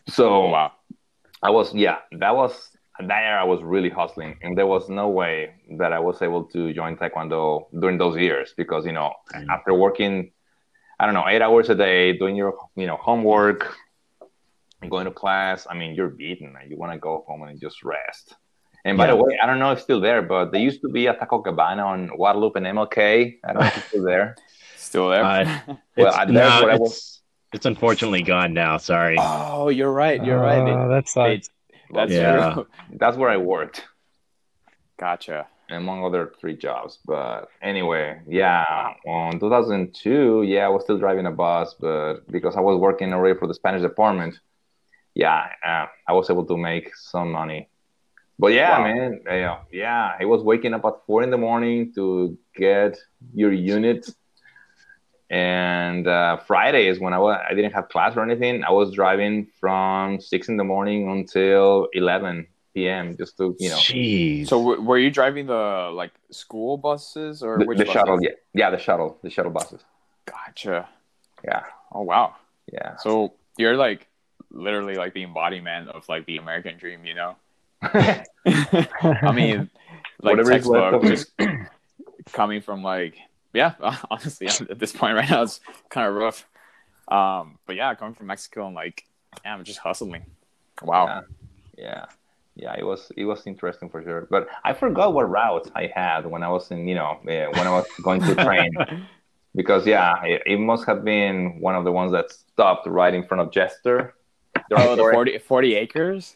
So 0.07 0.29
Oh, 0.29 0.49
wow. 0.49 0.71
I 1.41 1.49
was, 1.51 1.73
yeah, 1.73 1.99
that 2.19 2.35
was 2.35 2.71
that 2.99 3.21
year 3.21 3.37
I 3.37 3.43
was 3.43 3.61
really 3.63 3.89
hustling, 3.89 4.35
and 4.41 4.57
there 4.57 4.67
was 4.67 4.89
no 4.89 5.07
way 5.09 5.55
that 5.77 5.93
I 5.93 5.99
was 5.99 6.21
able 6.21 6.43
to 6.45 6.73
join 6.73 6.97
Taekwondo 6.97 7.67
during 7.79 7.97
those 7.97 8.17
years 8.17 8.53
because 8.57 8.85
you 8.85 8.91
know, 8.91 9.13
after 9.49 9.73
working, 9.73 10.31
I 10.99 11.05
don't 11.05 11.13
know, 11.13 11.27
eight 11.27 11.41
hours 11.41 11.69
a 11.69 11.75
day, 11.75 12.17
doing 12.17 12.35
your 12.35 12.53
you 12.75 12.87
know 12.87 12.97
homework, 12.97 13.75
going 14.89 15.05
to 15.05 15.11
class. 15.11 15.65
I 15.69 15.75
mean, 15.75 15.95
you're 15.95 16.09
beaten. 16.09 16.55
and 16.59 16.69
You 16.69 16.77
want 16.77 16.91
to 16.93 16.99
go 16.99 17.23
home 17.27 17.43
and 17.43 17.59
just 17.59 17.83
rest. 17.83 18.35
And 18.85 18.97
by 18.97 19.05
Yeah. 19.05 19.11
the 19.11 19.17
way, 19.23 19.37
I 19.41 19.45
don't 19.45 19.59
know 19.59 19.71
if 19.71 19.77
it's 19.79 19.83
still 19.83 19.99
there, 20.01 20.21
but 20.21 20.51
there 20.51 20.61
used 20.61 20.81
to 20.81 20.89
be 20.89 21.07
a 21.07 21.13
Taco 21.13 21.39
Cabana 21.39 21.83
on 21.85 22.07
Guadalupe 22.07 22.55
and 22.57 22.65
MLK. 22.67 23.39
I 23.43 23.53
don't 23.53 23.61
know 23.61 23.67
if 23.67 23.77
it's 23.77 23.87
still 23.87 24.03
there. 24.03 24.35
Still 24.77 25.09
there? 25.09 25.23
Uh, 25.23 25.59
Well, 25.97 26.07
It's- 26.07 26.15
I- 26.17 26.25
no, 26.25 26.39
what 26.61 26.69
I 26.69 26.73
it's, 26.73 26.79
was- 26.79 27.21
it's 27.53 27.65
unfortunately 27.67 28.23
gone 28.23 28.53
now. 28.53 28.77
Sorry. 28.77 29.17
oh, 29.19 29.69
you're 29.69 29.91
right. 29.91 30.23
You're 30.23 30.39
right. 30.39 30.59
Oh, 30.59 30.65
They- 30.87 30.95
that 30.95 31.07
sucks. 31.09 31.47
they- 31.49 31.93
that's 31.93 32.11
Yeah. 32.11 32.53
true. 32.53 32.67
That's 32.97 33.15
where 33.17 33.29
I 33.29 33.37
worked. 33.37 33.85
Gotcha. 34.97 35.47
among 35.71 36.03
other 36.03 36.33
three 36.41 36.55
jobs. 36.57 36.97
But 37.05 37.49
anyway, 37.61 38.19
yeah, 38.27 38.93
on 39.05 39.39
2002, 39.39 40.41
yeah, 40.43 40.65
I 40.65 40.69
was 40.69 40.81
still 40.83 40.97
driving 40.97 41.27
a 41.27 41.31
bus, 41.31 41.75
but 41.79 42.25
because 42.31 42.55
I 42.57 42.61
was 42.61 42.79
working 42.79 43.13
already 43.13 43.37
for 43.37 43.47
the 43.47 43.53
Spanish 43.53 43.83
department, 43.83 44.39
yeah, 45.13 45.45
uh, 45.63 45.85
I 46.07 46.13
was 46.13 46.29
able 46.31 46.45
to 46.47 46.57
make 46.57 46.95
some 46.95 47.31
money. 47.31 47.69
But 48.39 48.53
yeah, 48.53 48.77
Wow. 48.77 48.83
man, 48.85 49.21
yeah, 49.27 49.57
yeah, 49.71 50.15
I 50.19 50.23
was 50.25 50.41
waking 50.43 50.73
up 50.73 50.85
at 50.85 50.93
four 51.05 51.23
in 51.23 51.29
the 51.29 51.37
morning 51.37 51.91
to 51.95 52.37
get 52.55 52.97
your 53.33 53.51
unit. 53.51 54.09
And 55.29 56.07
uh, 56.07 56.37
Fridays, 56.37 56.99
when 56.99 57.13
I 57.13 57.19
was, 57.19 57.39
I 57.47 57.53
didn't 57.53 57.73
have 57.73 57.89
class 57.89 58.15
or 58.15 58.23
anything, 58.23 58.63
I 58.63 58.71
was 58.71 58.91
driving 58.91 59.47
from 59.59 60.19
six 60.19 60.47
in 60.49 60.57
the 60.57 60.63
morning 60.63 61.11
until 61.11 61.87
11 61.93 62.47
p.m. 62.73 63.15
just 63.17 63.37
to, 63.37 63.55
you 63.59 63.69
know, 63.69 63.75
Jeez. 63.75 64.47
So 64.47 64.57
w- 64.57 64.81
were 64.81 64.97
you 64.97 65.11
driving 65.11 65.45
the 65.45 65.91
like 65.93 66.11
school 66.31 66.77
buses 66.77 67.43
or 67.43 67.59
the, 67.59 67.65
which 67.65 67.77
the 67.77 67.83
buses? 67.85 67.93
shuttle, 67.93 68.23
yeah, 68.23 68.31
yeah, 68.53 68.69
the 68.71 68.79
shuttle, 68.79 69.19
the 69.21 69.29
shuttle 69.29 69.51
buses. 69.51 69.83
Gotcha. 70.25 70.87
Yeah, 71.43 71.63
Oh 71.91 72.01
wow. 72.01 72.35
yeah. 72.71 72.95
So 72.97 73.33
you're 73.57 73.75
like 73.77 74.07
literally 74.49 74.95
like 74.95 75.13
the 75.13 75.23
embodiment 75.23 75.89
of 75.89 76.07
like 76.09 76.25
the 76.25 76.37
American 76.37 76.77
dream, 76.77 77.05
you 77.05 77.13
know? 77.13 77.35
I 77.81 79.31
mean, 79.33 79.69
like 80.21 80.37
Whatever 80.37 80.51
textbook, 80.51 81.03
just 81.03 81.31
coming 82.33 82.61
from 82.61 82.83
like, 82.83 83.17
yeah, 83.53 83.73
honestly, 84.11 84.47
at 84.47 84.79
this 84.79 84.91
point 84.91 85.15
right 85.15 85.29
now, 85.29 85.43
it's 85.43 85.59
kind 85.89 86.07
of 86.07 86.15
rough. 86.15 86.45
Um, 87.07 87.57
but 87.65 87.75
yeah, 87.75 87.95
coming 87.95 88.13
from 88.15 88.27
Mexico 88.27 88.67
and 88.67 88.75
like, 88.75 89.05
yeah, 89.45 89.53
I'm 89.53 89.63
just 89.63 89.79
hustling. 89.79 90.25
Wow. 90.81 91.23
yeah 91.77 92.05
yeah 92.55 92.73
it 92.77 92.85
was 92.85 93.11
it 93.15 93.25
was 93.25 93.45
interesting 93.47 93.89
for 93.89 94.01
sure 94.03 94.27
but 94.29 94.47
i 94.63 94.73
forgot 94.73 95.13
what 95.13 95.29
routes 95.29 95.69
i 95.75 95.89
had 95.93 96.25
when 96.25 96.43
i 96.43 96.49
was 96.49 96.71
in 96.71 96.87
you 96.87 96.95
know 96.95 97.19
eh, 97.27 97.45
when 97.47 97.67
i 97.67 97.69
was 97.69 97.85
going 98.01 98.21
to 98.21 98.35
train 98.35 98.71
because 99.55 99.85
yeah 99.85 100.21
it, 100.23 100.41
it 100.45 100.57
must 100.57 100.85
have 100.85 101.03
been 101.03 101.59
one 101.59 101.75
of 101.75 101.83
the 101.83 101.91
ones 101.91 102.11
that 102.11 102.31
stopped 102.31 102.87
right 102.87 103.13
in 103.13 103.23
front 103.25 103.41
of 103.41 103.51
jester 103.51 104.13
Oh, 104.71 104.95
the 104.95 105.03
40, 105.11 105.37
40 105.39 105.75
acres? 105.75 106.35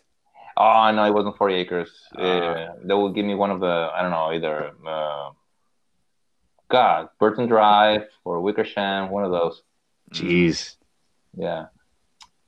Oh 0.57 0.91
no 0.91 1.03
it 1.05 1.13
wasn't 1.13 1.37
40 1.37 1.55
acres 1.55 1.89
uh, 2.17 2.73
they 2.83 2.93
will 2.93 3.11
give 3.11 3.25
me 3.25 3.35
one 3.35 3.51
of 3.51 3.59
the 3.59 3.89
i 3.95 4.01
don't 4.01 4.11
know 4.11 4.31
either 4.31 4.71
uh, 4.87 5.29
god 6.69 7.09
burton 7.19 7.47
drive 7.47 8.07
or 8.23 8.41
wickersham 8.41 9.09
one 9.09 9.23
of 9.23 9.31
those 9.31 9.61
Jeez. 10.11 10.75
yeah 11.35 11.65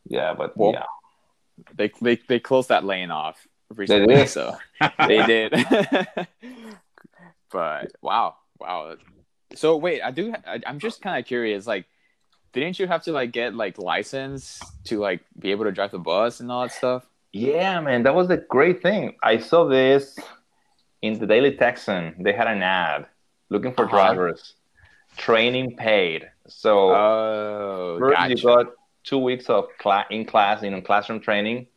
yeah 0.07 0.33
but 0.37 0.55
Well, 0.55 0.73
yeah 0.73 0.85
They, 1.73 1.91
they, 2.01 2.19
they 2.27 2.39
closed 2.39 2.69
that 2.69 2.83
lane 2.83 3.11
off 3.11 3.47
recently, 3.73 4.15
did? 4.15 4.29
so 4.29 4.55
they 5.07 5.25
did. 5.25 5.51
but 7.51 7.91
wow, 8.01 8.35
wow. 8.59 8.95
So 9.55 9.77
wait, 9.77 10.01
I 10.01 10.11
do. 10.11 10.33
I, 10.45 10.59
I'm 10.67 10.79
just 10.79 11.01
kind 11.01 11.17
of 11.17 11.25
curious. 11.25 11.65
Like, 11.65 11.85
didn't 12.53 12.77
you 12.77 12.87
have 12.87 13.03
to 13.03 13.11
like 13.11 13.31
get 13.31 13.55
like 13.55 13.77
license 13.77 14.61
to 14.85 14.99
like 14.99 15.21
be 15.39 15.51
able 15.51 15.65
to 15.65 15.71
drive 15.71 15.91
the 15.91 15.99
bus 15.99 16.39
and 16.39 16.51
all 16.51 16.63
that 16.63 16.73
stuff? 16.73 17.05
Yeah, 17.35 17.81
man, 17.81 18.03
that 18.03 18.15
was 18.15 18.29
the 18.29 18.37
great 18.37 18.81
thing. 18.81 19.17
I 19.21 19.39
saw 19.39 19.65
this 19.67 20.17
in 21.01 21.19
the 21.19 21.27
Daily 21.27 21.51
Texan. 21.57 22.15
They 22.23 22.31
had 22.31 22.47
an 22.47 22.63
ad 22.63 23.07
looking 23.49 23.73
for 23.73 23.83
Uh-huh. 23.83 23.93
drivers, 23.97 24.53
training 25.17 25.75
paid. 25.75 26.31
So 26.47 26.95
Oh, 26.95 27.97
first 27.99 28.29
you 28.29 28.37
got 28.41 28.67
two 29.03 29.17
weeks 29.17 29.49
of 29.49 29.65
cla- 29.79 30.05
in 30.09 30.23
class, 30.23 30.63
you 30.63 30.69
know, 30.71 30.79
classroom 30.79 31.19
training, 31.19 31.67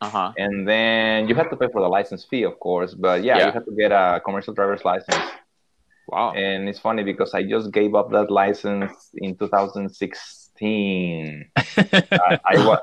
Uh 0.00 0.08
huh. 0.16 0.32
and 0.38 0.66
then 0.66 1.28
you 1.28 1.34
had 1.34 1.50
to 1.50 1.56
pay 1.60 1.68
for 1.74 1.82
the 1.82 1.90
license 1.98 2.24
fee, 2.24 2.44
of 2.44 2.58
course. 2.58 2.94
But 2.94 3.22
yeah, 3.22 3.36
Yeah. 3.36 3.46
you 3.48 3.52
had 3.52 3.66
to 3.66 3.72
get 3.82 3.92
a 3.92 4.18
commercial 4.24 4.54
driver's 4.54 4.82
license. 4.92 5.26
Wow. 6.08 6.32
And 6.32 6.70
it's 6.70 6.78
funny 6.88 7.02
because 7.04 7.34
I 7.34 7.42
just 7.54 7.70
gave 7.70 7.94
up 7.94 8.08
that 8.16 8.30
license 8.30 9.10
in 9.26 9.36
2016. 9.36 11.50
I, 11.56 12.40
I 12.52 12.54
was 12.66 12.80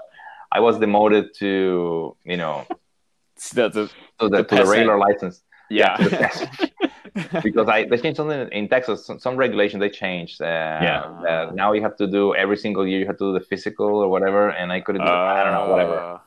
I 0.51 0.59
was 0.61 0.79
demoted 0.79 1.33
to 1.35 2.15
you 2.25 2.37
know 2.37 2.65
the- 3.53 3.69
the- 3.69 3.87
to 4.19 4.29
the, 4.29 4.37
The 4.37 4.43
to 4.43 4.55
the 4.55 4.65
regular 4.65 4.97
license. 4.97 5.43
yeah. 5.69 5.95
to 5.97 6.09
the 6.09 6.71
because 7.43 7.67
I 7.67 7.85
they 7.85 7.97
changed 7.97 8.17
something 8.17 8.49
in 8.51 8.67
Texas. 8.69 9.05
Some, 9.05 9.19
some 9.19 9.35
regulation 9.35 9.79
they 9.79 9.89
changed. 9.89 10.41
Uh, 10.41 10.45
Yeah. 10.87 11.19
that 11.23 11.55
now 11.55 11.73
you 11.73 11.81
have 11.81 11.95
to 11.97 12.07
do 12.07 12.33
every 12.35 12.57
single 12.57 12.85
year. 12.87 12.99
You 12.99 13.05
have 13.07 13.17
to 13.17 13.27
do 13.31 13.33
the 13.39 13.45
physical 13.45 13.87
or 14.03 14.07
whatever, 14.09 14.49
and 14.49 14.71
I 14.71 14.79
couldn't. 14.81 15.01
do 15.05 15.11
I 15.11 15.43
don't 15.43 15.53
know 15.53 15.69
whatever. 15.71 15.97
Uh, 15.99 16.17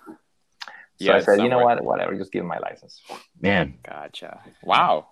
So 0.99 1.07
yeah, 1.07 1.13
I 1.15 1.17
it's 1.17 1.27
said, 1.27 1.41
you 1.41 1.49
know 1.49 1.59
what, 1.69 1.83
whatever. 1.83 2.15
Just 2.15 2.31
give 2.33 2.43
me 2.45 2.49
my 2.49 2.59
license. 2.59 3.01
Man. 3.41 3.79
Gotcha. 3.83 4.41
Wow. 4.63 5.09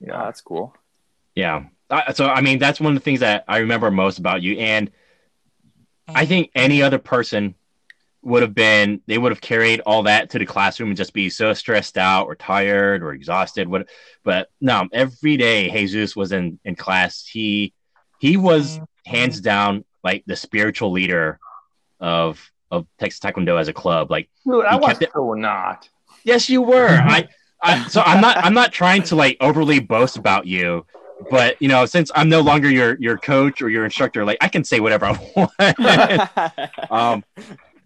Yeah. 0.00 0.14
Oh, 0.20 0.24
that's 0.26 0.40
cool. 0.42 0.74
Yeah. 1.34 1.64
Uh, 1.88 2.12
so 2.12 2.26
I 2.26 2.40
mean, 2.46 2.58
that's 2.58 2.80
one 2.80 2.92
of 2.94 2.98
the 3.00 3.04
things 3.04 3.20
that 3.20 3.44
I 3.48 3.58
remember 3.58 3.90
most 3.90 4.18
about 4.18 4.42
you, 4.42 4.52
and 4.58 4.90
I 6.08 6.26
think 6.26 6.50
any 6.54 6.82
other 6.82 6.98
person 6.98 7.54
would 8.22 8.42
have 8.42 8.54
been 8.54 9.00
they 9.06 9.16
would 9.18 9.32
have 9.32 9.40
carried 9.40 9.80
all 9.80 10.02
that 10.02 10.30
to 10.30 10.38
the 10.38 10.44
classroom 10.46 10.90
and 10.90 10.96
just 10.96 11.14
be 11.14 11.30
so 11.30 11.54
stressed 11.54 11.96
out 11.96 12.26
or 12.26 12.34
tired 12.34 13.02
or 13.02 13.12
exhausted. 13.12 13.68
What? 13.68 13.88
But 14.24 14.50
no, 14.60 14.88
every 14.92 15.36
day 15.36 15.70
Jesus 15.70 16.14
was 16.14 16.32
in 16.32 16.58
in 16.64 16.76
class. 16.76 17.24
He 17.26 17.72
he 18.18 18.36
was 18.36 18.78
hands 19.06 19.40
down 19.40 19.84
like 20.04 20.24
the 20.26 20.36
spiritual 20.36 20.92
leader 20.92 21.38
of 21.98 22.50
of 22.70 22.86
Texas 22.98 23.20
Taekwondo 23.20 23.58
as 23.58 23.68
a 23.68 23.72
club. 23.72 24.10
Like 24.10 24.28
Dude, 24.44 24.64
I 24.64 24.76
was 24.76 25.00
it- 25.00 25.10
so 25.12 25.34
not. 25.34 25.88
Yes, 26.22 26.50
you 26.50 26.60
were. 26.60 26.88
I, 27.02 27.28
I 27.62 27.88
so 27.88 28.02
I'm 28.02 28.20
not 28.20 28.36
I'm 28.38 28.54
not 28.54 28.72
trying 28.72 29.02
to 29.04 29.16
like 29.16 29.38
overly 29.40 29.80
boast 29.80 30.18
about 30.18 30.46
you, 30.46 30.84
but 31.30 31.60
you 31.60 31.68
know, 31.68 31.86
since 31.86 32.10
I'm 32.14 32.28
no 32.28 32.40
longer 32.40 32.70
your 32.70 32.98
your 33.00 33.16
coach 33.16 33.62
or 33.62 33.70
your 33.70 33.86
instructor, 33.86 34.24
like 34.26 34.38
I 34.42 34.48
can 34.48 34.64
say 34.64 34.80
whatever 34.80 35.06
I 35.06 35.48
want. 35.58 36.90
um, 36.90 37.24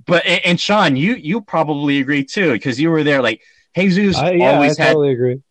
but 0.07 0.25
and, 0.27 0.61
Sean, 0.61 0.97
you 0.97 1.15
you 1.15 1.41
probably 1.41 1.99
agree 2.01 2.25
too 2.25 2.53
because 2.53 2.81
you 2.81 2.91
were 2.91 3.05
there. 3.05 3.23
Like 3.23 3.41
Jesus 3.77 4.17
I, 4.17 4.33
yeah, 4.33 4.51
always 4.53 4.79
I 4.79 4.83
had. 4.83 4.89
totally 4.91 5.13
agree. 5.13 5.43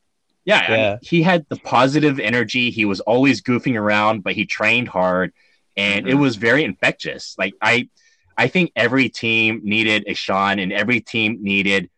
Yeah, 0.45 0.61
Yeah. 0.61 0.73
I 0.73 0.77
mean, 0.77 0.99
he 1.01 1.21
had 1.21 1.45
the 1.49 1.55
positive 1.57 2.19
energy. 2.19 2.69
He 2.69 2.85
was 2.85 2.99
always 3.01 3.41
goofing 3.41 3.79
around, 3.79 4.23
but 4.23 4.33
he 4.33 4.45
trained 4.45 4.89
hard, 4.89 5.31
and 5.77 6.07
it 6.07 6.15
Mhm. 6.15 6.19
was 6.19 6.35
very 6.35 6.63
infectious. 6.63 7.35
Like 7.37 7.53
I, 7.61 7.89
I 8.37 8.47
think 8.47 8.71
every 8.75 9.09
team 9.09 9.61
needed 9.63 10.03
a 10.07 10.13
Sean, 10.13 10.59
and 10.59 10.73
every 10.73 10.99
team 10.99 11.37
needed 11.41 11.89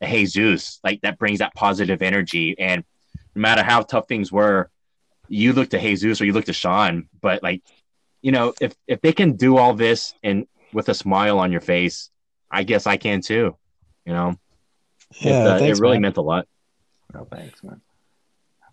a 0.00 0.06
Jesus. 0.08 0.80
Like 0.82 1.00
that 1.02 1.18
brings 1.18 1.38
that 1.38 1.54
positive 1.54 2.02
energy, 2.02 2.56
and 2.58 2.84
no 3.34 3.40
matter 3.40 3.62
how 3.62 3.82
tough 3.82 4.08
things 4.08 4.32
were, 4.32 4.68
you 5.28 5.52
look 5.52 5.70
to 5.70 5.78
Jesus 5.78 6.20
or 6.20 6.24
you 6.24 6.32
look 6.32 6.46
to 6.46 6.52
Sean. 6.52 7.08
But 7.20 7.42
like, 7.42 7.62
you 8.20 8.32
know, 8.32 8.52
if 8.60 8.74
if 8.88 9.00
they 9.00 9.12
can 9.12 9.36
do 9.36 9.56
all 9.56 9.74
this 9.74 10.14
and 10.22 10.46
with 10.72 10.88
a 10.88 10.94
smile 10.94 11.38
on 11.38 11.52
your 11.52 11.60
face, 11.60 12.10
I 12.50 12.62
guess 12.64 12.86
I 12.86 12.96
can 12.96 13.20
too. 13.20 13.56
You 14.04 14.12
know, 14.12 14.36
Yeah, 15.20 15.30
it, 15.32 15.46
uh, 15.46 15.58
thanks, 15.58 15.78
it 15.78 15.82
really 15.82 15.96
man. 15.96 16.02
meant 16.02 16.16
a 16.16 16.22
lot. 16.22 16.46
No, 17.14 17.24
thanks, 17.30 17.62
man. 17.62 17.80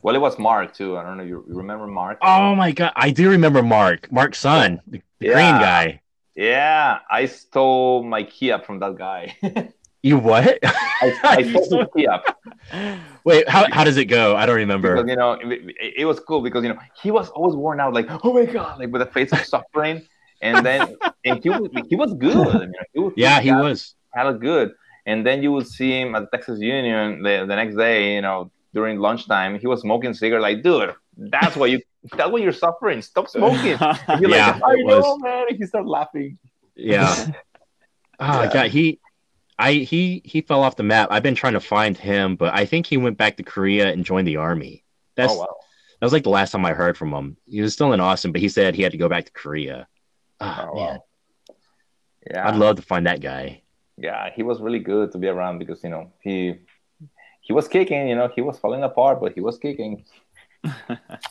Well, 0.01 0.15
it 0.15 0.19
was 0.19 0.39
Mark 0.39 0.73
too. 0.73 0.97
I 0.97 1.03
don't 1.03 1.17
know. 1.17 1.23
You, 1.23 1.43
you 1.47 1.55
remember 1.55 1.85
Mark? 1.85 2.19
Oh 2.21 2.55
my 2.55 2.71
god, 2.71 2.93
I 2.95 3.11
do 3.11 3.29
remember 3.29 3.61
Mark, 3.61 4.11
Mark's 4.11 4.39
son, 4.39 4.81
the, 4.87 5.01
the 5.19 5.27
Yeah. 5.27 5.33
green 5.33 5.61
guy. 5.61 6.01
Yeah, 6.35 6.99
I 7.11 7.25
stole 7.25 8.01
my 8.03 8.23
key 8.23 8.51
up 8.51 8.65
from 8.65 8.79
that 8.79 8.95
guy. 8.97 9.35
You 10.01 10.17
what? 10.17 10.59
I, 10.63 11.11
I 11.25 11.41
stole 11.49 11.79
his 11.79 11.87
key 11.93 12.07
up 12.07 12.23
Wait, 13.25 13.49
how, 13.49 13.65
how 13.69 13.83
does 13.83 13.97
it 13.97 14.05
go? 14.05 14.33
I 14.33 14.45
don't 14.45 14.55
remember. 14.55 14.95
because 14.95 15.09
you 15.09 15.17
know 15.17 15.33
it, 15.33 15.45
it- 15.77 15.93
it 15.97 16.05
was 16.05 16.21
cool 16.21 16.39
because 16.41 16.63
you 16.63 16.69
know 16.69 16.79
he 17.01 17.11
was 17.11 17.27
always 17.31 17.53
worn 17.53 17.81
out, 17.81 17.93
like 17.93 18.07
oh 18.23 18.31
my 18.31 18.45
god, 18.45 18.79
like 18.79 18.91
with 18.93 19.01
a 19.01 19.05
face 19.07 19.29
of 19.33 19.39
suffering, 19.39 20.07
and 20.41 20.65
then 20.65 20.95
and 21.25 21.43
he 21.43 21.49
was 21.49 21.69
he 21.89 21.95
was 21.95 22.13
good. 22.13 22.33
You 22.35 22.67
know, 22.67 22.71
he 22.93 22.99
was 22.99 23.13
Yeah, 23.17 23.39
he 23.41 23.49
got- 23.49 23.63
was. 23.63 23.95
hella 24.13 24.33
good. 24.33 24.71
And 25.05 25.25
then 25.25 25.41
you 25.41 25.51
would 25.53 25.67
see 25.67 25.99
him 25.99 26.13
at 26.15 26.31
Texas 26.31 26.59
Union 26.59 27.23
the, 27.23 27.45
the 27.47 27.55
next 27.55 27.75
day, 27.75 28.13
you 28.15 28.21
know, 28.21 28.51
during 28.73 28.99
lunchtime, 28.99 29.57
he 29.57 29.65
was 29.65 29.81
smoking 29.81 30.13
cigarette. 30.13 30.41
Like, 30.43 30.61
dude, 30.61 30.93
that's 31.17 31.55
why 31.55 31.67
you 31.67 31.81
that's 32.17 32.29
why 32.31 32.39
you're 32.39 32.51
suffering. 32.53 33.01
Stop 33.01 33.27
smoking. 33.35 33.77
And 33.79 34.21
you're 34.21 34.29
Yeah, 34.31 34.51
like, 34.53 34.63
I 34.65 34.81
know, 34.83 35.17
man. 35.17 35.45
And 35.49 35.57
he 35.57 35.65
started 35.65 35.87
laughing. 35.89 36.37
Yeah. 36.75 37.13
Oh 38.21 38.41
Yeah. 38.43 38.51
god, 38.53 38.67
he 38.67 38.99
I 39.57 39.73
he 39.73 40.21
he 40.25 40.41
fell 40.41 40.61
off 40.63 40.75
the 40.75 40.83
map. 40.83 41.07
I've 41.11 41.23
been 41.23 41.35
trying 41.35 41.53
to 41.53 41.59
find 41.61 41.97
him, 41.97 42.35
but 42.35 42.53
I 42.53 42.65
think 42.65 42.85
he 42.85 42.97
went 42.97 43.17
back 43.17 43.37
to 43.37 43.43
Korea 43.43 43.91
and 43.91 44.03
joined 44.05 44.27
the 44.27 44.35
army. 44.37 44.83
That's 45.15 45.31
oh 45.33 45.39
wow. 45.39 45.55
that 45.99 46.05
was 46.05 46.13
like 46.13 46.23
the 46.23 46.29
last 46.29 46.51
time 46.51 46.65
I 46.65 46.73
heard 46.73 46.97
from 46.97 47.13
him. 47.13 47.37
He 47.47 47.61
was 47.61 47.73
still 47.73 47.93
in 47.93 47.99
Austin, 48.01 48.31
but 48.33 48.41
he 48.41 48.49
said 48.49 48.75
he 48.75 48.81
had 48.83 48.91
to 48.91 48.97
go 48.97 49.07
back 49.09 49.25
to 49.25 49.31
Korea. 49.31 49.87
Oh, 50.41 50.45
man. 50.45 50.73
wow. 50.73 51.05
Yeah. 52.29 52.47
I'd 52.49 52.55
love 52.55 52.75
to 52.77 52.81
find 52.81 53.05
that 53.07 53.21
guy. 53.21 53.61
yeah, 53.97 54.29
he 54.35 54.43
was 54.43 54.61
really 54.61 54.79
good 54.79 55.11
to 55.11 55.17
be 55.17 55.27
around 55.27 55.59
because 55.59 55.83
you 55.83 55.89
know 55.89 56.11
he 56.21 56.55
he 57.41 57.51
was 57.53 57.67
kicking, 57.67 58.07
you 58.09 58.15
know, 58.15 58.27
he 58.35 58.41
was 58.41 58.57
falling 58.59 58.83
apart, 58.83 59.19
but 59.21 59.33
he 59.33 59.41
was 59.41 59.57
kicking. 59.57 60.05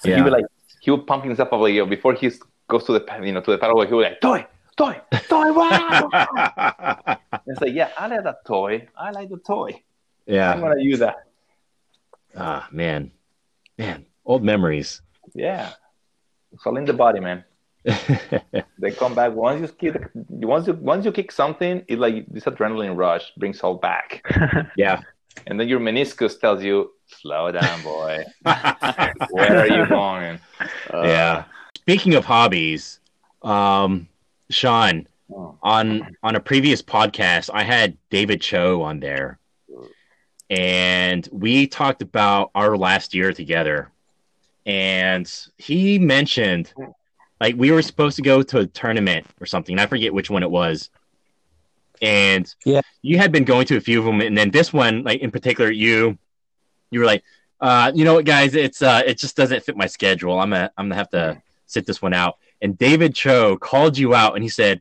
So 0.01 0.09
Yeah. 0.09 0.17
he 0.17 0.23
would 0.23 0.33
like 0.33 0.45
he 0.81 0.91
would 0.91 1.07
pump 1.07 1.25
himself 1.25 1.53
up 1.53 1.61
like 1.61 1.75
you 1.75 1.81
know, 1.85 1.87
before 1.87 2.15
he 2.15 2.31
goes 2.69 2.85
to 2.85 2.93
the 2.93 3.05
you 3.23 3.33
know 3.33 3.41
to 3.41 3.51
the 3.53 3.59
paddle, 3.59 3.81
he 3.87 3.95
would 3.95 4.05
like 4.11 4.21
toy, 4.21 4.47
toy, 4.77 5.01
toy, 5.29 5.53
wow. 5.53 6.09
it's 7.47 7.61
like 7.61 7.75
yeah, 7.75 7.91
I 7.99 8.07
like 8.09 8.25
that 8.25 8.45
toy. 8.47 8.89
I 8.97 9.11
like 9.11 9.29
the 9.31 9.39
toy. 9.39 9.83
Yeah. 10.27 10.53
I'm 10.53 10.61
gonna 10.61 10.81
use 10.81 10.99
that. 11.01 11.17
Ah, 12.37 12.69
man. 12.71 13.11
Man, 13.79 14.07
old 14.25 14.43
memories. 14.43 15.01
Yeah, 15.35 15.73
it's 16.53 16.67
all 16.67 16.77
in 16.77 16.85
the 16.85 16.93
body, 16.93 17.21
man. 17.21 17.45
They 18.79 18.91
come 18.93 19.15
back 19.15 19.33
once 19.33 19.61
you 19.63 19.69
kick. 19.93 20.11
Once 20.15 20.67
you 20.67 20.75
once 20.75 21.05
you 21.05 21.13
kick 21.13 21.33
something, 21.33 21.83
it 21.89 21.99
like 21.99 22.27
this 22.29 22.45
adrenaline 22.45 22.97
rush 22.97 23.33
brings 23.37 23.61
all 23.61 23.75
back, 23.77 24.23
yeah. 24.77 25.01
and 25.47 25.59
then 25.59 25.69
your 25.69 25.81
meniscus 25.81 26.39
tells 26.39 26.63
you, 26.63 26.93
"Slow 27.07 27.51
down, 27.53 27.83
boy. 27.83 28.25
Where 29.31 29.59
are 29.59 29.67
you 29.69 29.87
going?" 29.87 30.39
yeah. 30.93 31.45
Speaking 31.77 32.15
of 32.15 32.25
hobbies, 32.25 33.01
um, 33.43 34.09
Sean, 34.51 35.07
Oh. 35.31 35.59
on 35.63 36.17
on 36.23 36.37
a 36.37 36.41
previous 36.41 36.81
podcast, 36.81 37.51
I 37.53 37.63
had 37.63 37.97
David 38.11 38.41
Cho 38.41 38.81
on 38.83 39.01
there, 39.01 39.39
and 40.51 41.29
we 41.31 41.67
talked 41.67 42.01
about 42.03 42.51
our 42.55 42.77
last 42.77 43.15
year 43.15 43.33
together. 43.33 43.91
And 44.65 45.31
he 45.57 45.99
mentioned, 45.99 46.73
like, 47.41 47.55
we 47.57 47.71
were 47.71 47.83
supposed 47.83 48.17
to 48.17 48.23
go 48.23 48.43
to 48.43 48.59
a 48.59 48.67
tournament 48.67 49.27
or 49.41 49.47
something. 49.47 49.79
I 49.79 49.87
forget 49.87 50.13
which 50.13 50.31
one 50.31 50.43
it 50.43 50.51
was. 50.51 50.91
And 52.01 52.53
Yeah. 52.65 52.81
you 53.03 53.19
had 53.19 53.33
been 53.33 53.45
going 53.45 53.67
to 53.67 53.77
a 53.77 53.81
few 53.81 53.99
of 53.99 54.05
them, 54.05 54.21
and 54.21 54.37
then 54.37 54.51
this 54.51 54.73
one, 54.73 55.03
like 55.03 55.21
in 55.21 55.31
particular, 55.31 55.71
you 55.71 56.19
you 56.91 57.01
were 57.01 57.07
like, 57.07 57.23
uh, 57.61 57.93
you 57.95 58.05
know 58.05 58.15
what, 58.15 58.25
guys, 58.25 58.55
it's 58.55 58.81
uh, 58.83 59.03
it 59.05 59.19
just 59.19 59.37
doesn't 59.37 59.65
fit 59.65 59.77
my 59.77 59.87
schedule. 59.87 60.39
I'm 60.39 60.51
gonna 60.51 60.71
I'm 60.77 60.87
gonna 60.87 60.95
have 60.95 61.11
to 61.11 61.43
sit 61.67 61.87
this 61.87 62.01
one 62.01 62.15
out. 62.15 62.39
And 62.63 62.79
David 62.79 63.15
Cho 63.15 63.57
called 63.57 63.99
you 63.99 64.15
out, 64.15 64.35
and 64.35 64.43
he 64.43 64.49
said, 64.49 64.81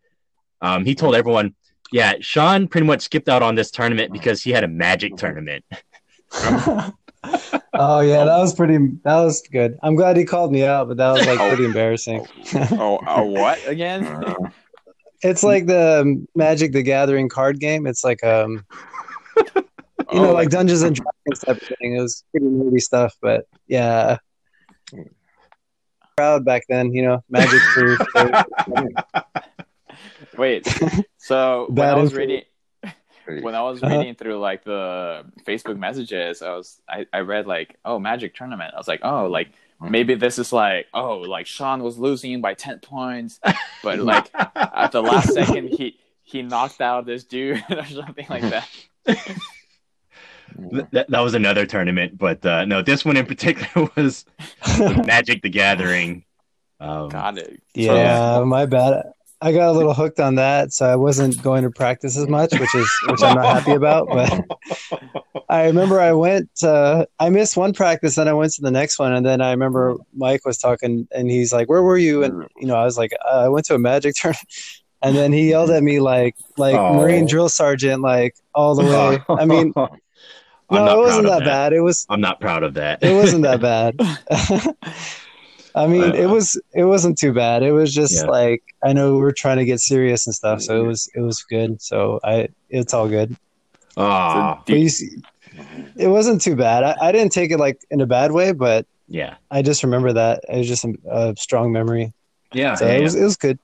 um, 0.61 0.85
he 0.85 0.95
told 0.95 1.15
everyone, 1.15 1.55
yeah, 1.91 2.13
Sean 2.21 2.67
pretty 2.67 2.87
much 2.87 3.01
skipped 3.01 3.29
out 3.29 3.41
on 3.41 3.55
this 3.55 3.71
tournament 3.71 4.13
because 4.13 4.41
he 4.43 4.51
had 4.51 4.63
a 4.63 4.67
Magic 4.67 5.15
tournament. 5.17 5.65
oh 7.73 7.99
yeah, 8.01 8.25
that 8.25 8.37
was 8.37 8.53
pretty. 8.53 8.77
That 9.03 9.17
was 9.21 9.41
good. 9.51 9.77
I'm 9.83 9.95
glad 9.95 10.17
he 10.17 10.25
called 10.25 10.51
me 10.51 10.63
out, 10.63 10.87
but 10.87 10.97
that 10.97 11.11
was 11.11 11.25
like 11.25 11.37
pretty 11.39 11.65
embarrassing. 11.65 12.25
oh, 12.71 12.99
oh, 13.07 13.23
what 13.23 13.59
again? 13.67 14.03
It's 15.23 15.41
like 15.41 15.65
the 15.65 16.01
um, 16.01 16.27
Magic 16.35 16.73
the 16.73 16.83
Gathering 16.83 17.27
card 17.27 17.59
game. 17.59 17.87
It's 17.87 18.03
like 18.03 18.23
um, 18.23 18.63
you 19.35 19.63
Oh, 20.09 20.23
know, 20.25 20.31
like 20.33 20.49
Dungeons 20.49 20.83
and 20.83 20.95
Dragons 20.95 21.43
type 21.43 21.59
of 21.59 21.67
thing. 21.79 21.95
It 21.95 22.01
was 22.01 22.23
pretty 22.31 22.45
nerdy 22.45 22.79
stuff, 22.79 23.15
but 23.19 23.45
yeah. 23.67 24.17
Proud 26.15 26.45
back 26.45 26.63
then, 26.69 26.93
you 26.93 27.01
know, 27.01 27.23
Magic 27.29 27.59
for 27.73 27.97
Wait. 30.37 30.67
So 31.17 31.65
when 31.67 31.75
Bad 31.75 31.97
I 31.97 32.01
was 32.01 32.13
reading 32.13 32.43
when 33.27 33.55
I 33.55 33.61
was 33.61 33.81
Uh-huh. 33.83 33.97
reading 33.97 34.15
through 34.15 34.39
like 34.39 34.63
the 34.63 35.25
Facebook 35.45 35.77
messages, 35.77 36.41
I 36.41 36.51
was 36.55 36.81
I, 36.89 37.05
I 37.13 37.19
read 37.19 37.45
like, 37.47 37.77
oh, 37.85 37.99
Magic 37.99 38.35
tournament. 38.35 38.73
I 38.73 38.77
was 38.77 38.87
like, 38.87 39.01
oh, 39.03 39.27
like 39.27 39.49
maybe 39.81 40.15
this 40.15 40.39
is 40.39 40.51
like, 40.53 40.87
oh, 40.93 41.17
like 41.19 41.45
Sean 41.47 41.83
was 41.83 41.97
losing 41.97 42.41
by 42.41 42.53
ten 42.53 42.79
points, 42.79 43.39
but 43.83 43.99
like 43.99 44.29
at 44.55 44.91
the 44.91 45.01
last 45.01 45.33
second 45.33 45.69
he 45.69 45.97
he 46.23 46.41
knocked 46.41 46.81
out 46.81 47.05
this 47.05 47.23
dude 47.23 47.63
or 47.69 47.85
something 47.85 48.25
like 48.29 48.43
that. 48.43 48.67
That, 50.91 51.05
that 51.09 51.19
was 51.19 51.33
another 51.35 51.65
tournament, 51.65 52.17
but 52.17 52.43
uh, 52.45 52.65
no, 52.65 52.81
this 52.81 53.05
one 53.05 53.15
in 53.17 53.25
particular 53.25 53.89
was 53.95 54.25
Magic 55.05 55.41
the 55.43 55.49
Gathering. 55.49 56.23
Um, 56.79 57.09
Got 57.09 57.37
it. 57.37 57.61
yeah, 57.73 58.43
my 58.45 58.65
bad. 58.65 59.03
I 59.41 59.51
got 59.51 59.69
a 59.69 59.71
little 59.71 59.93
hooked 59.93 60.19
on 60.19 60.35
that, 60.35 60.73
so 60.73 60.87
I 60.87 60.95
wasn't 60.95 61.41
going 61.43 61.63
to 61.63 61.69
practice 61.69 62.17
as 62.17 62.27
much, 62.27 62.51
which 62.59 62.73
is 62.75 62.91
which 63.07 63.21
I'm 63.21 63.35
not 63.35 63.45
happy 63.45 63.73
about. 63.73 64.07
But 64.07 64.43
I 65.49 65.65
remember 65.65 65.99
I 66.01 66.13
went. 66.13 66.49
Uh, 66.63 67.05
I 67.19 67.29
missed 67.29 67.55
one 67.55 67.73
practice, 67.73 68.17
and 68.17 68.27
I 68.27 68.33
went 68.33 68.53
to 68.53 68.61
the 68.61 68.71
next 68.71 68.97
one, 68.97 69.13
and 69.13 69.25
then 69.25 69.39
I 69.41 69.51
remember 69.51 69.95
Mike 70.15 70.43
was 70.45 70.57
talking, 70.57 71.07
and 71.11 71.29
he's 71.29 71.53
like, 71.53 71.69
"Where 71.69 71.83
were 71.83 71.97
you?" 71.99 72.23
And 72.23 72.47
you 72.57 72.65
know, 72.67 72.75
I 72.75 72.83
was 72.83 72.97
like, 72.97 73.11
uh, 73.31 73.45
"I 73.45 73.49
went 73.49 73.65
to 73.67 73.75
a 73.75 73.79
magic 73.79 74.15
tournament." 74.19 74.47
And 75.03 75.15
then 75.15 75.31
he 75.31 75.49
yelled 75.49 75.69
at 75.69 75.83
me 75.83 75.99
like 75.99 76.35
like 76.57 76.75
Oh. 76.75 76.95
Marine 76.95 77.27
drill 77.27 77.49
sergeant, 77.49 78.01
like 78.01 78.35
all 78.55 78.73
the 78.73 78.83
way. 78.83 79.19
I 79.29 79.45
mean, 79.45 79.71
no, 79.75 79.85
it 79.89 80.97
wasn't 80.97 81.27
proud 81.27 81.39
that 81.41 81.45
bad. 81.45 81.73
It 81.73 81.81
was 81.81 82.07
I'm 82.09 82.19
not 82.21 82.41
proud 82.41 82.63
of 82.63 82.73
that. 82.73 83.03
it 83.03 83.13
wasn't 83.13 83.43
that 83.43 83.61
bad. 83.61 83.95
I 85.77 85.87
mean, 85.87 86.15
it 86.15 86.29
was 86.29 86.59
it 86.73 86.85
wasn't 86.85 87.17
too 87.17 87.33
bad. 87.33 87.61
It 87.63 87.71
was 87.71 87.93
just 87.93 88.23
Yeah. 88.23 88.29
like 88.31 88.63
I 88.83 88.93
know 88.93 89.13
we 89.15 89.21
were 89.21 89.31
trying 89.31 89.57
to 89.57 89.65
get 89.65 89.79
serious 89.79 90.25
and 90.27 90.33
stuff, 90.35 90.61
so 90.61 90.81
it 90.81 90.85
was 90.87 91.09
it 91.15 91.21
was 91.21 91.43
good. 91.43 91.81
So 91.81 92.19
I 92.23 92.49
it's 92.69 92.93
all 92.93 93.07
good. 93.07 93.35
Aw, 93.97 94.61
But 94.65 94.75
it 95.97 96.07
wasn't 96.07 96.41
too 96.41 96.55
bad. 96.55 96.83
I, 96.83 96.95
I 97.01 97.11
didn't 97.11 97.31
take 97.31 97.51
it 97.51 97.57
like 97.57 97.79
in 97.89 98.01
a 98.01 98.05
bad 98.05 98.31
way, 98.31 98.51
but 98.53 98.85
yeah, 99.07 99.35
I 99.49 99.61
just 99.61 99.83
remember 99.83 100.13
that 100.13 100.43
it 100.49 100.57
was 100.57 100.67
just 100.67 100.83
a, 100.85 100.93
a 101.09 101.35
strong 101.37 101.71
memory. 101.71 102.13
yeah. 102.53 102.75
So 102.75 102.85
yeah, 102.85 102.93
it 102.93 103.03
was 103.03 103.15
it 103.15 103.23
was 103.23 103.37
good. 103.37 103.59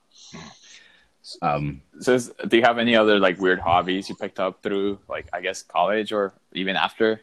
Um, 1.41 1.82
So, 1.99 2.14
is- 2.14 2.32
do 2.47 2.57
you 2.57 2.64
have 2.64 2.78
any 2.78 2.95
other 2.95 3.18
like 3.20 3.39
weird 3.39 3.59
hobbies 3.59 4.09
you 4.09 4.16
picked 4.16 4.39
up 4.39 4.61
through 4.61 4.99
like 5.07 5.26
I 5.34 5.41
guess 5.41 5.64
college 5.64 6.11
or 6.11 6.34
even 6.53 6.76
after? 6.76 7.22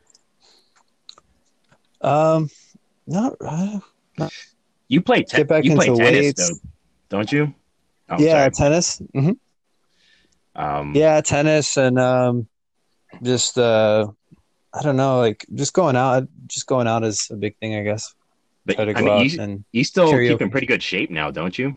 Um, 2.00 2.48
not 3.06 3.36
uh, 3.40 3.78
you 4.90 5.00
play 5.00 5.22
te- 5.22 5.38
Get 5.38 5.48
back 5.48 5.64
you 5.64 5.74
play 5.76 5.86
into 5.86 6.02
tennis 6.02 6.20
weights. 6.26 6.48
though, 6.50 6.56
don't 7.08 7.30
you? 7.32 7.54
Oh, 8.10 8.18
yeah, 8.18 8.50
sorry. 8.50 8.50
tennis. 8.50 9.02
hmm 9.14 9.30
Um, 10.56 10.94
Yeah, 10.94 11.20
tennis 11.22 11.76
and 11.78 11.98
um, 11.98 12.48
just 13.22 13.56
uh, 13.56 14.08
I 14.74 14.82
don't 14.82 14.96
know, 14.96 15.18
like 15.20 15.46
just 15.54 15.72
going 15.72 15.96
out. 15.96 16.26
Just 16.48 16.66
going 16.66 16.86
out 16.88 17.04
is 17.04 17.28
a 17.30 17.36
big 17.36 17.56
thing, 17.58 17.74
I 17.76 17.82
guess. 17.84 18.14
But 18.66 18.76
try 18.76 18.84
to 18.86 18.96
I 18.96 19.00
go 19.00 19.18
mean, 19.18 19.30
you, 19.30 19.40
and 19.40 19.64
you 19.72 19.84
still 19.84 20.12
karaoke. 20.12 20.28
keep 20.32 20.42
in 20.42 20.50
pretty 20.50 20.66
good 20.66 20.82
shape 20.82 21.10
now, 21.10 21.30
don't 21.30 21.56
you? 21.58 21.76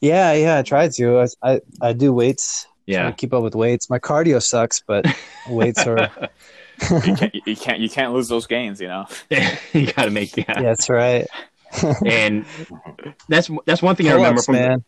yeah, 0.00 0.32
yeah. 0.32 0.58
I 0.58 0.62
try 0.62 0.88
to. 0.88 1.20
I 1.20 1.26
I, 1.42 1.60
I 1.80 1.92
do 1.92 2.12
weights. 2.12 2.66
Yeah. 2.84 3.06
to 3.10 3.12
keep 3.12 3.32
up 3.32 3.44
with 3.44 3.54
weights. 3.54 3.88
My 3.88 4.00
cardio 4.00 4.42
sucks, 4.42 4.82
but 4.84 5.06
weights 5.48 5.86
are. 5.86 6.10
You 6.90 7.14
can't, 7.16 7.34
you 7.46 7.56
can't, 7.56 7.78
you 7.80 7.88
can't 7.90 8.12
lose 8.12 8.28
those 8.28 8.46
gains. 8.46 8.80
You 8.80 8.88
know. 8.88 9.06
you 9.72 9.92
got 9.92 10.04
to 10.04 10.10
make 10.10 10.36
yeah. 10.36 10.44
yeah, 10.48 10.62
that's 10.62 10.88
right. 10.90 11.26
And 12.06 12.44
that's 13.28 13.50
that's 13.66 13.80
one 13.82 13.96
thing 13.96 14.08
I 14.08 14.12
remember 14.12 14.42
Pull-ups, 14.42 14.46
from. 14.46 14.54
man. 14.56 14.84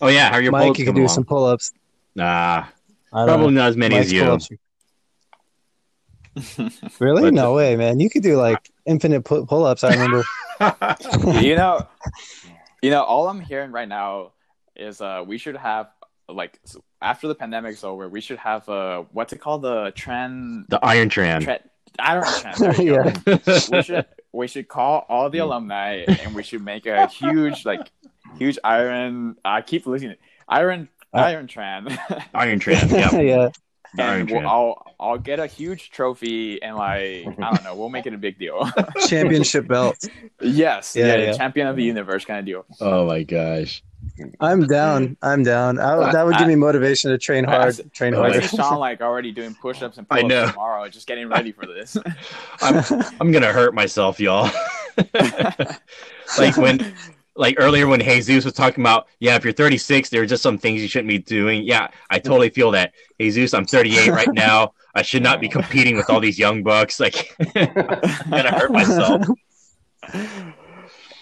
Oh 0.00 0.08
yeah, 0.08 0.28
how 0.30 0.36
are 0.36 0.40
your 0.42 0.52
Mike, 0.52 0.62
pull-ups 0.62 0.78
you 0.78 0.84
can 0.84 0.94
do 0.94 1.00
along? 1.02 1.08
some 1.08 1.24
pull-ups. 1.24 1.72
Nah, 2.14 2.66
I 3.12 3.24
probably 3.24 3.46
know. 3.54 3.62
not 3.62 3.68
as 3.70 3.76
many 3.76 3.94
Mike's 3.96 4.06
as 4.06 4.12
you. 4.12 4.22
pull-ups 4.24 4.48
Really? 6.98 7.22
But- 7.22 7.34
no 7.34 7.54
way, 7.54 7.76
man. 7.76 8.00
You 8.00 8.08
could 8.08 8.22
do 8.22 8.36
like 8.36 8.70
infinite 8.86 9.22
pull-ups. 9.22 9.84
I 9.84 9.92
remember. 9.94 10.24
you 11.40 11.56
know, 11.56 11.86
you 12.80 12.90
know, 12.90 13.02
all 13.02 13.28
I'm 13.28 13.40
hearing 13.40 13.70
right 13.72 13.88
now 13.88 14.32
is 14.76 15.00
uh, 15.00 15.22
we 15.26 15.38
should 15.38 15.56
have 15.56 15.88
like 16.28 16.58
s- 16.64 16.76
after 17.02 17.28
the 17.28 17.34
pandemic's 17.34 17.84
over, 17.84 18.08
we 18.08 18.20
should 18.20 18.38
have 18.38 18.68
uh, 18.68 19.04
what's 19.12 19.32
it 19.32 19.40
called, 19.40 19.62
the 19.62 19.92
trend. 19.94 20.66
the 20.68 20.78
Iron 20.84 21.08
Tran. 21.08 21.42
Tre- 21.42 21.60
I 21.98 22.14
don't 22.14 22.24
know. 22.24 22.52
Trend. 22.52 22.56
There 22.58 22.82
you 22.82 22.96
go. 22.96 23.12
yeah. 23.46 23.60
we 23.70 23.82
should 23.82 24.06
we 24.32 24.48
should 24.48 24.68
call 24.68 25.04
all 25.08 25.28
the 25.28 25.38
alumni 25.38 26.04
and 26.06 26.34
we 26.34 26.42
should 26.42 26.64
make 26.64 26.86
a 26.86 27.06
huge 27.08 27.64
like 27.66 27.90
huge 28.38 28.58
iron. 28.64 29.36
I 29.44 29.60
keep 29.62 29.86
losing 29.86 30.10
it. 30.10 30.20
Iron 30.48 30.88
Uh, 31.14 31.18
Iron 31.18 31.46
Tran. 31.46 31.98
Iron 32.34 32.58
Tran. 32.58 32.90
Yeah. 32.90 33.20
yeah. 33.20 33.48
The 33.94 34.02
Iron 34.02 34.26
we'll, 34.26 34.40
Tran. 34.40 34.46
I'll 34.46 34.91
I'll 35.02 35.18
get 35.18 35.40
a 35.40 35.46
huge 35.46 35.90
trophy 35.90 36.62
and 36.62 36.76
like 36.76 37.26
I 37.26 37.52
don't 37.54 37.64
know, 37.64 37.74
we'll 37.74 37.88
make 37.88 38.06
it 38.06 38.14
a 38.14 38.18
big 38.18 38.38
deal. 38.38 38.70
Championship 39.08 39.66
belt. 39.66 39.96
yes, 40.40 40.94
Yeah, 40.94 41.06
yeah, 41.06 41.16
yeah. 41.16 41.32
champion 41.32 41.66
of 41.66 41.76
the 41.76 41.82
universe 41.84 42.24
kind 42.24 42.38
of 42.38 42.46
deal. 42.46 42.64
Oh 42.80 43.06
my 43.06 43.22
gosh. 43.24 43.82
I'm 44.40 44.66
down. 44.66 45.16
I'm 45.22 45.42
down. 45.44 45.78
I, 45.78 46.12
that 46.12 46.26
would 46.26 46.36
give 46.36 46.48
me 46.48 46.56
motivation 46.56 47.10
to 47.10 47.18
train 47.18 47.44
hard. 47.44 47.80
Train 47.92 48.14
I 48.14 48.18
harder. 48.18 48.42
see 48.42 48.56
Sean 48.56 48.78
like 48.78 49.00
already 49.00 49.30
doing 49.32 49.54
push-ups 49.54 49.96
and 49.98 50.06
I 50.10 50.22
pull-ups 50.22 50.28
know. 50.28 50.50
tomorrow, 50.50 50.88
just 50.88 51.06
getting 51.06 51.28
ready 51.28 51.52
for 51.52 51.66
this. 51.66 51.96
I'm 52.60 52.84
I'm 53.20 53.30
gonna 53.32 53.52
hurt 53.52 53.74
myself, 53.74 54.18
y'all. 54.18 54.50
like 56.38 56.56
when 56.56 56.94
like 57.36 57.56
earlier 57.58 57.86
when 57.86 58.00
Jesus 58.00 58.44
was 58.44 58.54
talking 58.54 58.82
about, 58.82 59.06
yeah, 59.20 59.36
if 59.36 59.44
you're 59.44 59.52
36, 59.52 60.10
there 60.10 60.22
are 60.22 60.26
just 60.26 60.42
some 60.42 60.58
things 60.58 60.82
you 60.82 60.88
shouldn't 60.88 61.08
be 61.08 61.18
doing. 61.18 61.62
Yeah, 61.62 61.88
I 62.10 62.18
totally 62.18 62.50
feel 62.50 62.72
that. 62.72 62.92
Jesus, 63.20 63.54
I'm 63.54 63.64
38 63.64 64.10
right 64.10 64.32
now. 64.32 64.74
I 64.94 65.02
should 65.02 65.22
not 65.22 65.40
be 65.40 65.48
competing 65.48 65.96
with 65.96 66.10
all 66.10 66.20
these 66.20 66.38
young 66.38 66.62
bucks. 66.62 67.00
Like, 67.00 67.34
I'm 67.56 68.30
gonna 68.30 68.54
hurt 68.54 68.72
myself. 68.80 69.26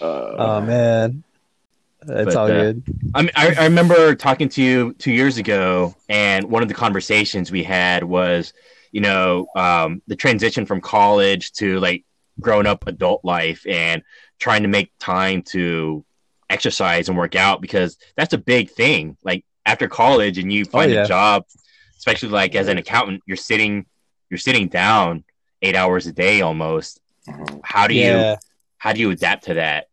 Uh, 0.00 0.34
Oh 0.38 0.60
man, 0.62 1.22
it's 2.02 2.34
But, 2.34 2.36
all 2.36 2.46
uh, 2.46 2.48
good. 2.48 2.82
I, 3.14 3.22
mean, 3.22 3.30
I 3.36 3.54
I 3.54 3.64
remember 3.64 4.14
talking 4.14 4.48
to 4.50 4.62
you 4.62 4.94
two 4.94 5.12
years 5.12 5.36
ago, 5.36 5.94
and 6.08 6.50
one 6.50 6.62
of 6.62 6.68
the 6.68 6.74
conversations 6.74 7.52
we 7.52 7.62
had 7.62 8.02
was, 8.04 8.52
you 8.92 9.02
know, 9.02 9.46
um, 9.54 10.02
the 10.06 10.16
transition 10.16 10.66
from 10.66 10.80
college 10.80 11.52
to 11.52 11.78
like 11.80 12.04
grown 12.40 12.66
up 12.66 12.86
adult 12.86 13.24
life 13.24 13.66
and 13.68 14.02
trying 14.38 14.62
to 14.62 14.68
make 14.68 14.90
time 14.98 15.42
to 15.42 16.04
exercise 16.48 17.08
and 17.08 17.16
work 17.16 17.36
out 17.36 17.60
because 17.60 17.98
that's 18.16 18.32
a 18.32 18.38
big 18.38 18.70
thing. 18.70 19.16
Like 19.22 19.44
after 19.66 19.86
college 19.88 20.38
and 20.38 20.52
you 20.52 20.64
find 20.64 20.90
yeah. 20.90 21.04
a 21.04 21.06
job, 21.06 21.44
especially 22.00 22.30
like 22.30 22.54
as 22.54 22.66
an 22.66 22.78
accountant, 22.78 23.22
you're 23.26 23.36
sitting 23.36 23.84
you're 24.30 24.38
sitting 24.38 24.68
down 24.68 25.22
eight 25.60 25.76
hours 25.76 26.06
a 26.06 26.12
day 26.12 26.40
almost. 26.40 27.00
Mm-hmm. 27.28 27.58
How 27.62 27.86
do 27.86 27.94
you 27.94 28.36
how 28.78 28.94
do 28.94 29.00
you 29.00 29.10
adapt 29.10 29.44
to 29.44 29.54
that? 29.54 29.88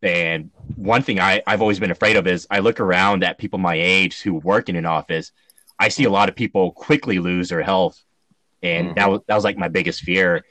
And 0.00 0.52
one 0.76 1.02
thing 1.02 1.18
I, 1.18 1.42
I've 1.44 1.60
always 1.60 1.80
been 1.80 1.90
afraid 1.90 2.14
of 2.14 2.28
is 2.28 2.46
I 2.48 2.60
look 2.60 2.78
around 2.78 3.24
at 3.24 3.38
people 3.38 3.58
my 3.58 3.74
age 3.74 4.22
who 4.22 4.34
work 4.34 4.68
in 4.68 4.76
an 4.76 4.86
office. 4.86 5.32
I 5.76 5.88
see 5.88 6.04
a 6.04 6.10
lot 6.10 6.28
of 6.28 6.36
people 6.36 6.70
quickly 6.70 7.18
lose 7.18 7.48
their 7.48 7.62
health. 7.62 8.00
And 8.62 8.88
mm-hmm. 8.88 8.94
that 8.94 9.10
was 9.10 9.20
that 9.26 9.34
was 9.34 9.44
like 9.44 9.58
my 9.58 9.68
biggest 9.68 10.02
fear. 10.02 10.44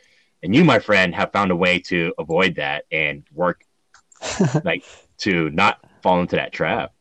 And 0.43 0.53
you, 0.53 0.65
my 0.65 0.79
friend, 0.79 1.15
have 1.15 1.31
found 1.31 1.51
a 1.51 1.55
way 1.55 1.79
to 1.87 2.13
avoid 2.19 2.55
that 2.55 2.83
and 2.91 3.23
work 3.33 3.63
like 4.65 4.83
to 5.19 5.49
not 5.51 5.79
fall 6.03 6.19
into 6.19 6.35
that 6.35 6.51
trap. 6.51 6.91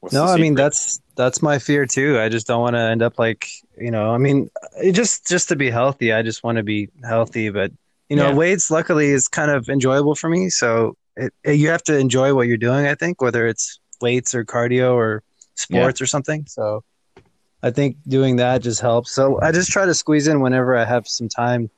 what's 0.00 0.12
no, 0.12 0.24
I 0.24 0.36
mean 0.38 0.56
that's 0.56 1.00
that's 1.18 1.42
my 1.42 1.58
fear 1.58 1.84
too. 1.84 2.18
I 2.18 2.30
just 2.30 2.46
don't 2.46 2.62
want 2.62 2.76
to 2.76 2.80
end 2.80 3.02
up 3.02 3.18
like 3.18 3.46
you 3.76 3.90
know. 3.90 4.10
I 4.14 4.16
mean, 4.18 4.48
it 4.82 4.92
just 4.92 5.26
just 5.28 5.48
to 5.48 5.56
be 5.56 5.68
healthy. 5.70 6.12
I 6.14 6.22
just 6.22 6.42
want 6.42 6.56
to 6.56 6.62
be 6.62 6.88
healthy, 7.04 7.50
but 7.50 7.70
you 8.08 8.16
know, 8.16 8.30
Yeah. 8.30 8.34
weights 8.34 8.70
luckily 8.70 9.08
is 9.08 9.28
kind 9.28 9.50
of 9.50 9.68
enjoyable 9.68 10.14
for 10.14 10.30
me. 10.30 10.48
So 10.48 10.96
it, 11.16 11.34
it- 11.44 11.54
you 11.60 11.68
have 11.68 11.82
to 11.84 11.98
enjoy 11.98 12.34
what 12.34 12.46
you're 12.48 12.56
doing. 12.56 12.86
I 12.86 12.94
think 12.94 13.20
whether 13.20 13.46
it's 13.46 13.78
weights 14.00 14.34
or 14.34 14.44
cardio 14.44 14.94
or 14.94 15.22
sports 15.56 16.00
or 16.00 16.06
something. 16.06 16.46
So 16.48 16.82
I 17.62 17.70
think 17.72 17.96
doing 18.06 18.36
that 18.36 18.62
just 18.62 18.80
helps. 18.80 19.10
So 19.12 19.40
I 19.42 19.50
just 19.52 19.70
try 19.70 19.84
to 19.84 19.94
squeeze 19.94 20.28
in 20.28 20.40
whenever 20.40 20.74
I 20.76 20.84
have 20.86 21.06
some 21.08 21.28
time. 21.28 21.70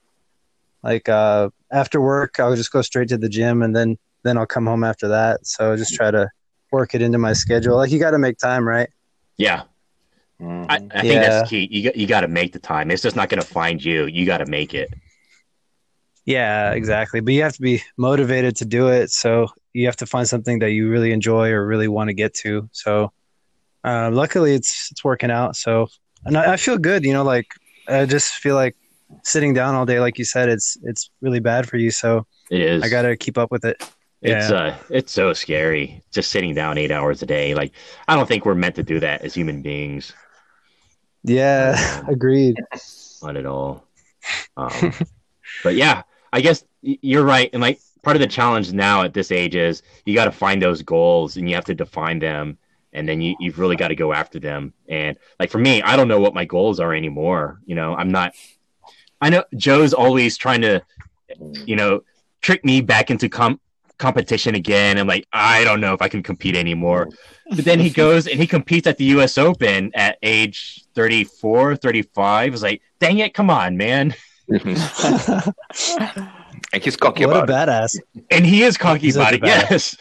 Like 0.82 1.08
uh, 1.08 1.48
after 1.72 2.00
work, 2.00 2.38
I'll 2.38 2.54
just 2.56 2.70
go 2.72 2.82
straight 2.82 3.08
to 3.08 3.18
the 3.18 3.28
gym, 3.28 3.62
and 3.62 3.74
then 3.74 3.96
then 4.22 4.36
I'll 4.38 4.46
come 4.46 4.66
home 4.66 4.84
after 4.84 5.08
that. 5.08 5.46
So 5.46 5.72
I 5.72 5.76
just 5.76 5.94
try 5.94 6.10
to 6.10 6.28
work 6.72 6.94
it 6.94 7.02
into 7.02 7.18
my 7.18 7.32
schedule. 7.32 7.76
Like 7.76 7.90
you 7.90 7.98
got 7.98 8.12
to 8.12 8.18
make 8.18 8.38
time, 8.38 8.66
right? 8.68 8.88
Yeah. 9.40 9.62
Mhm. 10.40 10.66
I, 10.68 10.74
I 10.76 11.00
think 11.02 11.14
Yeah. 11.14 11.28
that's 11.28 11.50
key. 11.50 11.66
You 11.70 11.84
got 11.84 11.96
you 11.96 12.06
got 12.06 12.20
to 12.20 12.28
make 12.28 12.52
the 12.52 12.58
time. 12.58 12.90
It's 12.90 13.02
just 13.02 13.16
not 13.16 13.28
going 13.30 13.40
to 13.42 13.46
find 13.46 13.82
you. 13.82 14.06
You 14.06 14.26
got 14.26 14.38
to 14.38 14.46
make 14.46 14.74
it. 14.74 14.92
Yeah, 16.26 16.72
exactly. 16.72 17.20
But 17.20 17.32
you 17.34 17.42
have 17.42 17.54
to 17.54 17.62
be 17.62 17.82
motivated 17.96 18.54
to 18.56 18.64
do 18.64 18.88
it. 18.88 19.10
So 19.10 19.48
you 19.72 19.86
have 19.86 19.96
to 19.96 20.06
find 20.06 20.28
something 20.28 20.58
that 20.60 20.70
you 20.72 20.88
really 20.90 21.12
enjoy 21.12 21.48
or 21.50 21.66
really 21.66 21.88
want 21.88 22.08
to 22.08 22.14
get 22.14 22.34
to. 22.34 22.68
So 22.72 23.12
uh, 23.82 24.10
luckily, 24.12 24.54
it's 24.54 24.88
it's 24.90 25.02
working 25.02 25.30
out. 25.30 25.56
So 25.56 25.88
and 26.26 26.36
I, 26.36 26.52
I 26.52 26.56
feel 26.56 26.76
good. 26.78 27.04
You 27.04 27.14
know, 27.14 27.24
like 27.24 27.46
I 27.88 28.04
just 28.06 28.34
feel 28.34 28.54
like 28.54 28.76
sitting 29.24 29.54
down 29.54 29.74
all 29.74 29.86
day, 29.86 30.00
like 30.00 30.18
you 30.18 30.24
said, 30.24 30.48
it's 30.50 30.76
it's 30.84 31.10
really 31.22 31.40
bad 31.40 31.66
for 31.68 31.78
you. 31.78 31.90
So 31.90 32.26
It 32.50 32.60
is. 32.60 32.82
I 32.82 32.88
got 32.90 33.02
to 33.02 33.16
keep 33.16 33.38
up 33.38 33.50
with 33.50 33.64
it. 33.64 33.82
It's 34.22 34.50
Yeah. 34.50 34.56
uh, 34.56 34.76
it's 34.90 35.12
so 35.12 35.32
scary 35.32 36.02
just 36.10 36.30
sitting 36.30 36.54
down 36.54 36.76
eight 36.78 36.90
hours 36.90 37.22
a 37.22 37.26
day. 37.26 37.54
Like, 37.54 37.72
I 38.06 38.16
don't 38.16 38.26
think 38.28 38.44
we're 38.44 38.54
meant 38.54 38.74
to 38.76 38.82
do 38.82 39.00
that 39.00 39.22
as 39.22 39.34
human 39.34 39.62
beings. 39.62 40.12
Yeah, 41.22 42.02
agreed. 42.08 42.56
Not 43.22 43.36
at 43.36 43.46
all. 43.46 43.84
Um, 44.56 44.92
but 45.62 45.74
yeah, 45.74 46.02
I 46.32 46.40
guess 46.40 46.64
you're 46.82 47.24
right. 47.24 47.50
And 47.52 47.62
like, 47.62 47.80
part 48.02 48.16
of 48.16 48.20
the 48.20 48.26
challenge 48.26 48.72
now 48.72 49.02
at 49.02 49.12
this 49.14 49.30
age 49.30 49.54
is 49.54 49.82
you 50.06 50.14
got 50.14 50.24
to 50.26 50.32
find 50.32 50.60
those 50.62 50.82
goals 50.82 51.36
and 51.36 51.48
you 51.48 51.54
have 51.54 51.66
to 51.66 51.74
define 51.74 52.18
them, 52.18 52.56
and 52.92 53.08
then 53.08 53.20
you 53.20 53.34
you've 53.40 53.58
really 53.58 53.76
got 53.76 53.88
to 53.88 53.94
go 53.96 54.12
after 54.12 54.38
them. 54.38 54.72
And 54.88 55.16
like 55.38 55.50
for 55.50 55.58
me, 55.58 55.82
I 55.82 55.96
don't 55.96 56.08
know 56.08 56.20
what 56.20 56.34
my 56.34 56.44
goals 56.44 56.80
are 56.80 56.94
anymore. 56.94 57.60
You 57.66 57.74
know, 57.74 57.94
I'm 57.94 58.10
not. 58.10 58.34
I 59.20 59.28
know 59.28 59.44
Joe's 59.54 59.92
always 59.92 60.38
trying 60.38 60.62
to, 60.62 60.82
you 61.66 61.76
know, 61.76 62.02
trick 62.40 62.64
me 62.64 62.80
back 62.80 63.10
into 63.10 63.28
com- 63.28 63.60
competition 64.00 64.56
again. 64.56 64.98
I'm 64.98 65.06
like, 65.06 65.26
I 65.32 65.62
don't 65.62 65.80
know 65.80 65.94
if 65.94 66.02
I 66.02 66.08
can 66.08 66.22
compete 66.24 66.56
anymore. 66.56 67.08
But 67.52 67.64
then 67.64 67.80
he 67.80 67.90
goes 67.90 68.28
and 68.28 68.38
he 68.38 68.46
competes 68.46 68.86
at 68.86 68.96
the 68.96 69.06
US 69.06 69.36
Open 69.36 69.90
at 69.96 70.18
age 70.22 70.84
34, 70.94 71.74
35. 71.74 72.52
It's 72.52 72.62
like, 72.62 72.80
dang 73.00 73.18
it, 73.18 73.34
come 73.34 73.50
on, 73.50 73.76
man. 73.76 74.14
and 74.48 74.60
he's 76.80 76.96
cocky 76.96 77.26
what 77.26 77.36
a 77.36 77.42
about 77.42 77.48
it. 77.48 77.52
badass. 77.52 77.98
And 78.30 78.46
he 78.46 78.62
is 78.62 78.76
cocky 78.76 79.00
He's 79.00 79.16
about 79.16 79.32
such 79.32 79.42
it, 79.42 79.42
a 79.42 79.46
yes. 79.46 79.96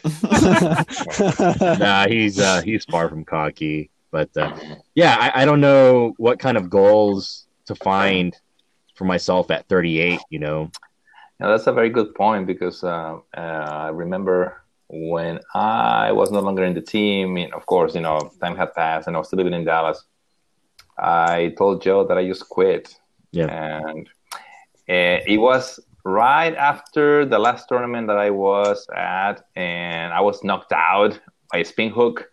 nah, 1.80 2.08
he's 2.08 2.40
uh, 2.40 2.62
he's 2.62 2.86
far 2.86 3.10
from 3.10 3.26
cocky. 3.26 3.90
But 4.12 4.36
uh, 4.38 4.56
yeah, 4.94 5.16
I, 5.20 5.42
I 5.42 5.46
don't 5.46 5.62
know 5.62 6.14
what 6.18 6.38
kind 6.38 6.56
of 6.56 6.70
goals 6.70 7.48
to 7.66 7.74
find 7.74 8.36
for 8.94 9.06
myself 9.06 9.50
at 9.50 9.68
38, 9.68 10.20
you 10.30 10.38
know. 10.38 10.70
That's 11.40 11.68
a 11.68 11.74
very 11.74 11.90
good 11.90 12.14
point 12.16 12.48
because 12.48 12.84
uh, 12.84 13.18
uh, 13.36 13.40
I 13.40 13.90
remember 13.90 14.62
when 14.90 15.40
I 15.54 16.12
was 16.12 16.32
no 16.32 16.40
longer 16.42 16.64
in 16.64 16.74
the 16.74 16.82
team. 16.82 17.38
And 17.38 17.54
of 17.54 17.66
course, 17.66 17.96
you 17.96 18.02
know, 18.02 18.32
time 18.42 18.58
had 18.58 18.74
passed, 18.74 19.08
and 19.08 19.16
I 19.16 19.20
was 19.20 19.28
still 19.28 19.38
living 19.38 19.54
in 19.54 19.64
Dallas. 19.64 20.04
I 20.98 21.54
told 21.58 21.82
Joe 21.82 22.06
that 22.08 22.18
I 22.18 22.28
just 22.28 22.50
quit, 22.50 22.94
Yeah. 23.32 23.48
and 23.48 24.10
uh, 24.90 25.24
it 25.26 25.40
was 25.40 25.80
right 26.04 26.54
after 26.56 27.26
the 27.26 27.40
last 27.40 27.70
tournament 27.70 28.08
that 28.08 28.18
I 28.18 28.32
was 28.32 28.86
at, 28.94 29.46
and 29.56 30.12
I 30.14 30.20
was 30.22 30.44
knocked 30.44 30.74
out 30.74 31.18
by 31.54 31.60
a 31.60 31.66
spin 31.66 31.90
hook. 31.90 32.30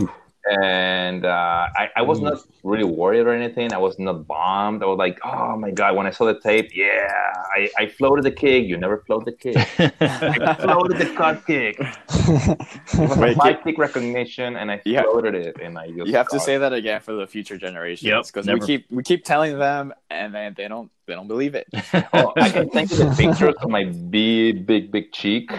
Oof. 0.00 0.10
And 0.50 1.24
uh, 1.24 1.66
I, 1.76 1.88
I 1.96 2.02
was 2.02 2.20
not 2.20 2.38
really 2.62 2.84
worried 2.84 3.20
or 3.26 3.32
anything. 3.34 3.72
I 3.72 3.78
was 3.78 3.98
not 3.98 4.26
bombed. 4.26 4.82
I 4.82 4.86
was 4.86 4.98
like, 4.98 5.18
oh 5.24 5.56
my 5.56 5.70
god! 5.70 5.96
When 5.96 6.06
I 6.06 6.10
saw 6.10 6.26
the 6.26 6.38
tape, 6.40 6.70
yeah, 6.74 7.08
I, 7.56 7.68
I 7.78 7.86
floated 7.88 8.24
the 8.24 8.30
kick. 8.30 8.64
You 8.66 8.76
never 8.76 8.98
float 9.06 9.24
the 9.24 9.32
kick. 9.32 9.56
I 10.02 10.54
floated 10.60 10.98
the 10.98 11.06
cut 11.16 11.46
kick. 11.46 11.76
It 11.78 12.98
was 12.98 13.38
a 13.44 13.54
kick 13.64 13.78
recognition, 13.78 14.56
and 14.56 14.70
I 14.70 14.80
Yeah. 14.84 15.02
floated 15.02 15.34
it, 15.34 15.56
and 15.62 15.78
I 15.78 15.86
just 15.88 16.06
You 16.08 16.14
have 16.16 16.28
to 16.28 16.38
got 16.38 16.44
say 16.46 16.58
that 16.58 16.72
again 16.72 17.00
for 17.00 17.12
the 17.14 17.26
future 17.26 17.56
generations 17.56 18.08
Yep, 18.08 18.26
because 18.26 18.46
we 18.46 18.60
keep 18.60 18.86
we 18.90 19.02
keep 19.02 19.24
telling 19.24 19.58
them 19.58 19.92
and 20.10 20.34
then 20.34 20.54
they 20.56 20.68
don't 20.68 20.90
they 21.06 21.14
don't 21.14 21.28
believe 21.28 21.54
it. 21.54 21.66
Oh, 22.12 22.32
I 22.40 22.48
can 22.50 22.70
send 22.72 22.90
you 22.90 22.96
the 22.98 23.14
pictures 23.16 23.54
of 23.62 23.70
my 23.70 23.84
big, 23.84 24.66
big, 24.66 24.90
big 24.92 25.12
cheek 25.12 25.50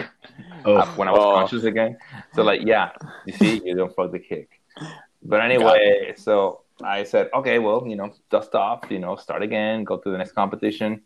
Oh, 0.64 0.78
uh, 0.78 0.86
when 0.96 1.08
I 1.08 1.12
was 1.12 1.20
Oh. 1.20 1.34
conscious 1.34 1.64
again. 1.64 1.96
So, 2.34 2.42
like, 2.42 2.62
yeah, 2.64 2.90
you 3.24 3.32
see, 3.32 3.60
you 3.64 3.74
don't 3.76 3.94
float 3.94 4.12
the 4.12 4.18
kick. 4.18 4.55
But 5.22 5.40
anyway, 5.40 6.14
so 6.16 6.62
I 6.82 7.04
said, 7.04 7.30
okay, 7.34 7.58
well, 7.58 7.84
you 7.86 7.96
know, 7.96 8.12
dust 8.30 8.54
off, 8.54 8.84
you 8.90 8.98
know, 8.98 9.16
start 9.16 9.42
again, 9.42 9.84
go 9.84 9.96
to 9.98 10.10
the 10.10 10.18
next 10.18 10.32
competition. 10.32 11.02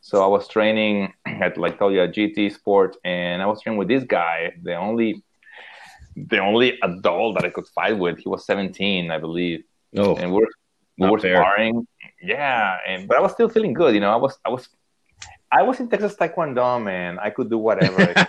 So 0.00 0.22
I 0.22 0.26
was 0.26 0.48
training 0.48 1.12
at, 1.26 1.56
like, 1.56 1.78
told 1.78 1.94
you, 1.94 2.02
a 2.02 2.08
GT 2.08 2.52
sport, 2.52 2.96
and 3.04 3.40
I 3.40 3.46
was 3.46 3.62
training 3.62 3.78
with 3.78 3.88
this 3.88 4.04
guy, 4.04 4.52
the 4.62 4.74
only, 4.74 5.22
the 6.16 6.38
only 6.38 6.78
adult 6.82 7.36
that 7.36 7.44
I 7.44 7.50
could 7.50 7.68
fight 7.68 7.96
with. 7.96 8.18
He 8.18 8.28
was 8.28 8.44
17, 8.44 9.10
I 9.10 9.18
believe 9.18 9.62
oh, 9.96 10.16
and 10.16 10.32
we 10.32 10.40
were 10.40 10.48
we 10.98 11.10
were 11.10 11.18
fair. 11.18 11.36
sparring. 11.36 11.86
Yeah, 12.22 12.78
and 12.86 13.08
but 13.08 13.16
I 13.16 13.20
was 13.20 13.32
still 13.32 13.48
feeling 13.48 13.72
good. 13.72 13.94
You 13.94 14.00
know, 14.00 14.10
I 14.10 14.16
was 14.16 14.38
I 14.44 14.50
was 14.50 14.68
I 15.50 15.62
was 15.62 15.80
in 15.80 15.88
Texas 15.88 16.14
Taekwondo, 16.16 16.82
man. 16.82 17.18
I 17.18 17.30
could 17.30 17.50
do 17.50 17.58
whatever. 17.58 18.14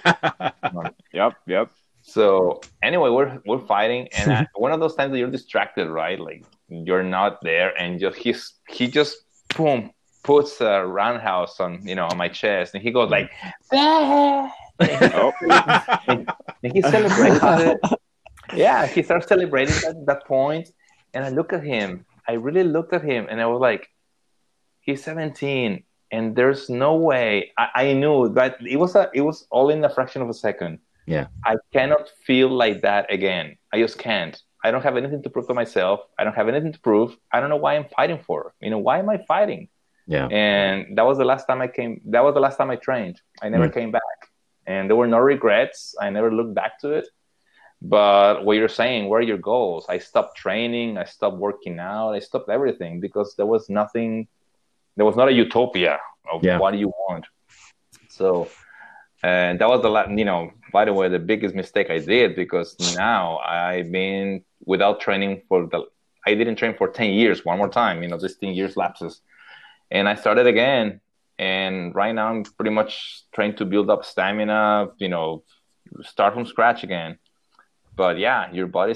Yep, 1.13 1.33
yep. 1.45 1.71
So 2.03 2.59
anyway, 2.83 3.09
we're 3.09 3.41
we're 3.45 3.65
fighting, 3.65 4.09
and 4.15 4.31
I, 4.31 4.47
one 4.55 4.71
of 4.71 4.79
those 4.79 4.95
times 4.95 5.11
that 5.13 5.17
you're 5.17 5.31
distracted, 5.31 5.89
right? 5.89 6.19
Like 6.19 6.43
you're 6.67 7.01
not 7.01 7.39
there, 7.41 7.73
and 7.81 7.99
just 7.99 8.17
he's 8.17 8.53
he 8.69 8.87
just 8.87 9.17
boom 9.55 9.91
puts 10.23 10.61
a 10.61 10.85
roundhouse 10.85 11.59
on 11.59 11.85
you 11.87 11.95
know 11.95 12.05
on 12.05 12.17
my 12.17 12.27
chest, 12.27 12.75
and 12.75 12.83
he 12.83 12.91
goes 12.91 13.09
like, 13.09 13.31
Oh, 13.71 14.51
and 16.07 16.29
he 16.61 16.81
celebrates 16.81 17.39
it. 17.41 17.79
Yeah, 18.53 18.85
he 18.85 19.01
starts 19.01 19.27
celebrating 19.27 19.75
at 19.87 20.05
that 20.05 20.25
point, 20.27 20.71
and 21.13 21.23
I 21.23 21.29
look 21.29 21.53
at 21.53 21.63
him. 21.63 22.05
I 22.27 22.33
really 22.33 22.63
looked 22.63 22.93
at 22.93 23.03
him, 23.03 23.27
and 23.29 23.39
I 23.39 23.45
was 23.45 23.61
like, 23.61 23.89
"He's 24.81 25.03
17, 25.03 25.83
and 26.11 26.35
there's 26.35 26.69
no 26.69 26.95
way." 26.95 27.51
I, 27.57 27.67
I 27.75 27.93
knew 27.93 28.29
that 28.33 28.57
it 28.59 28.77
was 28.77 28.95
a, 28.95 29.09
it 29.13 29.21
was 29.21 29.47
all 29.51 29.69
in 29.69 29.83
a 29.85 29.89
fraction 29.89 30.21
of 30.21 30.29
a 30.29 30.33
second. 30.33 30.79
Yeah. 31.05 31.27
I 31.45 31.55
cannot 31.73 32.09
feel 32.25 32.49
like 32.49 32.81
that 32.81 33.11
again. 33.11 33.57
I 33.73 33.79
just 33.79 33.97
can't. 33.97 34.39
I 34.63 34.71
don't 34.71 34.83
have 34.83 34.95
anything 34.95 35.21
to 35.23 35.29
prove 35.29 35.47
to 35.47 35.53
myself. 35.53 35.99
I 36.17 36.23
don't 36.23 36.35
have 36.35 36.47
anything 36.47 36.71
to 36.71 36.79
prove. 36.79 37.17
I 37.33 37.39
don't 37.41 37.49
know 37.49 37.57
why 37.57 37.75
I'm 37.75 37.87
fighting 37.95 38.19
for. 38.25 38.53
You 38.61 38.69
know, 38.69 38.79
why 38.79 38.99
am 38.99 39.09
I 39.09 39.17
fighting? 39.27 39.67
yeah. 40.05 40.27
and 40.27 40.97
that 40.97 41.05
was 41.05 41.17
the 41.17 41.23
last 41.25 41.45
time 41.47 41.61
I 41.61 41.67
came. 41.67 42.01
That 42.13 42.23
was 42.25 42.33
the 42.33 42.41
last 42.41 42.57
time 42.57 42.69
I 42.69 42.75
trained. 42.75 43.17
I 43.41 43.47
never 43.49 43.69
Mm. 43.69 43.73
came 43.73 43.91
back, 43.91 44.19
and 44.65 44.89
there 44.89 44.97
were 44.97 45.07
no 45.07 45.19
regrets. 45.19 45.95
I 46.05 46.09
never 46.09 46.29
looked 46.31 46.53
back 46.53 46.73
to 46.81 46.87
it. 46.99 47.07
But 47.81 48.43
what 48.45 48.53
you're 48.57 48.69
saying, 48.81 49.09
what 49.09 49.17
are 49.17 49.27
your 49.33 49.37
goals? 49.37 49.85
I 49.89 49.97
stopped 49.97 50.37
training. 50.37 50.97
I 50.97 51.05
stopped 51.05 51.37
working 51.37 51.79
out. 51.79 52.11
I 52.13 52.19
stopped 52.19 52.49
everything 52.49 52.99
because 52.99 53.35
there 53.37 53.45
was 53.45 53.69
nothing. 53.69 54.27
There 54.97 55.05
was 55.05 55.15
not 55.15 55.27
a 55.27 55.33
utopia 55.33 55.99
of 56.31 56.43
Yeah. 56.43 56.59
what 56.59 56.71
do 56.71 56.77
you 56.77 56.89
want. 57.07 57.25
So, 58.09 58.47
and 59.23 59.59
that 59.59 59.69
was 59.69 59.81
the 59.81 59.89
last. 59.89 60.11
You 60.11 60.25
know, 60.25 60.51
by 60.71 60.85
the 60.85 60.93
way, 60.93 61.09
the 61.09 61.19
biggest 61.19 61.55
mistake 61.55 61.89
I 61.89 61.99
did 61.99 62.35
because 62.35 62.75
now 62.95 63.37
I've 63.39 63.91
been 63.91 64.43
without 64.65 64.99
training 64.99 65.41
for 65.47 65.67
the. 65.67 65.85
I 66.25 66.35
didn't 66.35 66.55
train 66.55 66.75
for 66.75 66.87
ten 66.89 67.11
years. 67.11 67.43
One 67.43 67.57
more 67.57 67.69
time, 67.69 68.01
you 68.03 68.09
know, 68.09 68.17
this 68.17 68.37
ten 68.37 68.53
years 68.53 68.77
lapses 68.77 69.21
and 69.93 70.09
I 70.09 70.15
started 70.15 70.47
again. 70.47 70.99
And 71.39 71.95
right 71.95 72.13
now, 72.13 72.27
I'm 72.27 72.43
pretty 72.43 72.71
much 72.71 73.23
trying 73.33 73.55
to 73.57 73.65
build 73.65 73.89
up 73.89 74.03
stamina. 74.03 74.89
You 74.97 75.09
know, 75.09 75.43
start 76.01 76.33
from 76.33 76.45
scratch 76.45 76.83
again. 76.83 77.17
But 77.95 78.17
yeah, 78.17 78.51
your 78.51 78.67
body 78.67 78.95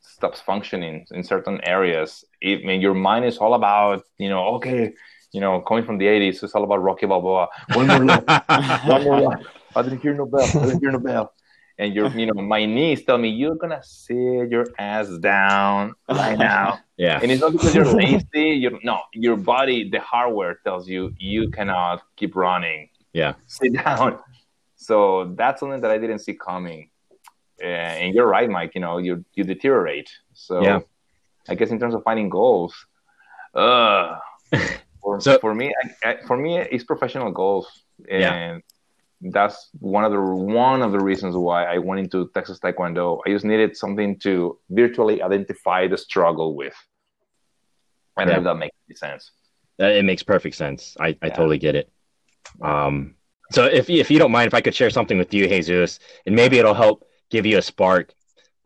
stops 0.00 0.40
functioning 0.40 1.06
in 1.12 1.22
certain 1.22 1.60
areas. 1.62 2.24
I 2.42 2.60
mean, 2.64 2.80
your 2.80 2.94
mind 2.94 3.26
is 3.26 3.38
all 3.38 3.54
about 3.54 4.02
you 4.18 4.28
know, 4.28 4.54
okay, 4.56 4.94
you 5.32 5.40
know, 5.40 5.60
coming 5.60 5.84
from 5.84 5.98
the 5.98 6.06
'80s, 6.06 6.42
it's 6.42 6.54
all 6.54 6.64
about 6.64 6.82
Rocky 6.82 7.06
Balboa. 7.06 7.48
One 7.74 7.86
more 7.86 8.04
lap, 8.04 8.86
one 8.86 9.04
more 9.04 9.20
lap. 9.20 9.40
I 9.74 9.82
didn't 9.82 10.00
hear 10.00 10.14
no 10.14 10.26
bell. 10.26 10.44
I 10.44 10.66
didn't 10.66 10.80
hear 10.80 10.92
no 10.92 10.98
bell. 10.98 11.32
And 11.78 11.94
your, 11.94 12.08
you 12.10 12.26
know, 12.26 12.40
my 12.40 12.66
knees 12.66 13.02
tell 13.04 13.16
me 13.18 13.30
you're 13.30 13.54
gonna 13.56 13.82
sit 13.82 14.50
your 14.50 14.66
ass 14.78 15.08
down 15.18 15.94
right 16.08 16.38
now. 16.38 16.78
yeah. 16.98 17.18
And 17.20 17.32
it's 17.32 17.40
not 17.40 17.52
because 17.52 17.74
you're 17.74 17.86
lazy. 17.86 18.26
You 18.34 18.78
no, 18.84 19.00
your 19.14 19.36
body, 19.36 19.88
the 19.88 20.00
hardware 20.00 20.60
tells 20.64 20.86
you 20.86 21.14
you 21.18 21.50
cannot 21.50 22.02
keep 22.16 22.36
running. 22.36 22.90
Yeah. 23.14 23.34
Sit 23.46 23.72
down. 23.72 24.18
So 24.76 25.32
that's 25.36 25.60
something 25.60 25.80
that 25.80 25.90
I 25.90 25.98
didn't 25.98 26.18
see 26.20 26.34
coming. 26.34 26.90
Uh, 27.60 27.66
and 27.66 28.14
you're 28.14 28.26
right, 28.26 28.50
Mike. 28.50 28.72
You 28.74 28.80
know, 28.82 28.98
you 28.98 29.24
you 29.34 29.44
deteriorate. 29.44 30.10
So 30.34 30.62
Yeah. 30.62 30.80
I 31.48 31.54
guess 31.54 31.70
in 31.70 31.78
terms 31.80 31.94
of 31.94 32.02
finding 32.04 32.28
goals, 32.28 32.74
uh, 33.54 34.18
for, 35.02 35.20
So- 35.20 35.38
for 35.38 35.54
me, 35.54 35.72
I, 36.04 36.10
I, 36.10 36.16
for 36.26 36.36
me, 36.36 36.58
it's 36.58 36.84
professional 36.84 37.30
goals, 37.30 37.66
and 38.08 38.20
Yeah. 38.20 38.58
that's 39.20 39.70
one 39.80 40.04
of 40.04 40.12
the 40.12 40.20
one 40.20 40.82
of 40.82 40.92
the 40.92 41.00
reasons 41.00 41.36
why 41.36 41.64
I 41.64 41.78
went 41.78 42.00
into 42.00 42.30
Texas 42.34 42.58
Taekwondo. 42.60 43.20
I 43.26 43.30
just 43.30 43.44
needed 43.44 43.76
something 43.76 44.18
to 44.20 44.58
virtually 44.70 45.22
identify 45.22 45.86
the 45.88 45.98
struggle 45.98 46.54
with. 46.56 46.74
I 48.16 48.24
don't 48.24 48.28
Yeah. 48.28 48.34
know 48.34 48.40
if 48.40 48.44
that 48.44 48.58
makes 48.58 48.76
any 48.88 48.96
sense. 48.96 49.30
It 49.78 50.04
makes 50.04 50.22
perfect 50.22 50.54
sense. 50.56 50.96
I, 51.00 51.08
I 51.22 51.26
Yeah. 51.26 51.34
totally 51.34 51.58
get 51.58 51.74
it. 51.74 51.90
Um, 52.60 53.14
so 53.50 53.64
if 53.64 53.88
if 53.90 54.10
you 54.10 54.18
don't 54.18 54.32
mind, 54.32 54.46
if 54.48 54.54
I 54.54 54.60
could 54.60 54.74
share 54.74 54.90
something 54.90 55.18
with 55.18 55.32
you, 55.34 55.46
Jesus, 55.48 55.98
and 56.26 56.34
maybe 56.34 56.58
it'll 56.58 56.74
help 56.74 57.04
give 57.30 57.46
you 57.46 57.58
a 57.58 57.62
spark. 57.62 58.12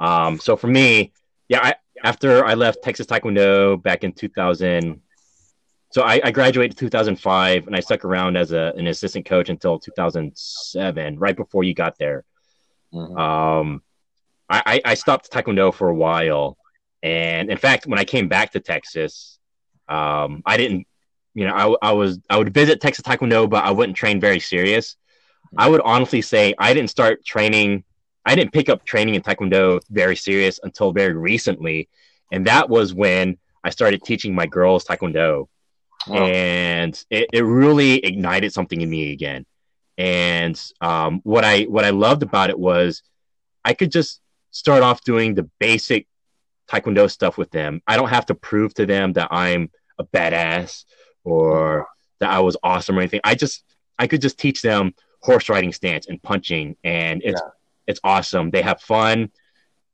Um, 0.00 0.38
so 0.38 0.56
for 0.56 0.66
me, 0.66 1.12
yeah, 1.48 1.60
I, 1.62 1.74
after 2.04 2.44
I 2.44 2.54
left 2.54 2.82
Texas 2.82 3.06
Taekwondo 3.06 3.80
back 3.82 4.04
in 4.04 4.12
2000, 4.12 5.00
so 5.90 6.02
I, 6.02 6.20
I 6.22 6.30
graduated 6.30 6.76
2005, 6.76 7.66
and 7.66 7.76
I 7.76 7.80
stuck 7.80 8.04
around 8.04 8.36
as 8.36 8.52
a, 8.52 8.72
an 8.76 8.86
assistant 8.86 9.26
coach 9.26 9.48
until 9.48 9.78
2007, 9.78 11.18
right 11.18 11.36
before 11.36 11.64
you 11.64 11.74
got 11.74 11.98
there. 11.98 12.24
Mhm. 12.92 13.18
Um, 13.18 13.82
I, 14.48 14.62
I 14.66 14.90
I 14.92 14.94
stopped 14.94 15.30
Taekwondo 15.30 15.72
for 15.74 15.88
a 15.88 15.94
while, 15.94 16.56
and 17.02 17.50
in 17.50 17.58
fact, 17.58 17.86
when 17.86 17.98
I 17.98 18.04
came 18.04 18.28
back 18.28 18.52
to 18.52 18.60
Texas, 18.60 19.38
um, 19.88 20.42
I 20.46 20.56
didn't, 20.56 20.86
you 21.34 21.46
know, 21.46 21.54
I, 21.82 21.88
I 21.90 21.92
was 21.92 22.18
I 22.30 22.36
would 22.38 22.52
visit 22.54 22.80
Texas 22.80 23.04
Taekwondo, 23.04 23.48
but 23.48 23.64
I 23.64 23.70
wouldn't 23.70 23.96
train 23.96 24.20
very 24.20 24.40
serious. 24.40 24.96
I 25.56 25.68
would 25.68 25.80
honestly 25.82 26.22
say 26.22 26.54
I 26.58 26.74
didn't 26.74 26.90
start 26.90 27.24
training. 27.24 27.84
I 28.24 28.34
didn't 28.34 28.52
pick 28.52 28.68
up 28.68 28.84
training 28.84 29.14
in 29.14 29.22
Taekwondo 29.22 29.80
very 29.90 30.16
serious 30.16 30.58
until 30.62 30.92
very 30.92 31.14
recently, 31.14 31.88
and 32.32 32.46
that 32.46 32.68
was 32.68 32.92
when 32.94 33.38
I 33.64 33.70
started 33.70 34.02
teaching 34.02 34.34
my 34.34 34.46
girls 34.46 34.84
Taekwondo 34.84 35.48
Wow. 36.08 36.26
and 36.26 37.04
it, 37.10 37.28
it 37.32 37.42
really 37.42 38.04
ignited 38.04 38.52
something 38.52 38.80
in 38.80 38.88
me 38.88 39.12
again. 39.12 39.44
And 39.98 40.60
um, 40.80 41.20
what 41.24 41.44
I 41.44 41.62
what 41.62 41.84
I 41.84 41.90
loved 41.90 42.22
about 42.22 42.50
it 42.50 42.58
was 42.58 43.02
I 43.64 43.74
could 43.74 43.90
just 43.90 44.20
start 44.50 44.82
off 44.82 45.02
doing 45.02 45.34
the 45.34 45.48
basic 45.58 46.06
taekwondo 46.68 47.10
stuff 47.10 47.38
with 47.38 47.50
them. 47.50 47.82
I 47.86 47.96
don't 47.96 48.08
have 48.08 48.26
to 48.26 48.34
prove 48.34 48.74
to 48.74 48.86
them 48.86 49.12
that 49.14 49.28
I'm 49.30 49.70
a 49.98 50.04
badass 50.04 50.84
or 51.24 51.86
that 52.20 52.30
I 52.30 52.40
was 52.40 52.56
awesome 52.62 52.96
or 52.96 53.00
anything. 53.00 53.20
I 53.24 53.34
just 53.34 53.64
I 53.98 54.06
could 54.06 54.20
just 54.20 54.38
teach 54.38 54.62
them 54.62 54.94
horse 55.20 55.48
riding 55.48 55.72
stance 55.72 56.06
and 56.06 56.22
punching, 56.22 56.76
and 56.84 57.22
it's 57.24 57.40
it's 57.86 58.00
awesome. 58.04 58.50
They 58.50 58.62
have 58.62 58.80
fun. 58.80 59.30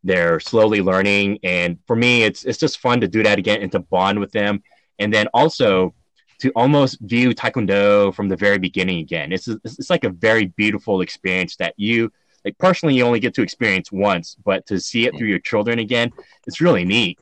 They're 0.05 0.41
slowly 0.41 0.81
learning, 0.81 1.39
and 1.45 1.79
for 1.87 1.95
me, 1.95 2.25
it's 2.25 2.45
it's 2.45 2.59
just 2.59 2.81
fun 2.81 3.01
to 3.01 3.09
do 3.09 3.23
that 3.23 3.39
again 3.39 3.63
and 3.63 3.71
to 3.73 3.79
bond 3.79 4.19
with 4.19 4.33
them, 4.33 4.63
and 4.99 5.13
then 5.15 5.29
also 5.33 5.95
to 6.43 6.51
almost 6.57 6.99
view 7.03 7.31
taekwondo 7.31 8.15
from 8.15 8.29
the 8.29 8.37
very 8.37 8.59
beginning 8.59 9.01
again. 9.01 9.33
It's 9.33 9.49
it's, 9.49 9.79
it's 9.81 9.91
like 9.91 10.05
a 10.05 10.11
very 10.11 10.47
beautiful 10.47 11.03
experience 11.03 11.57
that 11.57 11.75
you 11.79 12.13
like 12.45 12.59
personally 12.59 12.97
you 12.97 13.05
only 13.05 13.21
get 13.21 13.35
to 13.37 13.43
experience 13.43 13.93
once, 13.93 14.37
but 14.45 14.67
to 14.67 14.81
see 14.81 15.07
it 15.07 15.17
through 15.17 15.29
your 15.29 15.41
children 15.41 15.79
again, 15.81 16.13
it's 16.47 16.61
really 16.61 16.85
neat. 16.85 17.21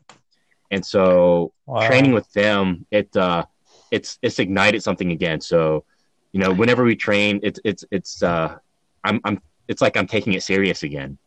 And 0.70 0.84
so 0.84 1.52
Wow. 1.66 1.80
training 1.80 2.12
with 2.12 2.30
them, 2.32 2.86
it 2.90 3.14
uh, 3.16 3.44
it's 3.90 4.18
it's 4.22 4.38
ignited 4.40 4.82
something 4.82 5.12
again. 5.12 5.40
So 5.40 5.84
you 6.32 6.40
know, 6.40 6.52
whenever 6.52 6.84
we 6.84 6.97
train, 6.97 7.40
it's 7.42 7.60
it's 7.64 7.84
it's 7.90 8.22
uh, 8.22 8.56
I'm 9.05 9.20
I'm 9.24 9.40
it's 9.68 9.82
like 9.82 9.97
I'm 9.97 10.06
taking 10.06 10.34
it 10.34 10.42
serious 10.42 10.82
again. 10.82 11.18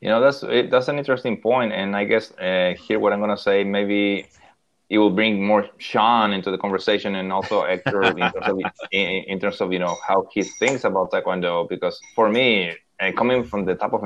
You 0.00 0.08
know, 0.08 0.20
that's 0.20 0.42
it, 0.42 0.70
that's 0.70 0.88
an 0.88 0.98
interesting 0.98 1.40
point, 1.40 1.72
and 1.72 1.96
I 1.96 2.04
guess 2.04 2.32
uh, 2.38 2.74
here 2.78 2.98
what 3.00 3.12
I'm 3.12 3.20
gonna 3.20 3.36
say 3.36 3.64
maybe 3.64 4.28
it 4.90 4.98
will 4.98 5.10
bring 5.10 5.44
more 5.44 5.66
Sean 5.78 6.32
into 6.32 6.50
the 6.50 6.58
conversation, 6.58 7.14
and 7.14 7.32
also 7.32 7.64
Hector 7.64 8.02
in, 8.02 8.16
terms 8.16 8.34
of, 8.42 8.58
in, 8.92 9.24
in 9.24 9.40
terms 9.40 9.60
of 9.60 9.72
you 9.72 9.78
know 9.78 9.96
how 10.06 10.26
he 10.32 10.42
thinks 10.42 10.84
about 10.84 11.10
Taekwondo. 11.10 11.68
Because 11.68 12.00
for 12.14 12.28
me, 12.28 12.74
and 13.00 13.16
coming 13.16 13.44
from 13.44 13.64
the 13.64 13.74
type 13.74 13.92
of 13.92 14.02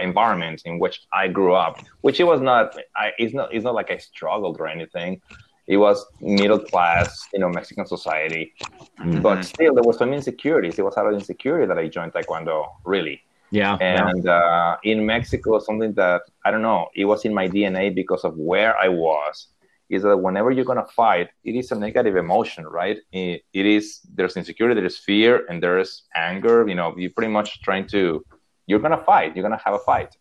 environment 0.00 0.62
in 0.64 0.78
which 0.78 1.02
I 1.12 1.28
grew 1.28 1.54
up, 1.54 1.80
which 2.02 2.20
it 2.20 2.24
was 2.24 2.40
not, 2.40 2.76
I, 2.96 3.12
it's 3.18 3.34
not, 3.34 3.52
it's 3.52 3.64
not 3.64 3.74
like 3.74 3.90
I 3.90 3.98
struggled 3.98 4.60
or 4.60 4.68
anything. 4.68 5.20
It 5.66 5.76
was 5.76 6.04
middle 6.20 6.58
class, 6.58 7.28
you 7.32 7.40
know, 7.40 7.48
Mexican 7.48 7.86
society, 7.86 8.52
mm-hmm. 9.00 9.20
but 9.20 9.44
still 9.44 9.74
there 9.74 9.84
was 9.84 9.96
some 9.96 10.12
insecurities. 10.12 10.78
It 10.78 10.84
was 10.84 10.96
out 10.96 11.06
of 11.06 11.14
insecurity 11.14 11.66
that 11.66 11.78
I 11.78 11.88
joined 11.88 12.12
Taekwondo, 12.12 12.66
really. 12.84 13.22
Yeah. 13.50 13.76
And 13.76 14.24
yeah. 14.24 14.32
Uh, 14.32 14.76
in 14.82 15.04
Mexico, 15.06 15.58
something 15.60 15.92
that 15.94 16.22
I 16.44 16.50
don't 16.50 16.62
know, 16.62 16.88
it 16.96 17.04
was 17.04 17.24
in 17.24 17.34
my 17.34 17.48
DNA 17.48 17.94
because 17.94 18.24
of 18.24 18.36
where 18.36 18.76
I 18.76 18.88
was. 18.88 19.48
Is 19.92 20.02
that 20.02 20.16
whenever 20.16 20.50
you're 20.50 20.64
gonna 20.64 20.86
fight, 20.86 21.28
it 21.44 21.54
is 21.54 21.70
a 21.70 21.76
negative 21.76 22.16
emotion, 22.16 22.66
right? 22.66 22.98
it, 23.12 23.44
it 23.52 23.66
is 23.66 24.00
there's 24.16 24.36
insecurity, 24.36 24.80
there's 24.80 24.98
fear, 24.98 25.44
and 25.48 25.62
there's 25.62 26.04
anger. 26.14 26.66
You 26.66 26.74
know, 26.74 26.94
you're 26.96 27.10
pretty 27.10 27.32
much 27.38 27.60
trying 27.60 27.86
to, 27.88 28.24
you're 28.66 28.78
gonna 28.78 29.04
fight, 29.12 29.36
you're 29.36 29.46
gonna 29.48 29.60
have 29.64 29.74
a 29.74 29.84
fight. 29.90 30.16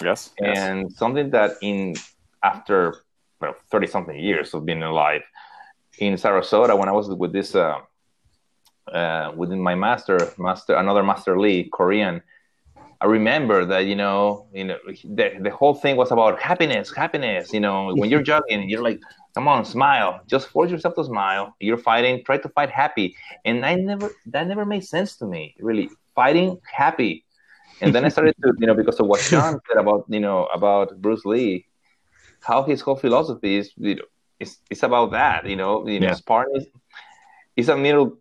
Yes. 0.00 0.30
And 0.38 0.82
yes. 0.82 0.96
something 0.96 1.30
that 1.30 1.56
in 1.62 1.96
after 2.42 3.02
well, 3.40 3.54
30 3.70 3.86
something 3.88 4.18
years 4.18 4.54
of 4.54 4.64
being 4.64 4.82
alive 4.82 5.22
in 5.98 6.14
Sarasota, 6.14 6.78
when 6.78 6.88
I 6.88 6.92
was 6.92 7.08
with 7.08 7.32
this, 7.32 7.54
uh, 7.54 7.80
uh, 8.92 9.32
within 9.36 9.60
my 9.60 9.74
master, 9.74 10.32
master, 10.38 10.74
another 10.76 11.02
master 11.02 11.38
Lee, 11.38 11.68
Korean, 11.72 12.22
I 13.00 13.06
remember 13.06 13.64
that 13.64 13.86
you 13.86 13.94
know, 13.94 14.46
you 14.52 14.64
know, 14.64 14.78
the, 15.04 15.38
the 15.40 15.50
whole 15.50 15.74
thing 15.74 15.96
was 15.96 16.10
about 16.10 16.40
happiness, 16.40 16.92
happiness. 16.94 17.52
You 17.52 17.60
know, 17.60 17.94
when 17.94 18.10
you're 18.10 18.22
jogging, 18.30 18.68
you're 18.68 18.82
like, 18.82 19.00
come 19.34 19.46
on, 19.46 19.64
smile. 19.64 20.20
Just 20.26 20.48
force 20.48 20.70
yourself 20.70 20.94
to 20.96 21.04
smile. 21.04 21.54
You're 21.60 21.78
fighting. 21.78 22.24
Try 22.24 22.38
to 22.38 22.48
fight 22.48 22.70
happy. 22.70 23.14
And 23.44 23.64
I 23.64 23.76
never, 23.76 24.10
that 24.26 24.48
never 24.48 24.64
made 24.64 24.84
sense 24.84 25.16
to 25.18 25.26
me. 25.26 25.54
Really, 25.60 25.90
fighting 26.14 26.58
happy. 26.64 27.24
And 27.80 27.94
then 27.94 28.04
I 28.04 28.08
started 28.08 28.34
to, 28.42 28.52
you 28.58 28.66
know, 28.66 28.74
because 28.74 28.98
of 28.98 29.06
what 29.06 29.20
Sean 29.20 29.60
said 29.68 29.76
about, 29.78 30.04
you 30.08 30.18
know, 30.18 30.46
about 30.46 31.00
Bruce 31.00 31.24
Lee, 31.24 31.66
how 32.40 32.64
his 32.64 32.80
whole 32.80 32.96
philosophy 32.96 33.56
is, 33.56 33.70
you 33.76 33.94
know, 33.96 34.02
it's, 34.40 34.58
it's 34.70 34.82
about 34.82 35.12
that. 35.12 35.46
You 35.46 35.54
know, 35.54 35.86
you 35.86 36.00
know, 36.00 36.12
sparring 36.14 36.56
is, 36.56 36.66
is 37.56 37.68
a 37.68 37.76
middle, 37.76 38.18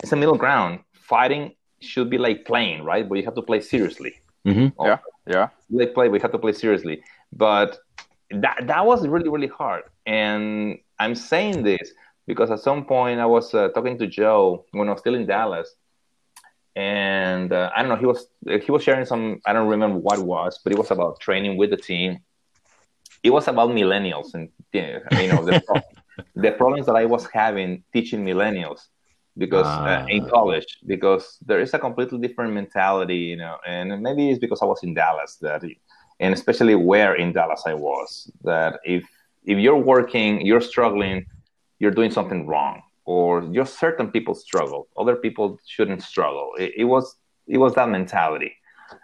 it's 0.00 0.12
a 0.12 0.16
middle 0.16 0.36
ground. 0.36 0.80
Fighting 0.92 1.54
should 1.84 2.10
be 2.10 2.18
like 2.18 2.44
playing, 2.44 2.84
right? 2.84 3.08
But 3.08 3.16
you 3.16 3.24
have 3.24 3.34
to 3.34 3.42
play 3.42 3.60
seriously. 3.60 4.14
Mm-hmm. 4.46 4.82
Yeah, 4.84 4.98
yeah. 5.26 5.48
Like 5.70 5.94
play, 5.94 6.08
we 6.08 6.20
have 6.20 6.32
to 6.32 6.38
play 6.38 6.52
seriously. 6.52 7.02
But 7.32 7.78
that 8.30 8.66
that 8.66 8.86
was 8.86 9.06
really 9.06 9.28
really 9.28 9.48
hard. 9.48 9.84
And 10.06 10.78
I'm 10.98 11.14
saying 11.14 11.62
this 11.62 11.92
because 12.26 12.50
at 12.50 12.60
some 12.60 12.84
point 12.84 13.20
I 13.20 13.26
was 13.26 13.54
uh, 13.54 13.68
talking 13.68 13.98
to 13.98 14.06
Joe 14.06 14.64
when 14.72 14.88
I 14.88 14.92
was 14.92 15.00
still 15.00 15.14
in 15.14 15.26
Dallas, 15.26 15.74
and 16.74 17.52
uh, 17.52 17.70
I 17.74 17.82
don't 17.82 17.88
know 17.88 17.96
he 17.96 18.06
was 18.06 18.26
he 18.44 18.70
was 18.70 18.82
sharing 18.82 19.06
some 19.06 19.40
I 19.46 19.52
don't 19.52 19.68
remember 19.68 19.98
what 19.98 20.18
it 20.18 20.24
was, 20.24 20.60
but 20.62 20.72
it 20.72 20.78
was 20.78 20.90
about 20.90 21.20
training 21.20 21.56
with 21.56 21.70
the 21.70 21.76
team. 21.76 22.20
It 23.22 23.30
was 23.30 23.46
about 23.46 23.70
millennials 23.70 24.34
and 24.34 24.48
you 24.72 25.28
know 25.28 25.44
the, 25.44 25.62
the 26.34 26.52
problems 26.52 26.86
that 26.86 26.96
I 26.96 27.04
was 27.04 27.28
having 27.32 27.84
teaching 27.92 28.24
millennials 28.24 28.88
because 29.38 29.66
uh, 29.66 30.04
in 30.08 30.24
ah. 30.24 30.28
college 30.28 30.78
because 30.86 31.38
there 31.46 31.60
is 31.60 31.72
a 31.74 31.78
completely 31.78 32.18
different 32.18 32.52
mentality 32.52 33.16
you 33.16 33.36
know 33.36 33.56
and 33.66 34.02
maybe 34.02 34.30
it's 34.30 34.38
because 34.38 34.60
i 34.62 34.64
was 34.64 34.82
in 34.82 34.92
dallas 34.94 35.36
that 35.40 35.62
and 36.20 36.34
especially 36.34 36.74
where 36.74 37.14
in 37.14 37.32
dallas 37.32 37.62
i 37.66 37.74
was 37.74 38.30
that 38.44 38.78
if 38.84 39.04
if 39.44 39.58
you're 39.58 39.76
working 39.76 40.44
you're 40.44 40.60
struggling 40.60 41.24
you're 41.78 41.90
doing 41.90 42.10
something 42.10 42.46
wrong 42.46 42.82
or 43.04 43.40
just 43.52 43.78
certain 43.78 44.10
people 44.10 44.34
struggle 44.34 44.86
other 44.98 45.16
people 45.16 45.58
shouldn't 45.66 46.02
struggle 46.02 46.50
it, 46.58 46.72
it 46.76 46.84
was 46.84 47.16
it 47.46 47.58
was 47.58 47.74
that 47.74 47.88
mentality 47.88 48.52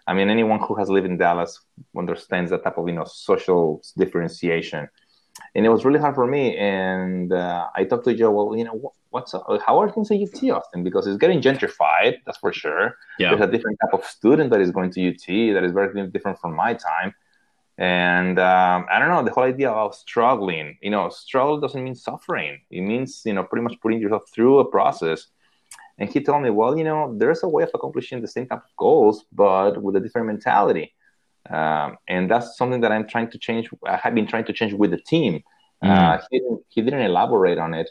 i 0.07 0.13
mean 0.13 0.29
anyone 0.29 0.61
who 0.61 0.75
has 0.75 0.91
lived 0.91 1.07
in 1.07 1.17
dallas 1.17 1.59
understands 1.97 2.51
that 2.51 2.63
type 2.63 2.77
of 2.77 2.87
you 2.87 2.95
know 2.95 3.05
social 3.05 3.81
differentiation 3.97 4.87
and 5.55 5.65
it 5.65 5.69
was 5.69 5.85
really 5.85 5.99
hard 5.99 6.15
for 6.15 6.27
me. 6.27 6.57
And 6.57 7.33
uh, 7.33 7.69
I 7.75 7.85
talked 7.85 8.05
to 8.05 8.15
Joe. 8.15 8.31
Well, 8.31 8.57
you 8.57 8.65
know, 8.65 8.93
what's 9.11 9.33
how 9.65 9.81
are 9.81 9.91
things 9.91 10.11
at 10.11 10.19
UT 10.21 10.51
Austin? 10.51 10.85
Because 10.85 11.07
it's 11.07 11.19
getting 11.19 11.41
gentrified, 11.41 12.17
that's 12.25 12.39
for 12.39 12.53
sure. 12.53 12.97
Yeah. 13.19 13.31
There's 13.31 13.49
a 13.49 13.53
different 13.53 13.79
type 13.83 13.95
of 13.95 14.05
student 14.05 14.51
that 14.51 14.61
is 14.61 14.71
going 14.71 14.91
to 14.93 15.09
UT 15.09 15.55
that 15.55 15.65
is 15.65 15.73
very 15.73 16.07
different 16.09 16.39
from 16.39 16.55
my 16.55 16.75
time. 16.75 17.15
And 17.79 18.41
um, 18.41 18.87
I 18.91 18.99
don't 18.99 19.09
know 19.09 19.23
the 19.23 19.31
whole 19.31 19.45
idea 19.45 19.71
of 19.71 19.95
struggling. 19.95 20.77
You 20.83 20.91
know, 20.91 21.09
struggle 21.11 21.61
doesn't 21.61 21.83
mean 21.83 21.95
suffering. 21.95 22.61
It 22.71 22.81
means 22.81 23.23
you 23.25 23.33
know 23.33 23.45
pretty 23.45 23.63
much 23.63 23.81
putting 23.81 24.01
yourself 24.01 24.25
through 24.33 24.59
a 24.59 24.65
process. 24.65 25.27
And 25.99 26.09
he 26.09 26.21
told 26.21 26.43
me, 26.43 26.51
well, 26.51 26.79
you 26.79 26.85
know, 26.85 27.15
there's 27.19 27.43
a 27.43 27.49
way 27.49 27.65
of 27.65 27.71
accomplishing 27.75 28.21
the 28.21 28.29
same 28.29 28.47
type 28.47 28.59
of 28.59 28.77
goals, 28.77 29.25
but 29.33 29.83
with 29.83 29.97
a 29.97 30.01
different 30.01 30.29
mentality. 30.29 30.95
Um, 31.51 31.97
and 32.07 32.31
that's 32.31 32.57
something 32.57 32.81
that 32.83 32.93
I'm 32.93 33.07
trying 33.07 33.31
to 33.31 33.39
change. 33.39 33.69
I 33.85 33.97
have 33.97 34.15
been 34.15 34.27
trying 34.27 34.45
to 34.45 34.53
change 34.53 34.75
with 34.75 34.91
the 34.91 34.99
team. 34.99 35.43
Mm. 35.83 35.89
Uh, 35.89 36.23
he, 36.31 36.39
didn't, 36.39 36.61
he 36.69 36.83
didn't 36.83 37.03
elaborate 37.03 37.59
on 37.59 37.75
it, 37.75 37.91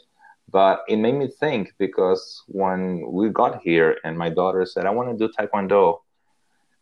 but 0.50 0.84
it 0.88 0.96
made 0.96 1.14
me 1.14 1.28
think 1.28 1.72
because 1.78 2.42
when 2.46 3.04
we 3.12 3.28
got 3.28 3.60
here 3.62 3.98
and 4.04 4.16
my 4.16 4.30
daughter 4.30 4.64
said, 4.64 4.86
I 4.86 4.90
want 4.90 5.10
to 5.10 5.16
do 5.16 5.32
Taekwondo, 5.32 6.00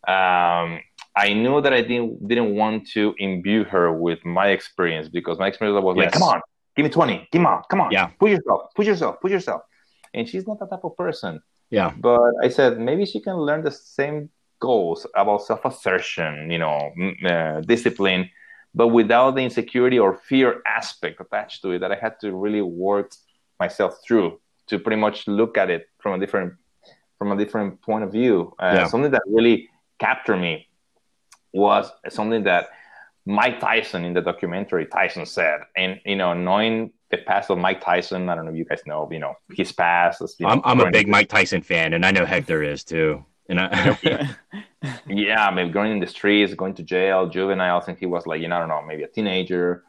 um, 0.06 0.80
I 1.16 1.32
knew 1.32 1.60
that 1.60 1.72
I 1.72 1.82
didn't, 1.82 2.28
didn't 2.28 2.54
want 2.54 2.86
to 2.90 3.14
imbue 3.18 3.64
her 3.64 3.92
with 3.92 4.24
my 4.24 4.48
experience 4.48 5.08
because 5.08 5.38
my 5.38 5.48
experience 5.48 5.82
was 5.82 5.96
yes. 5.96 6.04
like, 6.04 6.12
come 6.12 6.22
on, 6.22 6.40
give 6.76 6.84
me 6.84 6.90
20, 6.90 7.28
come 7.32 7.46
on, 7.46 7.62
come 7.70 7.80
on, 7.80 7.90
yeah. 7.90 8.06
push 8.20 8.30
yourself, 8.30 8.70
push 8.76 8.86
yourself, 8.86 9.20
push 9.20 9.32
yourself. 9.32 9.62
And 10.14 10.28
she's 10.28 10.46
not 10.46 10.60
that 10.60 10.70
type 10.70 10.84
of 10.84 10.96
person. 10.96 11.42
Yeah. 11.70 11.92
But 11.98 12.32
I 12.42 12.48
said, 12.48 12.78
maybe 12.78 13.04
she 13.04 13.20
can 13.20 13.36
learn 13.36 13.62
the 13.62 13.72
same 13.72 14.30
goals 14.60 15.06
about 15.14 15.42
self-assertion, 15.42 16.50
you 16.50 16.58
know, 16.58 16.92
uh, 17.28 17.60
discipline, 17.62 18.30
but 18.74 18.88
without 18.88 19.34
the 19.34 19.42
insecurity 19.42 19.98
or 19.98 20.14
fear 20.14 20.62
aspect 20.66 21.20
attached 21.20 21.62
to 21.62 21.72
it 21.72 21.80
that 21.80 21.90
I 21.90 21.96
had 21.96 22.20
to 22.20 22.32
really 22.32 22.62
work 22.62 23.10
myself 23.58 23.98
through 24.06 24.40
to 24.68 24.78
pretty 24.78 25.00
much 25.00 25.26
look 25.26 25.56
at 25.56 25.70
it 25.70 25.88
from 25.98 26.14
a 26.14 26.18
different 26.18 26.54
from 27.18 27.32
a 27.32 27.36
different 27.36 27.80
point 27.80 28.04
of 28.04 28.12
view. 28.12 28.54
Uh, 28.58 28.72
yeah. 28.74 28.86
Something 28.86 29.10
that 29.12 29.22
really 29.26 29.70
captured 29.98 30.36
me 30.36 30.68
was 31.52 31.90
something 32.10 32.44
that 32.44 32.68
Mike 33.24 33.58
Tyson 33.58 34.04
in 34.04 34.12
the 34.12 34.20
documentary 34.20 34.86
Tyson 34.86 35.26
said, 35.26 35.60
and 35.76 36.00
you 36.04 36.16
know, 36.16 36.34
knowing 36.34 36.92
the 37.10 37.18
past 37.18 37.50
of 37.50 37.58
Mike 37.58 37.80
Tyson, 37.80 38.28
I 38.28 38.34
don't 38.34 38.44
know 38.44 38.50
if 38.50 38.56
you 38.56 38.64
guys 38.64 38.82
know, 38.86 39.08
you 39.10 39.18
know, 39.18 39.34
his 39.54 39.72
past. 39.72 40.20
You 40.38 40.46
know, 40.46 40.52
I'm, 40.52 40.60
I'm 40.64 40.80
a 40.80 40.90
big 40.90 41.08
Mike 41.08 41.28
Tyson 41.28 41.62
fan, 41.62 41.92
and 41.92 42.04
I 42.04 42.10
know 42.10 42.24
Hector 42.24 42.62
is 42.62 42.84
too. 42.84 43.24
And 43.48 43.60
I, 43.60 43.98
yeah, 45.06 45.50
maybe 45.50 45.70
going 45.70 45.92
in 45.92 46.00
the 46.00 46.06
streets, 46.06 46.54
going 46.54 46.74
to 46.74 46.82
jail, 46.82 47.28
juvenile. 47.28 47.78
I 47.78 47.84
think 47.84 47.98
he 47.98 48.06
was 48.06 48.26
like, 48.26 48.40
you 48.40 48.48
know, 48.48 48.56
I 48.56 48.58
don't 48.60 48.68
know, 48.68 48.82
maybe 48.82 49.04
a 49.04 49.08
teenager. 49.08 49.84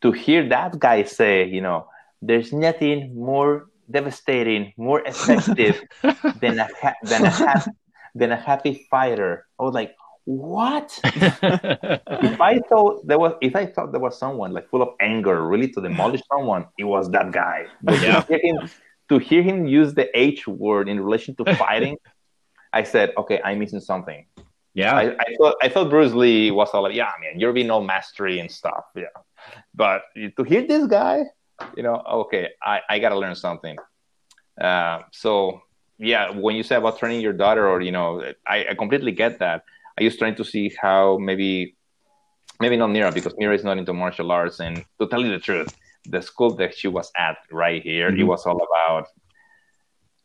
To 0.00 0.12
hear 0.12 0.48
that 0.48 0.78
guy 0.78 1.04
say, 1.04 1.46
you 1.46 1.60
know, 1.60 1.86
there's 2.22 2.52
nothing 2.52 3.14
more 3.14 3.66
devastating, 3.90 4.72
more 4.76 5.00
effective 5.02 5.82
than 6.40 6.58
a 6.58 6.68
ha- 6.80 6.94
than 7.02 7.24
a 7.24 7.30
ha- 7.30 7.66
than 8.14 8.32
a 8.32 8.36
happy 8.36 8.86
fighter. 8.90 9.46
I 9.58 9.62
was 9.64 9.74
like, 9.74 9.94
what? 10.24 10.98
if 11.04 12.40
I 12.40 12.60
thought 12.68 13.06
there 13.06 13.18
was, 13.18 13.34
if 13.42 13.56
I 13.56 13.66
thought 13.66 13.92
there 13.92 14.00
was 14.00 14.18
someone 14.18 14.52
like 14.52 14.70
full 14.70 14.82
of 14.82 14.90
anger, 15.00 15.46
really 15.46 15.68
to 15.72 15.80
demolish 15.80 16.22
someone, 16.32 16.66
it 16.78 16.84
was 16.84 17.10
that 17.10 17.32
guy. 17.32 17.66
Yeah. 17.84 18.20
to, 18.22 18.26
hear 18.28 18.40
him, 18.42 18.70
to 19.08 19.18
hear 19.18 19.42
him 19.42 19.66
use 19.66 19.94
the 19.94 20.08
H 20.18 20.46
word 20.46 20.88
in 20.88 21.00
relation 21.00 21.34
to 21.36 21.56
fighting 21.56 21.96
I 22.72 22.84
said, 22.84 23.12
okay, 23.18 23.40
I'm 23.44 23.58
missing 23.58 23.80
something. 23.80 24.24
Yeah. 24.74 24.96
I, 24.96 25.02
I, 25.12 25.36
thought 25.36 25.56
I 25.60 25.68
thought 25.68 25.90
Bruce 25.90 26.14
Lee 26.14 26.50
was 26.50 26.70
all 26.72 26.82
like, 26.82 26.94
yeah, 26.94 27.10
man, 27.20 27.38
you're 27.38 27.52
being 27.52 27.70
all 27.70 27.82
mastery 27.82 28.38
and 28.38 28.50
stuff. 28.50 28.84
Yeah. 28.96 29.12
But 29.74 30.04
to 30.16 30.42
hear 30.44 30.66
this 30.66 30.86
guy, 30.86 31.24
you 31.76 31.82
know, 31.82 32.02
okay, 32.24 32.50
I, 32.62 32.80
I 32.88 32.98
gotta 32.98 33.18
learn 33.18 33.34
something. 33.34 33.76
Uh, 34.60 35.00
so 35.12 35.62
yeah, 35.98 36.30
when 36.30 36.56
you 36.56 36.62
say 36.62 36.76
about 36.76 36.98
training 36.98 37.20
your 37.20 37.32
daughter 37.32 37.68
or 37.68 37.80
you 37.80 37.92
know, 37.92 38.22
I, 38.46 38.66
I 38.70 38.74
completely 38.74 39.12
get 39.12 39.38
that. 39.38 39.64
I 39.98 40.04
was 40.04 40.16
trying 40.16 40.36
to 40.36 40.44
see 40.44 40.74
how 40.80 41.18
maybe 41.18 41.76
maybe 42.60 42.76
not 42.76 42.88
Mira 42.88 43.12
because 43.12 43.34
Mira 43.38 43.54
is 43.54 43.64
not 43.64 43.78
into 43.78 43.92
martial 43.92 44.30
arts 44.32 44.60
and 44.60 44.84
to 45.00 45.06
tell 45.08 45.20
you 45.20 45.30
the 45.30 45.38
truth, 45.38 45.76
the 46.06 46.22
school 46.22 46.54
that 46.56 46.74
she 46.76 46.88
was 46.88 47.10
at 47.16 47.36
right 47.50 47.82
here, 47.82 48.10
mm-hmm. 48.10 48.20
it 48.20 48.24
was 48.24 48.46
all 48.46 48.60
about 48.62 49.08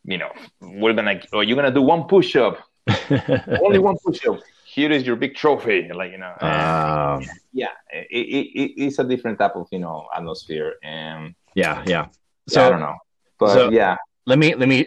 you 0.08 0.16
know, 0.16 0.32
we're 0.60 0.94
gonna, 0.94 1.20
or 1.32 1.44
you're 1.44 1.56
gonna 1.56 1.70
do 1.70 1.82
one 1.82 2.04
push 2.04 2.34
up, 2.34 2.58
only 3.62 3.78
one 3.78 3.96
push 4.04 4.26
up. 4.26 4.40
Here 4.78 4.92
is 4.92 5.04
your 5.04 5.16
big 5.16 5.34
trophy, 5.34 5.90
like 5.92 6.12
you 6.12 6.18
know. 6.18 6.34
Um, 6.40 7.24
yeah, 7.52 7.74
it, 7.92 8.06
it, 8.12 8.84
it's 8.84 9.00
a 9.00 9.04
different 9.04 9.36
type 9.36 9.56
of 9.56 9.66
you 9.72 9.80
know 9.80 10.06
atmosphere, 10.14 10.74
and 10.84 11.34
yeah, 11.56 11.82
yeah. 11.84 12.06
So 12.48 12.60
yeah, 12.60 12.66
I 12.66 12.70
don't 12.70 12.78
know, 12.78 12.96
but 13.40 13.54
so 13.54 13.70
yeah. 13.70 13.96
Let 14.26 14.38
me 14.38 14.54
let 14.54 14.68
me 14.68 14.86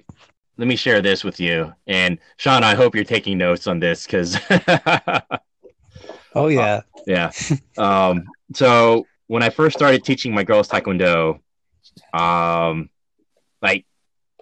let 0.57 0.69
me 0.69 0.77
share 0.77 1.01
this 1.01 1.25
with 1.25 1.41
you, 1.41 1.73
and 1.87 2.17
Sean. 2.37 2.63
I 2.63 2.73
hope 2.73 2.95
you're 2.95 3.03
taking 3.03 3.37
notes 3.37 3.67
on 3.67 3.81
this 3.81 4.05
because. 4.05 4.37
oh 6.35 6.47
yeah. 6.47 6.61
Uh, 6.61 6.81
yeah. 7.05 7.31
Um, 7.77 8.23
so 8.53 9.05
when 9.27 9.43
I 9.43 9.49
first 9.49 9.77
started 9.77 10.05
teaching 10.05 10.33
my 10.33 10.45
girls 10.45 10.69
taekwondo, 10.69 11.41
um, 12.13 12.89
like 13.61 13.85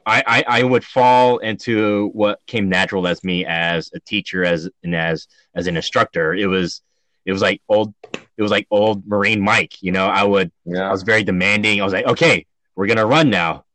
I, 0.05 0.23
I 0.25 0.59
I 0.59 0.63
would 0.63 0.83
fall 0.83 1.37
into 1.39 2.09
what 2.13 2.39
came 2.47 2.69
natural 2.69 3.07
as 3.07 3.23
me 3.23 3.45
as 3.45 3.89
a 3.93 3.99
teacher 3.99 4.43
as 4.43 4.69
and 4.83 4.95
as 4.95 5.27
as 5.55 5.67
an 5.67 5.75
instructor. 5.75 6.33
It 6.33 6.47
was 6.47 6.81
it 7.25 7.31
was 7.31 7.41
like 7.41 7.61
old 7.69 7.93
it 8.13 8.41
was 8.41 8.51
like 8.51 8.67
old 8.71 9.05
Marine 9.07 9.41
Mike. 9.41 9.81
You 9.81 9.91
know, 9.91 10.07
I 10.07 10.23
would 10.23 10.51
yeah. 10.65 10.87
I 10.87 10.91
was 10.91 11.03
very 11.03 11.23
demanding. 11.23 11.81
I 11.81 11.83
was 11.83 11.93
like, 11.93 12.05
okay, 12.05 12.45
we're 12.75 12.87
gonna 12.87 13.05
run 13.05 13.29
now. 13.29 13.65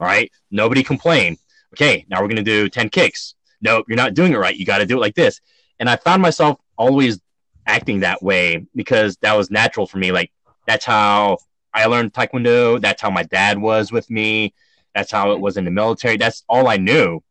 All 0.00 0.06
right, 0.06 0.30
nobody 0.50 0.82
complain. 0.82 1.36
Okay, 1.74 2.04
now 2.08 2.20
we're 2.20 2.28
gonna 2.28 2.42
do 2.42 2.68
ten 2.68 2.88
kicks. 2.88 3.34
No, 3.62 3.84
you're 3.88 3.96
not 3.96 4.14
doing 4.14 4.32
it 4.32 4.38
right. 4.38 4.56
You 4.56 4.66
got 4.66 4.78
to 4.78 4.86
do 4.86 4.96
it 4.96 5.00
like 5.00 5.14
this. 5.14 5.40
And 5.78 5.88
I 5.88 5.96
found 5.96 6.20
myself 6.20 6.58
always 6.76 7.20
acting 7.66 8.00
that 8.00 8.22
way 8.22 8.66
because 8.74 9.16
that 9.18 9.36
was 9.36 9.50
natural 9.50 9.86
for 9.86 9.98
me. 9.98 10.10
Like 10.12 10.32
that's 10.66 10.84
how 10.84 11.38
I 11.72 11.86
learned 11.86 12.12
Taekwondo. 12.12 12.80
That's 12.80 13.00
how 13.00 13.10
my 13.10 13.22
dad 13.22 13.58
was 13.58 13.92
with 13.92 14.10
me. 14.10 14.52
That's 14.94 15.10
how 15.10 15.30
it 15.30 15.34
mm-hmm. 15.34 15.42
was 15.42 15.56
in 15.56 15.64
the 15.64 15.70
military. 15.70 16.16
That's 16.16 16.44
all 16.48 16.68
I 16.68 16.76
knew. 16.76 17.22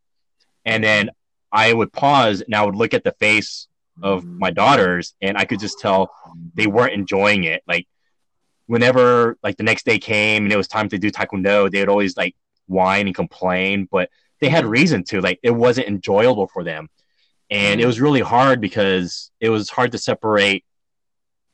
And 0.65 0.83
then 0.83 1.11
I 1.51 1.73
would 1.73 1.91
pause 1.91 2.41
and 2.41 2.55
I 2.55 2.63
would 2.63 2.75
look 2.75 2.93
at 2.93 3.03
the 3.03 3.13
face 3.19 3.67
of 4.01 4.23
mm-hmm. 4.23 4.39
my 4.39 4.51
daughters 4.51 5.13
and 5.21 5.37
I 5.37 5.45
could 5.45 5.59
just 5.59 5.79
tell 5.79 6.11
they 6.53 6.67
weren't 6.67 6.93
enjoying 6.93 7.43
it. 7.43 7.63
Like 7.67 7.87
whenever 8.67 9.37
like 9.43 9.57
the 9.57 9.63
next 9.63 9.85
day 9.85 9.99
came 9.99 10.43
and 10.43 10.53
it 10.53 10.57
was 10.57 10.67
time 10.67 10.89
to 10.89 10.97
do 10.97 11.11
Taekwondo, 11.11 11.69
they 11.69 11.79
would 11.79 11.89
always 11.89 12.15
like 12.15 12.35
whine 12.67 13.07
and 13.07 13.15
complain, 13.15 13.87
but 13.91 14.09
they 14.39 14.49
had 14.49 14.65
reason 14.65 15.03
to. 15.05 15.21
Like 15.21 15.39
it 15.43 15.51
wasn't 15.51 15.87
enjoyable 15.87 16.47
for 16.47 16.63
them. 16.63 16.89
And 17.49 17.79
it 17.79 17.83
mm-hmm. 17.83 17.87
was 17.87 17.99
really 17.99 18.21
hard 18.21 18.61
because 18.61 19.31
it 19.41 19.49
was 19.49 19.69
hard 19.69 19.91
to 19.91 19.97
separate 19.97 20.63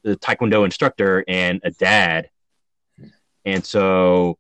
the 0.04 0.16
Taekwondo 0.16 0.64
instructor 0.64 1.26
and 1.28 1.60
a 1.64 1.72
dad. 1.72 2.30
And 3.46 3.66
so 3.66 4.38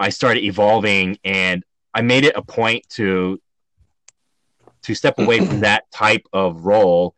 I 0.00 0.08
started 0.08 0.44
evolving 0.44 1.18
and 1.24 1.62
I 1.94 2.02
made 2.02 2.24
it 2.24 2.34
a 2.34 2.42
point 2.42 2.88
to 2.90 3.40
to 4.82 4.94
step 4.94 5.18
away 5.18 5.38
from 5.44 5.60
that 5.68 5.90
type 5.90 6.26
of 6.32 6.64
role. 6.64 7.14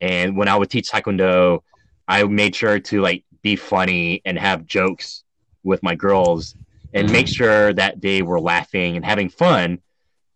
And 0.00 0.36
when 0.36 0.48
I 0.48 0.56
would 0.56 0.68
teach 0.68 0.90
Taekwondo, 0.90 1.60
I 2.08 2.24
made 2.24 2.54
sure 2.56 2.80
to 2.80 3.00
like 3.00 3.24
be 3.42 3.56
funny 3.56 4.20
and 4.24 4.38
have 4.38 4.66
jokes 4.66 5.22
with 5.62 5.82
my 5.82 5.94
girls 5.94 6.56
and 6.92 7.10
make 7.10 7.26
mm-hmm. 7.26 7.32
sure 7.32 7.72
that 7.74 8.00
they 8.00 8.22
were 8.22 8.40
laughing 8.40 8.96
and 8.96 9.04
having 9.04 9.28
fun. 9.28 9.80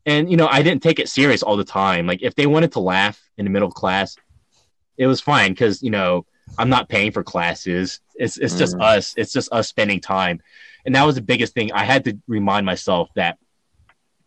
And 0.06 0.30
you 0.30 0.36
know, 0.36 0.46
I 0.46 0.62
didn't 0.62 0.82
take 0.82 1.00
it 1.00 1.08
serious 1.08 1.42
all 1.42 1.56
the 1.56 1.64
time. 1.64 2.06
Like 2.06 2.22
if 2.22 2.34
they 2.34 2.46
wanted 2.46 2.72
to 2.72 2.80
laugh 2.80 3.20
in 3.36 3.44
the 3.44 3.50
middle 3.50 3.68
of 3.68 3.74
class, 3.74 4.16
it 4.96 5.06
was 5.06 5.20
fine 5.20 5.52
because 5.52 5.82
you 5.82 5.90
know 5.90 6.26
I'm 6.56 6.68
not 6.68 6.88
paying 6.88 7.12
for 7.12 7.22
classes. 7.22 8.00
It's 8.14 8.36
it's 8.38 8.56
just 8.58 8.76
Mhm. 8.76 8.82
us. 8.82 9.14
It's 9.16 9.32
just 9.32 9.52
us 9.52 9.68
spending 9.68 10.00
time. 10.00 10.40
And 10.86 10.94
that 10.94 11.04
was 11.04 11.16
the 11.16 11.20
biggest 11.22 11.54
thing. 11.54 11.72
I 11.72 11.84
had 11.84 12.04
to 12.04 12.16
remind 12.26 12.64
myself 12.64 13.10
that 13.14 13.38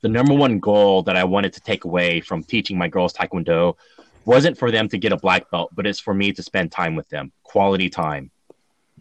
the 0.02 0.10
number 0.10 0.34
one 0.34 0.60
goal 0.60 1.04
that 1.04 1.16
I 1.16 1.24
wanted 1.24 1.54
to 1.54 1.62
take 1.62 1.86
away 1.86 2.22
from 2.22 2.44
teaching 2.44 2.78
my 2.78 2.88
girls 2.88 3.14
Taekwondo 3.14 3.76
wasn't 4.26 4.58
for 4.58 4.70
them 4.72 4.88
to 4.90 4.98
get 4.98 5.12
a 5.12 5.18
black 5.18 5.50
belt, 5.52 5.72
but 5.74 5.88
it's 5.88 6.00
for 6.00 6.14
me 6.14 6.32
to 6.34 6.44
spend 6.44 6.72
time 6.72 6.96
with 6.96 7.10
them, 7.10 7.32
quality 7.44 7.90
time. 7.90 8.30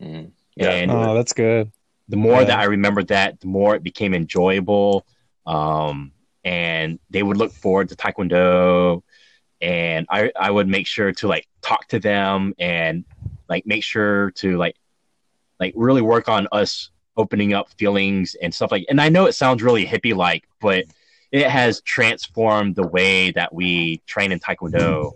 Mm. 0.01 0.31
Yeah. 0.57 0.71
And 0.71 0.91
Oh, 0.91 1.15
that's 1.15 1.33
good. 1.33 1.71
the 2.09 2.17
more 2.17 2.41
Yeah. 2.41 2.45
that 2.45 2.59
I 2.59 2.65
remembered 2.65 3.09
that, 3.09 3.41
the 3.41 3.47
more 3.47 3.75
it 3.77 3.83
became 3.83 4.15
enjoyable. 4.15 5.07
Um, 5.47 6.13
and 6.45 6.99
they 7.11 7.23
would 7.23 7.37
look 7.37 7.53
forward 7.53 7.89
to 7.91 7.97
Taekwondo. 7.97 9.03
And 9.61 10.07
I, 10.11 10.31
I 10.39 10.51
would 10.51 10.69
make 10.69 10.87
sure 10.87 11.12
to 11.12 11.28
like 11.28 11.47
talk 11.62 11.87
to 11.89 11.99
them 11.99 12.55
and 12.59 13.05
like 13.49 13.66
make 13.66 13.85
sure 13.85 14.31
to 14.32 14.57
like 14.57 14.77
like 15.59 15.74
really 15.77 16.03
work 16.03 16.28
on 16.28 16.49
us 16.53 16.91
opening 17.16 17.53
up 17.53 17.69
feelings 17.78 18.35
and 18.41 18.55
stuff 18.55 18.70
like 18.70 18.87
and 18.89 19.01
I 19.01 19.11
know 19.11 19.27
it 19.27 19.35
sounds 19.35 19.62
really 19.62 19.85
hippie 19.85 20.15
like, 20.15 20.45
but 20.61 20.85
it 21.32 21.49
has 21.49 21.81
transformed 21.82 22.74
the 22.77 22.87
way 22.87 23.31
that 23.32 23.55
we 23.55 23.99
train 24.07 24.32
in 24.32 24.41
Taekwondo 24.41 25.12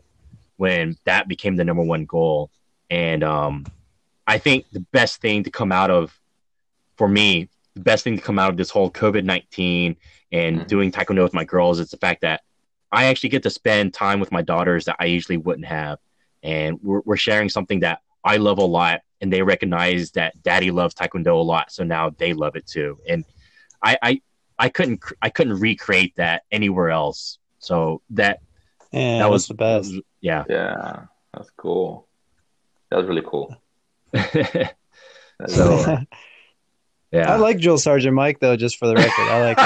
when 0.57 0.97
that 1.05 1.27
became 1.29 1.57
the 1.57 1.65
number 1.65 1.83
one 1.83 2.05
goal. 2.05 2.51
And 2.91 3.25
um 3.25 3.69
I 4.27 4.39
think 4.39 4.66
the 4.73 4.81
best 4.93 5.21
thing 5.21 5.45
to 5.45 5.51
come 5.51 5.73
out 5.73 5.91
of 5.91 6.19
for 6.97 7.09
me, 7.09 7.49
the 7.75 7.81
best 7.81 8.05
thing 8.05 8.16
to 8.16 8.23
come 8.23 8.39
out 8.39 8.51
of 8.51 8.57
this 8.57 8.71
whole 8.71 8.91
COVID 8.91 9.25
19 9.25 9.97
and 10.33 10.61
Mhm. 10.61 10.66
doing 10.66 10.93
Taekwondo 10.93 11.23
with 11.23 11.35
my 11.35 11.45
girls 11.45 11.81
is 11.81 11.91
the 11.91 11.97
fact 11.97 12.21
that 12.23 12.43
I 12.95 13.05
actually 13.07 13.29
get 13.31 13.43
to 13.43 13.51
spend 13.51 13.93
time 13.93 14.21
with 14.21 14.33
my 14.33 14.43
daughters 14.43 14.85
that 14.87 14.97
I 14.99 15.05
usually 15.07 15.37
wouldn't 15.37 15.66
have. 15.66 15.99
And 16.43 16.79
we're, 16.83 17.01
we're 17.05 17.16
sharing 17.16 17.49
something 17.49 17.81
that 17.81 18.01
I 18.25 18.37
love 18.39 18.59
a 18.59 18.65
lot. 18.65 19.01
And 19.21 19.33
they 19.33 19.43
recognize 19.43 20.11
that 20.12 20.43
daddy 20.43 20.71
loves 20.71 20.95
Taekwondo 20.95 21.33
a 21.35 21.43
lot. 21.43 21.73
So 21.73 21.85
now 21.85 22.11
they 22.11 22.33
love 22.35 22.57
it 22.57 22.66
too. 22.66 22.99
And 23.09 23.25
I, 23.83 23.99
I, 24.03 24.21
I 24.59 24.69
couldn't, 24.69 25.03
I 25.21 25.31
couldn't 25.31 25.59
recreate 25.61 26.15
that 26.16 26.43
anywhere 26.53 26.91
else. 26.91 27.39
So 27.59 28.01
that, 28.11 28.41
Yeah, 28.93 29.19
that 29.19 29.19
that 29.25 29.31
was 29.31 29.49
the 29.49 29.55
best. 29.55 29.93
yeah. 30.21 30.45
Yeah. 30.49 31.07
That's 31.33 31.51
cool. 31.57 32.07
That 32.91 32.99
was 32.99 33.07
really 33.07 33.25
cool. 33.27 33.57
So, 35.49 35.99
yeah. 37.11 37.33
I 37.33 37.37
like 37.37 37.59
Joel 37.59 37.79
Sergeant 37.79 38.15
Mike 38.15 38.39
though, 38.39 38.57
just 38.57 38.79
for 38.79 38.87
the 38.87 38.95
record. 38.95 39.29
I 39.29 39.53
like 39.53 39.59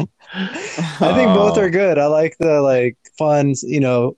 him. 0.00 0.08
I 0.34 1.12
think 1.14 1.28
both 1.34 1.58
are 1.58 1.66
um, 1.66 1.70
good. 1.70 1.98
I 1.98 2.06
like 2.06 2.36
the 2.38 2.60
like 2.60 2.96
fun, 3.16 3.54
you 3.62 3.80
know, 3.80 4.16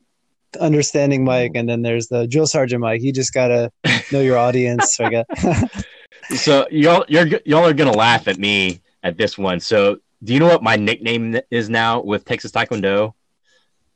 understanding 0.60 1.24
Mike, 1.24 1.52
and 1.54 1.68
then 1.68 1.82
there's 1.82 2.08
the 2.08 2.26
drill 2.26 2.46
Sergeant 2.46 2.80
Mike. 2.80 3.02
You 3.02 3.12
just 3.12 3.34
gotta 3.34 3.70
know 4.10 4.20
your 4.20 4.38
audience. 4.38 4.98
I 4.98 5.10
guess. 5.10 5.86
so 6.42 6.66
y'all 6.70 7.04
you're 7.08 7.26
y'all 7.44 7.66
are 7.66 7.74
gonna 7.74 7.92
laugh 7.92 8.28
at 8.28 8.38
me 8.38 8.80
at 9.02 9.18
this 9.18 9.36
one. 9.36 9.60
So 9.60 9.98
do 10.24 10.32
you 10.32 10.40
know 10.40 10.46
what 10.46 10.62
my 10.62 10.76
nickname 10.76 11.38
is 11.50 11.68
now 11.68 12.00
with 12.00 12.24
Texas 12.24 12.52
Taekwondo? 12.52 13.12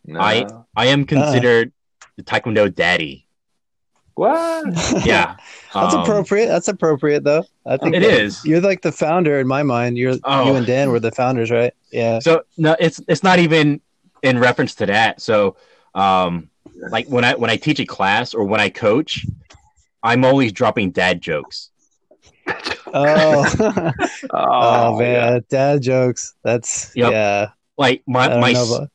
no. 0.05 0.21
I- 0.21 0.47
I 0.77 0.87
am 0.87 1.03
uh. 1.03 1.07
considered 1.07 1.73
the 2.17 2.23
Taekwondo 2.23 2.73
daddy. 2.73 3.27
What? 4.15 4.67
Yeah, 5.05 5.37
That's 5.75 5.95
Um, 5.95 6.01
appropriate. 6.03 6.47
That's 6.47 6.69
appropriate 6.69 7.25
though. 7.25 7.45
I 7.67 7.77
think 7.77 7.95
it 7.95 8.03
is. 8.03 8.45
You're 8.45 8.61
like 8.61 8.83
the 8.83 8.93
founder 8.93 9.39
in 9.41 9.47
my 9.47 9.63
mind. 9.63 9.97
You're 9.99 10.17
Oh. 10.25 10.47
you 10.47 10.55
and 10.57 10.67
Dan 10.67 10.91
were 10.91 11.01
the 11.01 11.13
founders, 11.13 11.51
right? 11.51 11.73
Yeah. 11.93 12.19
So 12.21 12.43
no, 12.57 12.77
it's 12.79 13.01
it's 13.09 13.23
not 13.23 13.39
even 13.39 13.81
in 14.23 14.39
reference 14.39 14.75
to 14.77 14.87
that. 14.87 15.21
So 15.21 15.57
um, 15.95 16.51
like 16.91 17.07
when 17.09 17.25
I 17.25 17.35
when 17.35 17.51
I 17.51 17.57
teach 17.57 17.81
a 17.81 17.87
class 17.87 18.35
or 18.35 18.45
when 18.45 18.61
I 18.61 18.69
coach, 18.69 19.25
I'm 20.03 20.25
always 20.25 20.53
dropping 20.53 20.91
dad 20.93 21.21
jokes. 21.21 21.71
Oh, 22.93 23.45
Oh, 23.59 23.93
oh 24.33 24.99
man, 24.99 25.35
yeah. 25.35 25.39
dad 25.49 25.83
jokes. 25.83 26.35
That's 26.43 26.91
Yep. 26.97 27.13
yeah. 27.13 27.51
Like 27.79 28.03
my 28.07 28.37
my 28.39 28.53
know 28.53 28.65
about- 28.75 28.91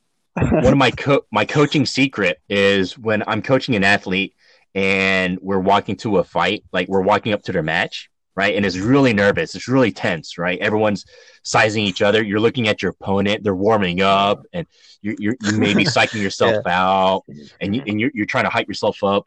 one 0.64 0.74
of 0.74 0.78
my 0.78 0.92
co- 0.92 1.26
my 1.32 1.46
coaching 1.46 1.86
secret 1.86 2.42
is 2.50 2.98
when 2.98 3.24
I'm 3.26 3.42
coaching 3.42 3.74
an 3.76 3.86
athlete 3.86 4.36
and 4.76 5.40
we're 5.42 5.60
walking 5.60 5.96
to 5.98 6.18
a 6.18 6.24
fight, 6.24 6.64
like 6.72 6.88
we're 6.88 7.02
walking 7.02 7.34
up 7.34 7.42
to 7.44 7.52
their 7.52 7.64
match, 7.64 8.10
right? 8.36 8.56
And 8.56 8.66
it's 8.66 8.78
really 8.78 9.14
nervous, 9.14 9.56
it's 9.56 9.68
really 9.68 9.92
tense, 9.92 10.38
right? 10.38 10.60
Everyone's 10.60 11.06
sizing 11.44 11.84
each 11.86 12.02
other. 12.02 12.22
You're 12.22 12.42
looking 12.42 12.68
at 12.68 12.82
your 12.84 12.92
opponent, 12.92 13.44
they're 13.44 13.56
warming 13.56 14.02
up, 14.02 14.44
and 14.54 14.68
you 15.02 15.16
you 15.18 15.36
you 15.42 15.58
may 15.58 15.74
be 15.74 15.86
psyching 15.86 16.22
yourself 16.22 16.68
out, 16.68 17.24
and 17.62 17.76
you 17.76 17.82
and 17.88 18.00
you're, 18.00 18.12
you're 18.14 18.26
trying 18.26 18.44
to 18.44 18.50
hype 18.52 18.68
yourself 18.68 19.04
up. 19.04 19.26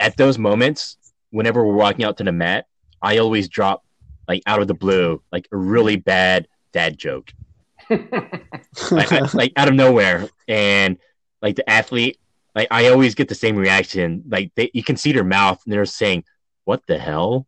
At 0.00 0.16
those 0.16 0.38
moments, 0.38 0.96
whenever 1.30 1.64
we're 1.66 1.74
walking 1.74 2.04
out 2.04 2.16
to 2.18 2.24
the 2.24 2.32
mat, 2.32 2.66
I 3.02 3.18
always 3.18 3.48
drop 3.48 3.84
like 4.28 4.42
out 4.46 4.60
of 4.62 4.68
the 4.68 4.74
blue, 4.74 5.22
like 5.32 5.48
a 5.52 5.56
really 5.56 5.96
bad 5.96 6.48
dad 6.72 6.96
joke 6.98 7.32
like, 7.90 9.12
I- 9.12 9.28
like 9.34 9.52
out 9.56 9.68
of 9.68 9.74
nowhere 9.74 10.28
and 10.48 10.98
like 11.42 11.56
the 11.56 11.68
athlete 11.68 12.18
like 12.54 12.68
i 12.70 12.88
always 12.88 13.14
get 13.14 13.28
the 13.28 13.34
same 13.34 13.56
reaction. 13.56 14.22
Like 14.28 14.52
they, 14.54 14.70
you 14.74 14.82
can 14.82 14.96
see 14.96 15.12
their 15.12 15.24
mouth 15.24 15.60
and 15.64 15.72
they're 15.72 15.84
saying 15.86 16.24
what 16.64 16.82
the 16.86 16.98
hell? 16.98 17.46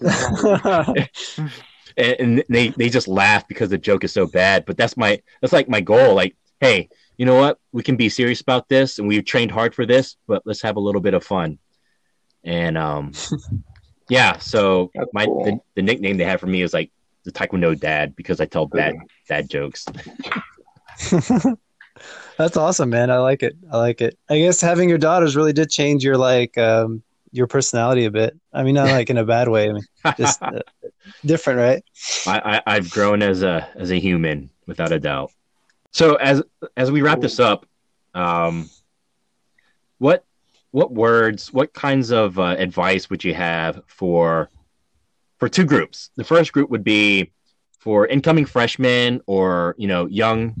And, 1.96 2.16
and 2.20 2.44
they 2.48 2.68
they 2.68 2.88
just 2.88 3.08
laugh 3.08 3.46
because 3.48 3.68
the 3.68 3.76
joke 3.76 4.04
is 4.04 4.12
so 4.12 4.26
bad. 4.26 4.64
But 4.64 4.76
that's 4.76 4.96
my 4.96 5.20
that's 5.40 5.52
like 5.52 5.68
my 5.68 5.80
goal. 5.80 6.14
Like 6.14 6.36
hey 6.60 6.88
you 7.18 7.26
know 7.26 7.34
what? 7.34 7.58
We 7.72 7.82
can 7.82 7.96
be 7.96 8.08
serious 8.08 8.40
about 8.40 8.68
this 8.68 8.98
and 8.98 9.08
we've 9.08 9.24
trained 9.24 9.50
hard 9.50 9.74
for 9.74 9.84
this 9.84 10.16
but 10.26 10.42
let's 10.46 10.62
have 10.62 10.76
a 10.76 10.80
little 10.80 11.00
bit 11.00 11.14
of 11.14 11.24
fun. 11.24 11.58
And 12.44 12.78
um 12.78 13.12
yeah 14.08 14.38
so 14.38 14.90
That's 14.94 15.10
my 15.12 15.26
cool. 15.26 15.44
the, 15.44 15.58
the 15.76 15.82
nickname 15.82 16.16
they 16.16 16.24
have 16.24 16.40
for 16.40 16.46
me 16.46 16.62
is 16.62 16.72
like 16.72 16.90
the 17.24 17.32
taekwondo 17.32 17.78
dad 17.78 18.16
because 18.16 18.40
i 18.40 18.46
tell 18.46 18.66
bad 18.66 18.94
bad 19.28 19.48
jokes 19.48 19.84
That's 22.40 22.56
awesome, 22.56 22.88
man. 22.88 23.10
I 23.10 23.18
like 23.18 23.42
it. 23.42 23.54
I 23.70 23.76
like 23.76 24.00
it. 24.00 24.18
I 24.30 24.38
guess 24.38 24.62
having 24.62 24.88
your 24.88 24.96
daughters 24.96 25.36
really 25.36 25.52
did 25.52 25.68
change 25.68 26.02
your 26.02 26.16
like 26.16 26.56
um 26.56 27.02
your 27.32 27.46
personality 27.46 28.06
a 28.06 28.10
bit. 28.10 28.34
I 28.50 28.62
mean, 28.62 28.76
not 28.76 28.88
like 28.90 29.10
in 29.10 29.18
a 29.18 29.26
bad 29.26 29.48
way. 29.48 29.68
I 29.68 29.72
mean, 29.74 29.84
just 30.16 30.42
uh, 30.42 30.60
different, 31.26 31.58
right? 31.58 31.84
I, 32.26 32.56
I 32.56 32.76
I've 32.76 32.90
grown 32.90 33.22
as 33.22 33.42
a 33.42 33.68
as 33.74 33.90
a 33.90 34.00
human 34.00 34.48
without 34.66 34.90
a 34.90 34.98
doubt. 34.98 35.32
So 35.90 36.14
as 36.14 36.42
as 36.78 36.90
we 36.90 37.02
wrap 37.02 37.20
this 37.20 37.38
up, 37.38 37.66
um, 38.14 38.70
what 39.98 40.24
what 40.70 40.90
words, 40.94 41.52
what 41.52 41.74
kinds 41.74 42.10
of 42.10 42.38
uh, 42.38 42.56
advice 42.58 43.10
would 43.10 43.22
you 43.22 43.34
have 43.34 43.82
for 43.86 44.48
for 45.36 45.50
two 45.50 45.66
groups? 45.66 46.08
The 46.16 46.24
first 46.24 46.54
group 46.54 46.70
would 46.70 46.84
be 46.84 47.32
for 47.80 48.06
incoming 48.06 48.46
freshmen 48.46 49.20
or 49.26 49.74
you 49.76 49.88
know 49.88 50.06
young 50.06 50.54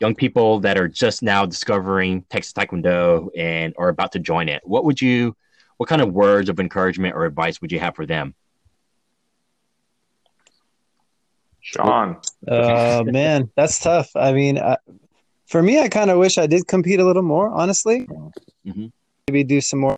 young 0.00 0.14
people 0.14 0.60
that 0.60 0.78
are 0.78 0.88
just 0.88 1.22
now 1.22 1.44
discovering 1.46 2.22
Texas 2.30 2.52
Taekwondo 2.54 3.28
and 3.36 3.74
are 3.78 3.88
about 3.88 4.12
to 4.12 4.18
join 4.18 4.48
it, 4.48 4.62
what 4.64 4.84
would 4.84 5.00
you, 5.00 5.36
what 5.76 5.88
kind 5.88 6.02
of 6.02 6.12
words 6.12 6.48
of 6.48 6.58
encouragement 6.58 7.14
or 7.14 7.26
advice 7.26 7.60
would 7.60 7.70
you 7.70 7.78
have 7.78 7.94
for 7.94 8.06
them? 8.06 8.34
Sean. 11.60 12.16
Uh, 12.48 13.04
man, 13.06 13.50
that's 13.54 13.78
tough. 13.78 14.10
I 14.16 14.32
mean, 14.32 14.58
I, 14.58 14.78
for 15.46 15.62
me, 15.62 15.80
I 15.80 15.88
kind 15.88 16.10
of 16.10 16.18
wish 16.18 16.38
I 16.38 16.46
did 16.46 16.66
compete 16.66 17.00
a 17.00 17.04
little 17.04 17.22
more, 17.22 17.50
honestly. 17.50 18.06
Mm-hmm. 18.66 18.86
Maybe 19.28 19.44
do 19.44 19.60
some 19.60 19.80
more. 19.80 19.96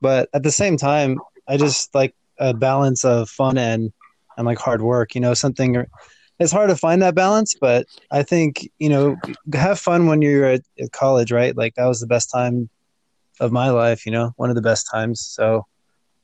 But 0.00 0.28
at 0.34 0.42
the 0.42 0.50
same 0.50 0.76
time, 0.76 1.20
I 1.46 1.56
just 1.56 1.94
like 1.94 2.14
a 2.38 2.52
balance 2.52 3.04
of 3.04 3.28
fun 3.30 3.56
and 3.56 3.92
and 4.36 4.46
like 4.46 4.58
hard 4.58 4.82
work. 4.82 5.14
You 5.14 5.20
know, 5.20 5.34
something 5.34 5.86
it's 6.38 6.52
hard 6.52 6.68
to 6.68 6.76
find 6.76 7.02
that 7.02 7.14
balance, 7.14 7.54
but 7.54 7.86
I 8.10 8.22
think 8.22 8.68
you 8.78 8.88
know 8.88 9.16
have 9.54 9.78
fun 9.78 10.06
when 10.06 10.22
you're 10.22 10.44
at, 10.44 10.62
at, 10.78 10.92
college, 10.92 11.32
right? 11.32 11.56
Like 11.56 11.74
that 11.76 11.86
was 11.86 12.00
the 12.00 12.06
best 12.06 12.30
time 12.30 12.68
of 13.40 13.52
my 13.52 13.70
life, 13.70 14.06
you 14.06 14.12
know, 14.12 14.32
one 14.36 14.50
of 14.50 14.56
the 14.56 14.62
best 14.62 14.88
times. 14.90 15.20
So 15.20 15.66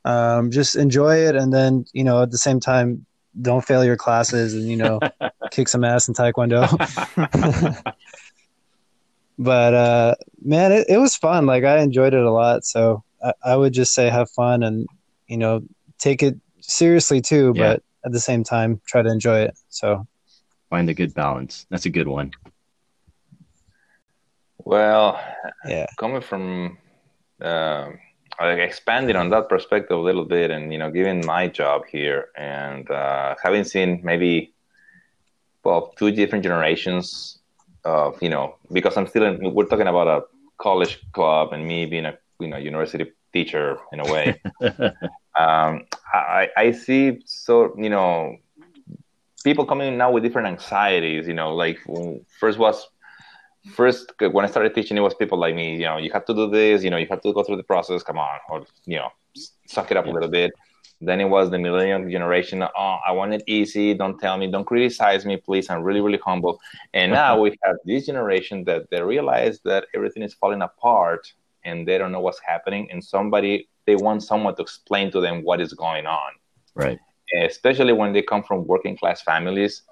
um, 0.04 0.50
just 0.50 0.76
enjoy 0.76 1.16
it, 1.16 1.36
and 1.36 1.52
then 1.52 1.86
you 1.92 2.04
know 2.04 2.22
at 2.22 2.30
the 2.30 2.38
same 2.38 2.60
time 2.60 3.06
don't 3.40 3.64
fail 3.64 3.84
your 3.84 3.96
classes, 3.96 4.54
and 4.54 4.68
you 4.68 4.76
know 4.76 5.00
kick 5.50 5.68
some 5.68 5.84
ass 5.84 6.08
in 6.08 6.14
taekwondo. 6.14 6.68
but 9.38 9.74
uh, 9.74 10.14
man, 10.44 10.72
it, 10.72 10.86
it 10.88 10.98
was 10.98 11.16
fun. 11.16 11.46
Like 11.46 11.64
I 11.64 11.78
enjoyed 11.78 12.12
it 12.12 12.22
a 12.22 12.30
lot. 12.30 12.64
So 12.64 13.02
I, 13.24 13.32
I 13.44 13.56
would 13.56 13.72
just 13.72 13.94
say 13.94 14.10
have 14.10 14.30
fun 14.30 14.62
and 14.62 14.86
you 15.26 15.38
know 15.38 15.62
take 15.98 16.22
it 16.22 16.36
seriously 16.60 17.22
too, 17.22 17.54
yeah. 17.56 17.62
but 17.62 17.82
at 18.04 18.12
the 18.12 18.20
same 18.20 18.44
time 18.44 18.80
try 18.86 19.02
to 19.02 19.10
enjoy 19.10 19.40
it. 19.40 19.58
So 19.68 20.06
find 20.70 20.88
a 20.88 20.94
good 20.94 21.14
balance. 21.14 21.66
That's 21.70 21.86
a 21.86 21.90
good 21.90 22.08
one. 22.08 22.32
Well, 24.64 25.20
yeah, 25.66 25.86
coming 25.98 26.20
from 26.20 26.78
uh, 27.40 27.90
like 28.40 28.58
expanding 28.58 29.16
on 29.16 29.30
that 29.30 29.48
perspective 29.48 29.96
a 29.96 30.00
little 30.00 30.24
bit, 30.24 30.50
and 30.50 30.72
you 30.72 30.78
know, 30.78 30.90
given 30.90 31.26
my 31.26 31.48
job 31.48 31.82
here 31.90 32.28
and 32.36 32.88
uh, 32.90 33.34
having 33.42 33.64
seen 33.64 34.00
maybe 34.04 34.54
well 35.64 35.92
two 35.96 36.10
different 36.10 36.42
generations 36.44 37.38
of 37.84 38.20
you 38.22 38.28
know 38.28 38.56
because 38.72 38.96
I'm 38.96 39.06
still 39.06 39.24
in, 39.24 39.52
we're 39.52 39.66
talking 39.66 39.88
about 39.88 40.08
a 40.08 40.22
college 40.58 41.00
club 41.12 41.52
and 41.52 41.66
me 41.66 41.86
being 41.86 42.06
a 42.06 42.16
you 42.40 42.48
know 42.48 42.56
university 42.56 43.12
teacher 43.32 43.78
in 43.92 44.00
a 44.00 44.12
way. 44.12 44.40
um, 45.38 45.84
I, 46.12 46.48
I 46.56 46.72
see 46.72 47.22
so 47.24 47.74
you 47.78 47.90
know 47.90 48.36
people 49.44 49.66
coming 49.66 49.96
now 49.96 50.10
with 50.10 50.22
different 50.22 50.48
anxieties. 50.48 51.26
You 51.26 51.34
know, 51.34 51.54
like 51.54 51.78
first 52.38 52.58
was 52.58 52.88
first 53.74 54.12
when 54.18 54.44
I 54.44 54.48
started 54.48 54.74
teaching, 54.74 54.96
it 54.96 55.00
was 55.00 55.14
people 55.14 55.38
like 55.38 55.54
me. 55.54 55.76
You 55.76 55.86
know, 55.86 55.98
you 55.98 56.10
have 56.12 56.24
to 56.26 56.34
do 56.34 56.50
this. 56.50 56.82
You 56.82 56.90
know, 56.90 56.96
you 56.96 57.06
have 57.10 57.22
to 57.22 57.32
go 57.32 57.42
through 57.42 57.56
the 57.56 57.62
process. 57.62 58.02
Come 58.02 58.18
on, 58.18 58.38
or 58.48 58.64
you 58.86 58.96
know, 58.96 59.10
suck 59.66 59.90
it 59.90 59.96
up 59.96 60.06
yeah. 60.06 60.12
a 60.12 60.14
little 60.14 60.30
bit. 60.30 60.52
Then 61.04 61.20
it 61.20 61.24
was 61.24 61.50
the 61.50 61.58
millennial 61.58 62.08
generation. 62.08 62.62
Oh, 62.62 62.98
I 63.04 63.10
want 63.10 63.34
it 63.34 63.42
easy. 63.48 63.92
Don't 63.92 64.18
tell 64.20 64.38
me. 64.38 64.48
Don't 64.48 64.64
criticize 64.64 65.26
me, 65.26 65.36
please. 65.36 65.68
I'm 65.68 65.82
really, 65.82 66.00
really 66.00 66.20
humble. 66.24 66.60
And 66.94 67.10
now 67.20 67.40
we 67.40 67.58
have 67.64 67.76
this 67.84 68.06
generation 68.06 68.62
that 68.64 68.88
they 68.90 69.02
realize 69.02 69.58
that 69.64 69.86
everything 69.94 70.22
is 70.22 70.34
falling 70.34 70.62
apart 70.62 71.32
and 71.64 71.86
they 71.86 71.98
don't 71.98 72.12
know 72.12 72.20
what's 72.20 72.40
happening. 72.46 72.88
And 72.92 73.02
somebody 73.02 73.68
they 73.86 73.96
want 73.96 74.22
someone 74.22 74.54
to 74.56 74.62
explain 74.62 75.10
to 75.12 75.20
them 75.20 75.42
what 75.42 75.60
is 75.60 75.72
going 75.72 76.06
on. 76.06 76.32
Right. 76.74 76.98
Especially 77.42 77.92
when 77.92 78.12
they 78.12 78.22
come 78.22 78.42
from 78.42 78.66
working 78.66 78.96
class 78.96 79.22
families, 79.22 79.82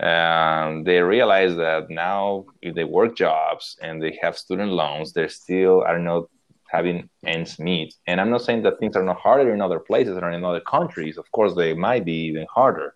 um, 0.00 0.84
they 0.84 1.00
realize 1.00 1.56
that 1.56 1.88
now 1.88 2.44
if 2.62 2.74
they 2.74 2.84
work 2.84 3.16
jobs 3.16 3.76
and 3.80 4.02
they 4.02 4.18
have 4.20 4.36
student 4.36 4.72
loans, 4.72 5.12
they 5.12 5.28
still 5.28 5.82
are 5.82 5.98
not 5.98 6.28
having 6.66 7.08
ends 7.24 7.58
meet. 7.58 7.94
And 8.06 8.20
I'm 8.20 8.30
not 8.30 8.42
saying 8.42 8.62
that 8.62 8.80
things 8.80 8.96
are 8.96 9.04
not 9.04 9.20
harder 9.20 9.54
in 9.54 9.60
other 9.60 9.78
places 9.78 10.18
or 10.18 10.30
in 10.30 10.44
other 10.44 10.60
countries. 10.60 11.16
Of 11.16 11.30
course, 11.30 11.54
they 11.54 11.74
might 11.74 12.04
be 12.04 12.26
even 12.26 12.46
harder. 12.52 12.94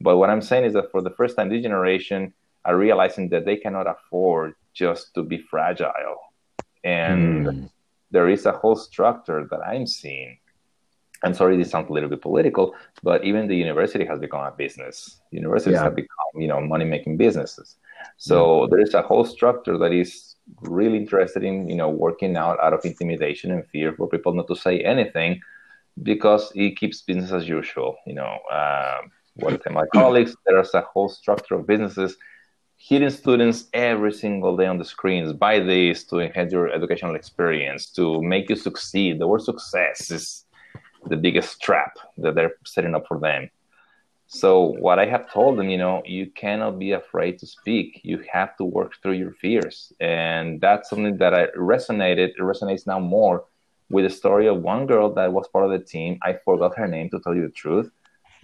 But 0.00 0.18
what 0.18 0.28
I'm 0.28 0.42
saying 0.42 0.64
is 0.64 0.74
that 0.74 0.90
for 0.90 1.00
the 1.00 1.10
first 1.10 1.36
time, 1.36 1.48
this 1.48 1.62
generation 1.62 2.34
are 2.66 2.76
realizing 2.76 3.30
that 3.30 3.46
they 3.46 3.56
cannot 3.56 3.86
afford 3.86 4.54
just 4.74 5.14
to 5.14 5.22
be 5.22 5.38
fragile. 5.38 6.18
And 6.82 7.46
mm 7.46 7.70
there 8.14 8.28
is 8.28 8.46
a 8.46 8.52
whole 8.52 8.76
structure 8.76 9.46
that 9.50 9.60
I'm 9.72 9.86
seeing. 9.86 10.38
I'm 11.24 11.34
sorry, 11.34 11.56
this 11.56 11.70
sounds 11.70 11.90
a 11.90 11.92
little 11.92 12.08
bit 12.14 12.22
political, 12.22 12.74
but 13.02 13.24
even 13.24 13.48
the 13.48 13.56
university 13.56 14.04
has 14.04 14.18
become 14.20 14.44
a 14.44 14.52
business. 14.52 15.20
Universities 15.30 15.74
yeah. 15.74 15.84
have 15.84 15.96
become, 15.96 16.30
you 16.36 16.46
know, 16.46 16.60
money-making 16.60 17.16
businesses. 17.16 17.76
So 18.18 18.36
yeah. 18.40 18.66
there 18.70 18.80
is 18.80 18.94
a 18.94 19.02
whole 19.02 19.24
structure 19.24 19.76
that 19.78 19.92
is 19.92 20.36
really 20.62 20.98
interested 20.98 21.42
in, 21.42 21.68
you 21.68 21.76
know, 21.80 21.88
working 21.88 22.36
out 22.36 22.58
out 22.64 22.74
of 22.76 22.84
intimidation 22.84 23.50
and 23.50 23.66
fear 23.72 23.88
for 23.96 24.06
people 24.14 24.32
not 24.34 24.48
to 24.48 24.56
say 24.66 24.74
anything, 24.94 25.40
because 26.10 26.52
it 26.54 26.76
keeps 26.80 27.02
business 27.02 27.32
as 27.32 27.48
usual. 27.48 27.96
You 28.06 28.16
know, 28.20 28.32
uh, 28.58 29.00
what 29.42 29.60
my 29.72 29.86
colleagues, 30.00 30.36
there's 30.46 30.74
a 30.74 30.82
whole 30.82 31.08
structure 31.08 31.54
of 31.56 31.66
businesses 31.66 32.16
hitting 32.86 33.08
students 33.08 33.64
every 33.72 34.12
single 34.12 34.58
day 34.58 34.66
on 34.66 34.76
the 34.76 34.84
screens 34.84 35.32
by 35.32 35.58
this 35.58 36.04
to 36.04 36.18
enhance 36.18 36.52
your 36.52 36.68
educational 36.68 37.14
experience 37.14 37.86
to 37.86 38.20
make 38.20 38.50
you 38.50 38.56
succeed. 38.56 39.18
The 39.18 39.26
word 39.26 39.40
success 39.40 40.10
is 40.10 40.44
the 41.06 41.16
biggest 41.16 41.62
trap 41.62 41.96
that 42.18 42.34
they're 42.34 42.56
setting 42.66 42.94
up 42.94 43.06
for 43.08 43.18
them. 43.18 43.48
So 44.26 44.74
what 44.86 44.98
i 44.98 45.06
have 45.06 45.32
told 45.32 45.58
them 45.58 45.70
you 45.70 45.78
know 45.78 46.02
you 46.04 46.26
cannot 46.42 46.78
be 46.78 46.92
afraid 46.92 47.38
to 47.38 47.46
speak. 47.46 48.00
You 48.02 48.22
have 48.30 48.54
to 48.58 48.64
work 48.64 48.92
through 49.00 49.18
your 49.22 49.32
fears. 49.32 49.90
And 50.00 50.60
that's 50.60 50.90
something 50.90 51.16
that 51.18 51.32
i 51.32 51.46
resonated 51.56 52.28
it 52.36 52.38
resonates 52.38 52.86
now 52.86 53.00
more 53.00 53.44
with 53.88 54.04
the 54.04 54.10
story 54.10 54.46
of 54.46 54.60
one 54.60 54.86
girl 54.86 55.14
that 55.14 55.32
was 55.32 55.48
part 55.48 55.64
of 55.64 55.70
the 55.70 55.86
team. 55.94 56.18
I 56.22 56.34
forgot 56.44 56.76
her 56.76 56.88
name 56.88 57.08
to 57.10 57.20
tell 57.20 57.34
you 57.34 57.46
the 57.46 57.60
truth 57.64 57.90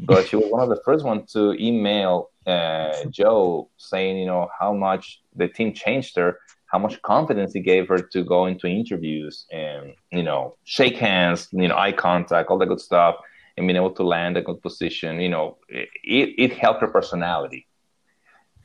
but 0.03 0.29
she 0.29 0.37
was 0.37 0.51
one 0.51 0.63
of 0.63 0.69
the 0.69 0.81
first 0.85 1.05
ones 1.05 1.33
to 1.33 1.53
email 1.53 2.31
uh, 2.47 3.05
Joe 3.11 3.71
saying, 3.77 4.19
you 4.19 4.27
know, 4.27 4.49
how 4.59 4.73
much 4.73 5.23
the 5.35 5.49
team 5.49 5.73
changed 5.75 6.17
her, 6.17 6.39
how 6.67 6.79
much 6.79 7.01
confidence 7.03 7.53
he 7.53 7.61
gave 7.61 7.89
her 7.89 7.99
to 7.99 8.25
go 8.25 8.47
into 8.47 8.67
interviews 8.67 9.47
and, 9.53 9.95
you 10.11 10.23
know, 10.23 10.57
shake 10.65 10.97
hands, 10.97 11.49
you 11.53 11.69
know, 11.69 11.77
eye 11.77 11.93
contact, 11.93 12.49
all 12.49 12.59
that 12.59 12.67
good 12.67 12.81
stuff, 12.81 13.17
and 13.57 13.67
being 13.67 13.77
able 13.77 13.93
to 13.93 14.03
land 14.03 14.37
a 14.37 14.43
good 14.43 14.63
position. 14.63 15.21
You 15.21 15.29
know, 15.29 15.59
it, 15.69 15.89
it 16.05 16.53
helped 16.57 16.81
her 16.81 16.89
personality. 16.89 17.67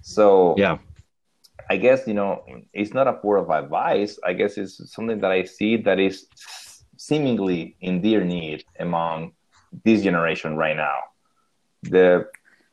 So, 0.01 0.55
yeah. 0.57 0.77
I 1.67 1.77
guess, 1.77 2.07
you 2.07 2.13
know, 2.13 2.43
it's 2.73 2.93
not 2.93 3.07
a 3.07 3.19
word 3.23 3.39
of 3.39 3.49
advice. 3.49 4.19
I 4.23 4.33
guess 4.33 4.57
it's 4.57 4.93
something 4.93 5.19
that 5.21 5.31
I 5.31 5.43
see 5.43 5.77
that 5.77 5.99
is 5.99 6.27
seemingly 6.95 7.75
in 7.81 8.01
dear 8.01 8.23
need 8.23 8.63
among 8.79 9.33
this 9.83 10.03
generation 10.03 10.55
right 10.55 10.75
now 10.75 10.99
the 11.89 12.27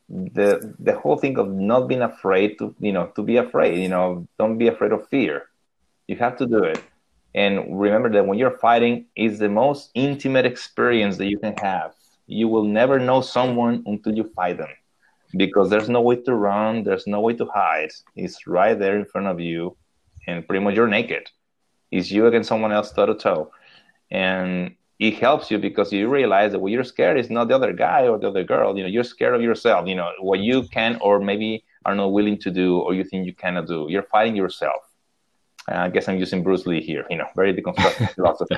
the 0.08 0.74
the 0.78 0.98
whole 0.98 1.16
thing 1.16 1.38
of 1.38 1.48
not 1.48 1.88
being 1.88 2.02
afraid 2.02 2.58
to 2.58 2.74
you 2.80 2.92
know 2.92 3.06
to 3.16 3.22
be 3.22 3.36
afraid 3.36 3.78
you 3.78 3.88
know 3.88 4.26
don't 4.38 4.58
be 4.58 4.68
afraid 4.68 4.92
of 4.92 5.08
fear. 5.08 5.46
You 6.08 6.16
have 6.16 6.36
to 6.38 6.46
do 6.46 6.64
it. 6.64 6.82
And 7.34 7.80
remember 7.80 8.10
that 8.10 8.26
when 8.26 8.38
you're 8.38 8.58
fighting 8.58 9.06
is 9.16 9.38
the 9.38 9.48
most 9.48 9.90
intimate 9.94 10.44
experience 10.44 11.16
that 11.16 11.26
you 11.26 11.38
can 11.38 11.56
have. 11.62 11.94
You 12.26 12.48
will 12.48 12.64
never 12.64 12.98
know 12.98 13.20
someone 13.22 13.82
until 13.86 14.14
you 14.14 14.30
fight 14.36 14.58
them 14.58 14.68
because 15.36 15.70
there's 15.70 15.88
no 15.88 16.02
way 16.02 16.16
to 16.16 16.34
run 16.34 16.84
there's 16.84 17.06
no 17.06 17.20
way 17.20 17.34
to 17.34 17.46
hide. 17.46 17.90
It's 18.16 18.46
right 18.46 18.78
there 18.78 18.98
in 18.98 19.06
front 19.06 19.28
of 19.28 19.40
you 19.40 19.76
and 20.26 20.46
pretty 20.46 20.62
much 20.64 20.74
you're 20.74 20.88
naked. 20.88 21.28
It's 21.90 22.10
you 22.10 22.26
against 22.26 22.48
someone 22.48 22.72
else 22.72 22.92
toe 22.92 23.06
to 23.06 23.14
toe. 23.14 23.50
And 24.10 24.76
it 24.98 25.14
helps 25.14 25.50
you 25.50 25.58
because 25.58 25.92
you 25.92 26.08
realize 26.08 26.52
that 26.52 26.60
what 26.60 26.72
you're 26.72 26.84
scared 26.84 27.18
is 27.18 27.30
not 27.30 27.48
the 27.48 27.54
other 27.54 27.72
guy 27.72 28.06
or 28.06 28.18
the 28.18 28.28
other 28.28 28.44
girl. 28.44 28.76
You 28.76 28.84
know, 28.84 28.88
you're 28.88 29.04
scared 29.04 29.34
of 29.34 29.42
yourself. 29.42 29.88
You 29.88 29.96
know, 29.96 30.10
what 30.20 30.40
you 30.40 30.62
can 30.68 30.98
or 31.00 31.18
maybe 31.18 31.64
are 31.84 31.94
not 31.94 32.12
willing 32.12 32.38
to 32.38 32.50
do 32.50 32.78
or 32.78 32.94
you 32.94 33.04
think 33.04 33.26
you 33.26 33.34
cannot 33.34 33.66
do. 33.66 33.86
You're 33.88 34.04
fighting 34.04 34.36
yourself. 34.36 34.82
Uh, 35.70 35.76
I 35.76 35.88
guess 35.90 36.08
I'm 36.08 36.18
using 36.18 36.42
Bruce 36.42 36.66
Lee 36.66 36.80
here. 36.80 37.06
You 37.08 37.18
know, 37.18 37.26
very 37.36 37.54
deconstructive 37.54 38.10
philosophy. 38.14 38.56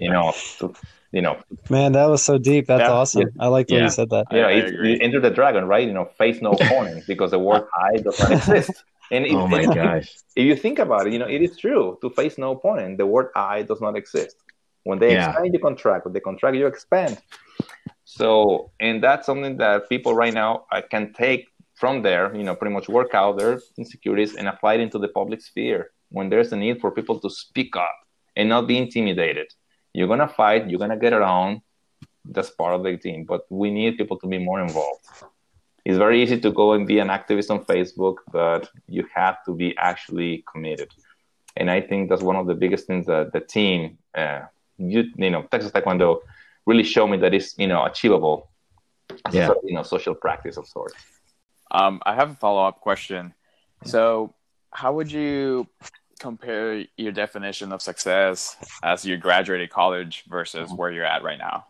you 0.00 0.10
know, 0.10 0.32
to, 0.58 0.74
you 1.12 1.22
know. 1.22 1.38
Man, 1.70 1.92
that 1.92 2.06
was 2.06 2.22
so 2.22 2.36
deep. 2.38 2.66
That's 2.66 2.82
yeah, 2.82 2.90
awesome. 2.90 3.22
Yeah. 3.22 3.44
I 3.44 3.46
like 3.48 3.68
the 3.68 3.74
yeah. 3.74 3.80
way 3.80 3.84
you 3.84 3.90
said 3.90 4.10
that. 4.10 4.26
Yeah, 4.30 4.50
you 4.50 4.98
enter 5.00 5.20
the 5.20 5.30
dragon, 5.30 5.64
right? 5.64 5.86
You 5.86 5.94
know, 5.94 6.04
face 6.18 6.42
no 6.42 6.52
opponent 6.60 7.06
because 7.06 7.30
the 7.30 7.38
word 7.38 7.66
"I" 7.74 7.96
does 7.98 8.18
not 8.20 8.32
exist. 8.32 8.84
And 9.10 9.26
oh 9.28 9.48
my 9.48 9.64
gosh! 9.74 10.14
If 10.36 10.44
you 10.44 10.56
think 10.56 10.78
about 10.78 11.06
it, 11.06 11.12
you 11.12 11.18
know, 11.18 11.26
it 11.26 11.42
is 11.42 11.56
true 11.56 11.98
to 12.02 12.10
face 12.10 12.36
no 12.36 12.52
opponent. 12.52 12.98
The 12.98 13.06
word 13.06 13.30
"I" 13.34 13.62
does 13.62 13.80
not 13.80 13.96
exist. 13.96 14.36
When 14.84 14.98
they 14.98 15.12
yeah. 15.12 15.30
expand, 15.30 15.52
you 15.52 15.60
contract. 15.60 16.04
When 16.04 16.14
they 16.14 16.20
contract, 16.20 16.56
you 16.56 16.66
expand. 16.66 17.20
So, 18.04 18.70
and 18.80 19.02
that's 19.02 19.26
something 19.26 19.56
that 19.58 19.88
people 19.88 20.14
right 20.14 20.34
now 20.34 20.66
I 20.72 20.80
can 20.80 21.12
take 21.12 21.46
from 21.74 22.02
there, 22.02 22.34
you 22.34 22.44
know, 22.44 22.54
pretty 22.54 22.74
much 22.74 22.88
work 22.88 23.14
out 23.14 23.38
their 23.38 23.60
insecurities 23.78 24.36
and 24.36 24.48
apply 24.48 24.74
it 24.74 24.80
into 24.80 24.98
the 24.98 25.08
public 25.08 25.40
sphere 25.40 25.90
when 26.10 26.28
there's 26.28 26.52
a 26.52 26.56
need 26.56 26.80
for 26.80 26.90
people 26.90 27.18
to 27.20 27.30
speak 27.30 27.76
up 27.76 27.96
and 28.36 28.48
not 28.48 28.66
be 28.66 28.76
intimidated. 28.76 29.48
You're 29.94 30.08
gonna 30.08 30.28
fight, 30.28 30.68
you're 30.68 30.78
gonna 30.78 30.98
get 30.98 31.12
around, 31.12 31.62
that's 32.24 32.50
part 32.50 32.74
of 32.74 32.82
the 32.82 32.96
team, 32.96 33.24
but 33.24 33.42
we 33.48 33.70
need 33.70 33.96
people 33.96 34.18
to 34.18 34.26
be 34.26 34.38
more 34.38 34.60
involved. 34.60 35.06
It's 35.84 35.96
very 35.96 36.22
easy 36.22 36.38
to 36.40 36.50
go 36.52 36.74
and 36.74 36.86
be 36.86 36.98
an 36.98 37.08
activist 37.08 37.50
on 37.50 37.64
Facebook, 37.64 38.16
but 38.30 38.68
you 38.86 39.06
have 39.14 39.42
to 39.46 39.54
be 39.54 39.76
actually 39.78 40.44
committed. 40.50 40.90
And 41.56 41.70
I 41.70 41.80
think 41.80 42.10
that's 42.10 42.22
one 42.22 42.36
of 42.36 42.46
the 42.46 42.54
biggest 42.54 42.86
things 42.86 43.06
that 43.06 43.32
the 43.32 43.40
team, 43.40 43.98
uh, 44.14 44.42
you, 44.80 45.04
you 45.16 45.30
know, 45.30 45.42
Texas 45.50 45.72
Taekwondo 45.72 46.20
really 46.66 46.84
showed 46.84 47.08
me 47.08 47.16
that 47.18 47.34
it's, 47.34 47.58
you 47.58 47.66
know, 47.66 47.84
achievable. 47.84 48.50
Yeah. 49.32 49.46
Sort 49.46 49.58
of, 49.58 49.64
you 49.64 49.74
know, 49.74 49.82
social 49.82 50.14
practice 50.14 50.56
of 50.56 50.66
sorts. 50.66 50.94
Um, 51.70 52.00
I 52.04 52.14
have 52.14 52.30
a 52.30 52.34
follow 52.34 52.64
up 52.66 52.80
question. 52.80 53.34
So, 53.84 54.34
how 54.72 54.92
would 54.94 55.10
you 55.10 55.66
compare 56.20 56.84
your 56.96 57.12
definition 57.12 57.72
of 57.72 57.82
success 57.82 58.56
as 58.82 59.04
you 59.04 59.16
graduated 59.16 59.70
college 59.70 60.24
versus 60.28 60.70
where 60.72 60.90
you're 60.90 61.04
at 61.04 61.22
right 61.22 61.38
now? 61.38 61.66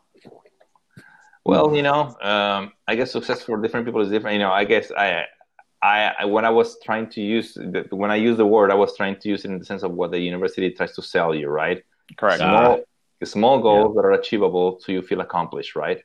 Well, 1.45 1.75
you 1.75 1.83
know, 1.83 2.15
um, 2.21 2.73
I 2.87 2.95
guess 2.97 3.13
success 3.13 3.43
for 3.43 3.61
different 3.63 3.87
people 3.87 4.01
is 4.03 4.11
different. 4.11 4.35
You 4.35 4.41
know, 4.41 4.53
I 4.53 4.65
guess 4.65 4.91
I, 4.97 5.25
I, 5.83 6.27
when 6.27 6.45
I 6.45 6.51
was 6.51 6.79
trying 6.85 7.09
to 7.11 7.23
use 7.23 7.55
the, 7.55 7.87
when 7.91 8.11
I 8.11 8.17
use 8.17 8.37
the 8.37 8.47
word, 8.47 8.71
I 8.71 8.75
was 8.75 8.95
trying 8.97 9.17
to 9.21 9.29
use 9.29 9.45
it 9.45 9.51
in 9.51 9.59
the 9.59 9.65
sense 9.65 9.83
of 9.83 9.93
what 9.93 10.11
the 10.11 10.19
university 10.19 10.71
tries 10.71 10.95
to 10.97 11.03
sell 11.03 11.35
you, 11.35 11.49
right? 11.49 11.83
Correct. 12.19 12.39
Small, 12.39 12.81
small 13.27 13.61
goals 13.61 13.95
yeah. 13.95 14.03
that 14.03 14.07
are 14.09 14.13
achievable, 14.13 14.79
so 14.81 14.93
you 14.93 15.03
feel 15.03 15.21
accomplished, 15.21 15.77
right? 15.77 16.03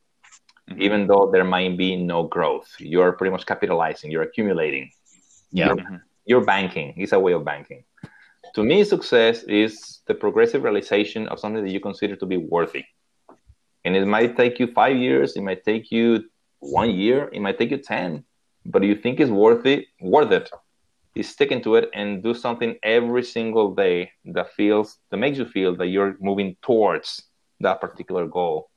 Mm-hmm. 0.69 0.81
Even 0.81 1.07
though 1.07 1.29
there 1.31 1.43
might 1.43 1.77
be 1.77 1.95
no 1.95 2.23
growth, 2.23 2.69
you're 2.79 3.11
pretty 3.13 3.31
much 3.31 3.45
capitalizing, 3.45 4.11
you're 4.11 4.23
accumulating. 4.23 4.91
Yeah. 5.51 5.67
You're, 5.67 5.75
mm-hmm. 5.77 5.95
you're 6.25 6.45
banking. 6.45 6.93
It's 6.97 7.13
a 7.13 7.19
way 7.19 7.33
of 7.33 7.45
banking. 7.45 7.83
To 8.55 8.63
me, 8.63 8.83
success 8.83 9.43
is 9.43 10.01
the 10.07 10.13
progressive 10.13 10.63
realization 10.63 11.27
of 11.27 11.39
something 11.39 11.63
that 11.63 11.71
you 11.71 11.79
consider 11.79 12.15
to 12.15 12.25
be 12.25 12.37
worthy 12.37 12.85
and 13.85 13.95
it 13.95 14.05
might 14.05 14.35
take 14.35 14.59
you 14.59 14.67
five 14.67 14.97
years 14.97 15.37
it 15.37 15.41
might 15.41 15.63
take 15.63 15.91
you 15.91 16.25
one 16.59 16.91
year 16.91 17.29
it 17.31 17.39
might 17.39 17.57
take 17.57 17.71
you 17.71 17.77
10 17.77 18.25
but 18.65 18.83
you 18.83 18.95
think 18.95 19.19
it's 19.19 19.31
worth 19.31 19.65
it 19.65 19.85
worth 20.01 20.31
it 20.31 20.49
is 21.15 21.29
sticking 21.29 21.61
to 21.61 21.75
it 21.75 21.89
and 21.93 22.21
do 22.21 22.33
something 22.33 22.77
every 22.83 23.23
single 23.23 23.73
day 23.73 24.11
that 24.25 24.51
feels 24.53 24.97
that 25.09 25.17
makes 25.17 25.37
you 25.37 25.45
feel 25.45 25.75
that 25.77 25.87
you're 25.87 26.17
moving 26.19 26.57
towards 26.61 27.23
that 27.61 27.79
particular 27.79 28.27
goal. 28.27 28.69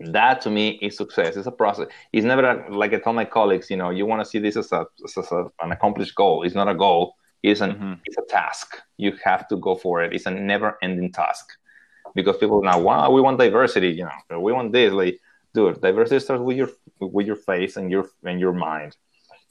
That 0.00 0.40
to 0.42 0.50
me 0.50 0.70
is 0.82 0.96
success. 0.96 1.36
It's 1.36 1.46
a 1.46 1.52
process. 1.52 1.86
It's 2.12 2.24
never 2.24 2.44
a, 2.44 2.74
like 2.74 2.94
i 2.94 2.98
tell 2.98 3.12
my 3.12 3.24
colleagues 3.24 3.70
you 3.70 3.76
know 3.76 3.90
you 3.90 4.06
want 4.06 4.22
to 4.22 4.28
see 4.28 4.38
this 4.38 4.56
as, 4.56 4.72
a, 4.72 4.86
as 5.04 5.16
a, 5.16 5.44
an 5.60 5.72
accomplished 5.72 6.14
goal. 6.14 6.42
It's 6.42 6.54
not 6.54 6.68
a 6.68 6.74
goal. 6.74 7.14
It's 7.42 7.60
an 7.60 7.72
mm-hmm. 7.72 7.92
it's 8.04 8.18
a 8.18 8.26
task. 8.28 8.78
You 8.96 9.12
have 9.24 9.46
to 9.48 9.56
go 9.56 9.76
for 9.76 10.02
it. 10.02 10.12
It's 10.12 10.26
a 10.26 10.30
never 10.30 10.78
ending 10.82 11.12
task. 11.12 11.46
Because 12.14 12.38
people 12.38 12.60
now 12.62 12.80
wow 12.80 13.10
we 13.10 13.20
want 13.20 13.38
diversity 13.38 13.90
you 13.90 14.08
know. 14.30 14.40
We 14.40 14.52
want 14.52 14.72
this. 14.72 14.92
Like 14.92 15.20
dude 15.54 15.80
diversity 15.80 16.18
starts 16.18 16.42
with 16.42 16.56
your 16.56 16.70
with 16.98 17.26
your 17.26 17.36
face 17.36 17.76
and 17.76 17.90
your 17.90 18.08
and 18.24 18.40
your 18.40 18.52
mind 18.52 18.96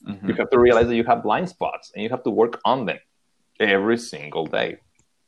mm-hmm. 0.06 0.28
you 0.28 0.34
have 0.34 0.50
to 0.50 0.58
realize 0.58 0.86
that 0.88 0.96
you 0.96 1.04
have 1.04 1.22
blind 1.22 1.48
spots 1.48 1.92
and 1.94 2.02
you 2.02 2.08
have 2.08 2.22
to 2.22 2.30
work 2.30 2.60
on 2.64 2.84
them 2.86 2.98
every 3.58 3.98
single 3.98 4.46
day 4.46 4.78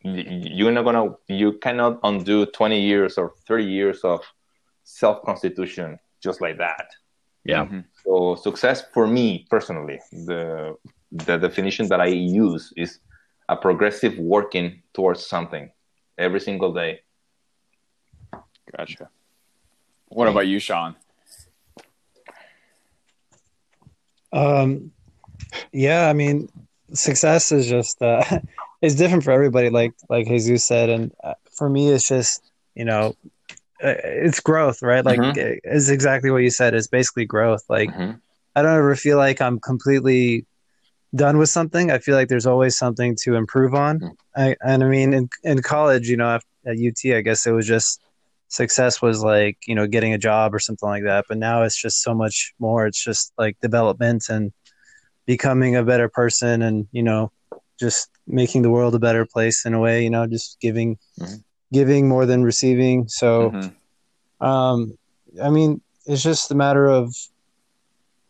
you're 0.04 0.72
not 0.72 0.84
gonna 0.84 1.14
you 1.28 1.52
cannot 1.58 2.00
undo 2.02 2.46
20 2.46 2.80
years 2.80 3.18
or 3.18 3.34
30 3.46 3.64
years 3.64 4.00
of 4.00 4.20
self 4.84 5.22
constitution 5.22 5.98
just 6.22 6.40
like 6.40 6.58
that 6.58 6.88
yeah 7.44 7.64
mm-hmm. 7.64 7.80
so 8.04 8.34
success 8.34 8.82
for 8.92 9.06
me 9.06 9.46
personally 9.50 10.00
the 10.12 10.74
the 11.12 11.36
definition 11.36 11.86
that 11.88 12.00
i 12.00 12.06
use 12.06 12.72
is 12.76 12.98
a 13.48 13.56
progressive 13.56 14.18
working 14.18 14.82
towards 14.92 15.24
something 15.24 15.70
every 16.18 16.40
single 16.40 16.72
day 16.72 17.00
Gotcha. 18.76 19.10
What 20.08 20.28
about 20.28 20.46
you, 20.46 20.58
Sean? 20.58 20.96
Um, 24.32 24.92
yeah, 25.72 26.09
I 26.09 26.12
mean, 26.12 26.48
success 26.92 27.52
is 27.52 27.66
just 27.66 28.00
uh, 28.02 28.24
it's 28.82 28.94
different 28.94 29.24
for 29.24 29.32
everybody. 29.32 29.70
Like 29.70 29.94
like 30.09 30.26
Jesus 30.26 30.64
said, 30.64 30.88
and 30.88 31.12
uh, 31.22 31.34
for 31.56 31.68
me, 31.68 31.88
it's 31.88 32.06
just 32.06 32.42
you 32.74 32.84
know, 32.84 33.14
uh, 33.82 33.94
it's 34.04 34.40
growth, 34.40 34.82
right? 34.82 35.04
Like 35.04 35.20
mm-hmm. 35.20 35.59
it's 35.64 35.88
exactly 35.88 36.30
what 36.30 36.42
you 36.42 36.50
said. 36.50 36.74
It's 36.74 36.86
basically 36.86 37.26
growth. 37.26 37.64
Like 37.68 37.90
mm-hmm. 37.90 38.12
I 38.56 38.62
don't 38.62 38.76
ever 38.76 38.96
feel 38.96 39.18
like 39.18 39.40
I'm 39.40 39.60
completely 39.60 40.46
done 41.14 41.38
with 41.38 41.50
something. 41.50 41.90
I 41.90 41.98
feel 41.98 42.16
like 42.16 42.28
there's 42.28 42.46
always 42.46 42.76
something 42.76 43.16
to 43.22 43.34
improve 43.34 43.74
on. 43.74 44.00
Mm-hmm. 44.00 44.40
I, 44.40 44.56
and 44.62 44.82
I 44.82 44.88
mean, 44.88 45.12
in 45.12 45.28
in 45.44 45.62
college, 45.62 46.09
you 46.09 46.16
know, 46.16 46.38
at 46.64 46.76
UT, 46.76 47.12
I 47.12 47.20
guess 47.20 47.46
it 47.46 47.52
was 47.52 47.66
just 47.66 48.00
success 48.52 49.00
was 49.00 49.24
like 49.24 49.56
you 49.66 49.74
know 49.74 49.86
getting 49.86 50.12
a 50.12 50.18
job 50.18 50.54
or 50.54 50.58
something 50.58 50.88
like 50.88 51.04
that 51.04 51.24
but 51.26 51.38
now 51.38 51.62
it's 51.62 51.80
just 51.80 52.02
so 52.02 52.14
much 52.14 52.52
more 52.58 52.86
it's 52.86 53.02
just 53.02 53.32
like 53.38 53.58
development 53.60 54.28
and 54.28 54.52
becoming 55.24 55.74
a 55.74 55.82
better 55.82 56.06
person 56.06 56.60
and 56.60 56.86
you 56.92 57.02
know 57.02 57.32
just 57.80 58.10
making 58.26 58.60
the 58.60 58.68
world 58.68 58.94
a 58.94 58.98
better 58.98 59.24
place 59.24 59.64
in 59.64 59.72
a 59.72 59.80
way 59.80 60.04
you 60.04 60.10
know 60.10 60.26
just 60.26 60.60
giving 60.60 60.98
mm-hmm. 61.18 61.36
giving 61.72 62.06
more 62.06 62.26
than 62.26 62.44
receiving 62.44 63.08
so 63.08 63.50
mm-hmm. 63.50 64.46
um 64.46 64.98
i 65.42 65.48
mean 65.48 65.80
it's 66.04 66.22
just 66.22 66.50
a 66.50 66.54
matter 66.54 66.86
of 66.86 67.14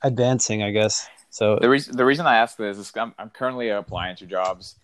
advancing 0.03 0.63
i 0.63 0.71
guess 0.71 1.09
so 1.31 1.59
the 1.61 1.69
reason 1.69 1.97
the 1.97 2.05
reason 2.05 2.27
i 2.27 2.37
ask 2.37 2.57
this 2.57 2.79
is 2.79 2.93
i'm, 2.95 3.13
I'm 3.19 3.31
currently 3.31 3.71
applying 3.71 4.15
to 4.17 4.27
jobs 4.27 4.77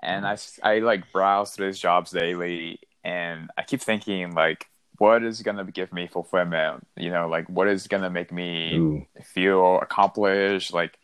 and 0.00 0.24
i 0.24 0.38
i 0.62 0.78
like 0.78 1.10
browse 1.10 1.50
through 1.50 1.66
these 1.66 1.80
jobs 1.80 2.12
daily 2.12 2.78
and 3.02 3.50
i 3.58 3.62
keep 3.62 3.80
thinking 3.80 4.34
like 4.34 4.68
what 4.98 5.24
is 5.24 5.42
going 5.42 5.56
to 5.56 5.64
give 5.64 5.92
me 5.92 6.06
fulfillment? 6.06 6.86
You 6.96 7.10
know 7.10 7.28
like 7.28 7.48
what 7.48 7.68
is 7.68 7.86
going 7.86 8.02
to 8.02 8.10
make 8.10 8.32
me 8.32 8.76
Ooh. 8.76 9.06
feel 9.22 9.78
accomplished 9.80 10.72
like 10.72 10.98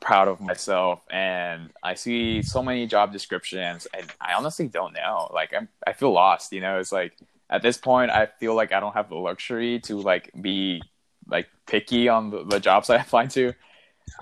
proud 0.00 0.28
of 0.28 0.40
myself? 0.40 1.00
And 1.10 1.70
i 1.82 1.94
see 1.94 2.42
so 2.42 2.62
many 2.62 2.86
job 2.86 3.12
descriptions 3.12 3.86
and 3.96 4.06
i 4.20 4.34
honestly 4.34 4.68
don't 4.68 4.94
know. 4.94 5.30
Like 5.32 5.54
i'm 5.54 5.68
i 5.86 5.92
feel 5.92 6.12
lost 6.12 6.52
you 6.52 6.60
know? 6.60 6.78
It's 6.78 6.92
like 6.92 7.16
at 7.48 7.62
this 7.62 7.78
point 7.78 8.10
i 8.10 8.26
feel 8.26 8.54
like 8.56 8.72
i 8.72 8.80
don't 8.80 8.94
have 8.94 9.08
the 9.08 9.14
luxury 9.14 9.78
to 9.78 10.00
like 10.00 10.30
be 10.40 10.82
like 11.28 11.48
picky 11.66 12.08
on 12.08 12.30
the, 12.30 12.44
the 12.44 12.60
jobs 12.60 12.90
i 12.94 12.96
apply 12.96 13.26
to. 13.26 13.48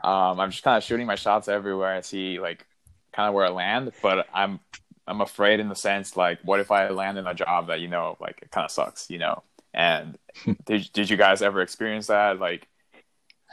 Um 0.02 0.40
i'm 0.40 0.50
just 0.50 0.62
kind 0.62 0.76
of 0.76 0.84
shooting 0.84 1.06
my 1.06 1.16
shots 1.16 1.48
everywhere. 1.48 1.94
And 1.94 2.04
see 2.04 2.38
like 2.38 2.66
kind 3.12 3.28
of 3.28 3.34
where 3.34 3.46
i 3.46 3.50
land 3.50 3.92
but 4.02 4.26
i'm 4.34 4.60
I'm 5.06 5.20
afraid 5.20 5.60
in 5.60 5.68
the 5.68 5.74
sense 5.74 6.16
like, 6.16 6.38
what 6.42 6.60
if 6.60 6.70
I 6.70 6.88
land 6.88 7.18
in 7.18 7.26
a 7.26 7.34
job 7.34 7.68
that 7.68 7.80
you 7.80 7.88
know, 7.88 8.16
like, 8.20 8.38
it 8.42 8.50
kind 8.50 8.64
of 8.64 8.70
sucks, 8.70 9.10
you 9.10 9.18
know? 9.18 9.42
And 9.72 10.18
did 10.66 10.90
did 10.92 11.10
you 11.10 11.16
guys 11.16 11.42
ever 11.42 11.60
experience 11.60 12.06
that? 12.06 12.38
Like, 12.38 12.68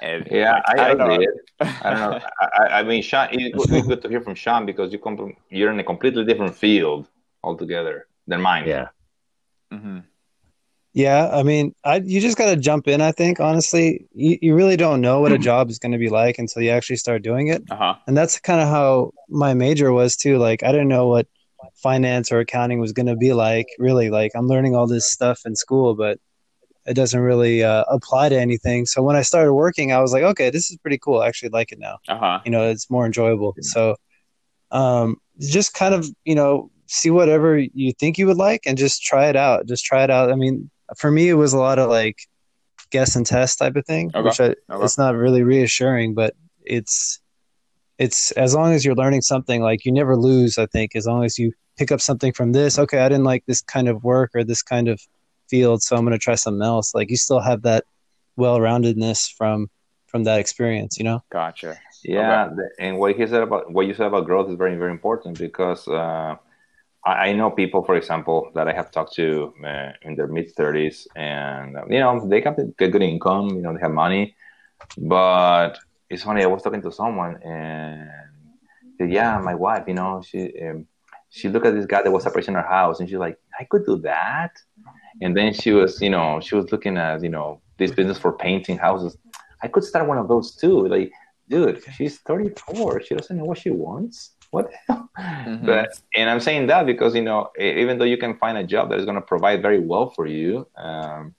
and, 0.02 0.28
yeah, 0.32 0.62
like, 0.68 0.80
I, 0.80 0.92
I, 0.92 0.94
don't 0.96 1.20
did. 1.20 1.30
I 1.60 1.90
don't 1.90 2.00
know. 2.00 2.20
I, 2.42 2.80
I 2.80 2.84
mean, 2.84 3.04
Sean, 3.04 3.28
it's 3.32 3.66
good 3.68 4.02
to 4.02 4.10
hear 4.10 4.22
from 4.22 4.36
Sean 4.36 4.66
because 4.66 4.92
you 4.92 4.98
come 4.98 5.16
from, 5.16 5.36
you're 5.50 5.72
in 5.72 5.80
a 5.80 5.84
completely 5.84 6.26
different 6.26 6.56
field 6.56 7.08
altogether 7.44 8.08
than 8.28 8.42
mine. 8.42 8.68
Yeah. 8.68 8.88
Mm-hmm. 9.72 10.00
Yeah, 10.94 11.30
I 11.32 11.44
mean, 11.44 11.74
I 11.86 11.98
you 11.98 12.20
just 12.20 12.38
got 12.38 12.50
to 12.50 12.58
jump 12.58 12.88
in. 12.88 13.00
I 13.00 13.14
think 13.14 13.40
honestly, 13.40 14.08
you, 14.14 14.38
you 14.42 14.56
really 14.56 14.76
don't 14.76 15.00
know 15.00 15.22
what 15.22 15.32
a 15.32 15.38
job 15.50 15.70
is 15.70 15.80
going 15.80 15.94
to 15.94 15.98
be 15.98 16.10
like 16.10 16.38
until 16.38 16.62
you 16.62 16.70
actually 16.72 16.98
start 16.98 17.22
doing 17.22 17.48
it. 17.48 17.64
Uh-huh. 17.70 17.96
And 18.08 18.18
that's 18.18 18.40
kind 18.40 18.60
of 18.60 18.68
how 18.68 19.14
my 19.30 19.54
major 19.54 19.94
was 19.94 20.18
too. 20.18 20.38
Like, 20.38 20.64
I 20.64 20.72
didn't 20.72 20.90
know 20.90 21.08
what 21.08 21.28
finance 21.76 22.32
or 22.32 22.40
accounting 22.40 22.80
was 22.80 22.94
going 22.94 23.06
to 23.06 23.16
be 23.16 23.34
like 23.34 23.68
really 23.78 24.10
like 24.10 24.32
i'm 24.36 24.48
learning 24.48 24.76
all 24.76 24.88
this 24.88 25.12
stuff 25.12 25.42
in 25.46 25.56
school 25.56 25.96
but 25.96 26.20
it 26.86 26.96
doesn't 26.96 27.20
really 27.20 27.64
uh, 27.64 27.84
apply 27.90 28.28
to 28.30 28.40
anything. 28.40 28.88
So 28.88 29.04
when 29.04 29.16
i 29.16 29.22
started 29.22 29.54
working 29.54 29.92
i 29.92 30.00
was 30.00 30.14
like 30.14 30.24
okay 30.24 30.50
this 30.50 30.72
is 30.72 30.78
pretty 30.78 30.98
cool. 30.98 31.22
I 31.22 31.28
actually 31.28 31.50
like 31.50 31.72
it 31.72 31.80
now. 31.80 32.00
Uh-huh. 32.08 32.40
you 32.46 32.52
know 32.52 32.70
it's 32.70 32.90
more 32.90 33.06
enjoyable. 33.06 33.56
So 33.62 33.96
um, 34.72 35.18
just 35.40 35.74
kind 35.74 35.94
of 35.94 36.08
you 36.24 36.36
know 36.36 36.72
see 36.88 37.10
whatever 37.10 37.58
you 37.58 37.94
think 37.94 38.18
you 38.18 38.28
would 38.28 38.38
like 38.38 38.62
and 38.66 38.78
just 38.78 39.04
try 39.04 39.28
it 39.28 39.36
out. 39.36 39.68
Just 39.68 39.86
try 39.86 40.04
it 40.04 40.10
out. 40.10 40.32
I 40.32 40.36
mean 40.36 40.70
for 40.98 41.12
me 41.12 41.30
it 41.30 41.36
was 41.36 41.54
a 41.54 41.58
lot 41.60 41.80
of 41.80 41.90
like 41.90 42.18
guess 42.90 43.16
and 43.16 43.26
test 43.26 43.60
type 43.60 43.76
of 43.76 43.86
thing 43.86 44.12
okay. 44.14 44.22
which 44.22 44.40
I, 44.40 44.46
okay. 44.46 44.84
it's 44.84 44.98
not 44.98 45.16
really 45.16 45.44
reassuring 45.44 46.14
but 46.14 46.36
it's 46.64 47.21
it's 48.02 48.32
as 48.32 48.56
long 48.56 48.74
as 48.74 48.84
you're 48.84 48.96
learning 48.96 49.22
something 49.22 49.62
like 49.62 49.86
you 49.86 49.92
never 49.92 50.16
lose 50.18 50.58
i 50.58 50.66
think 50.66 50.96
as 50.96 51.06
long 51.06 51.24
as 51.24 51.38
you 51.38 51.54
pick 51.78 51.92
up 51.92 52.02
something 52.02 52.34
from 52.34 52.52
this 52.52 52.80
okay 52.80 53.00
i 53.00 53.08
didn't 53.08 53.24
like 53.24 53.44
this 53.46 53.62
kind 53.62 53.88
of 53.88 54.04
work 54.04 54.32
or 54.34 54.44
this 54.44 54.64
kind 54.64 54.88
of 54.88 55.00
field 55.50 55.84
so 55.84 55.96
i'm 55.96 56.04
going 56.04 56.18
to 56.20 56.26
try 56.28 56.36
something 56.36 56.64
else 56.64 56.96
like 56.96 57.10
you 57.12 57.18
still 57.18 57.40
have 57.40 57.62
that 57.62 57.84
well-roundedness 58.38 59.32
from 59.38 59.70
from 60.08 60.24
that 60.24 60.40
experience 60.40 60.98
you 60.98 61.04
know 61.04 61.24
gotcha 61.32 61.78
yeah 62.04 62.46
okay. 62.46 62.62
and 62.80 62.98
what 62.98 63.16
he 63.16 63.28
said 63.28 63.44
about 63.44 63.72
what 63.72 63.86
you 63.86 63.94
said 63.94 64.08
about 64.08 64.26
growth 64.26 64.50
is 64.50 64.56
very 64.56 64.76
very 64.76 64.92
important 64.92 65.38
because 65.38 65.88
uh, 65.88 66.36
I, 67.06 67.12
I, 67.28 67.34
know 67.34 67.52
people 67.52 67.84
for 67.84 67.96
example 67.96 68.52
that 68.56 68.68
i 68.68 68.74
have 68.74 68.90
talked 68.92 69.14
to 69.22 69.54
uh, 69.64 69.92
in 70.02 70.16
their 70.16 70.28
mid 70.28 70.56
30s 70.56 71.08
and 71.16 71.78
you 71.90 72.00
know 72.00 72.28
they 72.28 72.42
have 72.42 72.58
a 72.58 72.66
good 72.66 73.04
income 73.14 73.50
you 73.50 73.62
know 73.62 73.74
they 73.74 73.82
have 73.82 73.92
money 73.92 74.36
but 74.98 75.78
it's 76.12 76.24
funny. 76.24 76.44
I 76.44 76.48
was 76.48 76.62
talking 76.62 76.82
to 76.82 76.92
someone 76.92 77.42
and 77.42 78.10
said, 78.98 79.12
yeah, 79.12 79.40
my 79.40 79.56
wife, 79.56 79.86
you 79.88 79.94
know, 79.94 80.22
she 80.28 80.52
um, 80.62 80.86
she 81.30 81.48
looked 81.48 81.66
at 81.66 81.74
this 81.74 81.86
guy 81.86 82.02
that 82.04 82.12
was 82.12 82.26
appraising 82.26 82.56
her 82.56 82.62
house 82.62 83.00
and 83.00 83.08
she's 83.08 83.18
like, 83.18 83.38
I 83.58 83.64
could 83.64 83.86
do 83.86 83.98
that. 84.00 84.52
and 85.22 85.36
then 85.36 85.54
she 85.54 85.72
was, 85.72 86.02
you 86.02 86.10
know, 86.10 86.42
she 86.42 86.56
was 86.56 86.72
looking 86.74 86.98
at, 86.98 87.24
you 87.24 87.30
know, 87.30 87.62
this 87.78 87.92
business 87.92 88.18
for 88.18 88.34
painting 88.34 88.78
houses. 88.78 89.18
I 89.64 89.70
could 89.70 89.86
start 89.86 90.08
one 90.08 90.18
of 90.18 90.28
those 90.28 90.54
too. 90.56 90.88
Like, 90.88 91.12
dude, 91.48 91.82
she's 91.96 92.18
34. 92.20 93.04
She 93.04 93.16
doesn't 93.16 93.38
know 93.38 93.46
what 93.46 93.60
she 93.60 93.70
wants. 93.70 94.32
What 94.50 94.70
the 94.70 94.78
hell? 94.88 95.10
Mm-hmm. 95.18 95.66
But 95.66 95.90
and 96.14 96.30
I'm 96.30 96.42
saying 96.42 96.68
that 96.68 96.86
because 96.86 97.16
you 97.16 97.22
know, 97.22 97.52
even 97.58 97.98
though 97.98 98.06
you 98.14 98.18
can 98.18 98.38
find 98.38 98.58
a 98.58 98.66
job 98.66 98.90
that 98.90 99.00
is 99.00 99.06
going 99.06 99.16
to 99.16 99.22
provide 99.22 99.62
very 99.62 99.80
well 99.80 100.10
for 100.10 100.28
you, 100.28 100.68
um, 100.76 101.34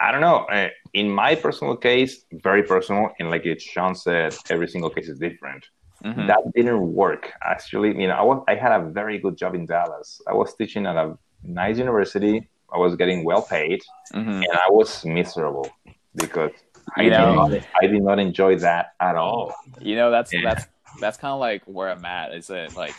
I 0.00 0.10
don't 0.12 0.22
know. 0.22 0.46
In 0.94 1.10
my 1.10 1.34
personal 1.34 1.76
case, 1.76 2.24
very 2.32 2.62
personal, 2.62 3.10
and 3.18 3.30
like 3.30 3.44
Sean 3.60 3.94
said, 3.94 4.34
every 4.48 4.68
single 4.68 4.90
case 4.90 5.08
is 5.08 5.18
different. 5.18 5.66
Mm-hmm. 6.04 6.26
That 6.26 6.40
didn't 6.54 6.94
work. 6.94 7.32
Actually, 7.42 8.00
you 8.00 8.08
know, 8.08 8.14
I 8.14 8.22
was 8.22 8.42
I 8.48 8.54
had 8.54 8.72
a 8.72 8.88
very 8.90 9.18
good 9.18 9.36
job 9.36 9.54
in 9.54 9.66
Dallas. 9.66 10.20
I 10.26 10.32
was 10.32 10.54
teaching 10.54 10.86
at 10.86 10.96
a 10.96 11.18
nice 11.44 11.76
university. 11.76 12.48
I 12.72 12.78
was 12.78 12.96
getting 12.96 13.24
well 13.24 13.42
paid, 13.42 13.82
mm-hmm. 14.14 14.30
and 14.30 14.52
I 14.52 14.70
was 14.70 15.04
miserable 15.04 15.68
because 16.14 16.52
I, 16.96 17.02
you 17.02 17.10
know, 17.10 17.48
did 17.50 17.60
not, 17.60 17.68
I 17.82 17.86
did 17.86 18.02
not 18.02 18.18
enjoy 18.18 18.56
that 18.60 18.94
at 19.00 19.16
all. 19.16 19.54
You 19.80 19.96
know, 19.96 20.10
that's 20.10 20.32
yeah. 20.32 20.40
that's 20.42 20.66
that's 21.00 21.18
kind 21.18 21.32
of 21.32 21.40
like 21.40 21.62
where 21.64 21.90
I'm 21.90 22.04
at. 22.04 22.32
Is 22.32 22.48
it 22.48 22.74
like 22.76 22.94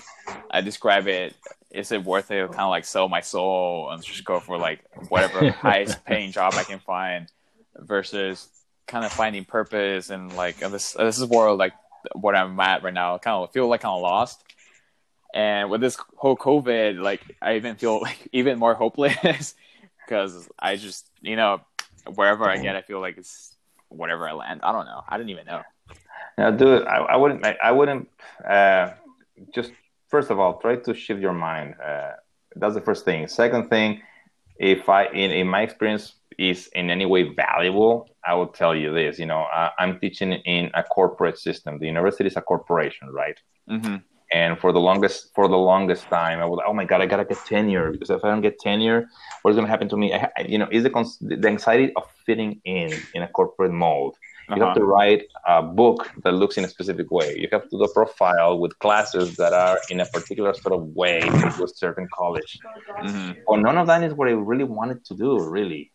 I 0.51 0.61
describe 0.61 1.07
it? 1.07 1.35
Is 1.71 1.91
it 1.91 2.03
worth 2.03 2.31
it? 2.31 2.41
To 2.41 2.47
kind 2.47 2.61
of 2.61 2.69
like 2.69 2.85
sell 2.85 3.07
my 3.07 3.21
soul 3.21 3.89
and 3.91 4.03
just 4.03 4.23
go 4.25 4.39
for 4.39 4.57
like 4.57 4.83
whatever 5.09 5.49
highest 5.51 6.03
paying 6.05 6.31
job 6.31 6.53
I 6.55 6.63
can 6.63 6.79
find, 6.79 7.31
versus 7.77 8.47
kind 8.87 9.05
of 9.05 9.11
finding 9.11 9.45
purpose 9.45 10.09
and 10.09 10.35
like 10.35 10.59
this 10.59 10.93
this 10.93 11.17
is 11.17 11.25
where 11.25 11.51
like 11.53 11.73
what 12.13 12.35
I'm 12.35 12.59
at 12.59 12.83
right 12.83 12.93
now. 12.93 13.17
Kind 13.17 13.35
of 13.35 13.51
feel 13.51 13.67
like 13.67 13.85
of 13.85 14.01
lost. 14.01 14.43
And 15.33 15.69
with 15.69 15.79
this 15.79 15.97
whole 16.17 16.35
COVID, 16.35 16.99
like 16.99 17.21
I 17.41 17.55
even 17.55 17.75
feel 17.75 18.01
like 18.01 18.27
even 18.31 18.59
more 18.59 18.73
hopeless 18.73 19.55
because 20.05 20.49
I 20.59 20.75
just 20.75 21.09
you 21.21 21.35
know 21.35 21.61
wherever 22.15 22.49
I 22.49 22.57
get, 22.57 22.75
I 22.75 22.81
feel 22.81 22.99
like 22.99 23.17
it's 23.17 23.55
whatever 23.89 24.27
I 24.27 24.33
land. 24.33 24.61
I 24.63 24.71
don't 24.71 24.85
know. 24.85 25.03
I 25.07 25.17
didn't 25.17 25.29
even 25.29 25.45
know. 25.45 25.61
Now, 26.37 26.51
dude, 26.51 26.85
I, 26.87 26.97
I 26.97 27.15
wouldn't. 27.17 27.45
I, 27.45 27.57
I 27.61 27.71
wouldn't. 27.71 28.09
Uh, 28.43 28.91
just 29.53 29.71
first 30.11 30.29
of 30.29 30.39
all, 30.39 30.59
try 30.59 30.75
to 30.75 30.93
shift 30.93 31.19
your 31.21 31.33
mind. 31.33 31.75
Uh, 31.83 32.11
that's 32.55 32.75
the 32.75 32.81
first 32.81 33.05
thing. 33.05 33.27
Second 33.27 33.69
thing, 33.69 34.01
if 34.59 34.87
I, 34.89 35.05
in, 35.05 35.31
in 35.31 35.47
my 35.47 35.61
experience, 35.61 36.15
is 36.37 36.67
in 36.73 36.89
any 36.89 37.05
way 37.05 37.23
valuable, 37.23 38.09
I 38.25 38.33
will 38.33 38.47
tell 38.47 38.75
you 38.75 38.93
this. 38.93 39.17
You 39.19 39.25
know, 39.25 39.41
I, 39.41 39.71
am 39.79 39.99
teaching 39.99 40.33
in 40.33 40.71
a 40.73 40.83
corporate 40.83 41.37
system. 41.37 41.79
The 41.79 41.87
university 41.87 42.27
is 42.27 42.37
a 42.37 42.41
corporation, 42.41 43.09
right? 43.09 43.39
Mm-hmm. 43.69 43.97
And 44.33 44.57
for 44.59 44.71
the 44.71 44.79
longest 44.79 45.31
for 45.35 45.49
the 45.49 45.57
longest 45.57 46.05
time, 46.05 46.39
I 46.39 46.45
was 46.45 46.59
oh 46.65 46.73
my 46.73 46.85
god, 46.85 47.01
I 47.01 47.05
gotta 47.05 47.25
get 47.25 47.37
tenure 47.45 47.91
because 47.91 48.09
if 48.09 48.23
I 48.23 48.29
don't 48.29 48.41
get 48.41 48.59
tenure, 48.59 49.09
what's 49.41 49.57
gonna 49.57 49.67
happen 49.67 49.89
to 49.89 49.97
me? 49.97 50.13
I, 50.13 50.29
you 50.47 50.57
know, 50.57 50.69
is 50.71 50.83
the 50.83 50.91
the 51.41 51.47
anxiety 51.49 51.91
of 51.97 52.03
fitting 52.25 52.61
in 52.63 52.93
in 53.13 53.23
a 53.23 53.27
corporate 53.27 53.73
mold 53.73 54.15
you 54.49 54.55
uh-huh. 54.55 54.65
have 54.65 54.75
to 54.75 54.83
write 54.83 55.27
a 55.47 55.61
book 55.61 56.09
that 56.23 56.33
looks 56.33 56.57
in 56.57 56.65
a 56.65 56.67
specific 56.67 57.09
way. 57.11 57.37
You 57.37 57.47
have 57.51 57.63
to 57.69 57.77
do 57.77 57.83
a 57.83 57.93
profile 57.93 58.59
with 58.59 58.77
classes 58.79 59.35
that 59.37 59.53
are 59.53 59.79
in 59.89 60.01
a 60.01 60.05
particular 60.05 60.53
sort 60.53 60.73
of 60.73 60.87
way 60.95 61.21
that 61.21 61.57
you 61.57 61.67
serve 61.67 61.97
in 61.97 62.07
college. 62.13 62.59
Mm-hmm. 63.01 63.31
Well, 63.47 63.61
none 63.61 63.77
of 63.77 63.87
that 63.87 64.03
is 64.03 64.13
what 64.13 64.27
I 64.27 64.31
really 64.31 64.63
wanted 64.63 65.05
to 65.05 65.13
do, 65.15 65.39
really. 65.47 65.91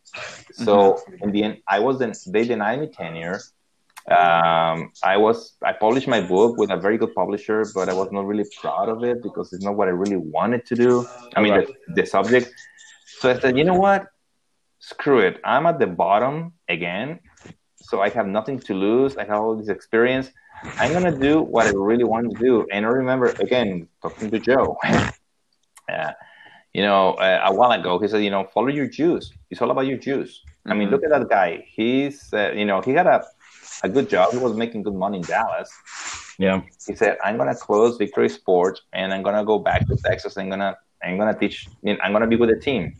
So 0.53 0.75
mm-hmm. 0.77 1.25
in 1.25 1.33
the 1.33 1.43
end, 1.43 1.59
I 1.69 1.81
wasn't. 1.81 2.17
They 2.27 2.45
denied 2.45 2.81
me 2.81 2.87
tenure. 2.89 3.41
Um, 4.11 4.93
I 5.03 5.17
was. 5.17 5.55
I 5.63 5.73
published 5.73 6.09
my 6.09 6.21
book 6.21 6.57
with 6.57 6.71
a 6.71 6.77
very 6.77 6.97
good 6.97 7.15
publisher, 7.15 7.67
but 7.75 7.89
I 7.89 7.95
was 7.95 8.09
not 8.13 8.27
really 8.27 8.47
proud 8.61 8.89
of 8.89 9.03
it 9.03 9.23
because 9.23 9.53
it's 9.53 9.65
not 9.65 9.77
what 9.77 9.89
I 9.89 9.91
really 9.91 10.17
wanted 10.17 10.65
to 10.67 10.75
do. 10.77 11.07
I 11.35 11.43
mean, 11.43 11.55
the, 11.55 11.75
the 11.95 12.07
subject. 12.07 12.55
So 13.19 13.31
I 13.31 13.39
said, 13.41 13.59
you 13.59 13.65
know 13.65 13.75
what? 13.75 14.07
Screw 14.79 15.19
it. 15.19 15.41
I'm 15.43 15.67
at 15.67 15.79
the 15.79 15.87
bottom 15.89 16.53
again 16.69 17.19
so 17.89 18.03
I 18.03 18.09
have 18.11 18.27
nothing 18.27 18.59
to 18.61 18.75
lose. 18.75 19.17
I 19.17 19.25
have 19.25 19.41
all 19.41 19.57
this 19.57 19.69
experience. 19.69 20.31
I'm 20.79 20.93
gonna 20.93 21.17
do 21.17 21.43
what 21.43 21.67
I 21.67 21.73
really 21.75 22.05
want 22.05 22.31
to 22.31 22.39
do. 22.39 22.67
And 22.73 22.85
I 22.85 22.89
remember 22.89 23.27
again 23.39 23.89
talking 24.03 24.31
to 24.31 24.39
Joe. 24.39 24.77
uh, 25.89 26.13
you 26.73 26.83
know, 26.83 27.15
uh, 27.15 27.41
a 27.45 27.55
while 27.55 27.73
ago, 27.73 27.99
he 27.99 28.09
said, 28.09 28.23
you 28.23 28.31
know, 28.31 28.45
follow 28.53 28.69
your 28.69 28.89
juice. 28.89 29.33
It's 29.51 29.63
all 29.63 29.71
about 29.71 29.87
your 29.87 29.99
juice. 29.99 30.43
Mm-hmm. 30.43 30.73
I 30.73 30.75
mean, 30.75 30.89
mm-hmm. 30.89 30.95
look 30.95 31.05
at 31.05 31.11
that 31.11 31.29
guy. 31.29 31.65
He's, 31.69 32.33
uh, 32.35 32.53
you 32.53 32.65
know, 32.65 32.81
he 32.83 32.91
had 32.93 33.07
a, 33.07 33.25
a 33.83 33.89
good 33.89 34.11
job. 34.11 34.33
He 34.33 34.39
was 34.39 34.55
making 34.55 34.83
good 34.83 34.95
money 34.95 35.19
in 35.19 35.25
Dallas. 35.25 35.71
Yeah. 36.39 36.61
He 36.87 36.95
said, 36.95 37.17
I'm 37.25 37.39
gonna 37.39 37.55
close 37.55 37.97
Victory 37.97 38.29
Sports 38.29 38.83
and 38.93 39.15
I'm 39.15 39.23
gonna 39.23 39.45
go 39.45 39.59
back 39.59 39.87
to 39.87 39.97
Texas. 39.97 40.37
I'm 40.37 40.51
gonna, 40.51 40.77
I'm 41.03 41.17
gonna 41.17 41.39
teach. 41.39 41.69
I'm 42.03 42.13
gonna 42.13 42.27
be 42.27 42.37
with 42.37 42.51
the 42.51 42.61
team. 42.61 42.97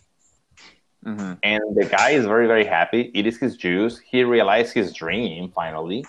Mm-hmm. 1.07 1.33
And 1.43 1.77
the 1.77 1.87
guy 1.87 2.11
is 2.11 2.25
very, 2.27 2.47
very 2.47 2.65
happy. 2.65 3.13
It 3.15 3.27
is 3.27 3.39
his 3.39 3.57
juice. 3.57 3.99
He 3.99 4.25
realized 4.25 4.73
his 4.75 4.93
dream 4.93 5.53
finally. 5.55 6.05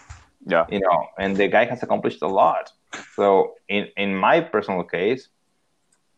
Yeah. 0.45 0.65
You 0.69 0.79
know, 0.79 1.07
and 1.19 1.35
the 1.35 1.47
guy 1.47 1.65
has 1.65 1.83
accomplished 1.83 2.21
a 2.21 2.27
lot. 2.27 2.71
So 3.15 3.55
in, 3.67 3.87
in 3.97 4.15
my 4.15 4.41
personal 4.41 4.83
case, 4.83 5.27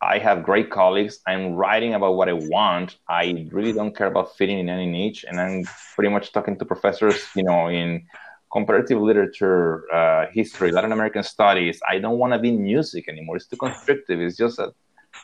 I 0.01 0.17
have 0.19 0.43
great 0.43 0.69
colleagues. 0.69 1.19
I'm 1.27 1.55
writing 1.55 1.93
about 1.93 2.15
what 2.15 2.29
I 2.29 2.33
want. 2.33 2.97
I 3.09 3.47
really 3.51 3.73
don't 3.73 3.93
care 3.93 4.07
about 4.07 4.37
fitting 4.37 4.59
in 4.59 4.69
any 4.69 4.85
niche. 4.85 5.25
And 5.27 5.41
I'm 5.41 5.65
pretty 5.95 6.09
much 6.09 6.31
talking 6.31 6.57
to 6.57 6.63
professors, 6.63 7.27
you 7.35 7.43
know, 7.43 7.67
in 7.67 8.05
comparative 8.51 9.01
literature, 9.01 9.93
uh, 9.93 10.27
history, 10.31 10.71
Latin 10.71 10.93
American 10.93 11.23
studies. 11.23 11.81
I 11.87 11.99
don't 11.99 12.17
want 12.17 12.31
to 12.31 12.39
be 12.39 12.49
in 12.49 12.63
music 12.63 13.09
anymore. 13.09 13.35
It's 13.35 13.47
too 13.47 13.57
constrictive. 13.57 14.21
It's 14.21 14.37
just 14.37 14.57
a, 14.57 14.73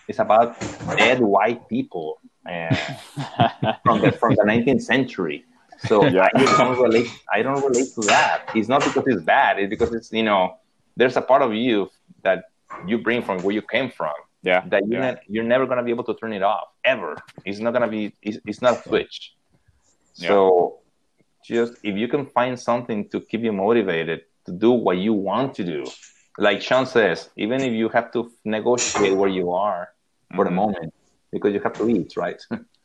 it's 0.09 0.19
about 0.19 0.59
dead 0.97 1.21
white 1.21 1.69
people 1.69 2.19
uh, 2.45 2.75
from 3.83 4.01
the 4.01 4.11
from 4.11 4.35
the 4.35 4.43
19th 4.43 4.81
century. 4.81 5.45
So 5.87 6.05
yeah. 6.05 6.29
I 6.33 6.57
don't 6.57 6.79
relate. 6.81 7.09
I 7.31 7.41
don't 7.41 7.63
relate 7.63 7.93
to 7.95 8.01
that. 8.07 8.49
It's 8.55 8.67
not 8.67 8.83
because 8.83 9.03
it's 9.07 9.23
bad. 9.23 9.59
It's 9.59 9.69
because 9.69 9.93
it's 9.93 10.11
you 10.11 10.23
know 10.23 10.57
there's 10.95 11.17
a 11.17 11.21
part 11.21 11.41
of 11.41 11.53
you 11.53 11.89
that 12.23 12.45
you 12.87 12.97
bring 12.97 13.21
from 13.21 13.41
where 13.43 13.53
you 13.53 13.61
came 13.61 13.89
from. 13.89 14.13
Yeah. 14.41 14.63
That 14.67 14.87
you're 14.87 15.01
yeah. 15.01 15.11
not, 15.11 15.19
you're 15.27 15.43
never 15.43 15.65
gonna 15.65 15.83
be 15.83 15.91
able 15.91 16.03
to 16.05 16.13
turn 16.13 16.33
it 16.33 16.43
off 16.43 16.67
ever. 16.83 17.17
It's 17.45 17.59
not 17.59 17.73
gonna 17.73 17.87
be. 17.87 18.13
It's, 18.21 18.37
it's 18.45 18.61
not 18.61 18.77
a 18.77 18.81
switch. 18.83 19.33
Yeah. 20.15 20.29
So 20.29 20.79
just 21.43 21.73
if 21.83 21.95
you 21.97 22.07
can 22.07 22.25
find 22.27 22.59
something 22.59 23.09
to 23.09 23.21
keep 23.21 23.41
you 23.41 23.53
motivated 23.53 24.21
to 24.45 24.51
do 24.51 24.71
what 24.71 24.97
you 24.97 25.13
want 25.13 25.55
to 25.55 25.63
do, 25.63 25.85
like 26.37 26.61
Sean 26.61 26.85
says, 26.85 27.29
even 27.37 27.61
if 27.61 27.73
you 27.73 27.89
have 27.89 28.11
to 28.13 28.31
negotiate 28.43 29.15
where 29.15 29.29
you 29.29 29.51
are 29.51 29.89
for 30.35 30.45
mm-hmm. 30.45 30.55
the 30.55 30.61
moment, 30.61 30.93
because 31.35 31.53
you 31.53 31.61
have 31.67 31.73
to 31.73 31.89
eat, 31.89 32.11
right? 32.15 32.41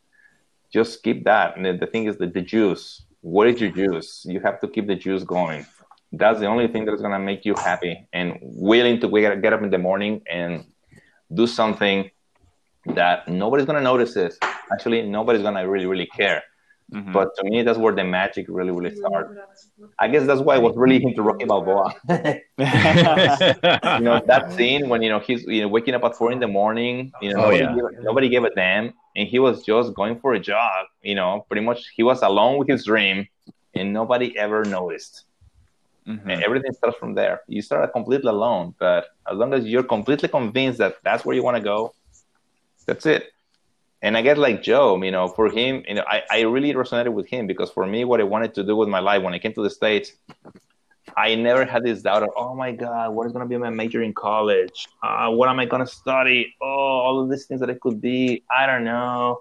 Just 0.76 1.02
keep 1.04 1.24
that. 1.30 1.56
And 1.56 1.64
the 1.82 1.86
thing 1.92 2.04
is 2.10 2.16
that 2.18 2.32
the 2.34 2.44
juice, 2.54 2.84
what 3.20 3.46
is 3.50 3.60
your 3.60 3.72
juice? 3.82 4.24
You 4.34 4.40
have 4.40 4.60
to 4.62 4.68
keep 4.68 4.86
the 4.86 4.98
juice 5.06 5.24
going. 5.24 5.66
That's 6.12 6.40
the 6.40 6.46
only 6.46 6.66
thing 6.72 6.84
that's 6.84 7.02
gonna 7.02 7.24
make 7.30 7.44
you 7.44 7.54
happy 7.54 7.94
and 8.12 8.38
willing 8.42 9.00
to 9.02 9.06
get 9.44 9.52
up 9.52 9.62
in 9.62 9.70
the 9.70 9.78
morning 9.78 10.22
and 10.28 10.64
do 11.32 11.46
something 11.46 12.10
that 13.00 13.28
nobody's 13.28 13.66
gonna 13.66 13.88
notice 13.92 14.16
it. 14.16 14.34
Actually, 14.72 15.02
nobody's 15.18 15.42
gonna 15.42 15.68
really, 15.68 15.86
really 15.86 16.06
care. 16.06 16.42
Mm-hmm. 16.92 17.12
But 17.12 17.36
to 17.36 17.44
me, 17.44 17.62
that's 17.62 17.78
where 17.78 17.94
the 17.94 18.02
magic 18.02 18.46
really, 18.48 18.72
really 18.72 18.94
starts. 18.94 19.32
I 19.98 20.08
guess 20.08 20.26
that's 20.26 20.40
why 20.40 20.56
I 20.56 20.58
was 20.58 20.76
really 20.76 21.02
into 21.02 21.22
Rocky 21.22 21.44
Balboa. 21.44 21.94
you 22.08 22.14
know 22.58 24.20
that 24.26 24.52
scene 24.56 24.88
when 24.88 25.00
you 25.02 25.08
know 25.08 25.20
he's 25.20 25.44
you 25.44 25.62
know 25.62 25.68
waking 25.68 25.94
up 25.94 26.02
at 26.02 26.16
four 26.16 26.32
in 26.32 26.40
the 26.40 26.48
morning. 26.48 27.12
You 27.22 27.34
know, 27.34 27.44
oh, 27.44 27.50
nobody, 27.50 27.58
yeah. 27.58 27.74
gave, 27.74 28.02
nobody 28.02 28.28
gave 28.28 28.44
a 28.44 28.50
damn, 28.54 28.92
and 29.14 29.28
he 29.28 29.38
was 29.38 29.62
just 29.62 29.94
going 29.94 30.18
for 30.18 30.34
a 30.34 30.40
jog. 30.40 30.86
You 31.02 31.14
know, 31.14 31.46
pretty 31.48 31.64
much 31.64 31.86
he 31.94 32.02
was 32.02 32.22
alone 32.22 32.58
with 32.58 32.68
his 32.68 32.84
dream, 32.84 33.28
and 33.74 33.92
nobody 33.92 34.36
ever 34.36 34.64
noticed. 34.64 35.24
Mm-hmm. 36.08 36.28
And 36.28 36.42
everything 36.42 36.72
starts 36.72 36.98
from 36.98 37.14
there. 37.14 37.42
You 37.46 37.62
start 37.62 37.92
completely 37.92 38.30
alone, 38.30 38.74
but 38.80 39.06
as 39.30 39.36
long 39.36 39.54
as 39.54 39.64
you're 39.64 39.84
completely 39.84 40.28
convinced 40.28 40.78
that 40.78 40.96
that's 41.04 41.24
where 41.24 41.36
you 41.36 41.44
want 41.44 41.56
to 41.56 41.62
go, 41.62 41.94
that's 42.86 43.06
it 43.06 43.30
and 44.02 44.16
I 44.16 44.22
get 44.22 44.38
like 44.38 44.62
Joe, 44.62 45.00
you 45.02 45.10
know, 45.10 45.28
for 45.28 45.50
him, 45.50 45.84
you 45.86 45.94
know, 45.94 46.04
I, 46.06 46.22
I 46.30 46.40
really 46.42 46.72
resonated 46.72 47.12
with 47.12 47.28
him 47.28 47.46
because 47.46 47.70
for 47.70 47.86
me, 47.86 48.04
what 48.04 48.20
I 48.20 48.24
wanted 48.24 48.54
to 48.54 48.64
do 48.64 48.76
with 48.76 48.88
my 48.88 49.00
life 49.00 49.22
when 49.22 49.34
I 49.34 49.38
came 49.38 49.52
to 49.54 49.62
the 49.62 49.70
States, 49.70 50.12
I 51.16 51.34
never 51.34 51.64
had 51.64 51.82
this 51.84 52.02
doubt 52.02 52.22
of, 52.22 52.30
oh 52.36 52.54
my 52.54 52.72
God, 52.72 53.10
what 53.10 53.26
is 53.26 53.32
going 53.32 53.44
to 53.44 53.48
be 53.48 53.58
my 53.58 53.70
major 53.70 54.02
in 54.02 54.14
college? 54.14 54.86
Uh, 55.02 55.30
what 55.30 55.48
am 55.48 55.58
I 55.58 55.66
going 55.66 55.84
to 55.84 55.90
study? 55.90 56.54
Oh, 56.62 56.66
all 56.66 57.20
of 57.20 57.30
these 57.30 57.46
things 57.46 57.60
that 57.60 57.70
I 57.70 57.74
could 57.74 58.00
be. 58.00 58.42
I 58.50 58.66
don't 58.66 58.84
know. 58.84 59.40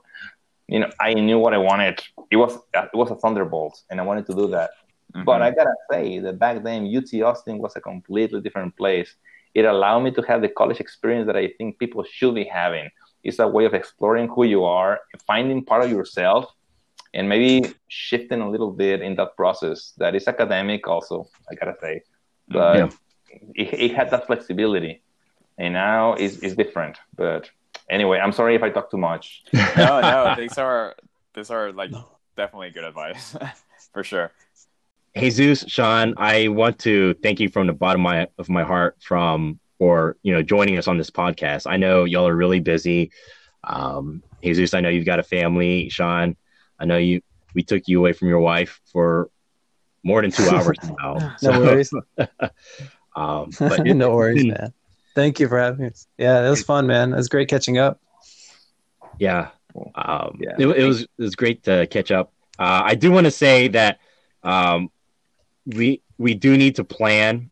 You 0.67 0.79
know, 0.79 0.89
I 0.99 1.13
knew 1.13 1.39
what 1.39 1.53
I 1.53 1.57
wanted. 1.57 1.99
It 2.29 2.35
was 2.35 2.57
it 2.73 2.93
was 2.93 3.09
a 3.09 3.15
thunderbolt, 3.15 3.81
and 3.89 3.99
I 3.99 4.03
wanted 4.03 4.27
to 4.27 4.35
do 4.35 4.47
that. 4.49 4.69
Mm-hmm. 5.15 5.23
But 5.23 5.41
I 5.41 5.49
gotta 5.49 5.73
say 5.91 6.19
that 6.19 6.37
back 6.37 6.63
then, 6.63 6.95
UT 6.95 7.11
Austin 7.23 7.57
was 7.57 7.75
a 7.75 7.81
completely 7.81 8.39
different 8.41 8.77
place. 8.77 9.15
It 9.55 9.65
allowed 9.65 10.01
me 10.01 10.11
to 10.11 10.21
have 10.23 10.41
the 10.41 10.49
college 10.49 10.79
experience 10.79 11.25
that 11.25 11.35
I 11.35 11.53
think 11.57 11.79
people 11.79 12.03
should 12.03 12.35
be 12.35 12.43
having 12.43 12.89
it's 13.23 13.39
a 13.39 13.47
way 13.47 13.65
of 13.65 13.73
exploring 13.73 14.27
who 14.27 14.43
you 14.43 14.63
are, 14.63 14.99
finding 15.27 15.63
part 15.63 15.83
of 15.83 15.91
yourself, 15.91 16.53
and 17.13 17.27
maybe 17.27 17.73
shifting 17.87 18.41
a 18.41 18.49
little 18.49 18.71
bit 18.71 19.01
in 19.01 19.15
that 19.15 19.35
process. 19.35 19.93
That 19.97 20.15
is 20.15 20.27
academic, 20.27 20.87
also, 20.87 21.27
I 21.51 21.55
gotta 21.55 21.75
say, 21.81 22.03
but 22.47 22.77
yeah. 22.77 22.89
it, 23.55 23.73
it, 23.73 23.95
had 23.95 24.11
that 24.11 24.27
flexibility, 24.27 25.01
and 25.57 25.73
now 25.73 26.13
it's, 26.13 26.37
it's 26.37 26.55
different. 26.55 26.97
But 27.15 27.49
Anyway, 27.89 28.19
I'm 28.19 28.31
sorry 28.31 28.55
if 28.55 28.61
I 28.61 28.69
talk 28.69 28.91
too 28.91 28.97
much. 28.97 29.43
no, 29.53 30.01
no, 30.01 30.35
these 30.37 30.57
are 30.57 30.95
these 31.33 31.49
are 31.49 31.71
like 31.71 31.91
definitely 32.37 32.69
good 32.69 32.83
advice 32.83 33.35
for 33.93 34.03
sure. 34.03 34.31
Jesus, 35.17 35.65
Sean, 35.67 36.13
I 36.17 36.49
want 36.49 36.77
to 36.79 37.15
thank 37.15 37.39
you 37.39 37.49
from 37.49 37.65
the 37.67 37.73
bottom 37.73 38.05
of 38.05 38.11
my 38.11 38.27
of 38.37 38.49
my 38.49 38.63
heart 38.63 38.97
from 39.01 39.59
for 39.79 40.17
you 40.21 40.31
know 40.31 40.43
joining 40.43 40.77
us 40.77 40.87
on 40.87 40.97
this 40.97 41.09
podcast. 41.09 41.65
I 41.65 41.77
know 41.77 42.03
y'all 42.03 42.27
are 42.27 42.35
really 42.35 42.59
busy. 42.59 43.11
Um, 43.63 44.21
Jesus, 44.43 44.75
I 44.75 44.81
know 44.81 44.89
you've 44.89 45.05
got 45.05 45.19
a 45.19 45.23
family. 45.23 45.89
Sean, 45.89 46.35
I 46.77 46.85
know 46.85 46.97
you. 46.97 47.21
We 47.55 47.63
took 47.63 47.87
you 47.87 47.97
away 47.97 48.13
from 48.13 48.27
your 48.27 48.39
wife 48.39 48.79
for 48.91 49.31
more 50.03 50.21
than 50.21 50.29
two 50.29 50.47
hours 50.49 50.77
now. 50.99 51.35
no 51.41 51.59
worries. 51.61 51.91
um, 53.15 53.49
but 53.57 53.83
no 53.85 54.11
worries, 54.11 54.45
man. 54.45 54.73
Thank 55.15 55.39
you 55.39 55.47
for 55.47 55.57
having 55.57 55.87
us. 55.87 56.05
Yeah, 56.17 56.45
it 56.45 56.49
was 56.49 56.61
fun, 56.61 56.85
man. 56.85 57.11
It 57.13 57.15
was 57.15 57.29
great 57.29 57.49
catching 57.49 57.79
up. 57.79 57.99
Yeah, 59.17 59.49
um, 59.95 60.37
yeah. 60.39 60.55
It, 60.59 60.67
it, 60.67 60.85
was 60.85 61.01
it 61.01 61.09
was 61.17 61.35
great 61.35 61.63
to 61.63 61.87
catch 61.87 62.11
up. 62.11 62.31
Uh, 62.59 62.81
I 62.85 62.95
do 62.95 63.11
want 63.11 63.25
to 63.25 63.31
say 63.31 63.69
that 63.69 63.99
um, 64.43 64.91
we 65.65 66.01
we 66.17 66.35
do 66.35 66.57
need 66.57 66.75
to 66.75 66.83
plan 66.83 67.49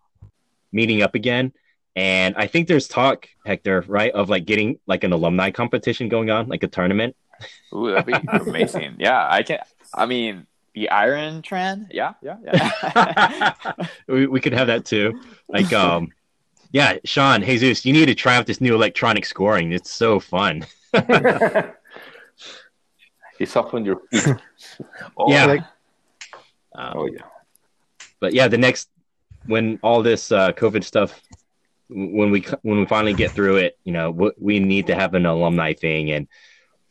meeting 0.72 1.02
up 1.02 1.16
again, 1.16 1.54
and 1.98 2.36
I 2.38 2.46
think 2.46 2.68
there's 2.68 2.88
talk, 2.88 3.28
Hector, 3.44 3.84
right, 3.88 4.12
of 4.12 4.30
like 4.30 4.46
getting 4.46 4.78
like 4.86 5.04
an 5.04 5.14
alumni 5.14 5.50
competition 5.50 6.10
going 6.10 6.30
on, 6.30 6.48
like 6.48 6.62
a 6.62 6.68
tournament. 6.68 7.16
Ooh, 7.74 7.90
that'd 7.90 8.06
be 8.06 8.14
amazing. 8.52 8.98
yeah, 9.00 9.28
I 9.28 9.42
can. 9.42 9.58
I 9.96 10.06
mean, 10.06 10.46
the 10.76 10.92
Iron 10.92 11.42
Tran. 11.42 11.88
Yeah, 11.90 12.14
yeah, 12.22 12.36
yeah. 12.44 13.54
we 14.08 14.28
we 14.28 14.40
could 14.40 14.54
have 14.54 14.68
that 14.68 14.86
too. 14.86 15.20
Like, 15.48 15.74
um, 15.74 16.12
yeah, 16.72 16.98
Sean, 17.04 17.42
Jesus, 17.42 17.84
you 17.84 17.94
need 17.94 18.06
to 18.06 18.14
try 18.14 18.36
out 18.36 18.46
this 18.46 18.62
new 18.62 18.76
electronic 18.76 19.26
scoring. 19.26 19.72
It's 19.72 19.92
so 19.92 20.20
fun. 20.20 20.68
it's 20.94 21.74
off 23.56 23.74
on 23.74 23.86
your 23.86 24.02
feet. 24.12 24.36
Oh, 25.18 25.32
yeah. 25.32 25.46
Like, 25.46 25.62
um, 26.76 26.94
oh 26.96 27.08
yeah. 27.08 27.24
But 28.20 28.34
yeah, 28.34 28.48
the 28.48 28.60
next 28.60 28.90
when 29.48 29.80
all 29.82 30.04
this 30.04 30.32
uh, 30.32 30.52
COVID 30.52 30.84
stuff, 30.84 31.20
when 31.90 32.32
we 32.32 32.46
when 32.62 32.80
we 32.80 32.86
finally 32.86 33.14
get 33.14 33.32
through 33.32 33.58
it, 33.58 33.78
you 33.84 33.94
know, 33.94 34.12
we, 34.12 34.32
we 34.38 34.60
need 34.60 34.88
to 34.88 34.96
have 34.96 35.14
an 35.14 35.26
alumni 35.26 35.74
thing, 35.74 36.12
and 36.12 36.28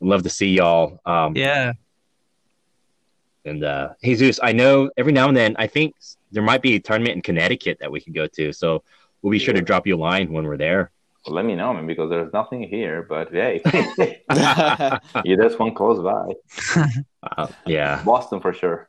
love 0.01 0.23
to 0.23 0.31
see 0.31 0.49
y'all. 0.49 1.01
Um, 1.05 1.37
yeah. 1.37 1.73
And 3.45 3.63
uh, 3.63 3.91
Jesus, 4.03 4.41
I 4.43 4.53
know 4.53 4.91
every 4.97 5.13
now 5.13 5.29
and 5.29 5.37
then, 5.37 5.55
I 5.59 5.69
think 5.69 5.95
there 6.33 6.43
might 6.43 6.63
be 6.63 6.75
a 6.75 6.81
tournament 6.81 7.15
in 7.15 7.23
Connecticut 7.23 7.79
that 7.81 7.93
we 7.93 8.01
could 8.01 8.15
go 8.15 8.27
to. 8.27 8.53
So 8.53 8.83
we'll 9.23 9.31
be 9.31 9.39
sure 9.39 9.55
to 9.55 9.61
drop 9.61 9.87
you 9.87 9.95
a 9.95 9.99
line 9.99 10.33
when 10.33 10.45
we're 10.45 10.57
there. 10.57 10.91
Well, 11.25 11.37
let 11.37 11.45
me 11.45 11.55
know, 11.55 11.73
man, 11.73 11.87
because 11.87 12.11
there's 12.11 12.33
nothing 12.33 12.63
here. 12.69 13.07
But 13.09 13.33
hey, 13.33 13.61
you 15.25 15.37
there's 15.37 15.59
one 15.59 15.75
close 15.75 16.03
by. 16.03 16.85
Uh, 17.37 17.49
yeah, 17.67 18.01
Boston 18.05 18.41
for 18.41 18.53
sure. 18.53 18.89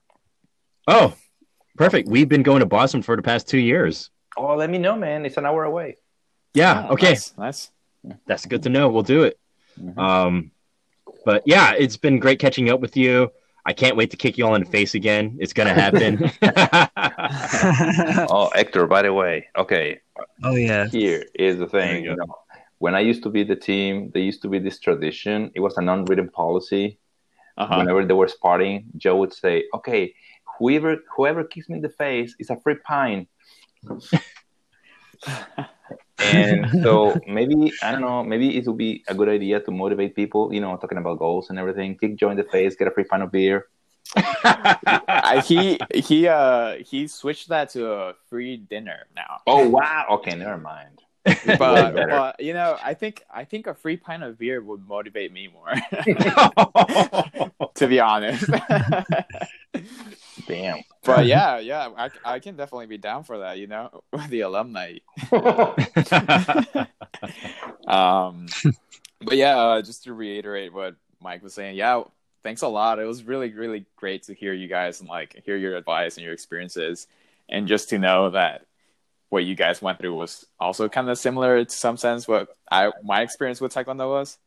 Oh, 0.88 1.12
perfect. 1.76 2.08
We've 2.08 2.30
been 2.30 2.44
going 2.44 2.60
to 2.60 2.68
Boston 2.68 3.02
for 3.02 3.16
the 3.16 3.24
past 3.24 3.48
two 3.48 3.58
years. 3.58 4.12
Oh, 4.38 4.56
let 4.56 4.70
me 4.70 4.78
know, 4.78 4.96
man. 4.96 5.26
It's 5.26 5.38
an 5.38 5.46
hour 5.46 5.64
away. 5.64 5.98
Yeah. 6.54 6.86
Oh, 6.88 6.94
okay. 6.94 7.10
Nice. 7.10 7.38
nice. 7.38 7.72
That's 8.28 8.46
good 8.46 8.64
to 8.64 8.70
know. 8.70 8.90
We'll 8.90 9.04
do 9.04 9.24
it. 9.24 9.40
Mm-hmm. 9.80 10.00
Um, 10.00 10.52
but 11.26 11.44
yeah, 11.46 11.74
it's 11.78 11.98
been 11.98 12.20
great 12.20 12.40
catching 12.40 12.70
up 12.70 12.80
with 12.80 12.96
you. 12.96 13.32
I 13.66 13.74
can't 13.74 13.98
wait 13.98 14.12
to 14.12 14.18
kick 14.18 14.38
you 14.38 14.46
all 14.46 14.56
in 14.56 14.64
the 14.64 14.70
face 14.70 14.96
again. 14.96 15.38
It's 15.42 15.52
gonna 15.52 15.74
happen. 15.74 16.32
oh, 18.30 18.50
Hector, 18.56 18.88
by 18.88 19.02
the 19.02 19.12
way, 19.12 19.48
okay. 19.58 20.00
Oh 20.44 20.56
yeah. 20.56 20.88
Here 20.88 21.26
is 21.36 21.58
the 21.58 21.68
thing. 21.68 22.06
You 22.06 22.16
know, 22.16 22.26
when 22.78 22.96
I 22.96 23.02
used 23.02 23.24
to 23.24 23.30
be 23.30 23.44
the 23.44 23.58
team, 23.58 24.10
there 24.14 24.22
used 24.22 24.42
to 24.44 24.48
be 24.48 24.60
this 24.60 24.80
tradition. 24.80 25.52
It 25.54 25.60
was 25.60 25.78
an 25.78 25.90
unwritten 25.90 26.30
policy. 26.30 26.98
Uh-huh. 27.58 27.76
Whenever 27.78 28.06
they 28.06 28.14
were 28.14 28.28
sparring, 28.30 28.86
Joe 28.96 29.18
would 29.18 29.34
say, 29.34 29.66
"Okay, 29.74 30.14
whoever 30.58 30.98
whoever 31.14 31.44
kicks 31.44 31.68
me 31.68 31.76
in 31.76 31.82
the 31.82 31.90
face 31.90 32.36
is 32.40 32.50
a 32.50 32.56
free 32.56 32.76
pine." 32.76 33.28
And 36.20 36.70
so 36.84 37.20
maybe 37.28 37.72
I 37.82 37.92
don't 37.92 38.02
know. 38.02 38.24
Maybe 38.24 38.58
it 38.58 38.66
would 38.68 38.78
be 38.78 39.04
a 39.08 39.14
good 39.14 39.30
idea 39.30 39.60
to 39.62 39.72
motivate 39.72 40.16
people. 40.16 40.54
You 40.54 40.62
know, 40.62 40.76
talking 40.78 40.98
about 40.98 41.20
goals 41.20 41.50
and 41.50 41.60
everything. 41.60 41.98
Kick 41.98 42.18
Joe 42.18 42.30
in 42.30 42.38
the 42.38 42.44
face, 42.44 42.76
get 42.76 42.88
a 42.88 42.92
free 42.92 43.04
pint 43.04 43.24
of 43.24 43.32
beer. 43.32 43.68
he 45.44 45.78
he 45.94 46.28
uh 46.28 46.76
he 46.78 47.08
switched 47.08 47.50
that 47.50 47.70
to 47.72 47.92
a 47.92 48.14
free 48.30 48.58
dinner 48.58 49.08
now. 49.16 49.42
Oh 49.46 49.68
wow! 49.68 50.06
Okay, 50.12 50.36
never 50.36 50.58
mind. 50.58 51.02
but, 51.46 51.94
but 51.94 52.40
you 52.40 52.54
know, 52.54 52.78
I 52.82 52.94
think 52.94 53.24
I 53.34 53.44
think 53.44 53.68
a 53.68 53.74
free 53.74 53.98
pint 53.98 54.24
of 54.24 54.40
beer 54.40 54.62
would 54.62 54.88
motivate 54.88 55.34
me 55.34 55.50
more. 55.50 55.74
to 57.76 57.88
be 57.88 58.00
honest. 58.00 58.50
Damn. 60.48 60.78
But 61.04 61.26
yeah, 61.26 61.60
yeah, 61.60 61.88
I, 61.98 62.10
I 62.26 62.40
can 62.40 62.58
definitely 62.58 62.88
be 62.88 62.98
down 62.98 63.24
for 63.24 63.38
that. 63.40 63.58
You 63.60 63.68
know, 63.68 64.04
the 64.28 64.42
alumni. 64.42 64.98
um, 67.88 68.48
but 69.22 69.38
yeah, 69.38 69.58
uh, 69.58 69.82
just 69.82 70.04
to 70.04 70.12
reiterate 70.14 70.74
what 70.74 70.98
Mike 71.22 71.44
was 71.44 71.54
saying, 71.54 71.78
yeah, 71.78 72.04
thanks 72.44 72.62
a 72.62 72.68
lot. 72.68 73.00
It 73.00 73.06
was 73.06 73.24
really, 73.24 73.54
really 73.54 73.86
great 73.96 74.24
to 74.24 74.34
hear 74.34 74.52
you 74.52 74.68
guys 74.68 75.00
and 75.00 75.08
like 75.08 75.42
hear 75.46 75.56
your 75.56 75.78
advice 75.78 76.18
and 76.18 76.26
your 76.26 76.34
experiences, 76.34 77.08
and 77.48 77.70
just 77.70 77.88
to 77.90 78.00
know 78.00 78.32
that 78.32 78.66
what 79.30 79.46
you 79.46 79.56
guys 79.56 79.82
went 79.82 80.00
through 80.00 80.16
was 80.16 80.46
also 80.60 80.90
kind 80.90 81.10
of 81.10 81.18
similar 81.18 81.64
to 81.64 81.74
some 81.74 81.96
sense 81.96 82.28
what 82.28 82.50
I 82.70 82.92
my 83.02 83.22
experience 83.22 83.62
with 83.62 83.74
Taekwondo 83.74 84.10
was. 84.10 84.38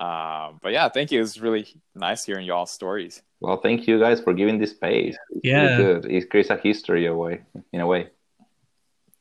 Um, 0.00 0.58
but 0.60 0.72
yeah, 0.72 0.88
thank 0.88 1.12
you. 1.12 1.20
It 1.20 1.22
was 1.22 1.40
really 1.40 1.68
nice 1.94 2.24
hearing 2.24 2.46
y'all's 2.46 2.72
stories. 2.72 3.22
Well, 3.40 3.56
thank 3.56 3.86
you 3.86 3.98
guys 3.98 4.20
for 4.20 4.34
giving 4.34 4.58
this 4.58 4.72
space. 4.72 5.16
It's 5.30 5.40
yeah, 5.42 5.76
really 5.76 6.00
good. 6.00 6.12
It 6.12 6.30
creates 6.30 6.50
a 6.50 6.56
history 6.56 7.06
away 7.06 7.40
in 7.72 7.80
a 7.80 7.86
way. 7.86 8.10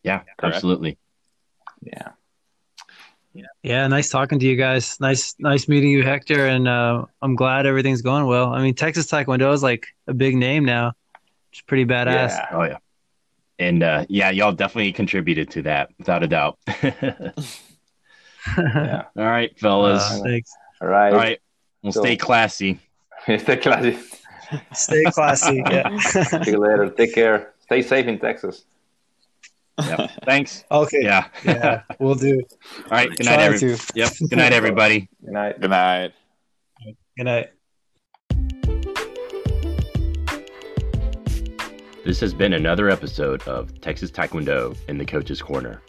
Yeah, 0.04 0.20
Correct. 0.38 0.56
absolutely. 0.56 0.98
Yeah. 1.82 2.10
Yeah. 3.34 3.46
yeah, 3.62 3.88
nice 3.88 4.10
talking 4.10 4.40
to 4.40 4.46
you 4.46 4.56
guys. 4.56 5.00
Nice, 5.00 5.36
nice 5.40 5.68
meeting 5.68 5.91
you, 5.91 6.04
Hector. 6.04 6.48
And 6.48 6.68
uh, 6.68 7.06
I'm 7.22 7.36
glad 7.36 7.66
everything's 7.66 8.02
going 8.02 8.26
well. 8.26 8.54
I 8.54 8.62
mean, 8.62 8.74
Texas 8.74 9.10
Taekwondo 9.10 9.54
is 9.54 9.62
like 9.64 9.88
a 10.08 10.14
big 10.14 10.36
name 10.36 10.66
now. 10.66 10.94
It's 11.52 11.62
pretty 11.62 11.86
badass. 11.86 12.30
Yeah. 12.30 12.48
Oh 12.52 12.64
yeah, 12.64 12.78
and 13.60 13.84
uh, 13.84 14.06
yeah, 14.10 14.32
y'all 14.32 14.52
definitely 14.52 14.91
contributed 14.94 15.52
to 15.52 15.62
that 15.64 15.90
without 15.98 16.24
a 16.24 16.28
doubt. 16.28 16.58
yeah. 16.84 17.34
All 18.58 19.26
right, 19.26 19.58
fellas. 19.60 20.04
Uh, 20.04 20.22
thanks. 20.24 20.52
All 20.82 20.88
right. 20.88 21.12
All 21.12 21.18
right. 21.18 21.40
We'll 21.84 21.94
so, 21.94 22.02
stay 22.02 22.18
classy. 22.18 22.80
Stay 23.38 23.57
classy. 23.57 23.97
Stay 24.73 25.03
classy. 25.06 25.64
Yeah. 25.69 25.97
See 25.99 26.51
you 26.51 26.57
later. 26.57 26.89
Take 26.89 27.14
care. 27.14 27.53
Stay 27.60 27.81
safe 27.81 28.07
in 28.07 28.19
Texas. 28.19 28.65
Yeah. 29.80 30.07
Thanks. 30.26 30.64
Okay. 30.72 31.03
Yeah. 31.03 31.27
Yeah. 31.43 31.84
We'll 31.99 32.15
do. 32.15 32.41
All 32.85 32.91
right. 32.91 33.10
Good 33.10 33.26
night, 33.26 33.39
everybody. 33.39 33.80
Yep. 33.95 34.14
Good 34.30 34.38
night, 34.38 34.53
everybody. 34.53 35.10
Good 35.23 35.34
night. 35.34 35.61
Good 35.61 35.69
night. 35.69 36.14
Good 37.18 37.23
night. 37.26 37.49
This 42.06 42.19
has 42.22 42.34
been 42.34 42.53
another 42.53 42.89
episode 42.89 43.43
of 43.43 43.80
Texas 43.81 44.10
Taekwondo 44.10 44.76
in 44.88 44.97
the 44.97 45.06
Coach's 45.06 45.41
Corner. 45.41 45.81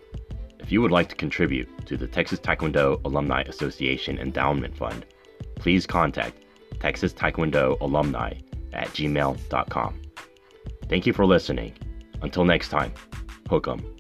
If 0.59 0.71
you 0.71 0.83
would 0.83 0.91
like 0.91 1.09
to 1.09 1.15
contribute 1.15 1.87
to 1.87 1.97
the 1.97 2.07
Texas 2.07 2.39
Taekwondo 2.39 3.03
Alumni 3.05 3.43
Association 3.43 4.19
Endowment 4.19 4.77
Fund, 4.77 5.07
please 5.55 5.87
contact 5.87 6.37
Texas 6.81 7.13
Taekwondo 7.13 7.81
Alumni 7.81 8.33
at 8.73 8.89
gmail.com. 8.89 10.01
Thank 10.89 11.07
you 11.07 11.13
for 11.13 11.25
listening. 11.25 11.77
Until 12.23 12.45
next 12.45 12.69
time, 12.69 12.93
hook 13.49 13.69
'em. 13.69 14.00